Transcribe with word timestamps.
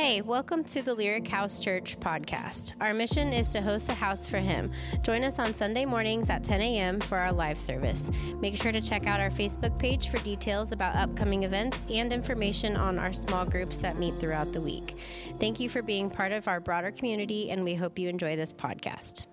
Hey, 0.00 0.22
welcome 0.22 0.64
to 0.64 0.80
the 0.80 0.94
Lyric 0.94 1.28
House 1.28 1.60
Church 1.60 2.00
podcast. 2.00 2.74
Our 2.80 2.94
mission 2.94 3.34
is 3.34 3.50
to 3.50 3.60
host 3.60 3.90
a 3.90 3.92
house 3.92 4.26
for 4.26 4.38
Him. 4.38 4.70
Join 5.02 5.22
us 5.22 5.38
on 5.38 5.52
Sunday 5.52 5.84
mornings 5.84 6.30
at 6.30 6.42
10 6.42 6.62
a.m. 6.62 7.00
for 7.00 7.18
our 7.18 7.30
live 7.30 7.58
service. 7.58 8.10
Make 8.40 8.56
sure 8.56 8.72
to 8.72 8.80
check 8.80 9.06
out 9.06 9.20
our 9.20 9.28
Facebook 9.28 9.78
page 9.78 10.08
for 10.08 10.16
details 10.24 10.72
about 10.72 10.96
upcoming 10.96 11.42
events 11.42 11.86
and 11.90 12.14
information 12.14 12.76
on 12.76 12.98
our 12.98 13.12
small 13.12 13.44
groups 13.44 13.76
that 13.76 13.98
meet 13.98 14.14
throughout 14.14 14.54
the 14.54 14.60
week. 14.62 14.96
Thank 15.38 15.60
you 15.60 15.68
for 15.68 15.82
being 15.82 16.08
part 16.08 16.32
of 16.32 16.48
our 16.48 16.60
broader 16.60 16.92
community, 16.92 17.50
and 17.50 17.62
we 17.62 17.74
hope 17.74 17.98
you 17.98 18.08
enjoy 18.08 18.36
this 18.36 18.54
podcast. 18.54 19.26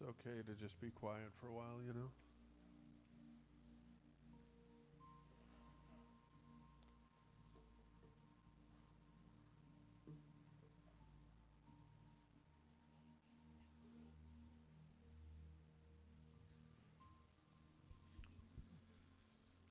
It's 0.00 0.08
okay 0.10 0.42
to 0.46 0.54
just 0.62 0.80
be 0.80 0.90
quiet 0.90 1.32
for 1.40 1.48
a 1.48 1.52
while, 1.52 1.64
you 1.84 1.92
know? 1.92 2.08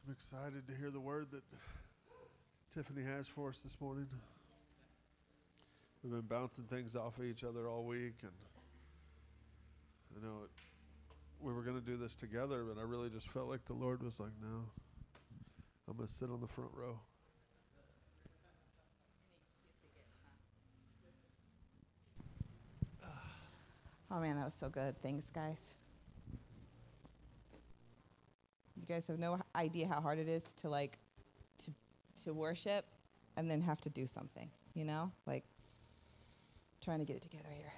I'm 0.06 0.12
excited 0.12 0.68
to 0.68 0.76
hear 0.76 0.90
the 0.90 1.00
word 1.00 1.28
that 1.32 1.44
Tiffany 2.74 3.04
has 3.06 3.30
for 3.30 3.50
us 3.50 3.60
this 3.60 3.80
morning. 3.80 4.08
We've 6.04 6.12
been 6.12 6.22
bouncing 6.22 6.66
things 6.66 6.98
off 6.98 7.18
of 7.18 7.24
each 7.24 7.46
other 7.46 7.70
all 7.70 7.86
week 7.86 8.16
and 8.24 8.32
you 10.18 10.28
know, 10.28 10.44
it, 10.44 10.50
we 11.40 11.54
were 11.54 11.62
going 11.62 11.80
to 11.80 11.86
do 11.86 11.98
this 11.98 12.16
together, 12.16 12.64
but 12.64 12.80
I 12.80 12.84
really 12.84 13.10
just 13.10 13.30
felt 13.30 13.48
like 13.48 13.64
the 13.66 13.74
Lord 13.74 14.02
was 14.02 14.20
like, 14.20 14.32
no, 14.42 14.64
I'm 15.88 15.96
going 15.96 16.08
to 16.08 16.14
sit 16.14 16.30
on 16.30 16.42
the 16.42 16.48
front 16.48 16.72
row. 16.74 17.00
Oh 24.10 24.22
man, 24.22 24.38
that 24.38 24.46
was 24.46 24.54
so 24.54 24.70
good. 24.70 24.96
Thanks, 25.02 25.30
guys. 25.32 25.76
You 28.78 28.86
guys 28.88 29.06
have 29.08 29.20
no 29.20 29.38
idea 29.54 29.86
how 29.86 30.00
hard 30.00 30.18
it 30.18 30.30
is 30.30 30.46
to 30.62 30.70
like 30.70 30.98
to 31.66 31.72
to 32.24 32.34
worship 32.34 32.86
and 33.36 33.52
then 33.52 33.60
have 33.60 33.82
to 33.82 33.90
do 33.90 34.08
something, 34.08 34.50
you 34.76 34.86
know? 34.86 35.12
Like 35.26 35.44
trying 36.80 37.00
to 37.00 37.06
get 37.06 37.18
it 37.18 37.22
together 37.22 37.50
here. 37.54 37.74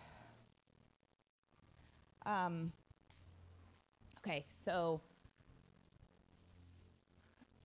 Um, 2.29 2.71
okay, 4.19 4.45
so 4.47 5.01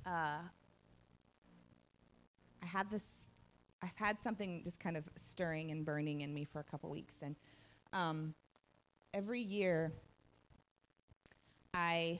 uh, 0.07 0.41
I 2.63 2.67
had 2.67 2.91
this. 2.91 3.29
I've 3.83 3.97
had 3.97 4.23
something 4.23 4.63
just 4.65 4.81
kind 4.81 4.97
of 4.97 5.05
stirring 5.17 5.71
and 5.71 5.85
burning 5.85 6.23
in 6.23 6.33
me 6.33 6.47
for 6.47 6.61
a 6.61 6.65
couple 6.65 6.89
weeks, 6.89 7.17
and 7.21 7.37
um, 7.93 8.33
every 9.13 9.43
year 9.43 9.93
I 11.75 12.19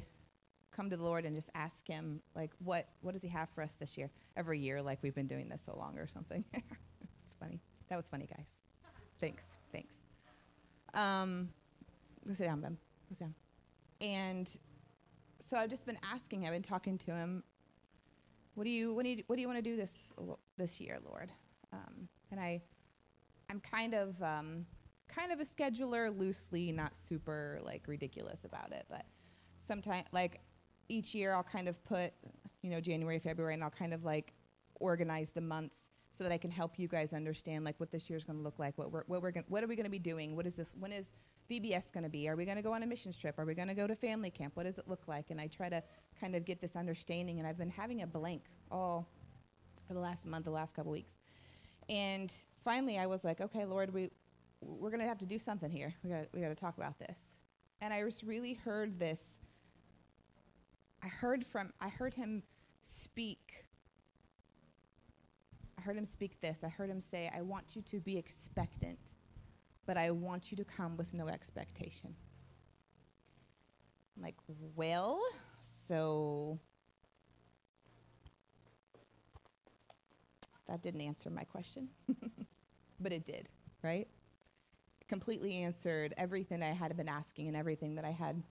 come 0.71 0.91
to 0.91 0.99
the 0.99 1.05
Lord 1.05 1.25
and 1.25 1.35
just 1.35 1.49
ask 1.55 1.89
Him, 1.89 2.21
like, 2.37 2.51
what 2.63 2.89
what 3.01 3.15
does 3.15 3.23
He 3.23 3.29
have 3.29 3.49
for 3.55 3.63
us 3.63 3.73
this 3.81 3.97
year? 3.97 4.11
Every 4.37 4.59
year, 4.59 4.83
like 4.83 4.99
we've 5.01 5.15
been 5.15 5.27
doing 5.27 5.49
this 5.49 5.63
so 5.65 5.75
long 5.79 5.97
or 5.97 6.07
something. 6.07 6.45
it's 6.53 7.35
funny. 7.41 7.63
That 7.89 7.97
was 7.97 8.11
funny, 8.11 8.27
guys. 8.27 8.51
thanks, 9.19 9.45
thanks. 9.73 9.97
Um, 10.93 11.49
Go 12.27 12.35
sit 12.35 12.47
down, 12.47 12.61
Ben. 12.61 12.79
Go 13.09 13.17
sit 13.17 13.21
down. 13.21 13.35
And 14.01 14.51
so 15.41 15.57
I've 15.57 15.71
just 15.71 15.87
been 15.87 15.99
asking. 16.03 16.47
I've 16.47 16.53
been 16.53 16.63
talking 16.63 16.99
to 16.99 17.13
him. 17.13 17.43
What 18.55 18.65
do 18.65 18.71
you 18.71 18.95
what 18.95 19.05
do 19.05 19.11
you 19.11 19.23
what 19.27 19.37
do 19.37 19.43
you 19.43 19.49
want 19.49 19.59
to 19.59 19.63
do 19.63 19.77
this 19.77 20.13
this 20.57 20.81
year, 20.81 20.99
Lord? 21.05 21.33
Um, 21.73 22.09
and 22.31 22.41
I, 22.41 22.63
I'm 23.51 23.61
kind 23.61 23.95
of 23.95 24.21
um, 24.23 24.67
kind 25.09 25.33
of 25.33 25.41
a 25.41 25.45
scheduler, 25.45 26.17
loosely, 26.17 26.73
not 26.73 26.95
super 26.95 27.61
like 27.65 27.85
ridiculous 27.87 28.45
about 28.45 28.73
it, 28.73 28.87
but 28.89 29.05
sometimes 29.63 30.07
like 30.13 30.41
each 30.89 31.15
year 31.15 31.35
I'll 31.35 31.43
kind 31.43 31.69
of 31.69 31.83
put 31.85 32.13
you 32.63 32.71
know 32.71 32.81
January, 32.81 33.19
February, 33.19 33.55
and 33.55 33.63
I'll 33.63 33.71
kind 33.71 33.93
of 33.93 34.05
like 34.05 34.35
organize 34.81 35.31
the 35.31 35.41
months 35.41 35.91
so 36.17 36.23
that 36.23 36.33
I 36.33 36.39
can 36.39 36.51
help 36.51 36.79
you 36.79 36.87
guys 36.87 37.13
understand 37.13 37.65
like 37.65 37.75
what 37.79 37.91
this 37.91 38.09
year 38.09 38.17
is 38.17 38.25
going 38.25 38.39
to 38.39 38.43
look 38.43 38.59
like, 38.59 38.79
what 38.79 38.93
we're 38.93 39.03
what 39.07 39.21
we're 39.21 39.33
gonna, 39.33 39.47
what 39.49 39.65
are 39.65 39.67
we 39.67 39.75
going 39.75 39.85
to 39.85 39.91
be 39.91 39.99
doing, 39.99 40.37
what 40.37 40.47
is 40.47 40.55
this, 40.55 40.75
when 40.79 40.93
is 40.93 41.13
VBS 41.51 41.93
going 41.93 42.05
to 42.05 42.11
be? 42.11 42.29
Are 42.29 42.37
we 42.37 42.45
going 42.45 42.57
to 42.57 42.63
go 42.63 42.73
on 42.73 42.83
a 42.83 42.87
missions 42.87 43.19
trip? 43.19 43.39
Are 43.39 43.45
we 43.45 43.55
going 43.55 43.69
to 43.69 43.75
go 43.75 43.87
to 43.87 43.95
family 43.95 44.31
camp? 44.31 44.57
What 44.57 44.65
does 44.65 44.79
it 44.79 44.89
look 44.89 45.07
like? 45.09 45.31
And 45.31 45.41
I 45.41 45.49
try 45.49 45.69
to 45.69 45.83
kind 46.21 46.35
of 46.35 46.45
get 46.45 46.61
this 46.61 46.77
understanding. 46.77 47.39
And 47.39 47.47
I've 47.47 47.59
been 47.59 47.71
having 47.71 48.03
a 48.03 48.07
blank 48.07 48.45
all 48.71 49.09
for 49.87 49.95
the 49.95 50.01
last 50.01 50.27
month, 50.27 50.45
the 50.45 50.51
last 50.51 50.75
couple 50.75 50.93
weeks. 50.93 51.19
And 51.89 52.33
finally, 52.65 52.99
I 52.99 53.07
was 53.07 53.25
like, 53.25 53.41
okay, 53.41 53.65
Lord, 53.65 53.93
we 53.93 54.11
we're 54.61 54.89
going 54.89 55.01
to 55.01 55.07
have 55.07 55.19
to 55.19 55.27
do 55.27 55.39
something 55.39 55.71
here. 55.71 55.93
We 56.03 56.11
got 56.11 56.27
we 56.33 56.41
got 56.41 56.49
to 56.49 56.55
talk 56.55 56.77
about 56.79 56.99
this. 56.99 57.19
And 57.83 57.93
I 57.93 58.03
just 58.03 58.23
really 58.23 58.55
heard 58.55 58.99
this. 58.99 59.41
I 61.03 61.09
heard 61.09 61.45
from 61.45 61.73
I 61.81 61.89
heard 61.89 62.15
him 62.15 62.43
speak. 62.81 63.64
Heard 65.85 65.97
him 65.97 66.05
speak 66.05 66.41
this. 66.41 66.65
I 66.65 66.69
heard 66.69 66.89
him 66.89 67.01
say, 67.01 67.31
I 67.37 67.43
want 67.43 67.77
you 67.77 67.83
to 67.83 68.01
be 68.01 68.17
expectant 68.17 68.99
but 69.87 69.97
I 69.97 70.11
want 70.11 70.51
you 70.51 70.57
to 70.57 70.65
come 70.65 70.97
with 70.97 71.15
no 71.15 71.29
expectation. 71.29 72.15
I'm 74.17 74.23
like, 74.23 74.37
well, 74.77 75.21
so 75.89 76.59
that 80.69 80.83
didn't 80.83 81.01
answer 81.01 81.31
my 81.31 81.45
question, 81.45 81.89
but 83.01 83.13
it 83.13 83.25
did, 83.25 83.49
right? 83.83 84.09
It 85.01 85.09
completely 85.09 85.57
answered 85.57 86.15
everything 86.17 86.63
I 86.63 86.73
had 86.73 86.97
been 86.97 87.09
asking 87.09 87.49
and 87.49 87.57
everything 87.57 87.97
that 87.97 88.05
I 88.05 88.13
had 88.13 88.43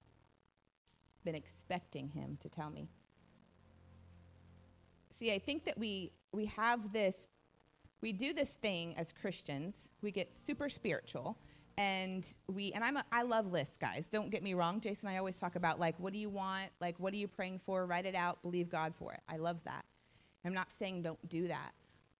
been 1.24 1.34
expecting 1.34 2.08
him 2.08 2.36
to 2.40 2.48
tell 2.48 2.70
me. 2.70 2.88
See, 5.12 5.32
I 5.32 5.38
think 5.38 5.64
that 5.64 5.78
we 5.78 6.12
we 6.32 6.46
have 6.46 6.92
this 6.92 7.28
we 8.04 8.12
do 8.12 8.34
this 8.34 8.52
thing 8.52 8.94
as 8.98 9.14
Christians. 9.14 9.88
We 10.02 10.10
get 10.10 10.30
super 10.34 10.68
spiritual 10.68 11.38
and 11.78 12.36
we 12.52 12.70
and 12.72 12.84
I'm 12.84 12.98
a, 12.98 13.04
I 13.10 13.22
love 13.22 13.50
lists, 13.50 13.78
guys. 13.78 14.10
Don't 14.10 14.30
get 14.30 14.42
me 14.42 14.52
wrong. 14.52 14.78
Jason 14.78 15.08
I 15.08 15.16
always 15.16 15.40
talk 15.40 15.56
about 15.56 15.80
like 15.80 15.98
what 15.98 16.12
do 16.12 16.18
you 16.18 16.28
want? 16.28 16.68
Like 16.82 17.00
what 17.00 17.14
are 17.14 17.16
you 17.16 17.28
praying 17.28 17.60
for? 17.64 17.86
Write 17.86 18.04
it 18.04 18.14
out, 18.14 18.42
believe 18.42 18.68
God 18.68 18.94
for 18.94 19.14
it. 19.14 19.20
I 19.26 19.38
love 19.38 19.56
that. 19.64 19.86
I'm 20.44 20.52
not 20.52 20.68
saying 20.78 21.00
don't 21.00 21.28
do 21.30 21.48
that. 21.48 21.72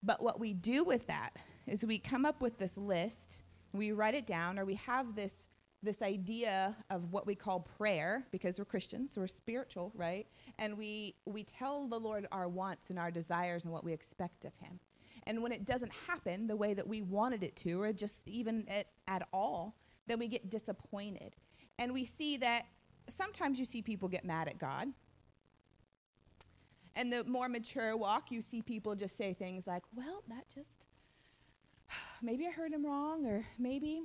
But 0.02 0.22
what 0.22 0.40
we 0.40 0.54
do 0.54 0.84
with 0.84 1.06
that 1.08 1.36
is 1.66 1.84
we 1.84 1.98
come 1.98 2.24
up 2.24 2.40
with 2.40 2.56
this 2.58 2.78
list, 2.78 3.42
we 3.74 3.92
write 3.92 4.14
it 4.14 4.26
down 4.26 4.58
or 4.58 4.64
we 4.64 4.76
have 4.76 5.14
this 5.14 5.50
this 5.82 6.00
idea 6.00 6.74
of 6.88 7.12
what 7.12 7.26
we 7.26 7.34
call 7.34 7.60
prayer 7.60 8.24
because 8.30 8.58
we're 8.58 8.64
Christians, 8.64 9.12
so 9.12 9.20
we're 9.20 9.26
spiritual, 9.26 9.92
right? 9.94 10.26
And 10.58 10.78
we 10.78 11.14
we 11.26 11.44
tell 11.44 11.86
the 11.88 12.00
Lord 12.00 12.26
our 12.32 12.48
wants 12.48 12.88
and 12.88 12.98
our 12.98 13.10
desires 13.10 13.66
and 13.66 13.72
what 13.74 13.84
we 13.84 13.92
expect 13.92 14.46
of 14.46 14.56
him. 14.56 14.80
And 15.26 15.42
when 15.42 15.52
it 15.52 15.64
doesn't 15.64 15.92
happen 16.06 16.46
the 16.46 16.56
way 16.56 16.74
that 16.74 16.86
we 16.86 17.02
wanted 17.02 17.42
it 17.42 17.56
to 17.56 17.80
or 17.80 17.92
just 17.92 18.26
even 18.28 18.66
at, 18.68 18.86
at 19.08 19.26
all, 19.32 19.76
then 20.06 20.18
we 20.18 20.28
get 20.28 20.50
disappointed. 20.50 21.34
And 21.78 21.92
we 21.92 22.04
see 22.04 22.36
that 22.38 22.66
sometimes 23.08 23.58
you 23.58 23.64
see 23.64 23.82
people 23.82 24.08
get 24.08 24.24
mad 24.24 24.48
at 24.48 24.58
God. 24.58 24.88
And 26.94 27.12
the 27.12 27.24
more 27.24 27.48
mature 27.48 27.96
walk, 27.96 28.30
you 28.30 28.40
see 28.40 28.62
people 28.62 28.94
just 28.94 29.16
say 29.16 29.34
things 29.34 29.66
like, 29.66 29.82
well, 29.94 30.22
that 30.28 30.48
just, 30.54 30.88
maybe 32.22 32.46
I 32.46 32.50
heard 32.50 32.72
him 32.72 32.86
wrong, 32.86 33.26
or 33.26 33.44
maybe 33.58 34.04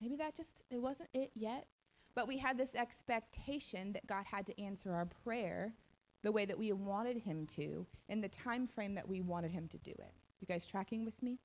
Maybe 0.00 0.16
that 0.16 0.34
just 0.34 0.64
it 0.70 0.78
wasn't 0.78 1.08
it 1.14 1.30
yet. 1.34 1.66
But 2.14 2.28
we 2.28 2.38
had 2.38 2.56
this 2.56 2.74
expectation 2.74 3.92
that 3.92 4.06
God 4.06 4.24
had 4.24 4.46
to 4.46 4.60
answer 4.60 4.92
our 4.92 5.06
prayer 5.24 5.74
the 6.22 6.32
way 6.32 6.44
that 6.44 6.58
we 6.58 6.72
wanted 6.72 7.18
him 7.18 7.46
to 7.46 7.86
in 8.08 8.20
the 8.20 8.28
time 8.28 8.66
frame 8.66 8.94
that 8.94 9.08
we 9.08 9.20
wanted 9.20 9.50
him 9.50 9.68
to 9.68 9.78
do 9.78 9.92
it. 9.92 10.14
You 10.40 10.46
guys 10.46 10.66
tracking 10.66 11.04
with 11.04 11.22
me? 11.22 11.38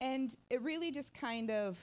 And 0.00 0.34
it 0.48 0.62
really 0.62 0.90
just 0.90 1.12
kind 1.12 1.50
of 1.50 1.78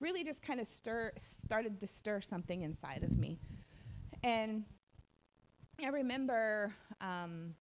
really 0.00 0.24
just 0.24 0.42
kind 0.42 0.60
of 0.60 0.66
stir 0.66 1.10
started 1.16 1.80
to 1.80 1.86
stir 1.86 2.20
something 2.20 2.62
inside 2.62 3.02
of 3.02 3.16
me. 3.16 3.38
And 4.22 4.64
I 5.82 5.88
remember 5.88 6.72
um, 7.00 7.54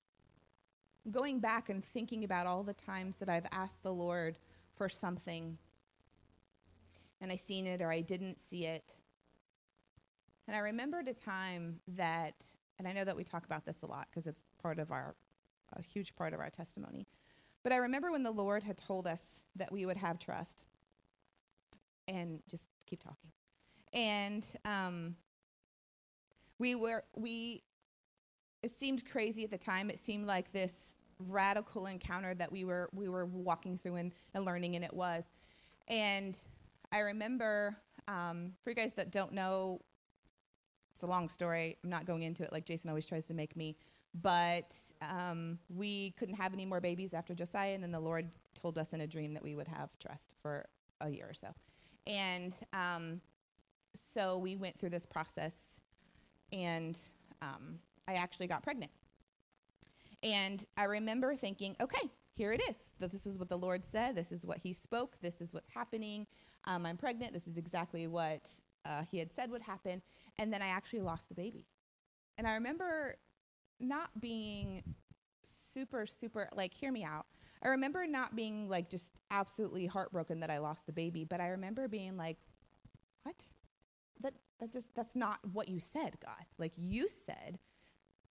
going 1.12 1.40
back 1.40 1.70
and 1.70 1.84
thinking 1.84 2.24
about 2.24 2.48
all 2.48 2.64
the 2.64 2.74
times 2.74 3.18
that 3.18 3.30
I've 3.30 3.48
asked 3.52 3.84
the 3.84 3.94
Lord 3.94 4.40
for 4.76 4.88
something 4.88 5.58
and 7.22 7.32
I 7.32 7.36
seen 7.36 7.66
it 7.66 7.82
or 7.82 7.92
I 7.92 8.02
didn't 8.02 8.40
see 8.40 8.66
it. 8.66 8.98
And 10.48 10.56
I 10.56 10.60
remembered 10.60 11.08
a 11.08 11.14
time 11.14 11.80
that, 11.90 12.36
and 12.80 12.88
I 12.88 12.94
know 12.94 13.04
that 13.04 13.16
we 13.16 13.24
talk 13.24 13.46
about 13.46 13.66
this 13.66 13.82
a 13.82 13.86
lot 13.86 14.08
because 14.10 14.28
it's 14.28 14.44
part 14.62 14.80
of 14.80 14.92
our, 14.92 15.16
a 15.74 15.82
huge 15.82 16.16
part 16.16 16.34
of 16.34 16.40
our 16.40 16.50
testimony. 16.50 17.08
But 17.64 17.72
I 17.72 17.78
remember 17.78 18.12
when 18.12 18.24
the 18.24 18.32
Lord 18.32 18.64
had 18.64 18.78
told 18.78 19.08
us 19.08 19.44
that 19.56 19.72
we 19.72 19.86
would 19.86 19.98
have 19.98 20.20
trust. 20.20 20.66
And 22.10 22.42
just 22.50 22.68
keep 22.86 23.02
talking. 23.02 23.32
And 23.94 24.46
um, 24.66 25.16
we 26.60 26.76
were, 26.76 27.06
we 27.16 27.64
it 28.64 28.72
seemed 28.72 29.06
crazy 29.06 29.44
at 29.44 29.52
the 29.52 29.58
time. 29.58 29.90
It 29.90 30.00
seemed 30.00 30.26
like 30.26 30.52
this 30.52 30.96
radical 31.20 31.86
encounter 31.86 32.34
that 32.34 32.52
we 32.52 32.64
were 32.64 32.90
we 32.94 33.08
were 33.10 33.26
walking 33.26 33.78
through 33.78 33.96
and, 33.96 34.12
and 34.34 34.46
learning, 34.46 34.76
and 34.76 34.84
it 34.84 34.94
was. 34.94 35.26
And 35.88 36.40
I 36.92 37.00
remember, 37.00 37.76
um, 38.08 38.54
for 38.64 38.70
you 38.70 38.76
guys 38.76 38.94
that 38.94 39.12
don't 39.12 39.34
know, 39.34 39.82
it's 40.94 41.04
a 41.04 41.08
long 41.08 41.28
story. 41.28 41.78
I'm 41.84 41.90
not 41.90 42.06
going 42.06 42.24
into 42.24 42.44
it 42.44 42.52
like 42.52 42.66
Jason 42.66 42.90
always 42.90 43.08
tries 43.08 43.28
to 43.28 43.34
make 43.34 43.56
me. 43.56 43.76
But 44.22 44.76
um, 45.02 45.58
we 45.70 46.12
couldn't 46.12 46.36
have 46.36 46.54
any 46.54 46.68
more 46.68 46.80
babies 46.80 47.16
after 47.16 47.34
Josiah, 47.34 47.74
and 47.74 47.84
then 47.84 47.92
the 47.92 48.00
Lord 48.00 48.30
told 48.54 48.78
us 48.78 48.94
in 48.94 49.02
a 49.02 49.08
dream 49.08 49.34
that 49.34 49.44
we 49.44 49.56
would 49.56 49.68
have 49.68 49.90
trust 49.98 50.36
for 50.42 50.66
a 51.02 51.10
year 51.10 51.26
or 51.28 51.34
so. 51.34 51.48
And 52.06 52.54
um, 52.74 53.22
so 54.14 54.38
we 54.38 54.56
went 54.56 54.78
through 54.78 54.92
this 54.92 55.06
process, 55.06 55.80
and 56.52 57.00
um, 57.42 57.80
I 58.08 58.14
actually 58.14 58.46
got 58.46 58.62
pregnant. 58.62 58.92
And 60.22 60.64
I 60.78 60.84
remember 60.84 61.36
thinking, 61.36 61.76
okay, 61.82 62.10
here 62.36 62.54
it 62.54 62.62
is. 62.70 62.78
That 63.00 63.12
this 63.12 63.26
is 63.26 63.40
what 63.40 63.50
the 63.50 63.58
Lord 63.58 63.84
said. 63.84 64.16
This 64.16 64.32
is 64.32 64.46
what 64.46 64.60
He 64.60 64.74
spoke. 64.74 65.18
This 65.22 65.42
is 65.42 65.54
what's 65.54 65.70
happening. 65.70 66.28
Um, 66.66 66.86
I'm 66.86 66.98
pregnant. 66.98 67.34
This 67.34 67.48
is 67.48 67.58
exactly 67.58 68.06
what 68.06 68.50
uh, 68.86 69.04
He 69.10 69.18
had 69.18 69.34
said 69.34 69.50
would 69.50 69.64
happen. 69.64 70.04
And 70.40 70.52
then 70.52 70.62
I 70.62 70.68
actually 70.68 71.02
lost 71.02 71.30
the 71.30 71.36
baby. 71.36 71.68
And 72.38 72.48
I 72.48 72.54
remember 72.54 73.16
not 73.80 74.10
being 74.20 74.84
super, 75.44 76.06
super, 76.06 76.50
like, 76.56 76.74
hear 76.74 76.92
me 76.92 77.04
out. 77.04 77.26
I 77.64 77.70
remember 77.70 78.06
not 78.08 78.36
being 78.36 78.68
like 78.68 78.90
just 78.90 79.20
absolutely 79.32 79.86
heartbroken 79.86 80.40
that 80.42 80.50
I 80.50 80.58
lost 80.58 80.86
the 80.86 80.92
baby, 80.92 81.24
but 81.24 81.40
I 81.40 81.50
remember 81.50 81.88
being 81.88 82.18
like, 82.18 82.38
what? 83.24 83.48
That, 84.22 84.34
that 84.60 84.74
just, 84.74 84.88
that's 84.96 85.16
not 85.16 85.40
what 85.54 85.70
you 85.70 85.80
said, 85.80 86.18
God. 86.24 86.46
Like, 86.58 86.74
you 86.76 87.08
said 87.08 87.60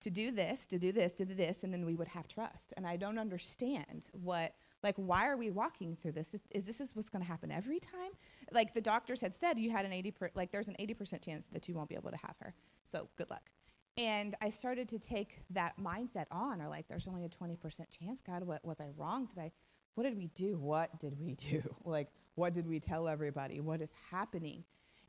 to 0.00 0.10
do 0.10 0.32
this, 0.32 0.66
to 0.66 0.78
do 0.78 0.92
this, 0.92 1.14
to 1.14 1.24
do 1.24 1.34
this, 1.34 1.62
and 1.62 1.72
then 1.72 1.86
we 1.86 1.94
would 1.94 2.08
have 2.08 2.28
trust. 2.28 2.74
And 2.76 2.86
I 2.86 2.96
don't 2.96 3.18
understand 3.18 4.06
what, 4.12 4.54
like, 4.82 4.96
why 4.96 5.28
are 5.28 5.36
we 5.36 5.50
walking 5.50 5.96
through 5.96 6.12
this? 6.12 6.34
Is 6.50 6.64
this 6.64 6.80
is 6.80 6.94
what's 6.96 7.08
going 7.08 7.22
to 7.22 7.28
happen 7.28 7.50
every 7.50 7.78
time? 7.78 8.10
Like 8.52 8.74
the 8.74 8.80
doctors 8.80 9.20
had 9.20 9.34
said, 9.34 9.58
you 9.58 9.70
had 9.70 9.84
an 9.84 9.92
80 9.92 10.10
per, 10.10 10.30
like 10.34 10.50
there's 10.50 10.68
an 10.68 10.76
80% 10.78 11.24
chance 11.24 11.46
that 11.48 11.68
you 11.68 11.74
won't 11.74 11.88
be 11.88 11.94
able 11.94 12.10
to 12.10 12.16
have 12.16 12.36
her. 12.40 12.54
So 12.86 13.08
good 13.16 13.30
luck. 13.30 13.50
And 13.98 14.34
I 14.40 14.48
started 14.48 14.88
to 14.88 14.98
take 14.98 15.42
that 15.50 15.74
mindset 15.78 16.24
on, 16.30 16.62
or 16.62 16.68
like, 16.68 16.88
there's 16.88 17.06
only 17.06 17.24
a 17.24 17.28
20% 17.28 17.58
chance. 17.90 18.22
God, 18.22 18.42
what 18.42 18.64
was 18.64 18.80
I 18.80 18.88
wrong? 18.96 19.26
Did 19.26 19.38
I, 19.38 19.52
what 19.94 20.04
did 20.04 20.16
we 20.16 20.28
do? 20.28 20.58
What 20.58 20.98
did 20.98 21.18
we 21.20 21.34
do? 21.34 21.62
like, 21.84 22.08
what 22.34 22.54
did 22.54 22.66
we 22.66 22.80
tell 22.80 23.08
everybody? 23.08 23.60
What 23.60 23.82
is 23.82 23.92
happening? 24.10 24.64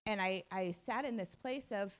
And 0.06 0.22
I, 0.22 0.44
I 0.52 0.72
sat 0.72 1.06
in 1.06 1.16
this 1.16 1.34
place 1.34 1.68
of, 1.72 1.98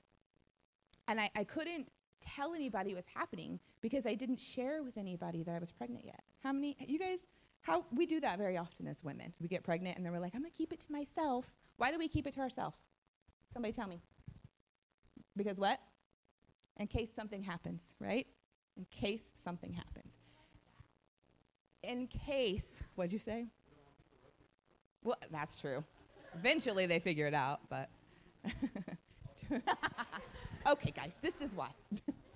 and 1.08 1.20
I, 1.20 1.30
I 1.36 1.46
couldn't 1.46 1.92
tell 2.20 2.54
anybody 2.54 2.94
was 2.94 3.06
happening 3.14 3.60
because 3.82 4.06
I 4.06 4.16
didn't 4.16 4.40
share 4.40 4.84
with 4.84 4.98
anybody 4.98 5.44
that 5.44 5.56
I 5.56 5.60
was 5.60 5.72
pregnant 5.72 6.06
yet. 6.06 6.22
How 6.42 6.52
many, 6.52 6.76
you 6.86 7.00
guys, 7.00 7.20
how 7.64 7.86
we 7.92 8.06
do 8.06 8.20
that 8.20 8.38
very 8.38 8.58
often 8.58 8.88
as 8.88 9.04
women. 9.04 9.34
We 9.42 9.48
get 9.48 9.64
pregnant 9.64 9.98
and 9.98 10.06
then 10.06 10.14
we're 10.14 10.20
like, 10.20 10.36
I'm 10.36 10.44
to 10.44 10.50
keep 10.50 10.72
it 10.72 10.80
to 10.82 10.92
myself. 10.92 11.52
Why 11.78 11.92
do 11.92 11.98
we 11.98 12.08
keep 12.08 12.28
it 12.28 12.34
to 12.36 12.42
ourselves? 12.42 12.78
Somebody 13.52 13.74
tell 13.74 13.88
me. 13.88 14.02
Because 15.36 15.60
what? 15.60 15.80
In 16.78 16.88
case 16.88 17.10
something 17.16 17.42
happens, 17.42 17.82
right? 18.00 18.28
In 18.78 18.86
case 18.92 19.24
something 19.44 19.74
happens. 19.74 20.14
In 21.84 22.08
case, 22.08 22.82
what'd 22.96 23.12
you 23.12 23.20
say? 23.20 23.48
Well, 25.04 25.18
that's 25.32 25.60
true. 25.60 25.84
Eventually 26.36 26.86
they 26.86 27.00
figure 27.00 27.26
it 27.26 27.34
out, 27.34 27.62
but. 27.70 27.90
Okay, 30.66 30.92
guys, 30.92 31.18
this 31.22 31.34
is 31.42 31.54
why. 31.54 31.70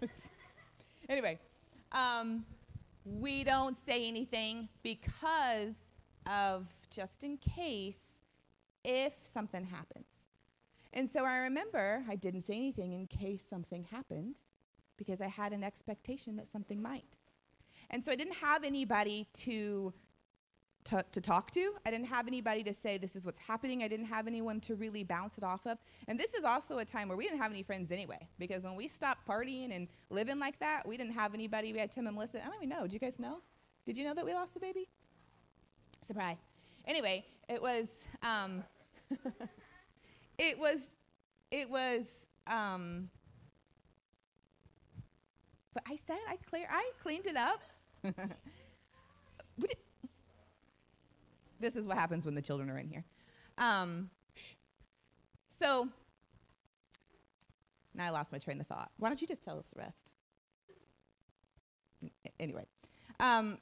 anyway, 1.09 1.39
um, 1.93 2.45
we 3.07 3.43
don't 3.43 3.77
say 3.85 4.07
anything 4.07 4.67
because 4.83 5.75
of 6.29 6.67
just 6.89 7.23
in 7.23 7.37
case 7.37 8.01
if 8.83 9.13
something 9.21 9.63
happens. 9.63 10.05
And 10.93 11.09
so 11.09 11.25
I 11.25 11.37
remember 11.37 12.03
I 12.09 12.15
didn't 12.15 12.41
say 12.41 12.55
anything 12.55 12.93
in 12.93 13.07
case 13.07 13.45
something 13.47 13.85
happened 13.85 14.39
because 14.97 15.21
I 15.21 15.27
had 15.27 15.53
an 15.53 15.63
expectation 15.63 16.35
that 16.37 16.47
something 16.47 16.81
might. 16.81 17.17
And 17.89 18.03
so 18.03 18.11
I 18.11 18.15
didn't 18.15 18.35
have 18.35 18.63
anybody 18.63 19.27
to 19.33 19.93
to, 20.87 21.03
to 21.11 21.19
talk 21.19 21.51
to. 21.51 21.73
I 21.85 21.91
didn't 21.91 22.07
have 22.07 22.27
anybody 22.27 22.63
to 22.63 22.73
say, 22.73 22.97
this 22.97 23.15
is 23.15 23.25
what's 23.25 23.39
happening. 23.39 23.83
I 23.83 23.89
didn't 23.89 24.05
have 24.05 24.25
anyone 24.25 24.61
to 24.61 24.75
really 24.75 25.03
bounce 25.03 25.37
it 25.37 25.43
off 25.43 25.65
of. 25.67 25.77
And 26.07 26.17
this 26.17 26.33
is 26.33 26.45
also 26.45 26.77
a 26.77 26.85
time 26.85 27.09
where 27.09 27.17
we 27.17 27.25
didn't 27.25 27.41
have 27.41 27.51
any 27.51 27.61
friends 27.61 27.91
anyway, 27.91 28.25
because 28.39 28.63
when 28.63 28.75
we 28.75 28.87
stopped 28.87 29.27
partying 29.27 29.75
and 29.75 29.89
living 30.09 30.39
like 30.39 30.57
that, 30.59 30.87
we 30.87 30.95
didn't 30.95 31.13
have 31.13 31.33
anybody. 31.33 31.73
We 31.73 31.79
had 31.79 31.91
Tim 31.91 32.07
and 32.07 32.15
Melissa. 32.15 32.41
I 32.41 32.45
don't 32.45 32.55
even 32.55 32.69
know. 32.69 32.83
Did 32.83 32.93
you 32.93 32.99
guys 32.99 33.19
know? 33.19 33.39
Did 33.85 33.97
you 33.97 34.05
know 34.05 34.13
that 34.13 34.25
we 34.25 34.33
lost 34.33 34.53
the 34.53 34.61
baby? 34.61 34.87
Surprise. 36.05 36.37
Anyway, 36.85 37.25
it 37.49 37.61
was, 37.61 38.07
um, 38.23 38.63
it 40.37 40.57
was, 40.57 40.95
it 41.51 41.69
was, 41.69 42.27
um, 42.47 43.09
but 45.73 45.83
I 45.85 45.97
said 46.07 46.17
I 46.29 46.37
clear, 46.49 46.67
I 46.71 46.89
cleaned 47.03 47.27
it 47.27 47.35
up. 47.35 47.61
this 51.59 51.75
is 51.75 51.85
what 51.85 51.97
happens 51.97 52.25
when 52.25 52.35
the 52.35 52.41
children 52.41 52.69
are 52.69 52.77
in 52.77 52.87
here. 52.87 53.03
Um, 53.57 54.09
so 55.49 55.89
now 57.93 58.05
I 58.05 58.09
lost 58.11 58.31
my 58.31 58.37
train 58.37 58.61
of 58.61 58.67
thought. 58.67 58.91
Why 58.97 59.09
don't 59.09 59.19
you 59.21 59.27
just 59.27 59.43
tell 59.43 59.57
us 59.57 59.67
the 59.73 59.79
rest? 59.79 60.13
Anyway, 62.39 62.65
um, 63.19 63.57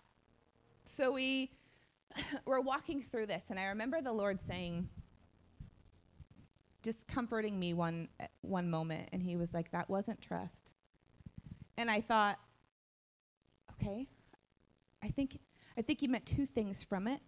so 0.83 1.11
we 1.11 1.51
were 2.45 2.59
walking 2.59 3.01
through 3.01 3.27
this, 3.27 3.45
and 3.49 3.57
I 3.57 3.65
remember 3.65 4.01
the 4.01 4.11
Lord 4.11 4.39
saying, 4.41 4.89
just 6.83 7.07
comforting 7.07 7.57
me 7.57 7.73
one 7.73 8.09
one 8.41 8.69
moment, 8.69 9.09
and 9.13 9.23
He 9.23 9.37
was 9.37 9.53
like, 9.53 9.71
"That 9.71 9.89
wasn't 9.89 10.21
trust." 10.21 10.73
And 11.77 11.89
I 11.89 12.01
thought, 12.01 12.37
okay, 13.71 14.07
I 15.01 15.07
think 15.07 15.39
I 15.77 15.81
think 15.81 16.01
He 16.01 16.07
meant 16.07 16.25
two 16.25 16.45
things 16.45 16.83
from 16.83 17.07
it 17.07 17.21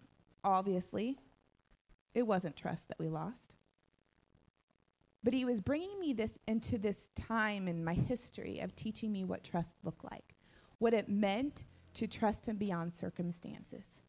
obviously. 0.47 1.17
It 2.13 2.25
wasn't 2.25 2.55
trust 2.55 2.87
that 2.87 2.99
we 2.99 3.09
lost. 3.09 3.57
But 5.23 5.33
he 5.33 5.45
was 5.45 5.59
bringing 5.59 5.99
me 5.99 6.13
this 6.13 6.39
into 6.47 6.77
this 6.77 7.09
time 7.15 7.67
in 7.67 7.83
my 7.83 7.93
history 7.93 8.59
of 8.59 8.75
teaching 8.75 9.11
me 9.11 9.23
what 9.23 9.43
trust 9.43 9.77
looked 9.83 10.03
like, 10.03 10.35
what 10.79 10.93
it 10.93 11.09
meant 11.09 11.65
to 11.95 12.07
trust 12.07 12.45
him 12.45 12.57
beyond 12.57 12.93
circumstances. 12.93 14.01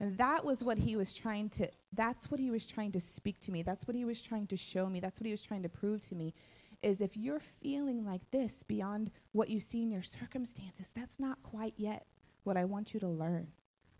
And 0.00 0.16
that 0.18 0.44
was 0.44 0.62
what 0.62 0.78
he 0.78 0.96
was 0.96 1.14
trying 1.14 1.48
to 1.50 1.68
that's 1.92 2.30
what 2.30 2.40
he 2.40 2.50
was 2.50 2.66
trying 2.66 2.92
to 2.92 3.00
speak 3.00 3.40
to 3.40 3.52
me. 3.52 3.62
That's 3.62 3.86
what 3.86 3.94
he 3.94 4.04
was 4.04 4.20
trying 4.22 4.46
to 4.48 4.56
show 4.56 4.88
me. 4.88 5.00
That's 5.00 5.18
what 5.20 5.26
he 5.26 5.32
was 5.32 5.42
trying 5.42 5.62
to 5.62 5.68
prove 5.68 6.00
to 6.08 6.14
me 6.14 6.34
is 6.82 7.00
if 7.00 7.16
you're 7.16 7.40
feeling 7.40 8.04
like 8.04 8.22
this 8.30 8.62
beyond 8.64 9.10
what 9.32 9.48
you 9.48 9.60
see 9.60 9.82
in 9.82 9.90
your 9.90 10.02
circumstances, 10.02 10.90
that's 10.94 11.20
not 11.20 11.42
quite 11.42 11.74
yet 11.76 12.06
what 12.44 12.56
I 12.56 12.64
want 12.64 12.92
you 12.92 13.00
to 13.00 13.08
learn. 13.08 13.46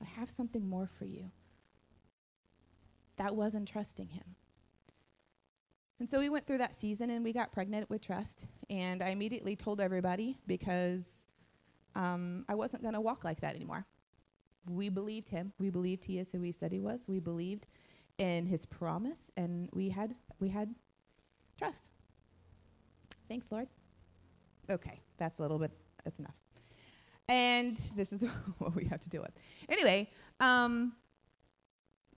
I 0.01 0.05
have 0.05 0.29
something 0.29 0.69
more 0.69 0.89
for 0.99 1.05
you. 1.05 1.31
That 3.17 3.35
wasn't 3.37 3.69
trusting 3.69 4.09
him. 4.09 4.37
And 6.01 6.11
so 6.11 6.19
we 6.19 6.29
went 6.29 6.47
through 6.47 6.59
that 6.59 6.75
season 6.75 7.11
and 7.11 7.23
we 7.23 7.33
got 7.33 7.53
pregnant 7.53 7.89
with 7.89 8.01
trust. 8.01 8.47
And 8.69 9.03
I 9.03 9.11
immediately 9.11 9.55
told 9.55 9.81
everybody 9.81 10.37
because 10.47 11.05
um, 11.95 12.45
I 12.49 12.55
wasn't 12.55 12.83
going 12.83 12.95
to 12.95 13.01
walk 13.01 13.25
like 13.25 13.41
that 13.41 13.55
anymore. 13.55 13.87
We 14.69 14.89
believed 14.89 15.29
him. 15.29 15.53
We 15.59 15.71
believed 15.71 16.05
he 16.05 16.19
is 16.19 16.33
who 16.33 16.41
he 16.41 16.53
said 16.53 16.73
he 16.73 16.81
was. 16.81 17.07
We 17.09 17.21
believed 17.21 17.67
in 18.19 18.47
his 18.47 18.65
promise, 18.65 19.31
and 19.37 19.69
we 19.73 19.89
had 19.89 20.15
we 20.39 20.49
had 20.49 20.75
trust. 21.59 21.91
Thanks, 23.29 23.47
Lord. 23.51 23.69
Okay, 24.71 25.01
that's 25.19 25.39
a 25.39 25.43
little 25.43 25.59
bit. 25.59 25.73
That's 26.05 26.19
enough. 26.19 26.37
And 27.29 27.77
this 27.97 28.13
is 28.13 28.25
what 28.59 28.75
we 28.75 28.85
have 28.87 29.01
to 29.01 29.09
deal 29.09 29.23
with. 29.23 29.33
Anyway, 29.69 30.11
um, 30.41 30.93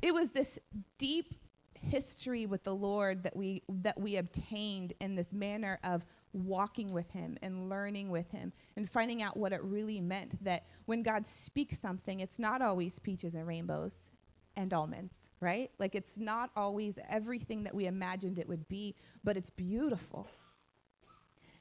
it 0.02 0.14
was 0.14 0.32
this 0.32 0.60
deep 0.98 1.34
history 1.74 2.46
with 2.46 2.64
the 2.64 2.76
Lord 2.76 3.24
that 3.24 3.36
we 3.36 3.64
that 3.70 4.00
we 4.00 4.18
obtained 4.18 4.94
in 5.00 5.16
this 5.16 5.34
manner 5.34 5.80
of 5.84 6.06
walking 6.34 6.92
with 6.92 7.10
him 7.12 7.38
and 7.42 7.70
learning 7.70 8.10
with 8.10 8.30
him 8.32 8.52
and 8.76 8.90
finding 8.90 9.22
out 9.22 9.38
what 9.38 9.54
it 9.54 9.64
really 9.64 10.02
meant 10.02 10.44
that 10.44 10.66
when 10.86 11.04
God 11.04 11.26
speaks 11.26 11.80
something 11.80 12.20
it's 12.20 12.40
not 12.40 12.62
always 12.62 13.00
peaches 13.00 13.36
and 13.36 13.48
rainbows 13.48 14.12
and 14.56 14.74
almonds 14.74 15.14
right? 15.42 15.70
Like 15.80 15.96
it's 15.96 16.18
not 16.18 16.50
always 16.56 16.98
everything 17.10 17.64
that 17.64 17.76
we 17.76 17.86
imagined 17.86 18.40
it 18.40 18.48
would 18.48 18.68
be 18.68 18.96
but 19.24 19.38
it's 19.38 19.50
beautiful. 19.50 20.28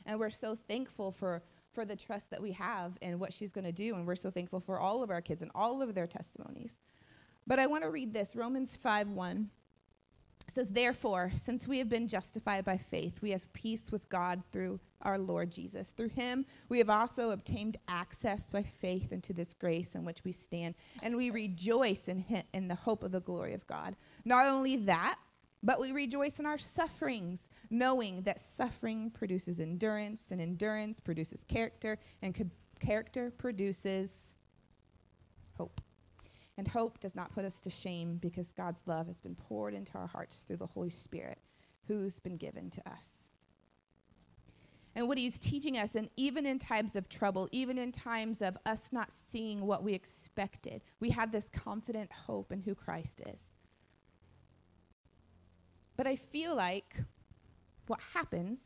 And 0.07 0.19
we're 0.19 0.31
so 0.31 0.55
thankful 0.55 1.11
for 1.11 1.43
for 1.73 1.85
the 1.85 1.97
trust 1.97 2.31
that 2.31 2.41
we 2.41 2.53
have 2.53 2.97
in 3.03 3.19
what 3.19 3.33
she's 3.33 3.51
going 3.51 3.65
to 3.65 3.73
do. 3.73 3.97
And 3.97 4.07
we're 4.07 4.15
so 4.15 4.31
thankful 4.31 4.61
for 4.61 4.79
all 4.79 5.03
of 5.03 5.11
our 5.11 5.21
kids 5.21 5.43
and 5.43 5.51
all 5.55 5.83
of 5.83 5.95
their 5.95 6.07
testimonies 6.07 6.79
but 7.47 7.59
i 7.59 7.67
want 7.67 7.83
to 7.83 7.91
read 7.91 8.13
this 8.13 8.35
romans 8.37 8.77
5 8.77 9.09
1 9.11 9.51
says, 10.55 10.69
Therefore, 10.69 11.33
since 11.35 11.67
we 11.67 11.79
have 11.79 11.89
been 11.89 12.09
justified 12.09 12.65
by 12.65 12.77
faith, 12.77 13.21
we 13.21 13.31
have 13.31 13.53
peace 13.53 13.91
with 13.91 14.09
God 14.09 14.43
through 14.53 14.81
our 15.03 15.19
Lord 15.19 15.51
Jesus. 15.51 15.91
Through 15.91 16.11
him, 16.11 16.47
we 16.69 16.79
have 16.79 16.91
also 16.91 17.31
obtained 17.31 17.77
access 17.89 18.47
by 18.51 18.63
faith 18.63 19.13
into 19.13 19.33
this 19.33 19.53
grace 19.53 19.95
in 19.95 20.05
which 20.05 20.25
we 20.25 20.33
stand, 20.33 20.75
and 21.03 21.17
we 21.17 21.31
rejoice 21.31 22.09
in, 22.09 22.19
him, 22.21 22.45
in 22.53 22.69
the 22.69 22.75
hope 22.75 23.03
of 23.03 23.13
the 23.13 23.21
glory 23.21 23.55
of 23.55 23.67
God. 23.67 23.97
Not 24.25 24.47
only 24.47 24.77
that, 24.77 25.19
but 25.63 25.81
we 25.81 25.93
rejoice 25.93 26.39
in 26.39 26.47
our 26.47 26.59
sufferings, 26.59 27.49
knowing 27.71 28.23
that 28.23 28.41
suffering 28.41 29.11
produces 29.11 29.61
endurance, 29.61 30.25
and 30.31 30.41
endurance 30.41 31.01
produces 31.01 31.43
character, 31.49 31.99
and 32.23 32.35
co- 32.35 32.51
character 32.81 33.31
produces. 33.31 34.24
And 36.57 36.69
hope 36.69 37.01
does 37.01 37.17
not 37.17 37.35
put 37.35 37.45
us 37.45 37.61
to 37.63 37.71
shame 37.71 38.19
because 38.23 38.53
God's 38.53 38.81
love 38.87 39.09
has 39.09 39.19
been 39.19 39.35
poured 39.35 39.75
into 39.75 39.99
our 39.99 40.07
hearts 40.07 40.45
through 40.47 40.59
the 40.59 40.67
Holy 40.67 40.91
Spirit 40.91 41.39
who's 41.89 42.19
been 42.19 42.37
given 42.37 42.71
to 42.71 42.89
us. 42.89 43.09
And 44.97 45.09
what 45.09 45.19
he's 45.19 45.39
teaching 45.39 45.77
us, 45.77 45.97
and 45.97 46.09
even 46.17 46.47
in 46.47 46.61
times 46.61 46.95
of 46.95 47.09
trouble, 47.09 47.49
even 47.51 47.79
in 47.79 47.91
times 47.91 48.41
of 48.41 48.57
us 48.65 48.93
not 48.93 49.09
seeing 49.29 49.67
what 49.67 49.83
we 49.83 49.93
expected, 49.93 50.83
we 51.01 51.11
have 51.11 51.33
this 51.33 51.51
confident 51.51 52.13
hope 52.13 52.53
in 52.53 52.61
who 52.61 52.77
Christ 52.77 53.21
is. 53.27 53.51
But 55.97 56.07
I 56.07 56.15
feel 56.15 56.55
like 56.55 56.97
what 57.89 57.99
happens, 58.13 58.61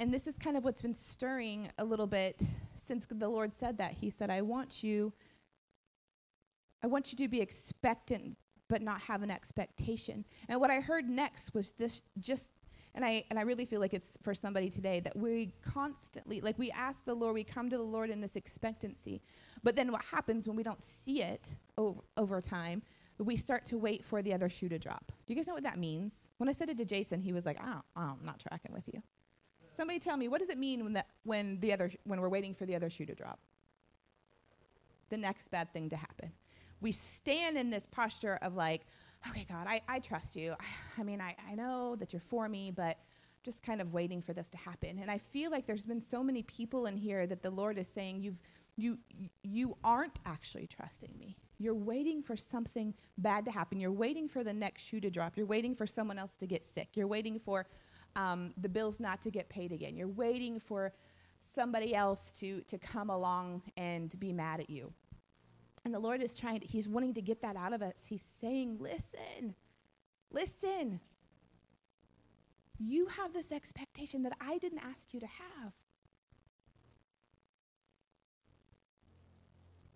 and 0.00 0.12
this 0.12 0.26
is 0.26 0.36
kind 0.36 0.56
of 0.56 0.64
what's 0.64 0.82
been 0.82 0.94
stirring 0.94 1.70
a 1.78 1.84
little 1.84 2.08
bit 2.08 2.40
since 2.76 3.06
the 3.06 3.28
Lord 3.28 3.54
said 3.54 3.78
that. 3.78 3.92
He 3.92 4.10
said, 4.10 4.30
I 4.30 4.42
want 4.42 4.82
you 4.82 5.12
I 6.82 6.86
want 6.86 7.12
you 7.12 7.18
to 7.18 7.28
be 7.28 7.40
expectant 7.40 8.36
but 8.70 8.80
not 8.80 9.00
have 9.00 9.22
an 9.22 9.30
expectation. 9.30 10.24
And 10.48 10.60
what 10.60 10.70
I 10.70 10.78
heard 10.80 11.10
next 11.10 11.52
was 11.52 11.72
this 11.72 12.02
just 12.20 12.46
and 12.94 13.04
I 13.04 13.24
and 13.30 13.38
I 13.38 13.42
really 13.42 13.64
feel 13.66 13.80
like 13.80 13.94
it's 13.94 14.16
for 14.22 14.32
somebody 14.32 14.70
today 14.70 15.00
that 15.00 15.16
we 15.16 15.52
constantly 15.62 16.40
like 16.40 16.58
we 16.58 16.70
ask 16.70 17.04
the 17.04 17.14
Lord, 17.14 17.34
we 17.34 17.44
come 17.44 17.68
to 17.68 17.76
the 17.76 17.82
Lord 17.82 18.10
in 18.10 18.20
this 18.20 18.36
expectancy. 18.36 19.20
But 19.62 19.76
then 19.76 19.92
what 19.92 20.02
happens 20.02 20.46
when 20.46 20.56
we 20.56 20.62
don't 20.62 20.80
see 20.80 21.20
it 21.20 21.54
over, 21.76 22.00
over 22.16 22.40
time, 22.40 22.82
we 23.18 23.36
start 23.36 23.66
to 23.66 23.76
wait 23.76 24.04
for 24.04 24.22
the 24.22 24.32
other 24.32 24.48
shoe 24.48 24.68
to 24.68 24.78
drop. 24.78 25.12
Do 25.26 25.34
you 25.34 25.36
guys 25.36 25.46
know 25.46 25.54
what 25.54 25.64
that 25.64 25.78
means? 25.78 26.14
When 26.38 26.48
I 26.48 26.52
said 26.52 26.70
it 26.70 26.78
to 26.78 26.84
Jason, 26.84 27.20
he 27.20 27.32
was 27.32 27.44
like, 27.44 27.58
oh, 27.62 27.80
I'm 27.94 28.24
not 28.24 28.38
tracking 28.38 28.72
with 28.72 28.84
you. 28.92 29.02
Somebody 29.68 29.98
tell 29.98 30.16
me, 30.16 30.28
what 30.28 30.40
does 30.40 30.48
it 30.48 30.58
mean 30.58 30.82
when, 30.82 30.94
that, 30.94 31.06
when, 31.24 31.60
the 31.60 31.72
other 31.72 31.90
sh- 31.90 31.96
when 32.04 32.20
we're 32.20 32.30
waiting 32.30 32.54
for 32.54 32.64
the 32.64 32.74
other 32.74 32.88
shoe 32.88 33.04
to 33.06 33.14
drop? 33.14 33.38
The 35.10 35.18
next 35.18 35.50
bad 35.50 35.72
thing 35.72 35.90
to 35.90 35.96
happen 35.96 36.32
we 36.80 36.92
stand 36.92 37.56
in 37.56 37.70
this 37.70 37.86
posture 37.90 38.38
of 38.42 38.54
like, 38.54 38.86
okay, 39.28 39.46
God, 39.48 39.66
I, 39.68 39.80
I 39.88 39.98
trust 39.98 40.36
you. 40.36 40.54
I, 40.58 41.00
I 41.00 41.04
mean, 41.04 41.20
I, 41.20 41.36
I 41.50 41.54
know 41.54 41.96
that 41.96 42.12
you're 42.12 42.20
for 42.20 42.48
me, 42.48 42.70
but 42.70 42.98
just 43.42 43.62
kind 43.62 43.80
of 43.80 43.92
waiting 43.92 44.20
for 44.20 44.32
this 44.32 44.50
to 44.50 44.58
happen. 44.58 44.98
And 45.00 45.10
I 45.10 45.18
feel 45.18 45.50
like 45.50 45.66
there's 45.66 45.86
been 45.86 46.00
so 46.00 46.22
many 46.22 46.42
people 46.42 46.86
in 46.86 46.96
here 46.96 47.26
that 47.26 47.42
the 47.42 47.50
Lord 47.50 47.78
is 47.78 47.88
saying, 47.88 48.20
you've, 48.20 48.38
you, 48.76 48.98
you 49.42 49.76
aren't 49.84 50.18
actually 50.26 50.66
trusting 50.66 51.10
me. 51.18 51.36
You're 51.58 51.74
waiting 51.74 52.22
for 52.22 52.36
something 52.36 52.94
bad 53.18 53.44
to 53.44 53.50
happen. 53.50 53.80
You're 53.80 53.92
waiting 53.92 54.28
for 54.28 54.42
the 54.42 54.52
next 54.52 54.82
shoe 54.82 55.00
to 55.00 55.10
drop. 55.10 55.36
You're 55.36 55.46
waiting 55.46 55.74
for 55.74 55.86
someone 55.86 56.18
else 56.18 56.36
to 56.38 56.46
get 56.46 56.64
sick. 56.64 56.88
You're 56.94 57.06
waiting 57.06 57.38
for 57.38 57.66
um, 58.16 58.52
the 58.56 58.68
bills 58.68 59.00
not 59.00 59.20
to 59.22 59.30
get 59.30 59.48
paid 59.48 59.72
again. 59.72 59.96
You're 59.96 60.08
waiting 60.08 60.58
for 60.58 60.92
somebody 61.54 61.94
else 61.94 62.32
to, 62.32 62.62
to 62.62 62.78
come 62.78 63.10
along 63.10 63.62
and 63.76 64.18
be 64.18 64.32
mad 64.32 64.60
at 64.60 64.70
you. 64.70 64.92
And 65.84 65.94
the 65.94 65.98
Lord 65.98 66.22
is 66.22 66.38
trying 66.38 66.60
to, 66.60 66.66
He's 66.66 66.88
wanting 66.88 67.14
to 67.14 67.22
get 67.22 67.42
that 67.42 67.56
out 67.56 67.72
of 67.72 67.82
us. 67.82 68.06
He's 68.08 68.24
saying, 68.40 68.78
listen, 68.80 69.54
listen. 70.30 71.00
You 72.78 73.06
have 73.06 73.32
this 73.32 73.52
expectation 73.52 74.22
that 74.22 74.32
I 74.40 74.58
didn't 74.58 74.80
ask 74.80 75.12
you 75.12 75.20
to 75.20 75.26
have. 75.26 75.72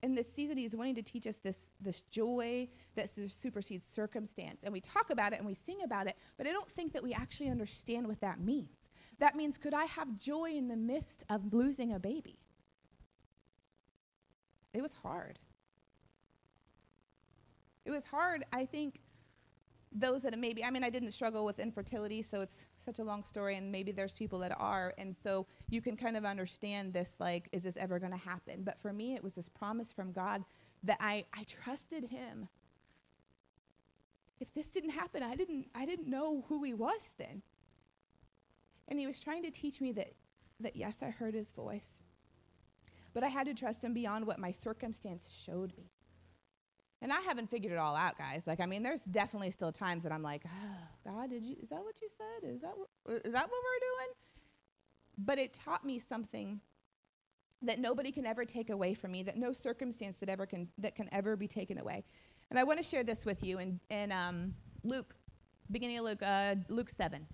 in 0.05 0.15
this 0.15 0.31
season, 0.31 0.59
he's 0.59 0.77
wanting 0.77 0.95
to 0.95 1.03
teach 1.03 1.27
us 1.27 1.39
this, 1.39 1.71
this 1.81 2.03
joy 2.03 2.69
that 2.95 3.09
supersedes 3.09 3.87
circumstance. 3.87 4.63
And 4.63 4.73
we 4.73 4.81
talk 4.81 5.09
about 5.09 5.33
it 5.33 5.39
and 5.39 5.47
we 5.47 5.55
sing 5.55 5.79
about 5.83 6.07
it, 6.07 6.17
but 6.37 6.47
I 6.47 6.53
don't 6.53 6.69
think 6.69 6.93
that 6.93 7.03
we 7.03 7.15
actually 7.15 7.49
understand 7.49 8.07
what 8.07 8.21
that 8.21 8.39
means. 8.39 8.91
That 9.19 9.35
means, 9.35 9.57
could 9.57 9.73
I 9.73 9.85
have 9.87 10.19
joy 10.19 10.51
in 10.51 10.69
the 10.69 10.77
midst 10.77 11.25
of 11.31 11.55
losing 11.55 11.95
a 11.95 11.99
baby? 11.99 12.39
It 14.75 14.83
was 14.83 14.93
hard. 14.93 15.39
It 17.85 17.91
was 17.91 18.05
hard, 18.05 18.45
I 18.53 18.65
think, 18.65 19.01
those 19.97 20.23
that 20.23 20.37
maybe, 20.39 20.65
I 20.65 20.71
mean, 20.71 20.83
I 20.83 20.91
didn't 20.91 21.13
struggle 21.13 21.45
with 21.45 21.61
infertility, 21.61 22.21
so 22.21 22.41
it's 22.41 22.67
such 22.77 22.99
a 22.99 23.05
long 23.05 23.23
story, 23.23 23.57
and 23.57 23.71
maybe 23.71 23.93
there's 23.93 24.15
people 24.15 24.41
that 24.41 24.59
are. 24.61 24.93
And 24.99 25.15
so 25.15 25.47
you 25.71 25.81
can 25.81 25.97
kind 25.97 26.17
of 26.17 26.25
understand 26.25 26.93
this 26.93 27.15
like, 27.21 27.49
is 27.53 27.63
this 27.63 27.77
ever 27.77 28.01
going 28.01 28.11
to 28.11 28.19
happen? 28.19 28.65
But 28.65 28.81
for 28.81 28.93
me, 28.93 29.15
it 29.15 29.23
was 29.23 29.35
this 29.35 29.49
promise 29.49 29.93
from 29.93 30.11
God 30.11 30.45
that 30.83 30.99
I, 31.01 31.25
I 31.33 31.45
trusted 31.45 32.05
Him. 32.05 32.49
If 34.41 34.53
this 34.53 34.71
didn't 34.71 34.91
happen, 34.91 35.23
I 35.23 35.37
didn't, 35.37 35.67
I 35.75 35.87
didn't 35.87 36.09
know 36.09 36.45
who 36.49 36.65
He 36.65 36.75
was 36.75 37.15
then. 37.17 37.43
And 38.89 38.99
He 38.99 39.07
was 39.07 39.23
trying 39.23 39.45
to 39.45 39.51
teach 39.51 39.81
me 39.81 39.93
that, 39.93 40.13
that 40.59 40.75
yes, 40.75 41.05
I 41.05 41.11
heard 41.11 41.35
His 41.35 41.53
voice, 41.53 41.99
but 43.13 43.23
I 43.23 43.29
had 43.29 43.47
to 43.47 43.55
trust 43.55 43.85
Him 43.85 43.95
beyond 43.95 44.27
what 44.27 44.41
my 44.41 44.51
circumstance 44.51 45.41
showed 45.47 45.73
me. 45.77 45.94
And 47.05 47.13
I 47.13 47.21
haven't 47.21 47.51
figured 47.51 47.71
it 47.71 47.77
all 47.77 47.95
out, 47.95 48.17
guys. 48.17 48.47
Like, 48.47 48.61
I 48.61 48.67
mean, 48.67 48.83
there's 48.83 49.05
definitely 49.05 49.51
still 49.51 49.71
times 49.71 50.05
that 50.05 50.11
I'm 50.11 50.23
like, 50.23 50.43
oh, 50.47 50.89
God, 51.05 51.29
did 51.29 51.45
you? 51.45 51.55
Is 51.63 51.69
that 51.69 51.85
what 51.85 51.97
you 52.01 52.09
said? 52.09 52.49
Is 52.49 52.63
that 52.63 52.73
what, 52.79 52.89
is 53.27 53.33
that 53.35 53.43
what 53.43 53.61
we're 53.63 53.83
doing? 53.91 54.15
But 55.19 55.39
it 55.39 55.53
taught 55.53 55.85
me 55.85 55.99
something 55.99 56.63
that 57.61 57.79
nobody 57.79 58.11
can 58.11 58.25
ever 58.25 58.47
take 58.47 58.71
away 58.71 58.95
from 58.95 59.13
me. 59.13 59.23
That 59.23 59.37
no 59.37 59.53
circumstance 59.53 60.17
that 60.17 60.31
ever 60.31 60.47
can 60.47 60.67
that 60.79 60.97
can 60.97 61.11
ever 61.13 61.37
be 61.37 61.47
taken 61.47 61.77
away. 61.77 62.05
And 62.49 62.59
I 62.59 62.65
want 62.65 62.79
to 62.79 62.83
share 62.83 63.05
this 63.05 63.27
with 63.27 63.45
you 63.45 63.59
in 63.59 63.79
in 63.91 64.11
um, 64.11 64.55
Luke, 64.83 65.15
beginning 65.71 65.99
of 65.99 66.07
Luke, 66.07 66.23
uh, 66.23 66.55
Luke 66.71 66.89
seven. 66.89 67.27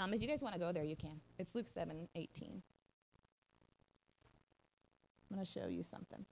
Um, 0.00 0.14
if 0.14 0.22
you 0.22 0.28
guys 0.28 0.40
want 0.40 0.54
to 0.54 0.60
go 0.60 0.70
there, 0.70 0.84
you 0.84 0.94
can. 0.94 1.20
It's 1.40 1.56
Luke 1.56 1.66
seven 1.66 2.08
eighteen. 2.14 2.62
I'm 5.32 5.36
going 5.36 5.44
to 5.44 5.50
show 5.50 5.66
you 5.66 5.82
something. 5.82 6.24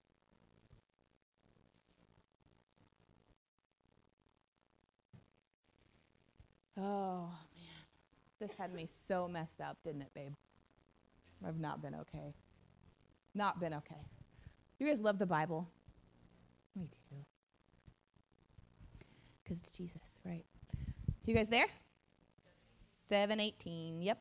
Oh, 6.78 7.28
man. 7.56 7.64
This 8.40 8.54
had 8.54 8.74
me 8.74 8.86
so 8.86 9.28
messed 9.28 9.60
up, 9.60 9.76
didn't 9.84 10.02
it, 10.02 10.10
babe? 10.14 10.32
I've 11.46 11.60
not 11.60 11.82
been 11.82 11.94
okay. 11.94 12.34
Not 13.34 13.60
been 13.60 13.74
okay. 13.74 14.00
You 14.78 14.86
guys 14.86 15.00
love 15.00 15.18
the 15.18 15.26
Bible? 15.26 15.68
Me 16.76 16.88
too. 17.08 17.16
because 19.42 19.58
it's 19.58 19.70
Jesus, 19.70 20.00
right? 20.24 20.44
You 21.26 21.34
guys 21.34 21.48
there? 21.48 21.66
718. 23.08 24.02
Yep. 24.02 24.18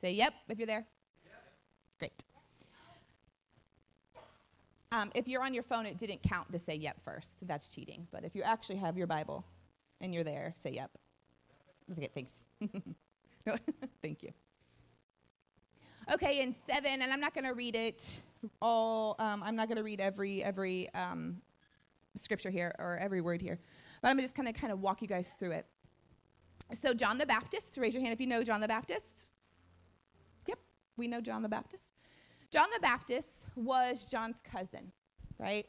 Say 0.00 0.12
yep 0.12 0.34
if 0.48 0.58
you're 0.58 0.66
there. 0.66 0.86
Great. 1.98 2.24
Um, 4.92 5.10
if 5.14 5.26
you're 5.26 5.42
on 5.42 5.54
your 5.54 5.62
phone, 5.62 5.86
it 5.86 5.96
didn't 5.96 6.22
count 6.22 6.52
to 6.52 6.58
say 6.58 6.74
yep 6.74 7.00
first. 7.02 7.46
That's 7.46 7.68
cheating. 7.68 8.06
But 8.10 8.24
if 8.24 8.34
you 8.34 8.42
actually 8.42 8.76
have 8.76 8.98
your 8.98 9.06
Bible 9.06 9.44
and 10.02 10.12
you're 10.12 10.24
there, 10.24 10.52
say 10.58 10.72
yep. 10.72 10.90
Okay, 11.92 12.08
thanks. 12.14 12.34
no, 13.46 13.54
thank 14.02 14.22
you. 14.22 14.30
Okay, 16.12 16.42
in 16.42 16.54
seven, 16.66 17.00
and 17.02 17.12
I'm 17.12 17.20
not 17.20 17.32
going 17.32 17.44
to 17.44 17.54
read 17.54 17.76
it 17.76 18.22
all. 18.60 19.14
Um, 19.18 19.42
I'm 19.42 19.54
not 19.54 19.68
going 19.68 19.78
to 19.78 19.84
read 19.84 20.00
every 20.00 20.42
every 20.42 20.92
um, 20.94 21.36
scripture 22.16 22.50
here 22.50 22.74
or 22.78 22.98
every 22.98 23.20
word 23.20 23.40
here, 23.40 23.58
but 24.02 24.08
I'm 24.08 24.20
just 24.20 24.34
kind 24.34 24.48
of 24.48 24.54
kind 24.54 24.72
of 24.72 24.80
walk 24.80 25.00
you 25.00 25.08
guys 25.08 25.34
through 25.38 25.52
it. 25.52 25.66
So 26.74 26.92
John 26.92 27.18
the 27.18 27.26
Baptist, 27.26 27.76
raise 27.78 27.94
your 27.94 28.02
hand 28.02 28.12
if 28.12 28.20
you 28.20 28.26
know 28.26 28.42
John 28.42 28.60
the 28.60 28.68
Baptist. 28.68 29.30
Yep, 30.48 30.58
we 30.96 31.06
know 31.06 31.20
John 31.20 31.42
the 31.42 31.48
Baptist. 31.48 31.94
John 32.50 32.66
the 32.74 32.80
Baptist 32.80 33.46
was 33.54 34.06
John's 34.06 34.42
cousin, 34.42 34.90
right? 35.38 35.66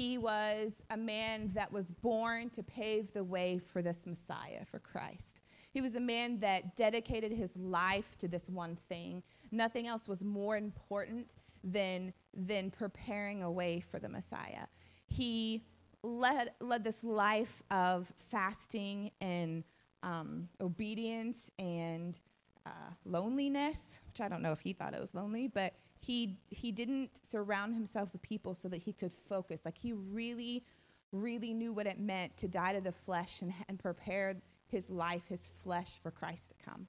He 0.00 0.16
was 0.16 0.76
a 0.88 0.96
man 0.96 1.50
that 1.54 1.70
was 1.70 1.90
born 1.90 2.48
to 2.50 2.62
pave 2.62 3.12
the 3.12 3.22
way 3.22 3.58
for 3.58 3.82
this 3.82 4.06
Messiah, 4.06 4.64
for 4.64 4.78
Christ. 4.78 5.42
He 5.72 5.82
was 5.82 5.94
a 5.94 6.00
man 6.00 6.40
that 6.40 6.74
dedicated 6.74 7.32
his 7.32 7.54
life 7.54 8.16
to 8.20 8.26
this 8.26 8.48
one 8.48 8.78
thing. 8.88 9.22
Nothing 9.50 9.88
else 9.88 10.08
was 10.08 10.24
more 10.24 10.56
important 10.56 11.34
than, 11.62 12.14
than 12.32 12.70
preparing 12.70 13.42
a 13.42 13.50
way 13.50 13.78
for 13.78 13.98
the 13.98 14.08
Messiah. 14.08 14.64
He 15.06 15.66
led, 16.02 16.52
led 16.62 16.82
this 16.82 17.04
life 17.04 17.62
of 17.70 18.10
fasting 18.30 19.10
and 19.20 19.64
um, 20.02 20.48
obedience 20.62 21.50
and 21.58 22.18
uh, 22.64 22.70
loneliness, 23.04 24.00
which 24.06 24.22
I 24.22 24.30
don't 24.30 24.40
know 24.40 24.52
if 24.52 24.62
he 24.62 24.72
thought 24.72 24.94
it 24.94 25.00
was 25.00 25.14
lonely, 25.14 25.46
but 25.46 25.74
he 26.00 26.38
he 26.48 26.72
didn't 26.72 27.20
surround 27.24 27.74
himself 27.74 28.12
with 28.12 28.22
people 28.22 28.54
so 28.54 28.68
that 28.68 28.82
he 28.82 28.92
could 28.92 29.12
focus. 29.12 29.60
Like 29.64 29.76
he 29.76 29.92
really, 29.92 30.64
really 31.12 31.52
knew 31.52 31.72
what 31.72 31.86
it 31.86 32.00
meant 32.00 32.36
to 32.38 32.48
die 32.48 32.72
to 32.72 32.80
the 32.80 32.92
flesh 32.92 33.42
and, 33.42 33.52
and 33.68 33.78
prepare 33.78 34.34
his 34.66 34.88
life, 34.88 35.28
his 35.28 35.50
flesh 35.62 35.98
for 36.02 36.10
Christ 36.10 36.50
to 36.50 36.64
come. 36.64 36.86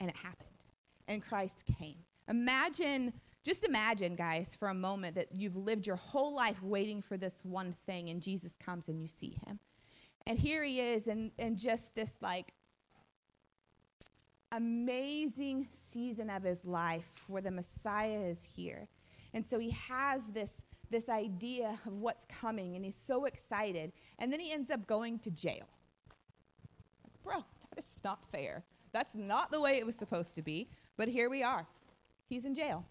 And 0.00 0.08
it 0.10 0.16
happened. 0.16 0.48
And 1.08 1.22
Christ 1.22 1.64
came. 1.78 1.96
Imagine, 2.28 3.12
just 3.44 3.64
imagine, 3.64 4.16
guys, 4.16 4.56
for 4.58 4.68
a 4.68 4.74
moment 4.74 5.14
that 5.14 5.28
you've 5.32 5.56
lived 5.56 5.86
your 5.86 5.96
whole 5.96 6.34
life 6.34 6.62
waiting 6.62 7.00
for 7.00 7.16
this 7.16 7.34
one 7.44 7.74
thing, 7.86 8.10
and 8.10 8.20
Jesus 8.20 8.56
comes 8.56 8.88
and 8.88 9.00
you 9.00 9.06
see 9.06 9.38
him. 9.46 9.60
And 10.26 10.38
here 10.38 10.64
he 10.64 10.80
is, 10.80 11.06
and, 11.06 11.30
and 11.38 11.56
just 11.56 11.94
this 11.94 12.16
like 12.20 12.52
amazing 14.56 15.68
season 15.92 16.30
of 16.30 16.42
his 16.42 16.64
life 16.64 17.08
where 17.28 17.42
the 17.42 17.50
Messiah 17.50 18.18
is 18.18 18.48
here. 18.54 18.88
And 19.34 19.44
so 19.44 19.58
he 19.58 19.70
has 19.70 20.28
this, 20.28 20.64
this 20.90 21.08
idea 21.08 21.78
of 21.86 21.92
what's 21.92 22.26
coming, 22.26 22.74
and 22.74 22.84
he's 22.84 22.96
so 22.96 23.26
excited. 23.26 23.92
And 24.18 24.32
then 24.32 24.40
he 24.40 24.52
ends 24.52 24.70
up 24.70 24.86
going 24.86 25.18
to 25.20 25.30
jail. 25.30 25.68
Like, 27.04 27.22
bro, 27.22 27.44
that 27.70 27.78
is 27.78 27.86
not 28.04 28.24
fair. 28.32 28.64
That's 28.92 29.14
not 29.14 29.50
the 29.50 29.60
way 29.60 29.78
it 29.78 29.86
was 29.86 29.94
supposed 29.94 30.34
to 30.36 30.42
be. 30.42 30.70
But 30.96 31.08
here 31.08 31.28
we 31.28 31.42
are. 31.42 31.66
He's 32.28 32.46
in 32.46 32.54
jail. 32.54 32.84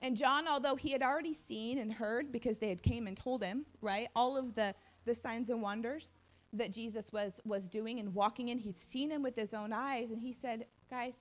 And 0.00 0.16
John, 0.16 0.48
although 0.48 0.76
he 0.76 0.92
had 0.92 1.02
already 1.02 1.34
seen 1.34 1.78
and 1.78 1.92
heard 1.92 2.32
because 2.32 2.56
they 2.56 2.70
had 2.70 2.82
came 2.82 3.06
and 3.06 3.16
told 3.16 3.44
him, 3.44 3.66
right, 3.82 4.08
all 4.16 4.38
of 4.38 4.54
the, 4.54 4.74
the 5.04 5.14
signs 5.14 5.50
and 5.50 5.60
wonders, 5.60 6.10
that 6.52 6.72
Jesus 6.72 7.12
was, 7.12 7.40
was 7.44 7.68
doing 7.68 8.00
and 8.00 8.14
walking 8.14 8.48
in. 8.48 8.58
He'd 8.58 8.78
seen 8.78 9.10
him 9.10 9.22
with 9.22 9.36
his 9.36 9.54
own 9.54 9.72
eyes, 9.72 10.10
and 10.10 10.20
he 10.20 10.32
said, 10.32 10.66
Guys, 10.90 11.20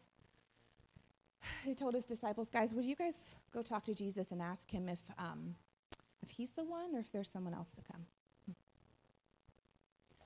he 1.64 1.76
told 1.76 1.94
his 1.94 2.06
disciples, 2.06 2.50
Guys, 2.50 2.74
would 2.74 2.86
you 2.86 2.96
guys 2.96 3.36
go 3.54 3.62
talk 3.62 3.86
to 3.86 3.94
Jesus 3.94 4.32
and 4.32 4.42
ask 4.42 4.70
him 4.70 4.90
if, 4.90 5.02
um, 5.18 5.56
if 6.22 6.30
he's 6.30 6.52
the 6.52 6.64
one 6.64 6.96
or 6.96 7.00
if 7.00 7.12
there's 7.12 7.30
someone 7.30 7.54
else 7.54 7.74
to 7.76 7.82
come? 7.82 8.06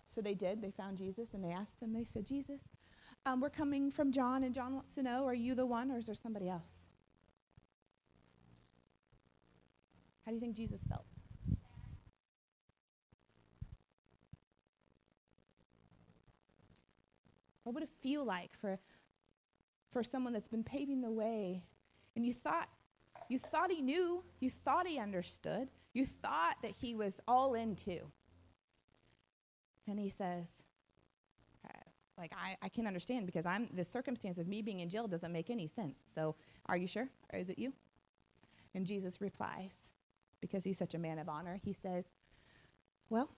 So 0.08 0.22
they 0.22 0.36
did. 0.36 0.62
They 0.62 0.72
found 0.72 0.98
Jesus 0.98 1.34
and 1.34 1.44
they 1.44 1.52
asked 1.52 1.82
him, 1.82 1.92
They 1.92 2.04
said, 2.04 2.26
Jesus, 2.26 2.62
um, 3.26 3.42
we're 3.42 3.50
coming 3.50 3.89
from 3.89 4.12
John, 4.12 4.44
and 4.44 4.54
John 4.54 4.74
wants 4.74 4.96
to 4.96 5.04
know, 5.04 5.26
Are 5.26 5.34
you 5.34 5.56
the 5.56 5.66
one 5.66 5.92
or 5.92 5.98
is 5.98 6.06
there 6.06 6.16
somebody 6.16 6.50
else? 6.50 6.89
How 10.26 10.32
do 10.32 10.36
you 10.36 10.42
think 10.42 10.56
Jesus 10.56 10.86
felt? 10.86 11.06
What 17.63 17.73
would 17.76 17.84
it 17.84 17.89
feel 18.02 18.23
like 18.26 18.52
for, 18.60 18.80
for 19.91 20.04
someone 20.04 20.34
that's 20.34 20.47
been 20.47 20.63
paving 20.63 21.02
the 21.02 21.12
way 21.12 21.63
and 22.15 22.26
you 22.26 22.34
thought 22.34 22.69
you 23.30 23.39
thought 23.39 23.71
he 23.71 23.82
knew, 23.82 24.23
you 24.39 24.49
thought 24.49 24.86
he 24.86 24.99
understood, 24.99 25.69
you 25.93 26.06
thought 26.06 26.58
that 26.62 26.71
he 26.71 26.93
was 26.93 27.19
all 27.28 27.54
in 27.54 27.76
too. 27.76 28.02
And 29.88 29.99
he 29.99 30.10
says, 30.10 30.63
uh, 31.65 31.80
like 32.17 32.32
I, 32.36 32.56
I 32.62 32.69
can't 32.69 32.88
understand 32.88 33.26
because 33.26 33.45
I'm 33.45 33.69
the 33.73 33.84
circumstance 33.84 34.38
of 34.38 34.47
me 34.47 34.62
being 34.62 34.80
in 34.80 34.89
jail 34.89 35.08
doesn't 35.08 35.32
make 35.32 35.49
any 35.49 35.67
sense. 35.67 36.04
So 36.13 36.36
are 36.67 36.78
you 36.78 36.88
sure? 36.88 37.10
Or 37.32 37.39
is 37.39 37.49
it 37.49 37.60
you? 37.60 37.73
And 38.76 38.86
Jesus 38.86 39.21
replies, 39.21 39.93
because 40.41 40.63
he's 40.63 40.78
such 40.78 40.93
a 40.93 40.99
man 40.99 41.19
of 41.19 41.30
honor, 41.30 41.60
he 41.63 41.73
says, 41.73 42.06
Well, 43.10 43.30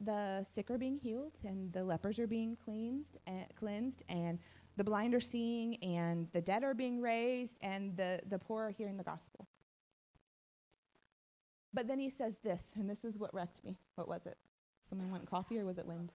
the 0.00 0.42
sick 0.44 0.70
are 0.70 0.78
being 0.78 0.96
healed 0.96 1.36
and 1.44 1.72
the 1.72 1.84
lepers 1.84 2.18
are 2.18 2.26
being 2.26 2.56
cleansed 2.56 3.18
and 3.26 3.44
cleansed 3.54 4.02
and 4.08 4.38
the 4.76 4.84
blind 4.84 5.14
are 5.14 5.20
seeing 5.20 5.76
and 5.82 6.28
the 6.32 6.40
dead 6.40 6.64
are 6.64 6.74
being 6.74 7.00
raised 7.00 7.58
and 7.62 7.96
the, 7.96 8.18
the 8.28 8.38
poor 8.38 8.68
are 8.68 8.70
hearing 8.70 8.96
the 8.96 9.04
gospel. 9.04 9.46
But 11.74 11.86
then 11.86 11.98
he 11.98 12.08
says 12.08 12.38
this 12.38 12.62
and 12.76 12.88
this 12.88 13.04
is 13.04 13.18
what 13.18 13.32
wrecked 13.34 13.62
me. 13.62 13.78
What 13.96 14.08
was 14.08 14.26
it? 14.26 14.38
Someone 14.88 15.10
want 15.10 15.28
coffee 15.30 15.58
or 15.58 15.66
was 15.66 15.78
it 15.78 15.86
wind? 15.86 16.12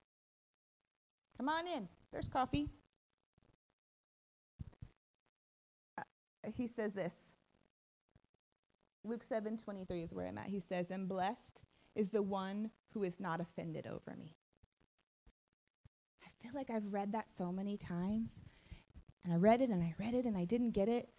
Come 1.37 1.49
on 1.49 1.67
in. 1.67 1.87
There's 2.11 2.27
coffee. 2.27 2.69
Uh, 5.97 6.01
he 6.55 6.65
says 6.65 6.93
this. 6.93 7.35
Luke 9.03 9.21
7 9.21 9.57
23 9.57 10.01
is 10.01 10.13
where 10.13 10.27
i'm 10.27 10.37
at. 10.39 10.47
He 10.47 10.59
says 10.59 10.89
and 10.89 11.07
blessed 11.07 11.63
is 11.95 12.09
the 12.09 12.21
one 12.21 12.69
who 12.93 13.03
is 13.03 13.19
not 13.19 13.41
offended 13.41 13.87
over 13.87 14.15
me. 14.17 14.35
I 16.23 16.29
feel 16.41 16.51
like 16.53 16.69
I've 16.69 16.93
read 16.93 17.11
that 17.13 17.31
so 17.31 17.51
many 17.51 17.77
times. 17.77 18.39
And 19.23 19.33
I 19.33 19.37
read 19.37 19.61
it 19.61 19.69
and 19.69 19.83
I 19.83 19.95
read 19.99 20.13
it 20.13 20.25
and 20.25 20.37
I 20.37 20.45
didn't 20.45 20.71
get 20.71 20.87
it. 20.87 21.09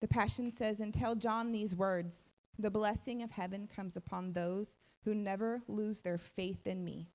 The 0.00 0.08
Passion 0.08 0.52
says, 0.52 0.80
And 0.80 0.94
tell 0.94 1.14
John 1.14 1.52
these 1.52 1.74
words 1.74 2.32
The 2.58 2.70
blessing 2.70 3.22
of 3.22 3.30
heaven 3.30 3.68
comes 3.74 3.96
upon 3.96 4.32
those 4.32 4.76
who 5.04 5.14
never 5.14 5.62
lose 5.68 6.00
their 6.00 6.18
faith 6.18 6.66
in 6.66 6.84
me, 6.84 7.08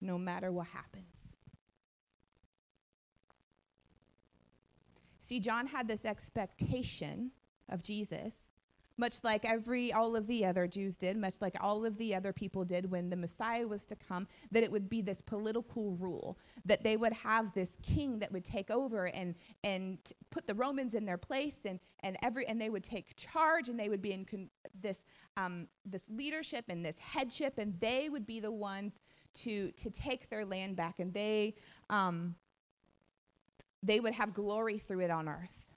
no 0.00 0.18
matter 0.18 0.50
what 0.52 0.66
happens. 0.68 1.04
See, 5.20 5.40
John 5.40 5.66
had 5.66 5.86
this 5.86 6.06
expectation 6.06 7.32
of 7.68 7.82
Jesus 7.82 8.34
much 8.98 9.22
like 9.22 9.44
every 9.44 9.92
all 9.92 10.16
of 10.16 10.26
the 10.26 10.44
other 10.44 10.66
Jews 10.66 10.96
did, 10.96 11.16
much 11.16 11.36
like 11.40 11.54
all 11.60 11.84
of 11.84 11.96
the 11.96 12.14
other 12.14 12.32
people 12.32 12.64
did 12.64 12.90
when 12.90 13.08
the 13.08 13.16
Messiah 13.16 13.66
was 13.66 13.86
to 13.86 13.96
come, 13.96 14.26
that 14.50 14.62
it 14.62 14.70
would 14.70 14.88
be 14.90 15.00
this 15.00 15.20
political 15.20 15.92
rule, 15.92 16.38
that 16.64 16.82
they 16.82 16.96
would 16.96 17.12
have 17.12 17.52
this 17.54 17.78
king 17.82 18.18
that 18.18 18.32
would 18.32 18.44
take 18.44 18.70
over 18.70 19.06
and 19.06 19.34
and 19.64 19.98
put 20.30 20.46
the 20.46 20.54
Romans 20.54 20.94
in 20.94 21.04
their 21.04 21.18
place, 21.18 21.60
and 21.64 21.78
and 22.00 22.16
every 22.22 22.46
and 22.46 22.60
they 22.60 22.70
would 22.70 22.84
take 22.84 23.16
charge, 23.16 23.68
and 23.68 23.78
they 23.78 23.88
would 23.88 24.02
be 24.02 24.12
in 24.12 24.24
con- 24.24 24.50
this 24.80 25.04
um, 25.36 25.68
this 25.86 26.02
leadership 26.10 26.64
and 26.68 26.84
this 26.84 26.98
headship, 26.98 27.58
and 27.58 27.78
they 27.80 28.08
would 28.08 28.26
be 28.26 28.40
the 28.40 28.50
ones 28.50 29.00
to 29.34 29.70
to 29.72 29.90
take 29.90 30.28
their 30.28 30.44
land 30.44 30.76
back, 30.76 30.98
and 30.98 31.14
they 31.14 31.54
um, 31.88 32.34
they 33.82 34.00
would 34.00 34.14
have 34.14 34.34
glory 34.34 34.78
through 34.78 35.00
it 35.00 35.10
on 35.10 35.28
earth. 35.28 35.67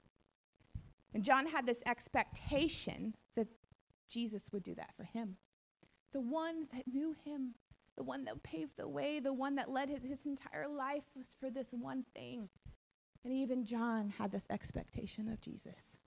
And 1.13 1.24
John 1.24 1.45
had 1.45 1.65
this 1.65 1.84
expectation 1.86 3.15
that 3.36 3.47
Jesus 4.08 4.43
would 4.52 4.63
do 4.63 4.76
that 4.76 4.95
for 4.95 5.04
him. 5.04 5.38
The 6.13 6.21
one 6.21 6.67
that 6.74 6.88
knew 6.88 7.15
him, 7.26 7.56
the 7.97 8.04
one 8.04 8.24
that 8.26 8.43
paved 8.43 8.78
the 8.78 8.88
way, 8.88 9.19
the 9.19 9.34
one 9.34 9.56
that 9.56 9.69
led 9.69 9.89
his, 9.89 10.04
his 10.04 10.26
entire 10.26 10.67
life 10.67 11.04
was 11.15 11.36
for 11.39 11.50
this 11.50 11.67
one 11.71 12.06
thing. 12.15 12.50
And 13.24 13.34
even 13.34 13.65
John 13.65 14.10
had 14.17 14.32
this 14.32 14.45
expectation 14.50 15.28
of 15.28 15.41
Jesus. 15.41 16.00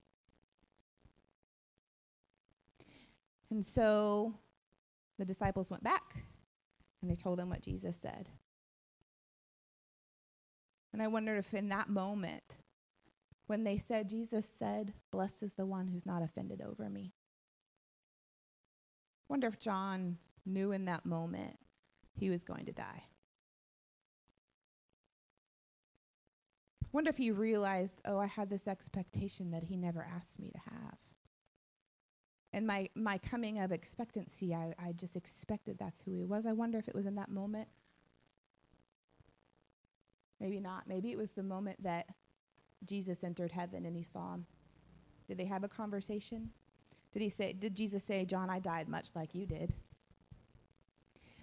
And 3.49 3.63
so 3.63 4.33
the 5.17 5.25
disciples 5.25 5.69
went 5.69 5.83
back 5.83 6.15
and 7.01 7.09
they 7.09 7.15
told 7.15 7.39
him 7.39 7.49
what 7.49 7.61
Jesus 7.61 7.95
said. 8.01 8.29
And 10.91 11.01
I 11.01 11.07
wonder 11.07 11.35
if 11.35 11.53
in 11.53 11.69
that 11.69 11.89
moment, 11.89 12.57
when 13.47 13.63
they 13.63 13.77
said, 13.77 14.09
Jesus 14.09 14.47
said, 14.57 14.93
Blessed 15.11 15.43
is 15.43 15.53
the 15.53 15.65
one 15.65 15.87
who's 15.87 16.05
not 16.05 16.23
offended 16.23 16.61
over 16.61 16.89
me. 16.89 17.13
Wonder 19.27 19.47
if 19.47 19.59
John 19.59 20.17
knew 20.45 20.71
in 20.71 20.85
that 20.85 21.05
moment 21.05 21.57
he 22.13 22.29
was 22.29 22.43
going 22.43 22.65
to 22.65 22.71
die. 22.71 23.03
Wonder 26.91 27.09
if 27.09 27.17
he 27.17 27.31
realized, 27.31 28.01
oh, 28.05 28.17
I 28.17 28.27
had 28.27 28.49
this 28.49 28.67
expectation 28.67 29.51
that 29.51 29.63
he 29.63 29.75
never 29.75 30.07
asked 30.15 30.39
me 30.39 30.49
to 30.51 30.59
have. 30.71 30.97
And 32.53 32.65
my, 32.65 32.87
my 32.95 33.17
coming 33.17 33.59
of 33.59 33.73
expectancy, 33.73 34.53
I, 34.53 34.73
I 34.79 34.93
just 34.93 35.17
expected 35.17 35.77
that's 35.77 36.01
who 36.01 36.13
he 36.13 36.23
was. 36.23 36.45
I 36.45 36.53
wonder 36.53 36.77
if 36.77 36.87
it 36.87 36.95
was 36.95 37.05
in 37.05 37.15
that 37.15 37.29
moment. 37.29 37.67
Maybe 40.39 40.61
not. 40.61 40.87
Maybe 40.87 41.11
it 41.11 41.17
was 41.17 41.31
the 41.31 41.43
moment 41.43 41.83
that 41.83 42.07
Jesus 42.83 43.23
entered 43.23 43.51
heaven 43.51 43.85
and 43.85 43.95
he 43.95 44.03
saw 44.03 44.33
him. 44.33 44.45
Did 45.27 45.37
they 45.37 45.45
have 45.45 45.63
a 45.63 45.69
conversation? 45.69 46.49
Did 47.13 47.21
he 47.21 47.29
say 47.29 47.53
did 47.53 47.75
Jesus 47.75 48.03
say, 48.03 48.25
"John, 48.25 48.49
I 48.49 48.59
died 48.59 48.89
much 48.89 49.09
like 49.15 49.33
you 49.33 49.45
did?" 49.45 49.73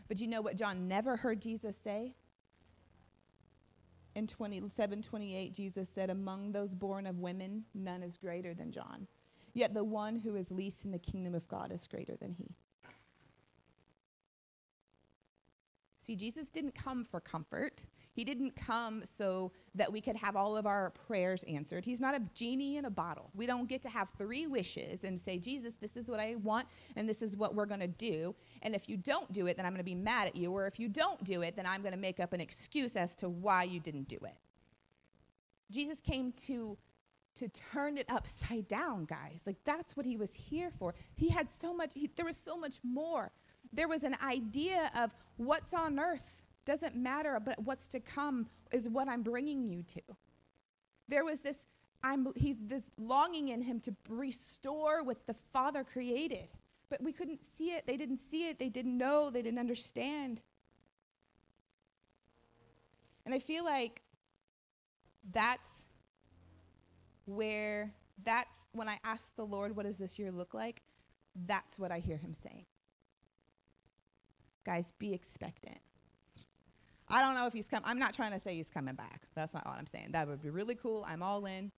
But 0.08 0.20
you 0.20 0.26
know 0.26 0.42
what 0.42 0.56
John 0.56 0.88
never 0.88 1.16
heard 1.16 1.40
Jesus 1.40 1.76
say? 1.82 2.14
In 4.14 4.26
27 4.26 5.00
28, 5.02 5.54
Jesus 5.54 5.88
said, 5.88 6.10
Among 6.10 6.52
those 6.52 6.74
born 6.74 7.06
of 7.06 7.18
women, 7.18 7.64
none 7.74 8.02
is 8.02 8.18
greater 8.18 8.52
than 8.52 8.70
John. 8.70 9.06
Yet 9.54 9.72
the 9.72 9.84
one 9.84 10.16
who 10.16 10.36
is 10.36 10.50
least 10.50 10.84
in 10.84 10.90
the 10.90 10.98
kingdom 10.98 11.34
of 11.34 11.48
God 11.48 11.72
is 11.72 11.86
greater 11.86 12.16
than 12.16 12.34
he. 12.34 12.54
See, 16.02 16.16
Jesus 16.16 16.48
didn't 16.48 16.74
come 16.74 17.04
for 17.04 17.20
comfort. 17.20 17.86
He 18.12 18.24
didn't 18.24 18.56
come 18.56 19.02
so 19.04 19.52
that 19.76 19.90
we 19.90 20.00
could 20.00 20.16
have 20.16 20.34
all 20.34 20.56
of 20.56 20.66
our 20.66 20.90
prayers 20.90 21.44
answered. 21.44 21.84
He's 21.84 22.00
not 22.00 22.16
a 22.16 22.20
genie 22.34 22.76
in 22.76 22.86
a 22.86 22.90
bottle. 22.90 23.30
We 23.34 23.46
don't 23.46 23.68
get 23.68 23.82
to 23.82 23.88
have 23.88 24.10
three 24.18 24.48
wishes 24.48 25.04
and 25.04 25.18
say, 25.18 25.38
Jesus, 25.38 25.76
this 25.76 25.96
is 25.96 26.08
what 26.08 26.18
I 26.18 26.34
want, 26.42 26.66
and 26.96 27.08
this 27.08 27.22
is 27.22 27.36
what 27.36 27.54
we're 27.54 27.66
going 27.66 27.80
to 27.80 27.86
do. 27.86 28.34
And 28.62 28.74
if 28.74 28.88
you 28.88 28.96
don't 28.96 29.32
do 29.32 29.46
it, 29.46 29.56
then 29.56 29.64
I'm 29.64 29.72
going 29.72 29.78
to 29.78 29.84
be 29.84 29.94
mad 29.94 30.26
at 30.26 30.34
you. 30.34 30.50
Or 30.50 30.66
if 30.66 30.80
you 30.80 30.88
don't 30.88 31.22
do 31.22 31.42
it, 31.42 31.54
then 31.54 31.66
I'm 31.66 31.82
going 31.82 31.94
to 31.94 31.98
make 31.98 32.18
up 32.18 32.32
an 32.32 32.40
excuse 32.40 32.96
as 32.96 33.14
to 33.16 33.28
why 33.28 33.62
you 33.62 33.78
didn't 33.78 34.08
do 34.08 34.18
it. 34.24 34.34
Jesus 35.70 36.00
came 36.00 36.32
to 36.46 36.76
to 37.34 37.48
turn 37.48 37.96
it 37.96 38.04
upside 38.10 38.68
down, 38.68 39.06
guys. 39.06 39.42
Like 39.46 39.56
that's 39.64 39.96
what 39.96 40.04
he 40.04 40.16
was 40.16 40.34
here 40.34 40.70
for. 40.78 40.94
He 41.14 41.28
had 41.28 41.48
so 41.60 41.72
much, 41.72 41.94
he, 41.94 42.10
there 42.14 42.26
was 42.26 42.36
so 42.36 42.56
much 42.56 42.78
more. 42.84 43.32
There 43.72 43.88
was 43.88 44.02
an 44.04 44.16
idea 44.22 44.90
of 44.96 45.14
what's 45.36 45.72
on 45.72 45.98
earth 45.98 46.44
doesn't 46.64 46.94
matter, 46.94 47.40
but 47.44 47.58
what's 47.64 47.88
to 47.88 48.00
come 48.00 48.46
is 48.70 48.88
what 48.88 49.08
I'm 49.08 49.22
bringing 49.22 49.68
you 49.68 49.82
to. 49.82 50.00
There 51.08 51.24
was 51.24 51.40
this, 51.40 51.66
I'm, 52.04 52.28
he's 52.36 52.56
this 52.60 52.84
longing 52.96 53.48
in 53.48 53.62
him 53.62 53.80
to 53.80 53.94
restore 54.08 55.02
what 55.02 55.26
the 55.26 55.34
Father 55.52 55.84
created. 55.84 56.48
But 56.88 57.02
we 57.02 57.12
couldn't 57.12 57.40
see 57.56 57.70
it. 57.70 57.86
They 57.86 57.96
didn't 57.96 58.18
see 58.18 58.48
it. 58.48 58.58
They 58.58 58.68
didn't 58.68 58.96
know. 58.96 59.30
They 59.30 59.42
didn't 59.42 59.58
understand. 59.58 60.42
And 63.24 63.34
I 63.34 63.38
feel 63.38 63.64
like 63.64 64.02
that's 65.32 65.86
where 67.24 67.92
that's 68.24 68.68
when 68.72 68.88
I 68.88 68.98
ask 69.04 69.34
the 69.36 69.46
Lord, 69.46 69.74
what 69.74 69.86
does 69.86 69.98
this 69.98 70.18
year 70.18 70.30
look 70.30 70.54
like? 70.54 70.82
That's 71.46 71.78
what 71.78 71.90
I 71.90 71.98
hear 71.98 72.16
him 72.16 72.34
saying. 72.34 72.66
Guys, 74.64 74.92
be 74.98 75.12
expectant. 75.12 75.78
I 77.08 77.20
don't 77.20 77.34
know 77.34 77.46
if 77.46 77.52
he's 77.52 77.68
come. 77.68 77.82
I'm 77.84 77.98
not 77.98 78.14
trying 78.14 78.32
to 78.32 78.40
say 78.40 78.54
he's 78.54 78.70
coming 78.70 78.94
back. 78.94 79.22
That's 79.34 79.54
not 79.54 79.66
what 79.66 79.76
I'm 79.76 79.86
saying. 79.86 80.08
That 80.12 80.28
would 80.28 80.40
be 80.40 80.50
really 80.50 80.74
cool. 80.74 81.04
I'm 81.06 81.22
all 81.22 81.44
in. 81.46 81.70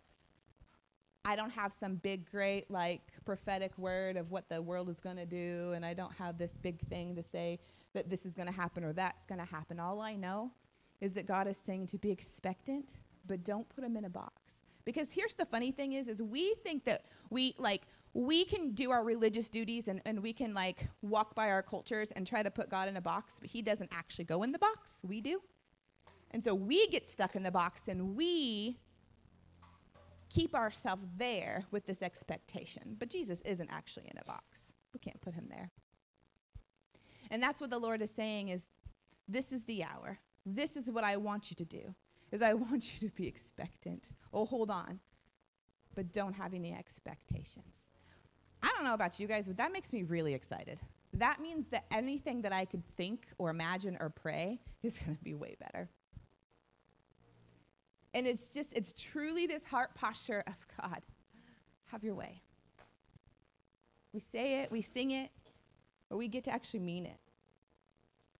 I 1.24 1.36
don't 1.36 1.50
have 1.50 1.72
some 1.72 1.96
big, 1.96 2.30
great, 2.30 2.70
like 2.70 3.00
prophetic 3.24 3.76
word 3.78 4.16
of 4.16 4.30
what 4.30 4.48
the 4.48 4.60
world 4.60 4.90
is 4.90 5.00
going 5.00 5.16
to 5.16 5.24
do, 5.24 5.72
and 5.74 5.84
I 5.84 5.94
don't 5.94 6.14
have 6.14 6.36
this 6.36 6.54
big 6.56 6.86
thing 6.88 7.16
to 7.16 7.22
say 7.22 7.58
that 7.94 8.10
this 8.10 8.26
is 8.26 8.34
going 8.34 8.46
to 8.46 8.52
happen 8.52 8.84
or 8.84 8.92
that's 8.92 9.24
going 9.24 9.38
to 9.38 9.46
happen. 9.46 9.80
All 9.80 10.00
I 10.00 10.16
know 10.16 10.52
is 11.00 11.14
that 11.14 11.26
God 11.26 11.48
is 11.48 11.56
saying 11.56 11.86
to 11.88 11.98
be 11.98 12.10
expectant, 12.10 12.98
but 13.26 13.42
don't 13.42 13.68
put 13.70 13.84
him 13.84 13.96
in 13.96 14.04
a 14.04 14.10
box. 14.10 14.56
Because 14.84 15.10
here's 15.10 15.34
the 15.34 15.46
funny 15.46 15.72
thing 15.72 15.94
is, 15.94 16.08
is 16.08 16.20
we 16.22 16.54
think 16.62 16.84
that 16.84 17.06
we 17.30 17.54
like 17.58 17.86
we 18.14 18.44
can 18.44 18.70
do 18.70 18.92
our 18.92 19.02
religious 19.02 19.48
duties 19.48 19.88
and, 19.88 20.00
and 20.06 20.22
we 20.22 20.32
can 20.32 20.54
like 20.54 20.88
walk 21.02 21.34
by 21.34 21.50
our 21.50 21.62
cultures 21.62 22.12
and 22.12 22.24
try 22.24 22.44
to 22.44 22.50
put 22.50 22.70
God 22.70 22.88
in 22.88 22.96
a 22.96 23.00
box, 23.00 23.36
but 23.40 23.50
he 23.50 23.60
doesn't 23.60 23.90
actually 23.92 24.24
go 24.24 24.44
in 24.44 24.52
the 24.52 24.58
box. 24.58 24.92
We 25.02 25.20
do. 25.20 25.40
And 26.30 26.42
so 26.42 26.54
we 26.54 26.86
get 26.88 27.08
stuck 27.08 27.34
in 27.34 27.42
the 27.42 27.50
box 27.50 27.88
and 27.88 28.16
we 28.16 28.78
keep 30.30 30.54
ourselves 30.54 31.04
there 31.16 31.64
with 31.72 31.86
this 31.86 32.02
expectation. 32.02 32.96
But 32.98 33.10
Jesus 33.10 33.40
isn't 33.42 33.70
actually 33.70 34.06
in 34.10 34.18
a 34.18 34.24
box. 34.24 34.72
We 34.92 35.00
can't 35.00 35.20
put 35.20 35.34
him 35.34 35.48
there. 35.50 35.70
And 37.30 37.42
that's 37.42 37.60
what 37.60 37.70
the 37.70 37.78
Lord 37.78 38.00
is 38.00 38.10
saying 38.10 38.50
is 38.50 38.68
this 39.26 39.52
is 39.52 39.64
the 39.64 39.82
hour. 39.82 40.18
This 40.46 40.76
is 40.76 40.88
what 40.90 41.02
I 41.02 41.16
want 41.16 41.50
you 41.50 41.56
to 41.56 41.64
do 41.64 41.94
is 42.30 42.42
I 42.42 42.54
want 42.54 42.94
you 42.94 43.08
to 43.08 43.14
be 43.14 43.26
expectant. 43.26 44.08
Oh, 44.32 44.44
hold 44.44 44.70
on. 44.70 45.00
But 45.96 46.12
don't 46.12 46.34
have 46.34 46.54
any 46.54 46.72
expectations. 46.72 47.83
I 48.64 48.70
don't 48.74 48.84
know 48.84 48.94
about 48.94 49.20
you 49.20 49.26
guys, 49.26 49.46
but 49.46 49.58
that 49.58 49.72
makes 49.72 49.92
me 49.92 50.04
really 50.04 50.32
excited. 50.32 50.80
That 51.12 51.38
means 51.38 51.66
that 51.68 51.84
anything 51.90 52.40
that 52.42 52.52
I 52.52 52.64
could 52.64 52.82
think 52.96 53.26
or 53.36 53.50
imagine 53.50 53.98
or 54.00 54.08
pray 54.08 54.58
is 54.82 54.98
going 54.98 55.16
to 55.16 55.22
be 55.22 55.34
way 55.34 55.54
better. 55.60 55.90
And 58.14 58.26
it's 58.26 58.48
just, 58.48 58.72
it's 58.72 58.94
truly 58.94 59.46
this 59.46 59.64
heart 59.66 59.94
posture 59.94 60.42
of 60.46 60.54
God, 60.80 61.02
have 61.86 62.02
your 62.02 62.14
way. 62.14 62.40
We 64.14 64.20
say 64.20 64.62
it, 64.62 64.72
we 64.72 64.80
sing 64.80 65.10
it, 65.10 65.30
but 66.08 66.16
we 66.16 66.26
get 66.26 66.44
to 66.44 66.50
actually 66.50 66.80
mean 66.80 67.04
it. 67.04 67.18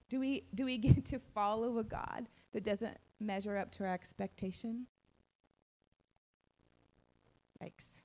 Do 0.09 0.21
we, 0.21 0.45
do 0.55 0.65
we 0.65 0.79
get 0.79 1.05
to 1.07 1.19
follow 1.19 1.79
a 1.79 1.85
God 1.85 2.29
that 2.53 2.65
doesn't 2.65 2.97
measure 3.21 3.59
up 3.59 3.71
to 3.73 3.85
our 3.85 3.93
expectation? 3.93 4.87
Yikes. 7.63 8.04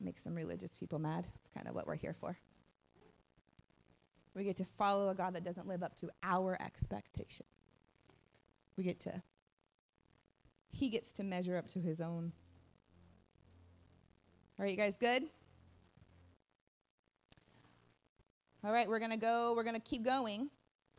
Makes 0.00 0.24
some 0.24 0.34
religious 0.34 0.70
people 0.74 0.98
mad. 0.98 1.26
It's 1.40 1.50
kind 1.50 1.68
of 1.68 1.74
what 1.74 1.86
we're 1.86 1.94
here 1.94 2.14
for. 2.18 2.36
We 4.34 4.44
get 4.44 4.56
to 4.56 4.64
follow 4.64 5.10
a 5.10 5.14
God 5.14 5.34
that 5.34 5.44
doesn't 5.44 5.66
live 5.66 5.82
up 5.82 5.96
to 5.96 6.08
our 6.22 6.56
expectation. 6.60 7.46
We 8.76 8.84
get 8.84 9.00
to, 9.00 9.22
he 10.70 10.88
gets 10.88 11.12
to 11.12 11.24
measure 11.24 11.56
up 11.56 11.68
to 11.68 11.80
his 11.80 12.00
own. 12.00 12.32
All 14.58 14.64
right, 14.64 14.70
you 14.70 14.76
guys 14.76 14.96
good? 14.96 15.24
All 18.64 18.72
right, 18.72 18.88
we're 18.88 18.98
going 18.98 19.10
to 19.10 19.16
go, 19.16 19.54
we're 19.56 19.64
going 19.64 19.74
to 19.74 19.80
keep 19.80 20.04
going 20.04 20.50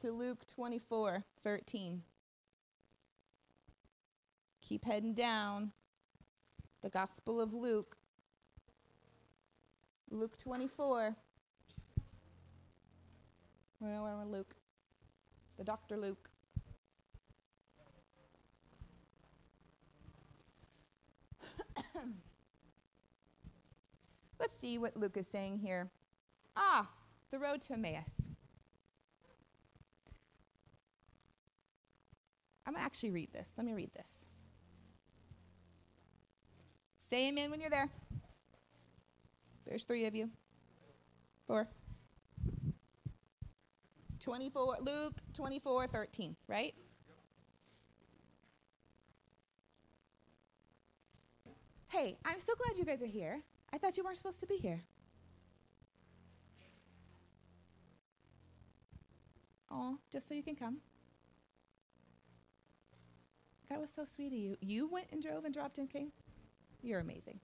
to 0.02 0.12
Luke 0.12 0.46
24 0.48 1.24
13. 1.44 2.02
Keep 4.62 4.86
heading 4.86 5.14
down. 5.14 5.72
The 6.82 6.90
Gospel 6.90 7.40
of 7.40 7.54
Luke. 7.54 7.98
Luke 10.12 10.38
24. 10.38 11.16
Where, 13.80 14.02
where 14.02 14.26
Luke? 14.26 14.54
The 15.58 15.64
Dr. 15.64 15.96
Luke. 15.96 16.30
Let's 24.40 24.60
see 24.60 24.78
what 24.78 24.98
Luke 24.98 25.16
is 25.16 25.28
saying 25.28 25.60
here. 25.60 25.90
Ah, 26.58 26.90
the 27.32 27.40
road 27.40 27.62
to 27.62 27.74
Emmaus. 27.74 28.12
I'm 32.68 32.74
going 32.74 32.82
to 32.82 32.86
actually 32.86 33.12
read 33.12 33.32
this. 33.32 33.52
Let 33.58 33.66
me 33.66 33.74
read 33.74 33.92
this. 33.96 34.28
Say 37.10 37.30
amen 37.30 37.50
when 37.50 37.62
you're 37.62 37.70
there. 37.70 37.90
There's 39.66 39.84
three 39.84 40.06
of 40.06 40.16
you. 40.16 40.30
Four. 41.48 41.68
24, 44.20 44.78
Luke 44.82 45.16
24, 45.34 45.88
13, 45.88 46.36
right? 46.48 46.74
Hey, 51.88 52.18
I'm 52.24 52.40
so 52.40 52.54
glad 52.56 52.78
you 52.78 52.86
guys 52.86 53.02
are 53.02 53.08
here. 53.08 53.42
I 53.74 53.78
thought 53.78 53.98
you 53.98 54.04
weren't 54.04 54.18
supposed 54.18 54.40
to 54.40 54.48
be 54.48 54.58
here. 54.58 54.82
Oh, 59.70 59.98
just 60.12 60.28
so 60.28 60.34
you 60.34 60.44
can 60.44 60.56
come. 60.56 60.78
That 63.70 63.80
was 63.80 63.90
so 63.96 64.04
sweet 64.06 64.28
of 64.28 64.40
you. 64.40 64.58
You 64.62 64.88
went 64.88 65.08
and 65.12 65.22
drove 65.22 65.46
and 65.46 65.54
dropped 65.54 65.78
and 65.78 65.90
came? 65.90 66.12
You're 66.82 67.00
amazing. 67.00 67.40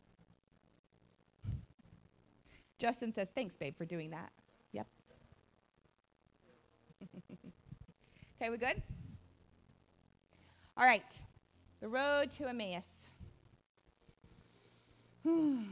Justin 2.78 3.12
says, 3.14 3.30
Thanks, 3.34 3.56
babe, 3.56 3.76
for 3.78 3.86
doing 3.86 4.10
that. 4.12 4.32
Yep. 4.72 4.88
okay, 8.42 8.50
we 8.50 8.58
good? 8.58 8.82
All 10.76 10.86
right. 10.86 11.20
The 11.82 11.88
road 11.88 12.32
to 12.32 12.50
Emmaus. 12.50 13.16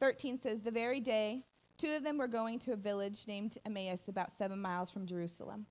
13 0.00 0.40
says, 0.40 0.60
The 0.60 0.70
very 0.70 1.00
day 1.00 1.44
Two 1.82 1.96
of 1.96 2.04
them 2.04 2.16
were 2.16 2.28
going 2.28 2.60
to 2.60 2.74
a 2.74 2.76
village 2.76 3.26
named 3.26 3.58
Emmaus, 3.66 4.06
about 4.06 4.30
seven 4.38 4.60
miles 4.60 4.88
from 4.88 5.04
Jerusalem. 5.04 5.66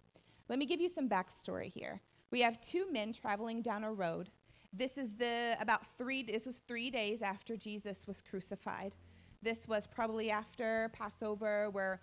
Let 0.50 0.60
me 0.60 0.66
give 0.66 0.82
you 0.82 0.90
some 0.90 1.08
backstory 1.08 1.72
here. 1.72 2.02
We 2.32 2.42
have 2.42 2.60
two 2.60 2.92
men 2.92 3.14
traveling 3.14 3.62
down 3.62 3.86
a 3.86 3.94
road. 3.94 4.30
This 4.74 4.98
is 4.98 5.16
the 5.16 5.56
about 5.62 5.86
three. 5.98 6.22
This 6.22 6.46
was 6.46 6.58
three 6.68 6.92
days 6.92 7.22
after 7.22 7.56
Jesus 7.56 8.06
was 8.08 8.22
crucified. 8.22 8.94
This 9.42 9.68
was 9.68 9.88
probably 9.88 10.30
after 10.32 10.90
Passover, 10.94 11.70
where 11.72 12.00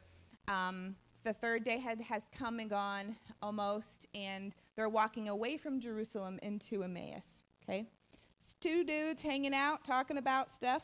um, 0.48 0.96
the 1.24 1.32
third 1.32 1.64
day 1.64 1.78
had, 1.78 2.00
has 2.00 2.22
come 2.36 2.58
and 2.58 2.68
gone 2.68 3.16
almost, 3.42 4.06
and 4.14 4.54
they're 4.76 4.88
walking 4.88 5.28
away 5.28 5.56
from 5.56 5.80
Jerusalem 5.80 6.38
into 6.42 6.82
Emmaus. 6.82 7.42
Okay, 7.62 7.86
it's 8.40 8.54
two 8.54 8.84
dudes 8.84 9.22
hanging 9.22 9.54
out, 9.54 9.84
talking 9.84 10.18
about 10.18 10.50
stuff. 10.50 10.82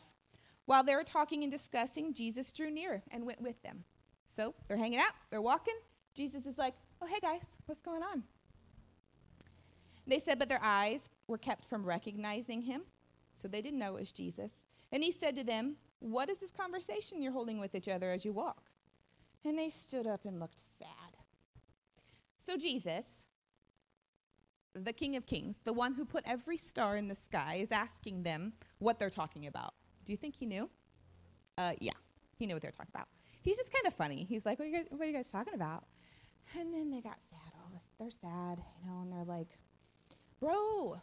While 0.66 0.84
they 0.84 0.94
were 0.94 1.04
talking 1.04 1.42
and 1.42 1.52
discussing, 1.52 2.14
Jesus 2.14 2.52
drew 2.52 2.70
near 2.70 3.02
and 3.10 3.26
went 3.26 3.40
with 3.40 3.60
them. 3.62 3.84
So 4.28 4.54
they're 4.66 4.76
hanging 4.76 5.00
out, 5.00 5.12
they're 5.30 5.42
walking. 5.42 5.76
Jesus 6.14 6.46
is 6.46 6.56
like, 6.56 6.74
Oh, 7.02 7.06
hey 7.06 7.20
guys, 7.20 7.44
what's 7.66 7.82
going 7.82 8.02
on? 8.02 8.22
They 10.06 10.18
said, 10.18 10.38
but 10.38 10.48
their 10.48 10.60
eyes 10.62 11.10
were 11.28 11.38
kept 11.38 11.64
from 11.64 11.84
recognizing 11.84 12.62
him, 12.62 12.82
so 13.34 13.48
they 13.48 13.62
didn't 13.62 13.78
know 13.78 13.96
it 13.96 14.00
was 14.00 14.12
Jesus. 14.12 14.64
And 14.92 15.02
he 15.02 15.12
said 15.12 15.34
to 15.36 15.44
them, 15.44 15.76
What 16.04 16.28
is 16.28 16.36
this 16.36 16.52
conversation 16.52 17.22
you're 17.22 17.32
holding 17.32 17.58
with 17.58 17.74
each 17.74 17.88
other 17.88 18.12
as 18.12 18.26
you 18.26 18.32
walk? 18.34 18.64
And 19.42 19.58
they 19.58 19.70
stood 19.70 20.06
up 20.06 20.26
and 20.26 20.38
looked 20.38 20.58
sad. 20.58 21.16
So 22.36 22.58
Jesus, 22.58 23.26
the 24.74 24.92
King 24.92 25.16
of 25.16 25.24
Kings, 25.24 25.60
the 25.64 25.72
one 25.72 25.94
who 25.94 26.04
put 26.04 26.22
every 26.26 26.58
star 26.58 26.98
in 26.98 27.08
the 27.08 27.14
sky, 27.14 27.56
is 27.58 27.72
asking 27.72 28.22
them 28.22 28.52
what 28.80 28.98
they're 28.98 29.08
talking 29.08 29.46
about. 29.46 29.72
Do 30.04 30.12
you 30.12 30.18
think 30.18 30.36
he 30.36 30.44
knew? 30.44 30.68
Uh, 31.56 31.72
yeah, 31.80 31.92
he 32.36 32.44
knew 32.44 32.54
what 32.54 32.60
they're 32.60 32.70
talking 32.70 32.92
about. 32.94 33.08
He's 33.40 33.56
just 33.56 33.72
kind 33.72 33.86
of 33.86 33.94
funny. 33.94 34.26
He's 34.28 34.44
like, 34.44 34.58
what 34.58 34.68
are, 34.68 34.72
guys, 34.72 34.84
what 34.90 35.00
are, 35.00 35.06
you 35.06 35.14
guys, 35.14 35.28
talking 35.28 35.54
about? 35.54 35.84
And 36.60 36.74
then 36.74 36.90
they 36.90 37.00
got 37.00 37.16
sad. 37.30 37.52
All 37.62 37.70
this, 37.72 37.88
they're 37.98 38.10
sad, 38.10 38.62
you 38.82 38.90
know, 38.90 39.00
and 39.00 39.10
they're 39.10 39.24
like, 39.24 39.56
bro. 40.38 41.00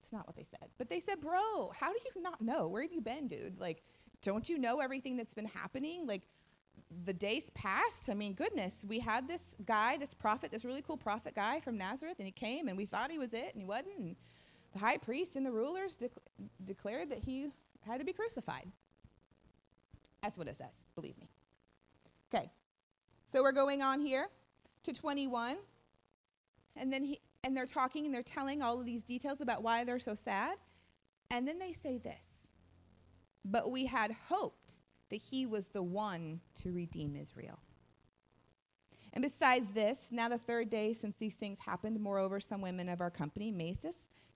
It's 0.00 0.12
not 0.14 0.26
what 0.26 0.36
they 0.36 0.44
said, 0.44 0.70
but 0.78 0.88
they 0.88 1.00
said, 1.00 1.20
bro, 1.20 1.70
how 1.78 1.92
do 1.92 1.98
you 2.14 2.22
not 2.22 2.40
know? 2.40 2.66
Where 2.66 2.80
have 2.80 2.92
you 2.92 3.02
been, 3.02 3.26
dude? 3.26 3.60
Like, 3.60 3.82
don't 4.22 4.48
you 4.48 4.58
know 4.58 4.80
everything 4.80 5.16
that's 5.16 5.34
been 5.34 5.46
happening? 5.46 6.06
Like, 6.06 6.22
the 7.04 7.12
days 7.12 7.50
passed. 7.50 8.08
I 8.08 8.14
mean, 8.14 8.32
goodness, 8.34 8.84
we 8.86 8.98
had 8.98 9.28
this 9.28 9.42
guy, 9.66 9.96
this 9.96 10.14
prophet, 10.14 10.50
this 10.50 10.64
really 10.64 10.82
cool 10.82 10.96
prophet 10.96 11.34
guy 11.34 11.60
from 11.60 11.76
Nazareth, 11.76 12.16
and 12.18 12.26
he 12.26 12.32
came, 12.32 12.68
and 12.68 12.76
we 12.76 12.86
thought 12.86 13.10
he 13.10 13.18
was 13.18 13.32
it, 13.32 13.52
and 13.52 13.60
he 13.60 13.64
wasn't. 13.64 13.98
And 13.98 14.16
the 14.72 14.78
high 14.78 14.96
priest 14.96 15.36
and 15.36 15.44
the 15.44 15.52
rulers 15.52 15.98
declared 16.64 17.10
that 17.10 17.18
he 17.18 17.48
had 17.86 17.98
to 17.98 18.04
be 18.04 18.12
crucified. 18.12 18.70
That's 20.22 20.38
what 20.38 20.48
it 20.48 20.56
says, 20.56 20.74
believe 20.94 21.18
me. 21.18 21.28
Okay, 22.32 22.50
so 23.32 23.42
we're 23.42 23.52
going 23.52 23.82
on 23.82 24.00
here 24.00 24.28
to 24.82 24.92
21. 24.92 25.56
And 26.76 26.92
then 26.92 27.04
he 27.04 27.20
and 27.44 27.56
they're 27.56 27.66
talking 27.66 28.04
and 28.04 28.14
they're 28.14 28.22
telling 28.22 28.62
all 28.62 28.78
of 28.78 28.86
these 28.86 29.02
details 29.02 29.40
about 29.40 29.62
why 29.62 29.84
they're 29.84 29.98
so 29.98 30.14
sad. 30.14 30.56
And 31.30 31.46
then 31.46 31.58
they 31.58 31.72
say 31.72 31.98
this. 31.98 32.14
But 33.50 33.70
we 33.70 33.86
had 33.86 34.14
hoped 34.28 34.78
that 35.10 35.16
he 35.16 35.46
was 35.46 35.68
the 35.68 35.82
one 35.82 36.40
to 36.62 36.72
redeem 36.72 37.16
Israel. 37.16 37.58
And 39.14 39.22
besides 39.22 39.70
this, 39.70 40.10
now 40.12 40.28
the 40.28 40.38
third 40.38 40.68
day 40.68 40.92
since 40.92 41.16
these 41.16 41.34
things 41.34 41.58
happened, 41.58 41.98
moreover, 41.98 42.40
some 42.40 42.60
women 42.60 42.88
of 42.88 43.00
our 43.00 43.10
company 43.10 43.48
amazed. 43.48 43.86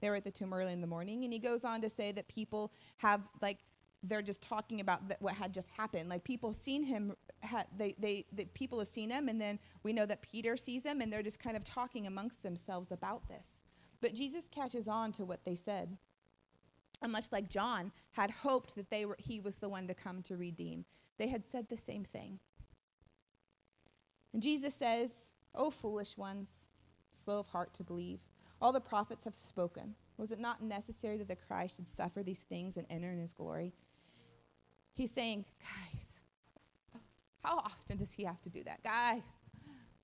They 0.01 0.09
were 0.09 0.16
at 0.16 0.25
the 0.25 0.31
tomb 0.31 0.53
early 0.53 0.72
in 0.72 0.81
the 0.81 0.87
morning. 0.87 1.25
And 1.25 1.33
he 1.33 1.38
goes 1.38 1.64
on 1.64 1.81
to 1.83 1.90
say 1.90 2.11
that 2.12 2.27
people 2.29 2.72
have 2.96 3.20
like 3.40 3.59
they're 4.03 4.22
just 4.22 4.42
talking 4.42 4.81
about 4.81 5.09
th- 5.09 5.20
what 5.20 5.35
had 5.35 5.55
just 5.55 5.68
happened. 5.68 6.09
Like 6.09 6.25
people 6.25 6.53
seen 6.53 6.83
him, 6.83 7.14
ha- 7.44 7.66
they, 7.77 7.94
they, 7.98 8.27
the 8.33 8.46
people 8.46 8.79
have 8.81 8.88
seen 8.88 9.11
him, 9.11 9.29
and 9.29 9.40
then 9.40 9.59
we 9.85 9.92
know 9.92 10.07
that 10.07 10.22
Peter 10.22 10.57
sees 10.57 10.83
him, 10.83 11.01
and 11.01 11.12
they're 11.12 11.22
just 11.22 11.38
kind 11.38 11.57
of 11.57 11.62
talking 11.62 12.07
amongst 12.07 12.42
themselves 12.42 12.90
about 12.90 13.29
this. 13.29 13.62
But 14.01 14.14
Jesus 14.14 14.44
catches 14.51 14.88
on 14.88 15.12
to 15.12 15.25
what 15.25 15.44
they 15.44 15.55
said. 15.55 15.96
And 17.02 17.12
much 17.12 17.32
like 17.32 17.50
John 17.50 17.90
had 18.12 18.30
hoped 18.30 18.76
that 18.76 18.88
they 18.90 19.04
were, 19.04 19.16
he 19.18 19.40
was 19.40 19.56
the 19.56 19.68
one 19.68 19.88
to 19.88 19.94
come 19.94 20.22
to 20.22 20.36
redeem, 20.36 20.84
they 21.18 21.28
had 21.28 21.44
said 21.44 21.68
the 21.68 21.76
same 21.76 22.04
thing. 22.04 22.38
And 24.32 24.42
Jesus 24.42 24.74
says, 24.74 25.12
O 25.54 25.70
foolish 25.70 26.16
ones, 26.16 26.48
slow 27.12 27.40
of 27.40 27.48
heart 27.48 27.74
to 27.74 27.84
believe, 27.84 28.20
all 28.60 28.72
the 28.72 28.80
prophets 28.80 29.24
have 29.24 29.34
spoken. 29.34 29.94
Was 30.16 30.30
it 30.30 30.38
not 30.38 30.62
necessary 30.62 31.18
that 31.18 31.28
the 31.28 31.36
Christ 31.36 31.76
should 31.76 31.88
suffer 31.88 32.22
these 32.22 32.42
things 32.42 32.76
and 32.76 32.86
enter 32.88 33.10
in 33.10 33.18
his 33.18 33.32
glory? 33.32 33.72
He's 34.94 35.10
saying, 35.10 35.44
guys, 35.60 37.00
how 37.42 37.58
often 37.58 37.96
does 37.96 38.12
he 38.12 38.22
have 38.24 38.40
to 38.42 38.50
do 38.50 38.62
that? 38.64 38.84
Guys, 38.84 39.22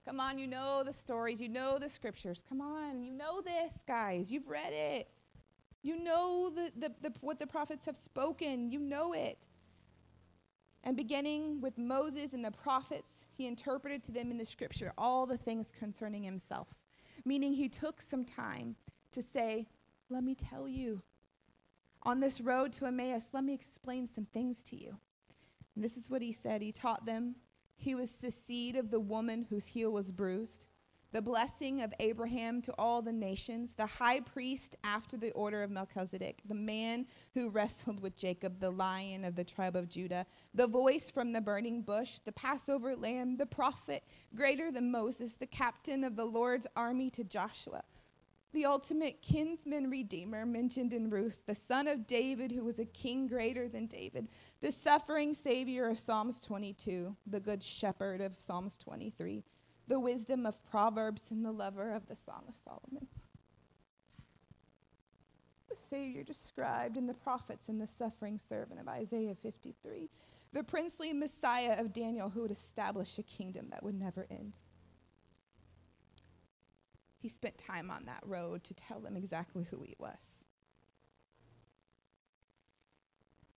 come 0.04 0.18
on, 0.18 0.38
you 0.38 0.48
know 0.48 0.82
the 0.84 0.92
stories, 0.92 1.40
you 1.40 1.48
know 1.48 1.78
the 1.78 1.88
scriptures. 1.88 2.42
Come 2.48 2.60
on, 2.60 3.02
you 3.04 3.12
know 3.12 3.40
this, 3.40 3.84
guys. 3.86 4.30
You've 4.32 4.48
read 4.48 4.72
it. 4.72 5.08
You 5.82 6.02
know 6.02 6.50
the, 6.54 6.72
the, 6.76 6.92
the, 7.00 7.14
what 7.20 7.38
the 7.38 7.46
prophets 7.46 7.86
have 7.86 7.96
spoken. 7.96 8.70
You 8.70 8.80
know 8.80 9.12
it. 9.12 9.46
And 10.84 10.96
beginning 10.96 11.60
with 11.60 11.76
Moses 11.78 12.32
and 12.32 12.44
the 12.44 12.50
prophets, 12.50 13.26
he 13.36 13.46
interpreted 13.46 14.02
to 14.04 14.12
them 14.12 14.30
in 14.30 14.38
the 14.38 14.44
scripture 14.44 14.92
all 14.96 15.26
the 15.26 15.36
things 15.38 15.72
concerning 15.78 16.22
himself, 16.22 16.68
meaning 17.24 17.52
he 17.52 17.68
took 17.68 18.00
some 18.00 18.24
time 18.24 18.76
to 19.12 19.22
say, 19.22 19.66
Let 20.08 20.24
me 20.24 20.34
tell 20.34 20.68
you, 20.68 21.02
on 22.02 22.20
this 22.20 22.40
road 22.40 22.72
to 22.74 22.86
Emmaus, 22.86 23.28
let 23.32 23.44
me 23.44 23.52
explain 23.52 24.06
some 24.06 24.26
things 24.26 24.62
to 24.64 24.76
you. 24.76 24.96
And 25.74 25.84
this 25.84 25.96
is 25.96 26.08
what 26.08 26.22
he 26.22 26.32
said. 26.32 26.62
He 26.62 26.72
taught 26.72 27.06
them 27.06 27.36
he 27.78 27.94
was 27.94 28.16
the 28.16 28.30
seed 28.30 28.76
of 28.76 28.90
the 28.90 29.00
woman 29.00 29.46
whose 29.48 29.68
heel 29.68 29.92
was 29.92 30.10
bruised, 30.10 30.66
the 31.12 31.22
blessing 31.22 31.82
of 31.82 31.92
Abraham 32.00 32.60
to 32.62 32.72
all 32.78 33.02
the 33.02 33.12
nations, 33.12 33.74
the 33.74 33.86
high 33.86 34.20
priest 34.20 34.76
after 34.84 35.16
the 35.16 35.32
order 35.32 35.62
of 35.62 35.70
Melchizedek, 35.70 36.40
the 36.46 36.54
man 36.54 37.06
who 37.34 37.48
wrestled 37.50 38.00
with 38.00 38.16
Jacob, 38.16 38.60
the 38.60 38.70
lion 38.70 39.24
of 39.24 39.34
the 39.34 39.44
tribe 39.44 39.76
of 39.76 39.88
Judah, 39.88 40.26
the 40.54 40.66
voice 40.66 41.10
from 41.10 41.32
the 41.32 41.40
burning 41.40 41.82
bush, 41.82 42.18
the 42.20 42.32
Passover 42.32 42.94
lamb, 42.94 43.36
the 43.36 43.46
prophet 43.46 44.04
greater 44.34 44.70
than 44.70 44.90
Moses, 44.90 45.34
the 45.34 45.46
captain 45.46 46.04
of 46.04 46.16
the 46.16 46.24
Lord's 46.24 46.66
army 46.76 47.10
to 47.10 47.24
Joshua 47.24 47.82
the 48.52 48.64
ultimate 48.64 49.20
kinsman 49.20 49.90
redeemer 49.90 50.46
mentioned 50.46 50.92
in 50.92 51.10
Ruth, 51.10 51.40
the 51.46 51.54
son 51.54 51.86
of 51.86 52.06
David 52.06 52.50
who 52.50 52.64
was 52.64 52.78
a 52.78 52.86
king 52.86 53.26
greater 53.26 53.68
than 53.68 53.86
David, 53.86 54.28
the 54.60 54.72
suffering 54.72 55.34
savior 55.34 55.88
of 55.88 55.98
Psalms 55.98 56.40
22, 56.40 57.14
the 57.26 57.40
good 57.40 57.62
shepherd 57.62 58.20
of 58.20 58.40
Psalms 58.40 58.78
23, 58.78 59.44
the 59.88 59.98
wisdom 59.98 60.46
of 60.46 60.62
Proverbs, 60.70 61.30
and 61.30 61.44
the 61.44 61.52
lover 61.52 61.92
of 61.92 62.06
the 62.06 62.14
Song 62.14 62.44
of 62.48 62.54
Solomon. 62.54 63.08
The 65.68 65.76
Savior 65.76 66.22
described 66.22 66.96
in 66.96 67.06
the 67.06 67.14
prophets 67.14 67.68
and 67.68 67.80
the 67.80 67.86
suffering 67.86 68.38
servant 68.38 68.80
of 68.80 68.88
Isaiah 68.88 69.34
53, 69.34 70.08
the 70.52 70.62
princely 70.62 71.12
Messiah 71.12 71.80
of 71.80 71.92
Daniel 71.92 72.30
who 72.30 72.42
would 72.42 72.50
establish 72.50 73.18
a 73.18 73.22
kingdom 73.22 73.68
that 73.70 73.82
would 73.82 73.98
never 73.98 74.26
end 74.30 74.52
he 77.18 77.28
spent 77.28 77.58
time 77.58 77.90
on 77.90 78.04
that 78.06 78.22
road 78.24 78.64
to 78.64 78.74
tell 78.74 79.00
them 79.00 79.16
exactly 79.16 79.66
who 79.70 79.82
he 79.82 79.94
was. 79.98 80.42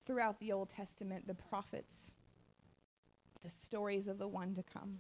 Throughout 0.06 0.40
the 0.40 0.52
Old 0.52 0.70
Testament, 0.70 1.28
the 1.28 1.36
prophets, 1.36 2.14
the 3.44 3.50
stories 3.50 4.08
of 4.08 4.18
the 4.18 4.28
one 4.28 4.54
to 4.56 4.64
come. 4.64 5.00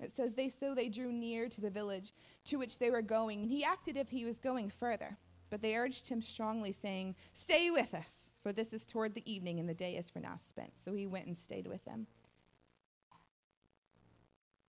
It 0.00 0.10
says 0.10 0.34
they 0.34 0.48
so 0.48 0.74
they 0.74 0.88
drew 0.88 1.12
near 1.12 1.48
to 1.48 1.60
the 1.60 1.70
village 1.70 2.12
to 2.46 2.56
which 2.56 2.78
they 2.78 2.90
were 2.90 3.02
going, 3.02 3.42
and 3.42 3.50
he 3.50 3.64
acted 3.64 3.96
if 3.96 4.08
he 4.08 4.24
was 4.24 4.38
going 4.38 4.70
further. 4.70 5.16
But 5.50 5.62
they 5.62 5.76
urged 5.76 6.08
him 6.08 6.22
strongly, 6.22 6.72
saying, 6.72 7.16
Stay 7.32 7.70
with 7.70 7.92
us, 7.94 8.32
for 8.42 8.52
this 8.52 8.72
is 8.72 8.86
toward 8.86 9.14
the 9.14 9.30
evening, 9.30 9.58
and 9.60 9.68
the 9.68 9.74
day 9.74 9.96
is 9.96 10.08
for 10.08 10.20
now 10.20 10.36
spent. 10.36 10.72
So 10.82 10.94
he 10.94 11.06
went 11.06 11.26
and 11.26 11.36
stayed 11.36 11.66
with 11.66 11.84
them. 11.84 12.06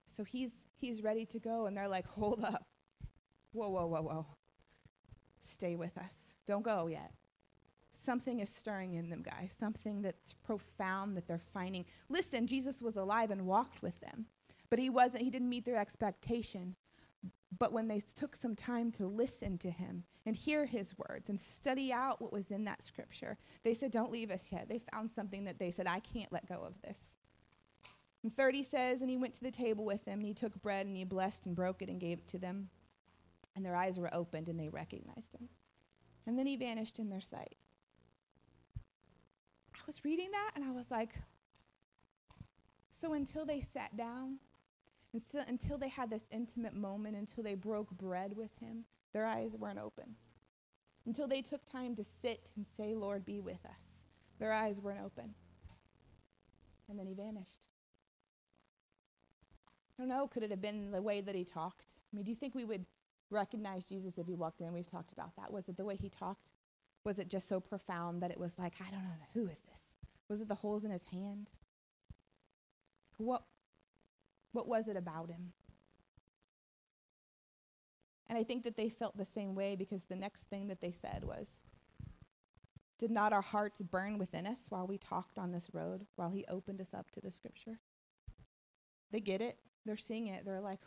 So 0.06 0.24
he's 0.26 0.52
he's 0.82 1.02
ready 1.04 1.26
to 1.28 1.40
go. 1.40 1.68
And 1.68 1.78
they're 1.78 1.88
like, 1.88 2.08
hold 2.08 2.44
up. 2.44 2.66
Whoa, 3.54 3.70
whoa, 3.70 3.86
whoa, 3.86 4.02
whoa. 4.02 4.26
Stay 5.40 5.76
with 5.76 5.98
us. 5.98 6.36
Don't 6.46 6.64
go 6.64 6.88
yet. 6.88 7.12
Something 7.94 8.40
is 8.40 8.50
stirring 8.50 8.96
in 8.96 9.10
them, 9.10 9.22
guys. 9.22 9.56
Something 9.58 10.02
that's 10.02 10.34
profound 10.34 11.16
that 11.18 11.28
they're 11.28 11.42
finding. 11.54 11.86
Listen, 12.10 12.48
Jesus 12.48 12.82
was 12.82 12.96
alive 12.96 13.32
and 13.32 13.46
walked 13.46 13.82
with 13.82 14.00
them, 14.00 14.26
but 14.72 14.80
he 14.80 14.90
wasn't, 14.90 15.22
he 15.22 15.30
didn't 15.30 15.50
meet 15.50 15.66
their 15.66 15.78
expectation. 15.78 16.76
But 17.60 17.74
when 17.74 17.90
they 17.90 18.00
took 18.00 18.38
some 18.38 18.56
time 18.56 18.90
to 18.94 19.06
listen 19.06 19.58
to 19.60 19.70
him 19.70 20.06
and 20.26 20.34
hear 20.34 20.66
his 20.66 20.96
words 20.98 21.30
and 21.30 21.38
study 21.38 21.92
out 21.92 22.22
what 22.22 22.32
was 22.32 22.50
in 22.50 22.64
that 22.64 22.82
scripture, 22.82 23.38
they 23.64 23.74
said, 23.74 23.92
Don't 23.92 24.14
leave 24.14 24.32
us 24.32 24.50
yet. 24.50 24.70
They 24.70 24.80
found 24.94 25.12
something 25.12 25.44
that 25.44 25.60
they 25.60 25.72
said, 25.72 25.88
I 25.88 26.00
can't 26.00 26.32
let 26.32 26.48
go 26.48 26.64
of 26.66 26.82
this. 26.82 27.18
And 28.24 28.34
30 28.34 28.64
says, 28.64 29.02
And 29.02 29.10
he 29.10 29.18
went 29.18 29.34
to 29.36 29.44
the 29.44 29.52
table 29.52 29.84
with 29.84 30.06
them, 30.06 30.20
and 30.20 30.26
he 30.26 30.34
took 30.34 30.60
bread, 30.62 30.86
and 30.86 30.96
he 30.96 31.04
blessed 31.04 31.48
and 31.48 31.56
broke 31.56 31.82
it 31.82 31.90
and 31.90 32.00
gave 32.00 32.20
it 32.20 32.28
to 32.30 32.40
them. 32.40 32.70
And 33.58 33.66
their 33.66 33.76
eyes 33.76 34.00
were 34.00 34.14
opened, 34.16 34.48
and 34.48 34.58
they 34.58 34.70
recognized 34.70 35.34
him. 35.34 35.50
And 36.26 36.40
then 36.40 36.48
he 36.48 36.56
vanished 36.56 36.98
in 36.98 37.10
their 37.10 37.20
sight. 37.20 37.58
I 38.78 39.80
was 39.86 40.06
reading 40.06 40.32
that, 40.32 40.52
and 40.56 40.64
I 40.64 40.72
was 40.72 40.90
like, 40.90 41.16
So 42.94 43.12
until 43.12 43.46
they 43.46 43.60
sat 43.60 43.98
down, 43.98 44.38
and 45.14 45.22
so, 45.22 45.42
until 45.48 45.78
they 45.78 45.90
had 45.90 46.10
this 46.10 46.28
intimate 46.32 46.74
moment, 46.74 47.18
until 47.18 47.44
they 47.44 47.56
broke 47.56 47.92
bread 47.92 48.36
with 48.36 48.52
him, 48.60 48.86
their 49.14 49.26
eyes 49.26 49.52
weren't 49.58 49.80
open. 49.80 50.16
Until 51.06 51.28
they 51.28 51.42
took 51.42 51.66
time 51.66 51.96
to 51.96 52.04
sit 52.04 52.52
and 52.56 52.66
say, 52.78 52.94
Lord, 52.96 53.26
be 53.26 53.40
with 53.40 53.66
us, 53.66 54.08
their 54.40 54.54
eyes 54.54 54.80
weren't 54.80 55.04
open. 55.04 55.34
And 56.90 56.98
then 56.98 57.08
he 57.08 57.14
vanished. 57.14 57.60
I 59.98 60.04
don't 60.04 60.10
know, 60.10 60.28
could 60.28 60.44
it 60.44 60.52
have 60.52 60.62
been 60.62 60.92
the 60.92 61.02
way 61.02 61.22
that 61.22 61.36
he 61.36 61.44
talked? 61.44 61.94
I 62.12 62.16
mean, 62.16 62.24
do 62.24 62.32
you 62.32 62.36
think 62.36 62.56
we 62.56 62.66
would 62.66 62.86
recognize 63.30 63.86
Jesus 63.86 64.18
if 64.18 64.28
he 64.28 64.36
walked 64.36 64.62
in? 64.62 64.74
We've 64.74 64.90
talked 64.90 65.12
about 65.12 65.36
that. 65.36 65.52
Was 65.52 65.70
it 65.70 65.78
the 65.78 65.86
way 65.86 65.96
he 65.96 66.10
talked? 66.10 66.52
Was 67.04 67.20
it 67.20 67.30
just 67.30 67.50
so 67.50 67.60
profound 67.60 68.22
that 68.22 68.32
it 68.32 68.40
was 68.40 68.58
like, 68.58 68.74
I 68.80 68.92
don't 68.92 69.04
know, 69.04 69.10
who 69.34 69.48
is 69.48 69.62
this? 69.62 69.82
Was 70.30 70.42
it 70.42 70.48
the 70.48 70.56
holes 70.56 70.86
in 70.86 70.92
his 70.92 71.06
hand? 71.06 71.52
What 73.18 73.44
what 74.52 74.68
was 74.68 74.88
it 74.88 74.98
about 74.98 75.30
him? 75.30 75.54
And 78.28 78.38
I 78.38 78.44
think 78.44 78.64
that 78.64 78.78
they 78.78 78.90
felt 78.90 79.18
the 79.18 79.26
same 79.26 79.56
way 79.56 79.76
because 79.76 80.04
the 80.04 80.16
next 80.16 80.44
thing 80.44 80.68
that 80.68 80.80
they 80.80 80.92
said 80.92 81.24
was, 81.24 81.60
Did 82.98 83.12
not 83.12 83.34
our 83.34 83.42
hearts 83.42 83.82
burn 83.82 84.18
within 84.18 84.48
us 84.48 84.68
while 84.70 84.88
we 84.88 84.98
talked 84.98 85.38
on 85.38 85.52
this 85.52 85.70
road, 85.74 86.06
while 86.16 86.30
he 86.30 86.46
opened 86.48 86.80
us 86.80 86.94
up 86.94 87.12
to 87.12 87.20
the 87.20 87.32
scripture? 87.32 87.80
They 89.12 89.20
get 89.20 89.42
it. 89.42 89.58
They're 89.86 89.98
seeing 89.98 90.28
it. 90.28 90.46
They're 90.46 90.62
like, 90.62 90.80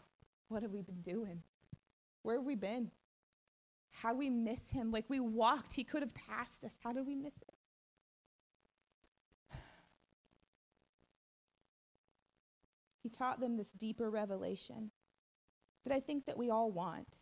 What 0.49 0.63
have 0.63 0.73
we 0.73 0.81
been 0.81 1.03
doing? 1.03 1.43
Where 2.23 2.37
have 2.37 2.47
we 2.47 2.55
been? 2.55 2.91
How 3.91 4.13
do 4.13 4.19
we 4.19 4.31
miss 4.31 4.71
him? 4.71 4.91
Like 4.91 5.05
we 5.09 5.21
walked, 5.21 5.75
he 5.75 5.85
could 5.85 6.03
have 6.03 6.15
passed 6.15 6.65
us. 6.65 6.77
How 6.83 6.93
did 6.93 7.07
we 7.07 7.15
miss 7.15 7.37
it? 7.43 7.55
He 13.05 13.11
taught 13.11 13.39
them 13.39 13.59
this 13.59 13.71
deeper 13.71 14.11
revelation 14.11 14.91
that 15.85 15.95
I 15.95 16.01
think 16.01 16.25
that 16.25 16.39
we 16.39 16.49
all 16.49 16.73
want. 16.73 17.19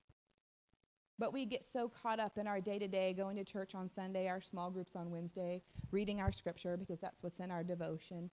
But 1.19 1.33
we 1.33 1.45
get 1.45 1.65
so 1.65 1.89
caught 1.89 2.21
up 2.21 2.39
in 2.39 2.47
our 2.47 2.61
day 2.61 2.79
to 2.79 2.87
day, 2.87 3.13
going 3.13 3.35
to 3.37 3.45
church 3.45 3.75
on 3.75 3.89
Sunday, 3.89 4.29
our 4.29 4.41
small 4.41 4.71
groups 4.71 4.95
on 4.95 5.11
Wednesday, 5.11 5.61
reading 5.91 6.21
our 6.21 6.31
scripture 6.31 6.77
because 6.77 7.01
that's 7.01 7.21
what's 7.21 7.41
in 7.41 7.51
our 7.51 7.65
devotion, 7.65 8.31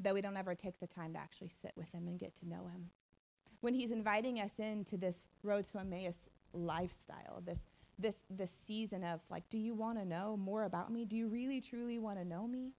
that 0.00 0.14
we 0.14 0.22
don't 0.22 0.36
ever 0.36 0.54
take 0.54 0.80
the 0.80 0.86
time 0.86 1.12
to 1.12 1.18
actually 1.18 1.50
sit 1.50 1.72
with 1.76 1.92
Him 1.92 2.08
and 2.08 2.18
get 2.18 2.34
to 2.36 2.48
know 2.48 2.66
Him. 2.72 2.88
When 3.60 3.74
He's 3.74 3.90
inviting 3.90 4.40
us 4.40 4.58
into 4.58 4.96
this 4.96 5.26
road 5.42 5.66
to 5.72 5.80
Emmaus 5.80 6.16
lifestyle, 6.54 7.42
this 7.44 7.60
this 7.98 8.16
this 8.30 8.50
season 8.50 9.04
of 9.04 9.20
like, 9.30 9.44
do 9.50 9.58
you 9.58 9.74
want 9.74 9.98
to 9.98 10.06
know 10.06 10.38
more 10.38 10.64
about 10.64 10.90
me? 10.90 11.04
Do 11.04 11.16
you 11.16 11.28
really 11.28 11.60
truly 11.60 11.98
want 11.98 12.18
to 12.18 12.24
know 12.24 12.48
me? 12.48 12.72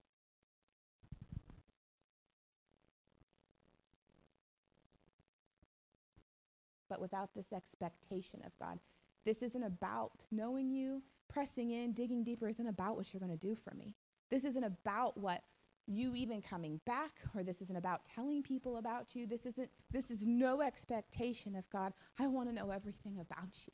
But 6.94 7.00
without 7.00 7.34
this 7.34 7.52
expectation 7.52 8.40
of 8.46 8.52
God. 8.60 8.78
This 9.24 9.42
isn't 9.42 9.64
about 9.64 10.24
knowing 10.30 10.70
you, 10.70 11.02
pressing 11.28 11.72
in, 11.72 11.92
digging 11.92 12.22
deeper, 12.22 12.48
isn't 12.48 12.68
about 12.68 12.96
what 12.96 13.12
you're 13.12 13.18
going 13.20 13.36
to 13.36 13.46
do 13.46 13.56
for 13.56 13.74
me. 13.74 13.94
This 14.30 14.44
isn't 14.44 14.62
about 14.62 15.18
what 15.18 15.42
you 15.86 16.14
even 16.14 16.40
coming 16.40 16.80
back 16.86 17.10
or 17.34 17.42
this 17.42 17.60
isn't 17.62 17.76
about 17.76 18.04
telling 18.04 18.44
people 18.44 18.76
about 18.76 19.16
you. 19.16 19.26
This 19.26 19.44
isn't 19.44 19.68
this 19.90 20.10
is 20.10 20.24
no 20.24 20.62
expectation 20.62 21.56
of 21.56 21.68
god. 21.68 21.92
I 22.18 22.28
want 22.28 22.48
to 22.48 22.54
know 22.54 22.70
everything 22.70 23.18
about 23.20 23.50
you. 23.66 23.72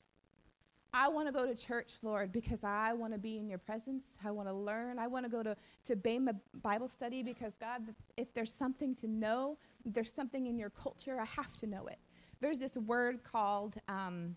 I 0.92 1.06
want 1.06 1.28
to 1.28 1.32
go 1.32 1.46
to 1.46 1.54
church 1.54 1.98
lord 2.02 2.32
because 2.32 2.64
i 2.64 2.92
want 2.92 3.12
to 3.12 3.18
be 3.18 3.38
in 3.38 3.48
your 3.48 3.58
presence. 3.58 4.02
I 4.24 4.32
want 4.32 4.48
to 4.48 4.54
learn. 4.54 4.98
I 4.98 5.06
want 5.06 5.24
to 5.24 5.30
go 5.30 5.42
to 5.44 5.54
to 5.84 5.94
bema 5.94 6.34
bible 6.62 6.88
study 6.88 7.22
because 7.22 7.52
god 7.60 7.82
if 8.16 8.34
there's 8.34 8.52
something 8.52 8.96
to 8.96 9.06
know 9.06 9.56
there's 9.84 10.12
something 10.12 10.46
in 10.46 10.58
your 10.58 10.70
culture 10.70 11.20
i 11.20 11.24
have 11.26 11.56
to 11.58 11.68
know 11.68 11.86
it 11.86 11.98
there's 12.40 12.58
this 12.58 12.76
word 12.76 13.22
called 13.22 13.76
um, 13.88 14.36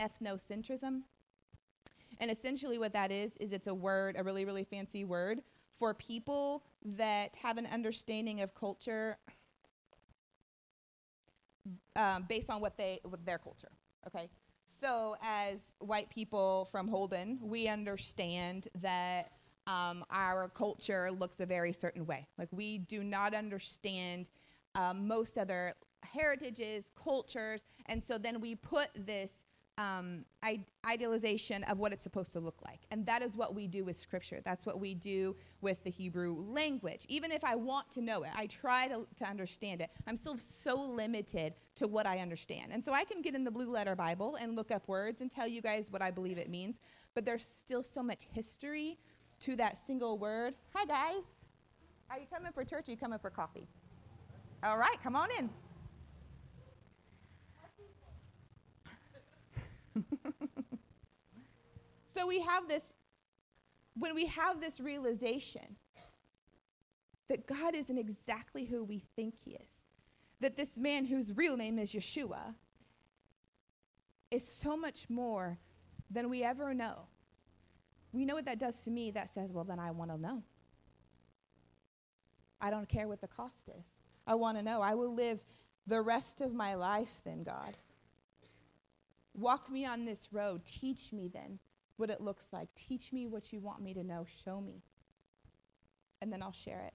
ethnocentrism. 0.00 1.02
And 2.20 2.30
essentially, 2.30 2.78
what 2.78 2.92
that 2.94 3.12
is, 3.12 3.36
is 3.36 3.52
it's 3.52 3.66
a 3.66 3.74
word, 3.74 4.16
a 4.18 4.24
really, 4.24 4.44
really 4.44 4.64
fancy 4.64 5.04
word 5.04 5.40
for 5.78 5.94
people 5.94 6.64
that 6.84 7.36
have 7.36 7.58
an 7.58 7.66
understanding 7.66 8.40
of 8.40 8.54
culture 8.54 9.18
um, 11.94 12.24
based 12.28 12.50
on 12.50 12.60
what 12.60 12.76
they, 12.76 12.98
their 13.24 13.38
culture. 13.38 13.70
Okay. 14.06 14.28
So, 14.66 15.16
as 15.22 15.58
white 15.78 16.10
people 16.10 16.68
from 16.70 16.88
Holden, 16.88 17.38
we 17.40 17.68
understand 17.68 18.68
that 18.80 19.32
um, 19.66 20.04
our 20.10 20.48
culture 20.48 21.10
looks 21.10 21.40
a 21.40 21.46
very 21.46 21.72
certain 21.72 22.04
way. 22.04 22.26
Like, 22.36 22.48
we 22.50 22.78
do 22.78 23.04
not 23.04 23.34
understand 23.34 24.30
um, 24.74 25.06
most 25.06 25.38
other 25.38 25.74
heritages, 26.12 26.90
cultures, 26.94 27.64
and 27.86 28.02
so 28.02 28.18
then 28.18 28.40
we 28.40 28.54
put 28.54 28.88
this 28.94 29.32
um, 29.78 30.24
idealization 30.84 31.62
of 31.64 31.78
what 31.78 31.92
it's 31.92 32.02
supposed 32.02 32.32
to 32.32 32.40
look 32.40 32.56
like. 32.66 32.80
And 32.90 33.06
that 33.06 33.22
is 33.22 33.36
what 33.36 33.54
we 33.54 33.68
do 33.68 33.84
with 33.84 33.96
scripture. 33.96 34.40
That's 34.44 34.66
what 34.66 34.80
we 34.80 34.94
do 34.94 35.36
with 35.60 35.82
the 35.84 35.90
Hebrew 35.90 36.34
language. 36.36 37.06
Even 37.08 37.30
if 37.30 37.44
I 37.44 37.54
want 37.54 37.88
to 37.90 38.00
know 38.00 38.24
it, 38.24 38.30
I 38.34 38.46
try 38.46 38.88
to, 38.88 39.06
to 39.16 39.24
understand 39.24 39.80
it. 39.80 39.90
I'm 40.08 40.16
still 40.16 40.36
so 40.36 40.80
limited 40.80 41.54
to 41.76 41.86
what 41.86 42.06
I 42.06 42.18
understand. 42.18 42.72
And 42.72 42.84
so 42.84 42.92
I 42.92 43.04
can 43.04 43.22
get 43.22 43.36
in 43.36 43.44
the 43.44 43.52
blue 43.52 43.70
letter 43.70 43.94
Bible 43.94 44.36
and 44.40 44.56
look 44.56 44.72
up 44.72 44.88
words 44.88 45.20
and 45.20 45.30
tell 45.30 45.46
you 45.46 45.62
guys 45.62 45.92
what 45.92 46.02
I 46.02 46.10
believe 46.10 46.38
it 46.38 46.50
means, 46.50 46.80
but 47.14 47.24
there's 47.24 47.46
still 47.46 47.84
so 47.84 48.02
much 48.02 48.26
history 48.32 48.98
to 49.40 49.54
that 49.56 49.78
single 49.78 50.18
word. 50.18 50.54
Hi, 50.74 50.84
guys. 50.86 51.22
Are 52.10 52.18
you 52.18 52.26
coming 52.32 52.50
for 52.50 52.64
church 52.64 52.88
or 52.88 52.90
are 52.90 52.92
you 52.92 52.96
coming 52.96 53.18
for 53.20 53.30
coffee? 53.30 53.68
All 54.64 54.76
right, 54.76 54.96
come 55.04 55.14
on 55.14 55.28
in. 55.38 55.48
So 62.18 62.26
we 62.26 62.40
have 62.40 62.66
this, 62.66 62.82
when 63.94 64.14
we 64.14 64.26
have 64.26 64.60
this 64.60 64.80
realization 64.80 65.76
that 67.28 67.46
God 67.46 67.76
isn't 67.76 67.98
exactly 67.98 68.64
who 68.64 68.82
we 68.82 69.02
think 69.14 69.34
he 69.44 69.52
is, 69.52 69.70
that 70.40 70.56
this 70.56 70.76
man 70.76 71.04
whose 71.04 71.32
real 71.36 71.56
name 71.56 71.78
is 71.78 71.92
Yeshua 71.92 72.54
is 74.32 74.46
so 74.46 74.76
much 74.76 75.08
more 75.08 75.58
than 76.10 76.28
we 76.28 76.42
ever 76.42 76.74
know. 76.74 77.06
We 78.12 78.24
know 78.24 78.34
what 78.34 78.46
that 78.46 78.58
does 78.58 78.82
to 78.84 78.90
me. 78.90 79.10
That 79.12 79.28
says, 79.28 79.52
well, 79.52 79.64
then 79.64 79.78
I 79.78 79.90
want 79.92 80.10
to 80.10 80.18
know. 80.18 80.42
I 82.60 82.70
don't 82.70 82.88
care 82.88 83.06
what 83.06 83.20
the 83.20 83.28
cost 83.28 83.68
is. 83.78 83.84
I 84.26 84.34
want 84.34 84.56
to 84.56 84.62
know. 84.64 84.80
I 84.80 84.94
will 84.94 85.14
live 85.14 85.38
the 85.86 86.02
rest 86.02 86.40
of 86.40 86.52
my 86.52 86.74
life, 86.74 87.20
then, 87.24 87.44
God. 87.44 87.76
Walk 89.34 89.70
me 89.70 89.84
on 89.84 90.04
this 90.04 90.32
road. 90.32 90.64
Teach 90.64 91.12
me 91.12 91.30
then 91.32 91.60
what 91.98 92.10
it 92.10 92.20
looks 92.20 92.48
like. 92.52 92.68
Teach 92.74 93.12
me 93.12 93.26
what 93.26 93.52
you 93.52 93.60
want 93.60 93.82
me 93.82 93.92
to 93.94 94.04
know. 94.04 94.24
Show 94.44 94.60
me. 94.60 94.82
And 96.22 96.32
then 96.32 96.42
I'll 96.42 96.52
share 96.52 96.82
it. 96.86 96.94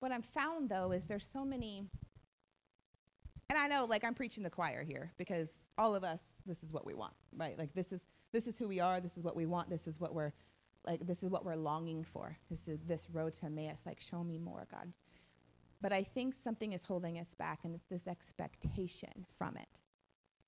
What 0.00 0.12
I'm 0.12 0.22
found 0.22 0.68
though 0.68 0.92
is 0.92 1.06
there's 1.06 1.26
so 1.26 1.44
many 1.44 1.84
and 3.50 3.58
I 3.58 3.66
know 3.66 3.84
like 3.84 4.04
I'm 4.04 4.14
preaching 4.14 4.44
the 4.44 4.50
choir 4.50 4.84
here 4.84 5.12
because 5.18 5.52
all 5.76 5.94
of 5.94 6.04
us 6.04 6.22
this 6.46 6.62
is 6.62 6.72
what 6.72 6.86
we 6.86 6.94
want, 6.94 7.14
right? 7.36 7.58
Like 7.58 7.74
this 7.74 7.92
is 7.92 8.00
this 8.32 8.46
is 8.46 8.56
who 8.58 8.68
we 8.68 8.78
are, 8.78 9.00
this 9.00 9.16
is 9.16 9.24
what 9.24 9.34
we 9.36 9.46
want, 9.46 9.68
this 9.68 9.86
is 9.86 10.00
what 10.00 10.14
we're 10.14 10.32
like 10.86 11.06
this 11.06 11.22
is 11.22 11.30
what 11.30 11.44
we're 11.44 11.56
longing 11.56 12.04
for. 12.04 12.36
This 12.50 12.68
is 12.68 12.78
this 12.86 13.08
road 13.12 13.34
to 13.34 13.46
Emmaus, 13.46 13.82
like 13.86 14.00
show 14.00 14.22
me 14.24 14.38
more, 14.38 14.66
God. 14.70 14.92
But 15.80 15.92
I 15.92 16.02
think 16.02 16.34
something 16.34 16.72
is 16.72 16.82
holding 16.82 17.18
us 17.18 17.34
back 17.34 17.60
and 17.64 17.74
it's 17.74 17.86
this 17.86 18.06
expectation 18.08 19.26
from 19.36 19.56
it. 19.56 19.82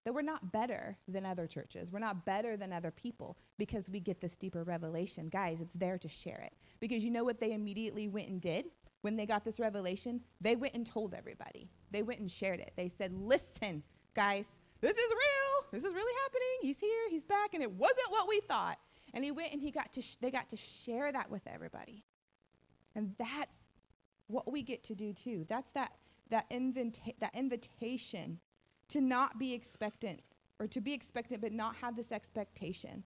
That 0.04 0.14
we're 0.14 0.22
not 0.22 0.50
better 0.50 0.96
than 1.08 1.26
other 1.26 1.46
churches. 1.46 1.92
We're 1.92 1.98
not 1.98 2.24
better 2.24 2.56
than 2.56 2.72
other 2.72 2.90
people 2.90 3.36
because 3.58 3.88
we 3.88 4.00
get 4.00 4.20
this 4.20 4.34
deeper 4.34 4.64
revelation. 4.64 5.28
Guys, 5.28 5.60
it's 5.60 5.74
there 5.74 5.98
to 5.98 6.08
share 6.08 6.40
it. 6.44 6.54
Because 6.80 7.04
you 7.04 7.10
know 7.10 7.22
what 7.22 7.38
they 7.38 7.52
immediately 7.52 8.08
went 8.08 8.28
and 8.28 8.40
did 8.40 8.64
when 9.02 9.14
they 9.14 9.26
got 9.26 9.44
this 9.44 9.60
revelation? 9.60 10.20
They 10.40 10.56
went 10.56 10.74
and 10.74 10.86
told 10.86 11.12
everybody. 11.14 11.68
They 11.90 12.02
went 12.02 12.20
and 12.20 12.30
shared 12.30 12.60
it. 12.60 12.72
They 12.76 12.88
said, 12.88 13.12
Listen, 13.12 13.82
guys, 14.14 14.48
this 14.80 14.96
is 14.96 15.10
real. 15.10 15.66
This 15.70 15.84
is 15.84 15.92
really 15.92 16.14
happening. 16.22 16.58
He's 16.62 16.80
here. 16.80 17.10
He's 17.10 17.26
back. 17.26 17.52
And 17.52 17.62
it 17.62 17.70
wasn't 17.70 18.10
what 18.10 18.26
we 18.26 18.40
thought. 18.40 18.78
And 19.12 19.24
he 19.24 19.30
went 19.30 19.52
and 19.52 19.60
he 19.60 19.70
got 19.70 19.92
to 19.94 20.02
sh- 20.02 20.16
they 20.20 20.30
got 20.30 20.48
to 20.50 20.56
share 20.56 21.10
that 21.12 21.30
with 21.30 21.42
everybody. 21.46 22.04
And 22.94 23.14
that's 23.18 23.56
what 24.28 24.50
we 24.50 24.62
get 24.62 24.84
to 24.84 24.94
do 24.94 25.12
too. 25.12 25.46
That's 25.48 25.70
that 25.72 25.92
that, 26.30 26.46
invita- 26.50 27.14
that 27.18 27.34
invitation 27.34 28.38
to 28.88 29.00
not 29.00 29.38
be 29.38 29.52
expectant 29.52 30.20
or 30.60 30.68
to 30.68 30.80
be 30.80 30.92
expectant 30.92 31.40
but 31.40 31.52
not 31.52 31.74
have 31.76 31.96
this 31.96 32.12
expectation. 32.12 33.02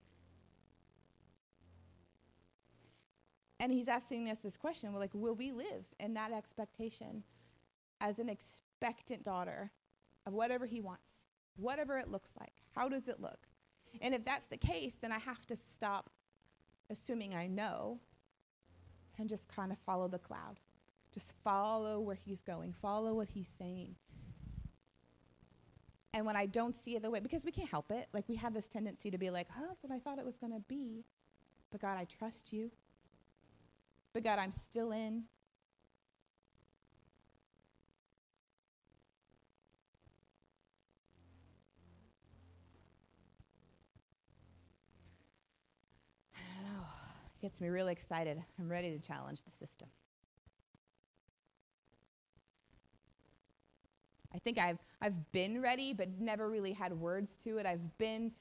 And 3.60 3.72
he's 3.72 3.88
asking 3.88 4.28
us 4.28 4.40
this 4.40 4.58
question, 4.58 4.92
well, 4.92 5.00
like, 5.00 5.14
will 5.14 5.34
we 5.34 5.52
live 5.52 5.86
in 5.98 6.12
that 6.14 6.32
expectation 6.32 7.22
as 8.00 8.18
an 8.18 8.28
expectant 8.28 9.22
daughter 9.22 9.70
of 10.26 10.32
whatever 10.32 10.66
He 10.66 10.80
wants, 10.80 11.24
whatever 11.56 11.98
it 11.98 12.10
looks 12.10 12.34
like. 12.38 12.52
How 12.74 12.88
does 12.88 13.08
it 13.08 13.20
look? 13.20 13.46
And 14.00 14.14
if 14.14 14.24
that's 14.24 14.46
the 14.46 14.56
case, 14.56 14.96
then 15.00 15.12
I 15.12 15.18
have 15.18 15.46
to 15.46 15.56
stop 15.56 16.10
assuming 16.90 17.34
I 17.34 17.46
know 17.46 18.00
and 19.18 19.28
just 19.28 19.48
kind 19.48 19.72
of 19.72 19.78
follow 19.78 20.08
the 20.08 20.18
cloud. 20.18 20.60
Just 21.12 21.34
follow 21.44 22.00
where 22.00 22.16
He's 22.16 22.42
going, 22.42 22.72
follow 22.72 23.14
what 23.14 23.28
He's 23.28 23.52
saying. 23.58 23.94
And 26.12 26.24
when 26.24 26.36
I 26.36 26.46
don't 26.46 26.74
see 26.74 26.94
it 26.94 27.02
the 27.02 27.10
way, 27.10 27.20
because 27.20 27.44
we 27.44 27.50
can't 27.50 27.68
help 27.68 27.90
it, 27.90 28.08
like 28.12 28.28
we 28.28 28.36
have 28.36 28.54
this 28.54 28.68
tendency 28.68 29.10
to 29.10 29.18
be 29.18 29.30
like, 29.30 29.48
oh, 29.58 29.64
that's 29.66 29.82
what 29.82 29.92
I 29.92 29.98
thought 29.98 30.18
it 30.18 30.24
was 30.24 30.38
going 30.38 30.52
to 30.52 30.62
be. 30.68 31.04
But 31.72 31.80
God, 31.80 31.98
I 31.98 32.04
trust 32.04 32.52
you. 32.52 32.70
But 34.12 34.22
God, 34.22 34.38
I'm 34.38 34.52
still 34.52 34.92
in. 34.92 35.24
Gets 47.54 47.60
me 47.60 47.68
really 47.68 47.92
excited. 47.92 48.42
I'm 48.58 48.68
ready 48.68 48.90
to 48.90 48.98
challenge 48.98 49.44
the 49.44 49.50
system. 49.52 49.86
I 54.34 54.38
think 54.40 54.58
I've 54.58 54.80
I've 55.00 55.30
been 55.30 55.62
ready, 55.62 55.92
but 55.92 56.08
never 56.18 56.50
really 56.50 56.72
had 56.72 56.92
words 56.92 57.36
to 57.44 57.58
it. 57.58 57.66
I've 57.66 57.96
been 57.96 58.32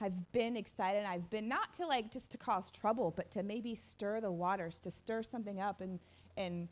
I've 0.00 0.30
been 0.30 0.56
excited. 0.56 1.04
I've 1.04 1.28
been 1.28 1.48
not 1.48 1.74
to 1.74 1.88
like 1.88 2.12
just 2.12 2.30
to 2.30 2.38
cause 2.38 2.70
trouble, 2.70 3.12
but 3.16 3.32
to 3.32 3.42
maybe 3.42 3.74
stir 3.74 4.20
the 4.20 4.30
waters, 4.30 4.78
to 4.80 4.92
stir 4.92 5.24
something 5.24 5.58
up 5.58 5.80
and 5.80 5.98
and 6.36 6.68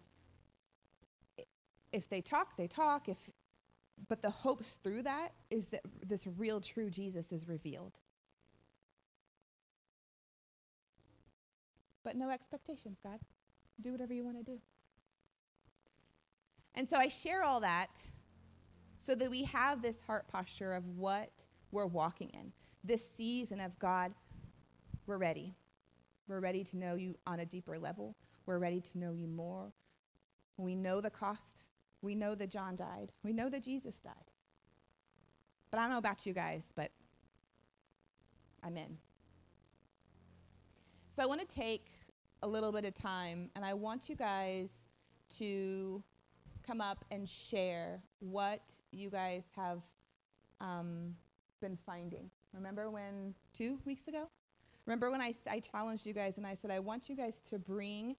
if 1.92 2.08
they 2.08 2.20
talk, 2.20 2.56
they 2.56 2.68
talk. 2.68 3.08
If 3.08 3.18
but 4.08 4.22
the 4.22 4.30
hopes 4.30 4.74
through 4.84 5.02
that 5.02 5.30
is 5.50 5.70
that 5.70 5.80
this 6.06 6.28
real 6.38 6.60
true 6.60 6.88
Jesus 6.88 7.32
is 7.32 7.48
revealed. 7.48 7.98
But 12.04 12.16
no 12.16 12.30
expectations, 12.30 12.98
God. 13.02 13.18
Do 13.80 13.92
whatever 13.92 14.12
you 14.12 14.24
want 14.24 14.36
to 14.38 14.44
do. 14.44 14.58
And 16.74 16.88
so 16.88 16.96
I 16.96 17.08
share 17.08 17.42
all 17.42 17.60
that 17.60 18.00
so 18.98 19.14
that 19.14 19.30
we 19.30 19.44
have 19.44 19.82
this 19.82 20.00
heart 20.06 20.28
posture 20.28 20.74
of 20.74 20.86
what 20.96 21.30
we're 21.72 21.86
walking 21.86 22.30
in. 22.30 22.52
This 22.82 23.08
season 23.16 23.60
of 23.60 23.78
God, 23.78 24.12
we're 25.06 25.18
ready. 25.18 25.54
We're 26.28 26.40
ready 26.40 26.64
to 26.64 26.76
know 26.76 26.94
you 26.94 27.16
on 27.26 27.40
a 27.40 27.46
deeper 27.46 27.78
level. 27.78 28.16
We're 28.46 28.58
ready 28.58 28.80
to 28.80 28.98
know 28.98 29.12
you 29.12 29.26
more. 29.26 29.72
We 30.56 30.74
know 30.74 31.00
the 31.00 31.10
cost. 31.10 31.68
We 32.02 32.14
know 32.14 32.34
that 32.34 32.50
John 32.50 32.76
died. 32.76 33.12
We 33.22 33.32
know 33.32 33.48
that 33.48 33.62
Jesus 33.62 34.00
died. 34.00 34.12
But 35.70 35.78
I 35.78 35.82
don't 35.82 35.90
know 35.90 35.98
about 35.98 36.26
you 36.26 36.32
guys, 36.32 36.72
but 36.76 36.90
I'm 38.62 38.76
in. 38.76 38.96
So 41.14 41.22
I 41.22 41.26
want 41.26 41.40
to 41.40 41.46
take 41.46 41.86
a 42.44 42.46
little 42.46 42.70
bit 42.70 42.84
of 42.84 42.92
time 42.92 43.48
and 43.56 43.64
I 43.64 43.72
want 43.72 44.10
you 44.10 44.14
guys 44.14 44.68
to 45.38 46.04
come 46.64 46.82
up 46.82 47.02
and 47.10 47.26
share 47.26 48.02
what 48.20 48.60
you 48.92 49.08
guys 49.08 49.46
have 49.56 49.80
um, 50.60 51.14
been 51.62 51.78
finding. 51.86 52.30
Remember 52.52 52.90
when, 52.90 53.34
two 53.54 53.78
weeks 53.86 54.08
ago? 54.08 54.28
Remember 54.84 55.10
when 55.10 55.22
I, 55.22 55.32
I 55.50 55.60
challenged 55.60 56.04
you 56.04 56.12
guys 56.12 56.36
and 56.36 56.46
I 56.46 56.52
said, 56.52 56.70
I 56.70 56.80
want 56.80 57.08
you 57.08 57.16
guys 57.16 57.40
to 57.48 57.58
bring 57.58 58.14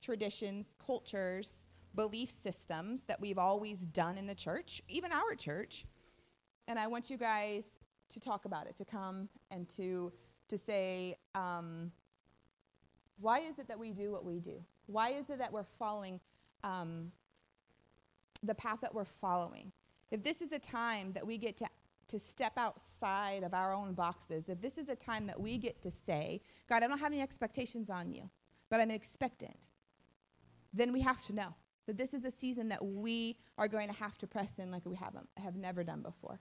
traditions, 0.00 0.76
cultures, 0.84 1.66
belief 1.96 2.28
systems 2.28 3.04
that 3.06 3.20
we've 3.20 3.38
always 3.38 3.80
done 3.88 4.16
in 4.16 4.28
the 4.28 4.34
church, 4.34 4.80
even 4.88 5.10
our 5.10 5.34
church, 5.34 5.86
and 6.68 6.78
I 6.78 6.86
want 6.86 7.10
you 7.10 7.16
guys 7.16 7.80
to 8.10 8.20
talk 8.20 8.44
about 8.44 8.68
it, 8.68 8.76
to 8.76 8.84
come 8.84 9.28
and 9.50 9.68
to 9.70 10.12
to 10.48 10.56
say, 10.56 11.16
um, 11.34 11.90
why 13.20 13.40
is 13.40 13.58
it 13.58 13.68
that 13.68 13.78
we 13.78 13.92
do 13.92 14.10
what 14.10 14.24
we 14.24 14.40
do? 14.40 14.62
Why 14.86 15.10
is 15.10 15.30
it 15.30 15.38
that 15.38 15.52
we're 15.52 15.64
following 15.78 16.20
um, 16.64 17.12
the 18.42 18.54
path 18.54 18.80
that 18.82 18.94
we're 18.94 19.04
following. 19.04 19.72
If 20.10 20.22
this 20.22 20.40
is 20.40 20.52
a 20.52 20.58
time 20.58 21.12
that 21.12 21.26
we 21.26 21.38
get 21.38 21.56
to, 21.58 21.66
to 22.08 22.18
step 22.18 22.52
outside 22.56 23.42
of 23.42 23.54
our 23.54 23.72
own 23.72 23.94
boxes, 23.94 24.48
if 24.48 24.60
this 24.60 24.78
is 24.78 24.88
a 24.88 24.96
time 24.96 25.26
that 25.26 25.40
we 25.40 25.58
get 25.58 25.82
to 25.82 25.90
say, 25.90 26.40
God, 26.68 26.82
I 26.82 26.88
don't 26.88 26.98
have 26.98 27.12
any 27.12 27.20
expectations 27.20 27.90
on 27.90 28.12
you, 28.12 28.28
but 28.70 28.80
I'm 28.80 28.90
expectant, 28.90 29.68
then 30.72 30.92
we 30.92 31.00
have 31.00 31.24
to 31.26 31.34
know 31.34 31.54
that 31.86 31.96
this 31.96 32.14
is 32.14 32.24
a 32.24 32.30
season 32.30 32.68
that 32.68 32.84
we 32.84 33.38
are 33.58 33.68
going 33.68 33.88
to 33.88 33.94
have 33.94 34.18
to 34.18 34.26
press 34.26 34.54
in 34.58 34.70
like 34.70 34.84
we 34.84 34.94
haven't, 34.94 35.28
have 35.36 35.56
never 35.56 35.84
done 35.84 36.02
before. 36.02 36.40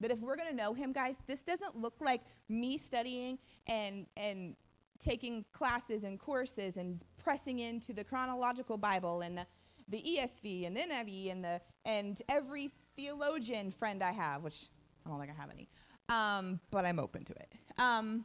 That 0.00 0.10
if 0.10 0.18
we're 0.18 0.36
going 0.36 0.50
to 0.50 0.56
know 0.56 0.74
him, 0.74 0.92
guys, 0.92 1.16
this 1.26 1.42
doesn't 1.42 1.76
look 1.76 1.94
like 2.00 2.22
me 2.48 2.76
studying 2.76 3.38
and, 3.68 4.06
and 4.16 4.56
taking 5.04 5.44
classes 5.52 6.02
and 6.02 6.18
courses 6.18 6.78
and 6.78 7.02
pressing 7.22 7.58
into 7.58 7.92
the 7.92 8.02
chronological 8.02 8.78
Bible 8.78 9.20
and 9.20 9.36
the, 9.36 9.46
the 9.88 10.02
ESV 10.02 10.66
and 10.66 10.74
the 10.74 10.80
NIV 10.80 11.30
and 11.30 11.44
the 11.44 11.60
and 11.84 12.22
every 12.28 12.70
theologian 12.96 13.70
friend 13.70 14.02
I 14.02 14.12
have, 14.12 14.42
which 14.42 14.68
I 15.04 15.10
don't 15.10 15.20
think 15.20 15.30
I 15.30 15.40
have 15.40 15.50
any, 15.50 15.68
um, 16.08 16.58
but 16.70 16.86
I'm 16.86 16.98
open 16.98 17.24
to 17.24 17.32
it. 17.34 17.52
Um, 17.76 18.24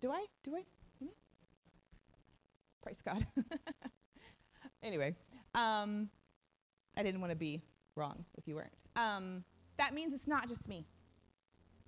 do 0.00 0.10
I? 0.10 0.24
Do 0.44 0.54
I? 0.54 0.62
Hmm? 1.00 1.10
Praise 2.82 3.02
God. 3.02 3.26
anyway, 4.82 5.16
um, 5.54 6.08
I 6.96 7.02
didn't 7.02 7.20
want 7.20 7.32
to 7.32 7.36
be 7.36 7.62
wrong 7.96 8.24
if 8.38 8.46
you 8.46 8.54
weren't. 8.54 8.72
Um, 8.94 9.42
that 9.78 9.92
means 9.92 10.12
it's 10.14 10.28
not 10.28 10.48
just 10.48 10.68
me. 10.68 10.86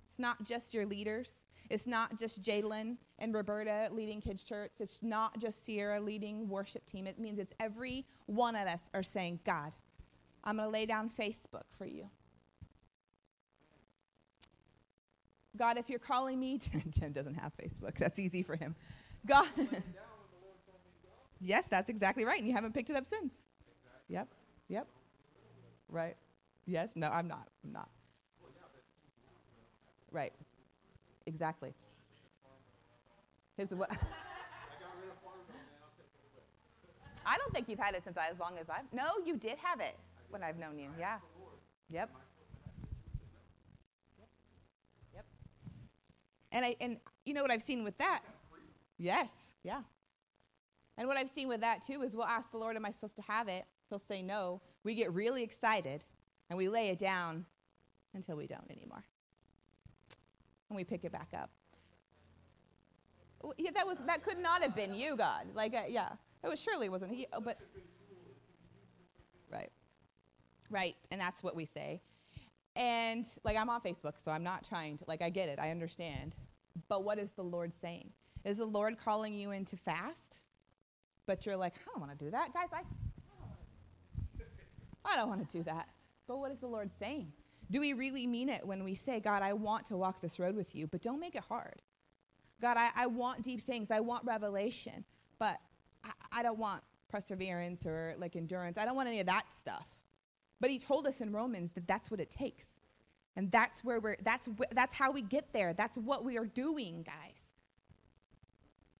It's 0.09 0.19
not 0.19 0.43
just 0.43 0.73
your 0.73 0.85
leaders. 0.85 1.45
It's 1.69 1.85
not 1.85 2.17
just 2.17 2.41
Jalen 2.41 2.97
and 3.19 3.33
Roberta 3.33 3.89
leading 3.91 4.21
kids 4.21 4.43
church. 4.43 4.71
It's 4.79 5.03
not 5.03 5.39
just 5.39 5.63
Sierra 5.63 5.99
leading 5.99 6.47
worship 6.49 6.85
team. 6.85 7.05
It 7.05 7.19
means 7.19 7.37
it's 7.37 7.53
every 7.59 8.05
one 8.25 8.55
of 8.55 8.67
us 8.67 8.89
are 8.93 9.03
saying, 9.03 9.39
God, 9.45 9.73
I'm 10.43 10.57
going 10.57 10.67
to 10.67 10.71
lay 10.71 10.85
down 10.85 11.09
Facebook 11.09 11.65
for 11.77 11.85
you. 11.85 12.09
God, 15.57 15.77
if 15.77 15.89
you're 15.89 15.99
calling 15.99 16.39
me, 16.39 16.59
Tim 16.91 17.11
doesn't 17.11 17.35
have 17.35 17.51
Facebook. 17.57 17.95
That's 17.97 18.17
easy 18.17 18.41
for 18.41 18.55
him. 18.55 18.75
God. 19.25 19.47
yes, 21.41 21.65
that's 21.69 21.89
exactly 21.89 22.25
right. 22.25 22.39
And 22.39 22.47
you 22.47 22.53
haven't 22.53 22.73
picked 22.73 22.89
it 22.89 22.95
up 22.95 23.05
since. 23.05 23.33
Yep. 24.07 24.27
Yep. 24.69 24.87
Right. 25.89 26.15
Yes. 26.65 26.95
No, 26.95 27.09
I'm 27.09 27.27
not. 27.27 27.49
I'm 27.63 27.73
not. 27.73 27.89
Right. 30.11 30.33
Exactly. 31.29 31.73
His 33.55 33.69
what? 33.69 33.91
I 37.25 37.37
don't 37.37 37.53
think 37.53 37.69
you've 37.69 37.77
had 37.77 37.93
it 37.93 38.01
since 38.01 38.17
I, 38.17 38.29
as 38.31 38.39
long 38.39 38.57
as 38.59 38.67
I've. 38.67 38.91
No, 38.91 39.11
you 39.23 39.37
did 39.37 39.59
have 39.61 39.79
it 39.79 39.95
when 40.31 40.41
I've 40.41 40.57
known 40.57 40.79
you. 40.79 40.89
Yeah. 40.97 41.19
Yep. 41.91 42.09
Yep. 45.13 45.25
And 46.51 46.65
I 46.65 46.75
and 46.81 46.97
you 47.25 47.35
know 47.35 47.43
what 47.43 47.51
I've 47.51 47.61
seen 47.61 47.83
with 47.83 47.99
that? 47.99 48.21
Yes. 48.97 49.31
Yeah. 49.63 49.83
And 50.97 51.07
what 51.07 51.17
I've 51.17 51.29
seen 51.29 51.47
with 51.47 51.61
that 51.61 51.83
too 51.83 52.01
is 52.01 52.15
we'll 52.15 52.25
ask 52.25 52.49
the 52.49 52.57
Lord, 52.57 52.75
"Am 52.75 52.85
I 52.85 52.91
supposed 52.91 53.17
to 53.17 53.23
have 53.27 53.47
it?" 53.49 53.65
He'll 53.89 53.99
say 53.99 54.23
no. 54.23 54.61
We 54.83 54.95
get 54.95 55.13
really 55.13 55.43
excited, 55.43 56.05
and 56.49 56.57
we 56.57 56.69
lay 56.69 56.89
it 56.89 56.97
down 56.97 57.45
until 58.15 58.35
we 58.35 58.47
don't 58.47 58.71
anymore 58.71 59.03
and 60.69 60.75
we 60.75 60.83
pick 60.83 61.03
it 61.03 61.11
back 61.11 61.29
up. 61.33 61.49
Yeah, 63.57 63.71
that 63.73 63.87
was 63.87 63.97
that 64.05 64.23
could 64.23 64.37
not 64.37 64.61
have 64.61 64.75
been 64.75 64.93
you, 64.93 65.15
God. 65.15 65.47
Like, 65.53 65.73
uh, 65.73 65.83
yeah, 65.87 66.09
it 66.43 66.47
was 66.47 66.61
surely 66.61 66.89
wasn't 66.89 67.13
he. 67.13 67.25
Oh, 67.31 67.39
but 67.39 67.57
right, 69.51 69.71
right, 70.69 70.95
and 71.11 71.21
that's 71.21 71.41
what 71.41 71.55
we 71.55 71.65
say. 71.65 72.01
And 72.75 73.25
like, 73.43 73.57
I'm 73.57 73.69
on 73.69 73.81
Facebook, 73.81 74.13
so 74.23 74.31
I'm 74.31 74.43
not 74.43 74.67
trying 74.67 74.97
to 74.97 75.05
like. 75.07 75.21
I 75.21 75.29
get 75.29 75.47
it, 75.47 75.57
I 75.59 75.71
understand. 75.71 76.35
But 76.89 77.03
what 77.03 77.17
is 77.17 77.31
the 77.31 77.43
Lord 77.43 77.73
saying? 77.73 78.09
Is 78.43 78.57
the 78.57 78.65
Lord 78.65 78.97
calling 78.97 79.33
you 79.33 79.51
into 79.51 79.77
fast? 79.77 80.41
But 81.25 81.45
you're 81.45 81.57
like, 81.57 81.75
I 81.75 81.91
don't 81.91 82.05
want 82.05 82.17
to 82.17 82.25
do 82.25 82.31
that, 82.31 82.53
guys. 82.53 82.69
I, 82.73 82.81
I 85.05 85.15
don't 85.15 85.29
want 85.29 85.47
to 85.47 85.57
do 85.57 85.63
that. 85.63 85.89
But 86.27 86.39
what 86.39 86.51
is 86.51 86.59
the 86.59 86.67
Lord 86.67 86.91
saying? 86.91 87.31
Do 87.71 87.79
we 87.79 87.93
really 87.93 88.25
mean 88.25 88.49
it 88.49 88.65
when 88.65 88.83
we 88.83 88.95
say, 88.95 89.19
God, 89.19 89.43
I 89.43 89.53
want 89.53 89.85
to 89.87 89.97
walk 89.97 90.21
this 90.21 90.39
road 90.39 90.55
with 90.55 90.75
you, 90.75 90.87
but 90.87 91.01
don't 91.01 91.19
make 91.19 91.35
it 91.35 91.43
hard? 91.47 91.81
God, 92.61 92.77
I, 92.77 92.89
I 92.95 93.05
want 93.07 93.41
deep 93.43 93.61
things. 93.61 93.91
I 93.91 93.99
want 93.99 94.25
revelation, 94.25 95.05
but 95.37 95.59
I, 96.03 96.11
I 96.31 96.43
don't 96.43 96.57
want 96.57 96.81
perseverance 97.09 97.85
or 97.85 98.15
like 98.17 98.35
endurance. 98.35 98.77
I 98.77 98.85
don't 98.85 98.95
want 98.95 99.07
any 99.07 99.19
of 99.19 99.27
that 99.27 99.49
stuff. 99.49 99.87
But 100.59 100.69
he 100.69 100.79
told 100.79 101.07
us 101.07 101.21
in 101.21 101.31
Romans 101.31 101.71
that 101.73 101.87
that's 101.87 102.11
what 102.11 102.19
it 102.19 102.29
takes. 102.29 102.67
And 103.35 103.51
that's 103.51 103.83
where 103.83 103.99
we're 103.99 104.17
that's 104.23 104.47
wh- 104.47 104.73
that's 104.73 104.93
how 104.93 105.11
we 105.11 105.21
get 105.21 105.53
there. 105.53 105.73
That's 105.73 105.97
what 105.97 106.25
we 106.25 106.37
are 106.37 106.45
doing, 106.45 107.03
guys. 107.03 107.43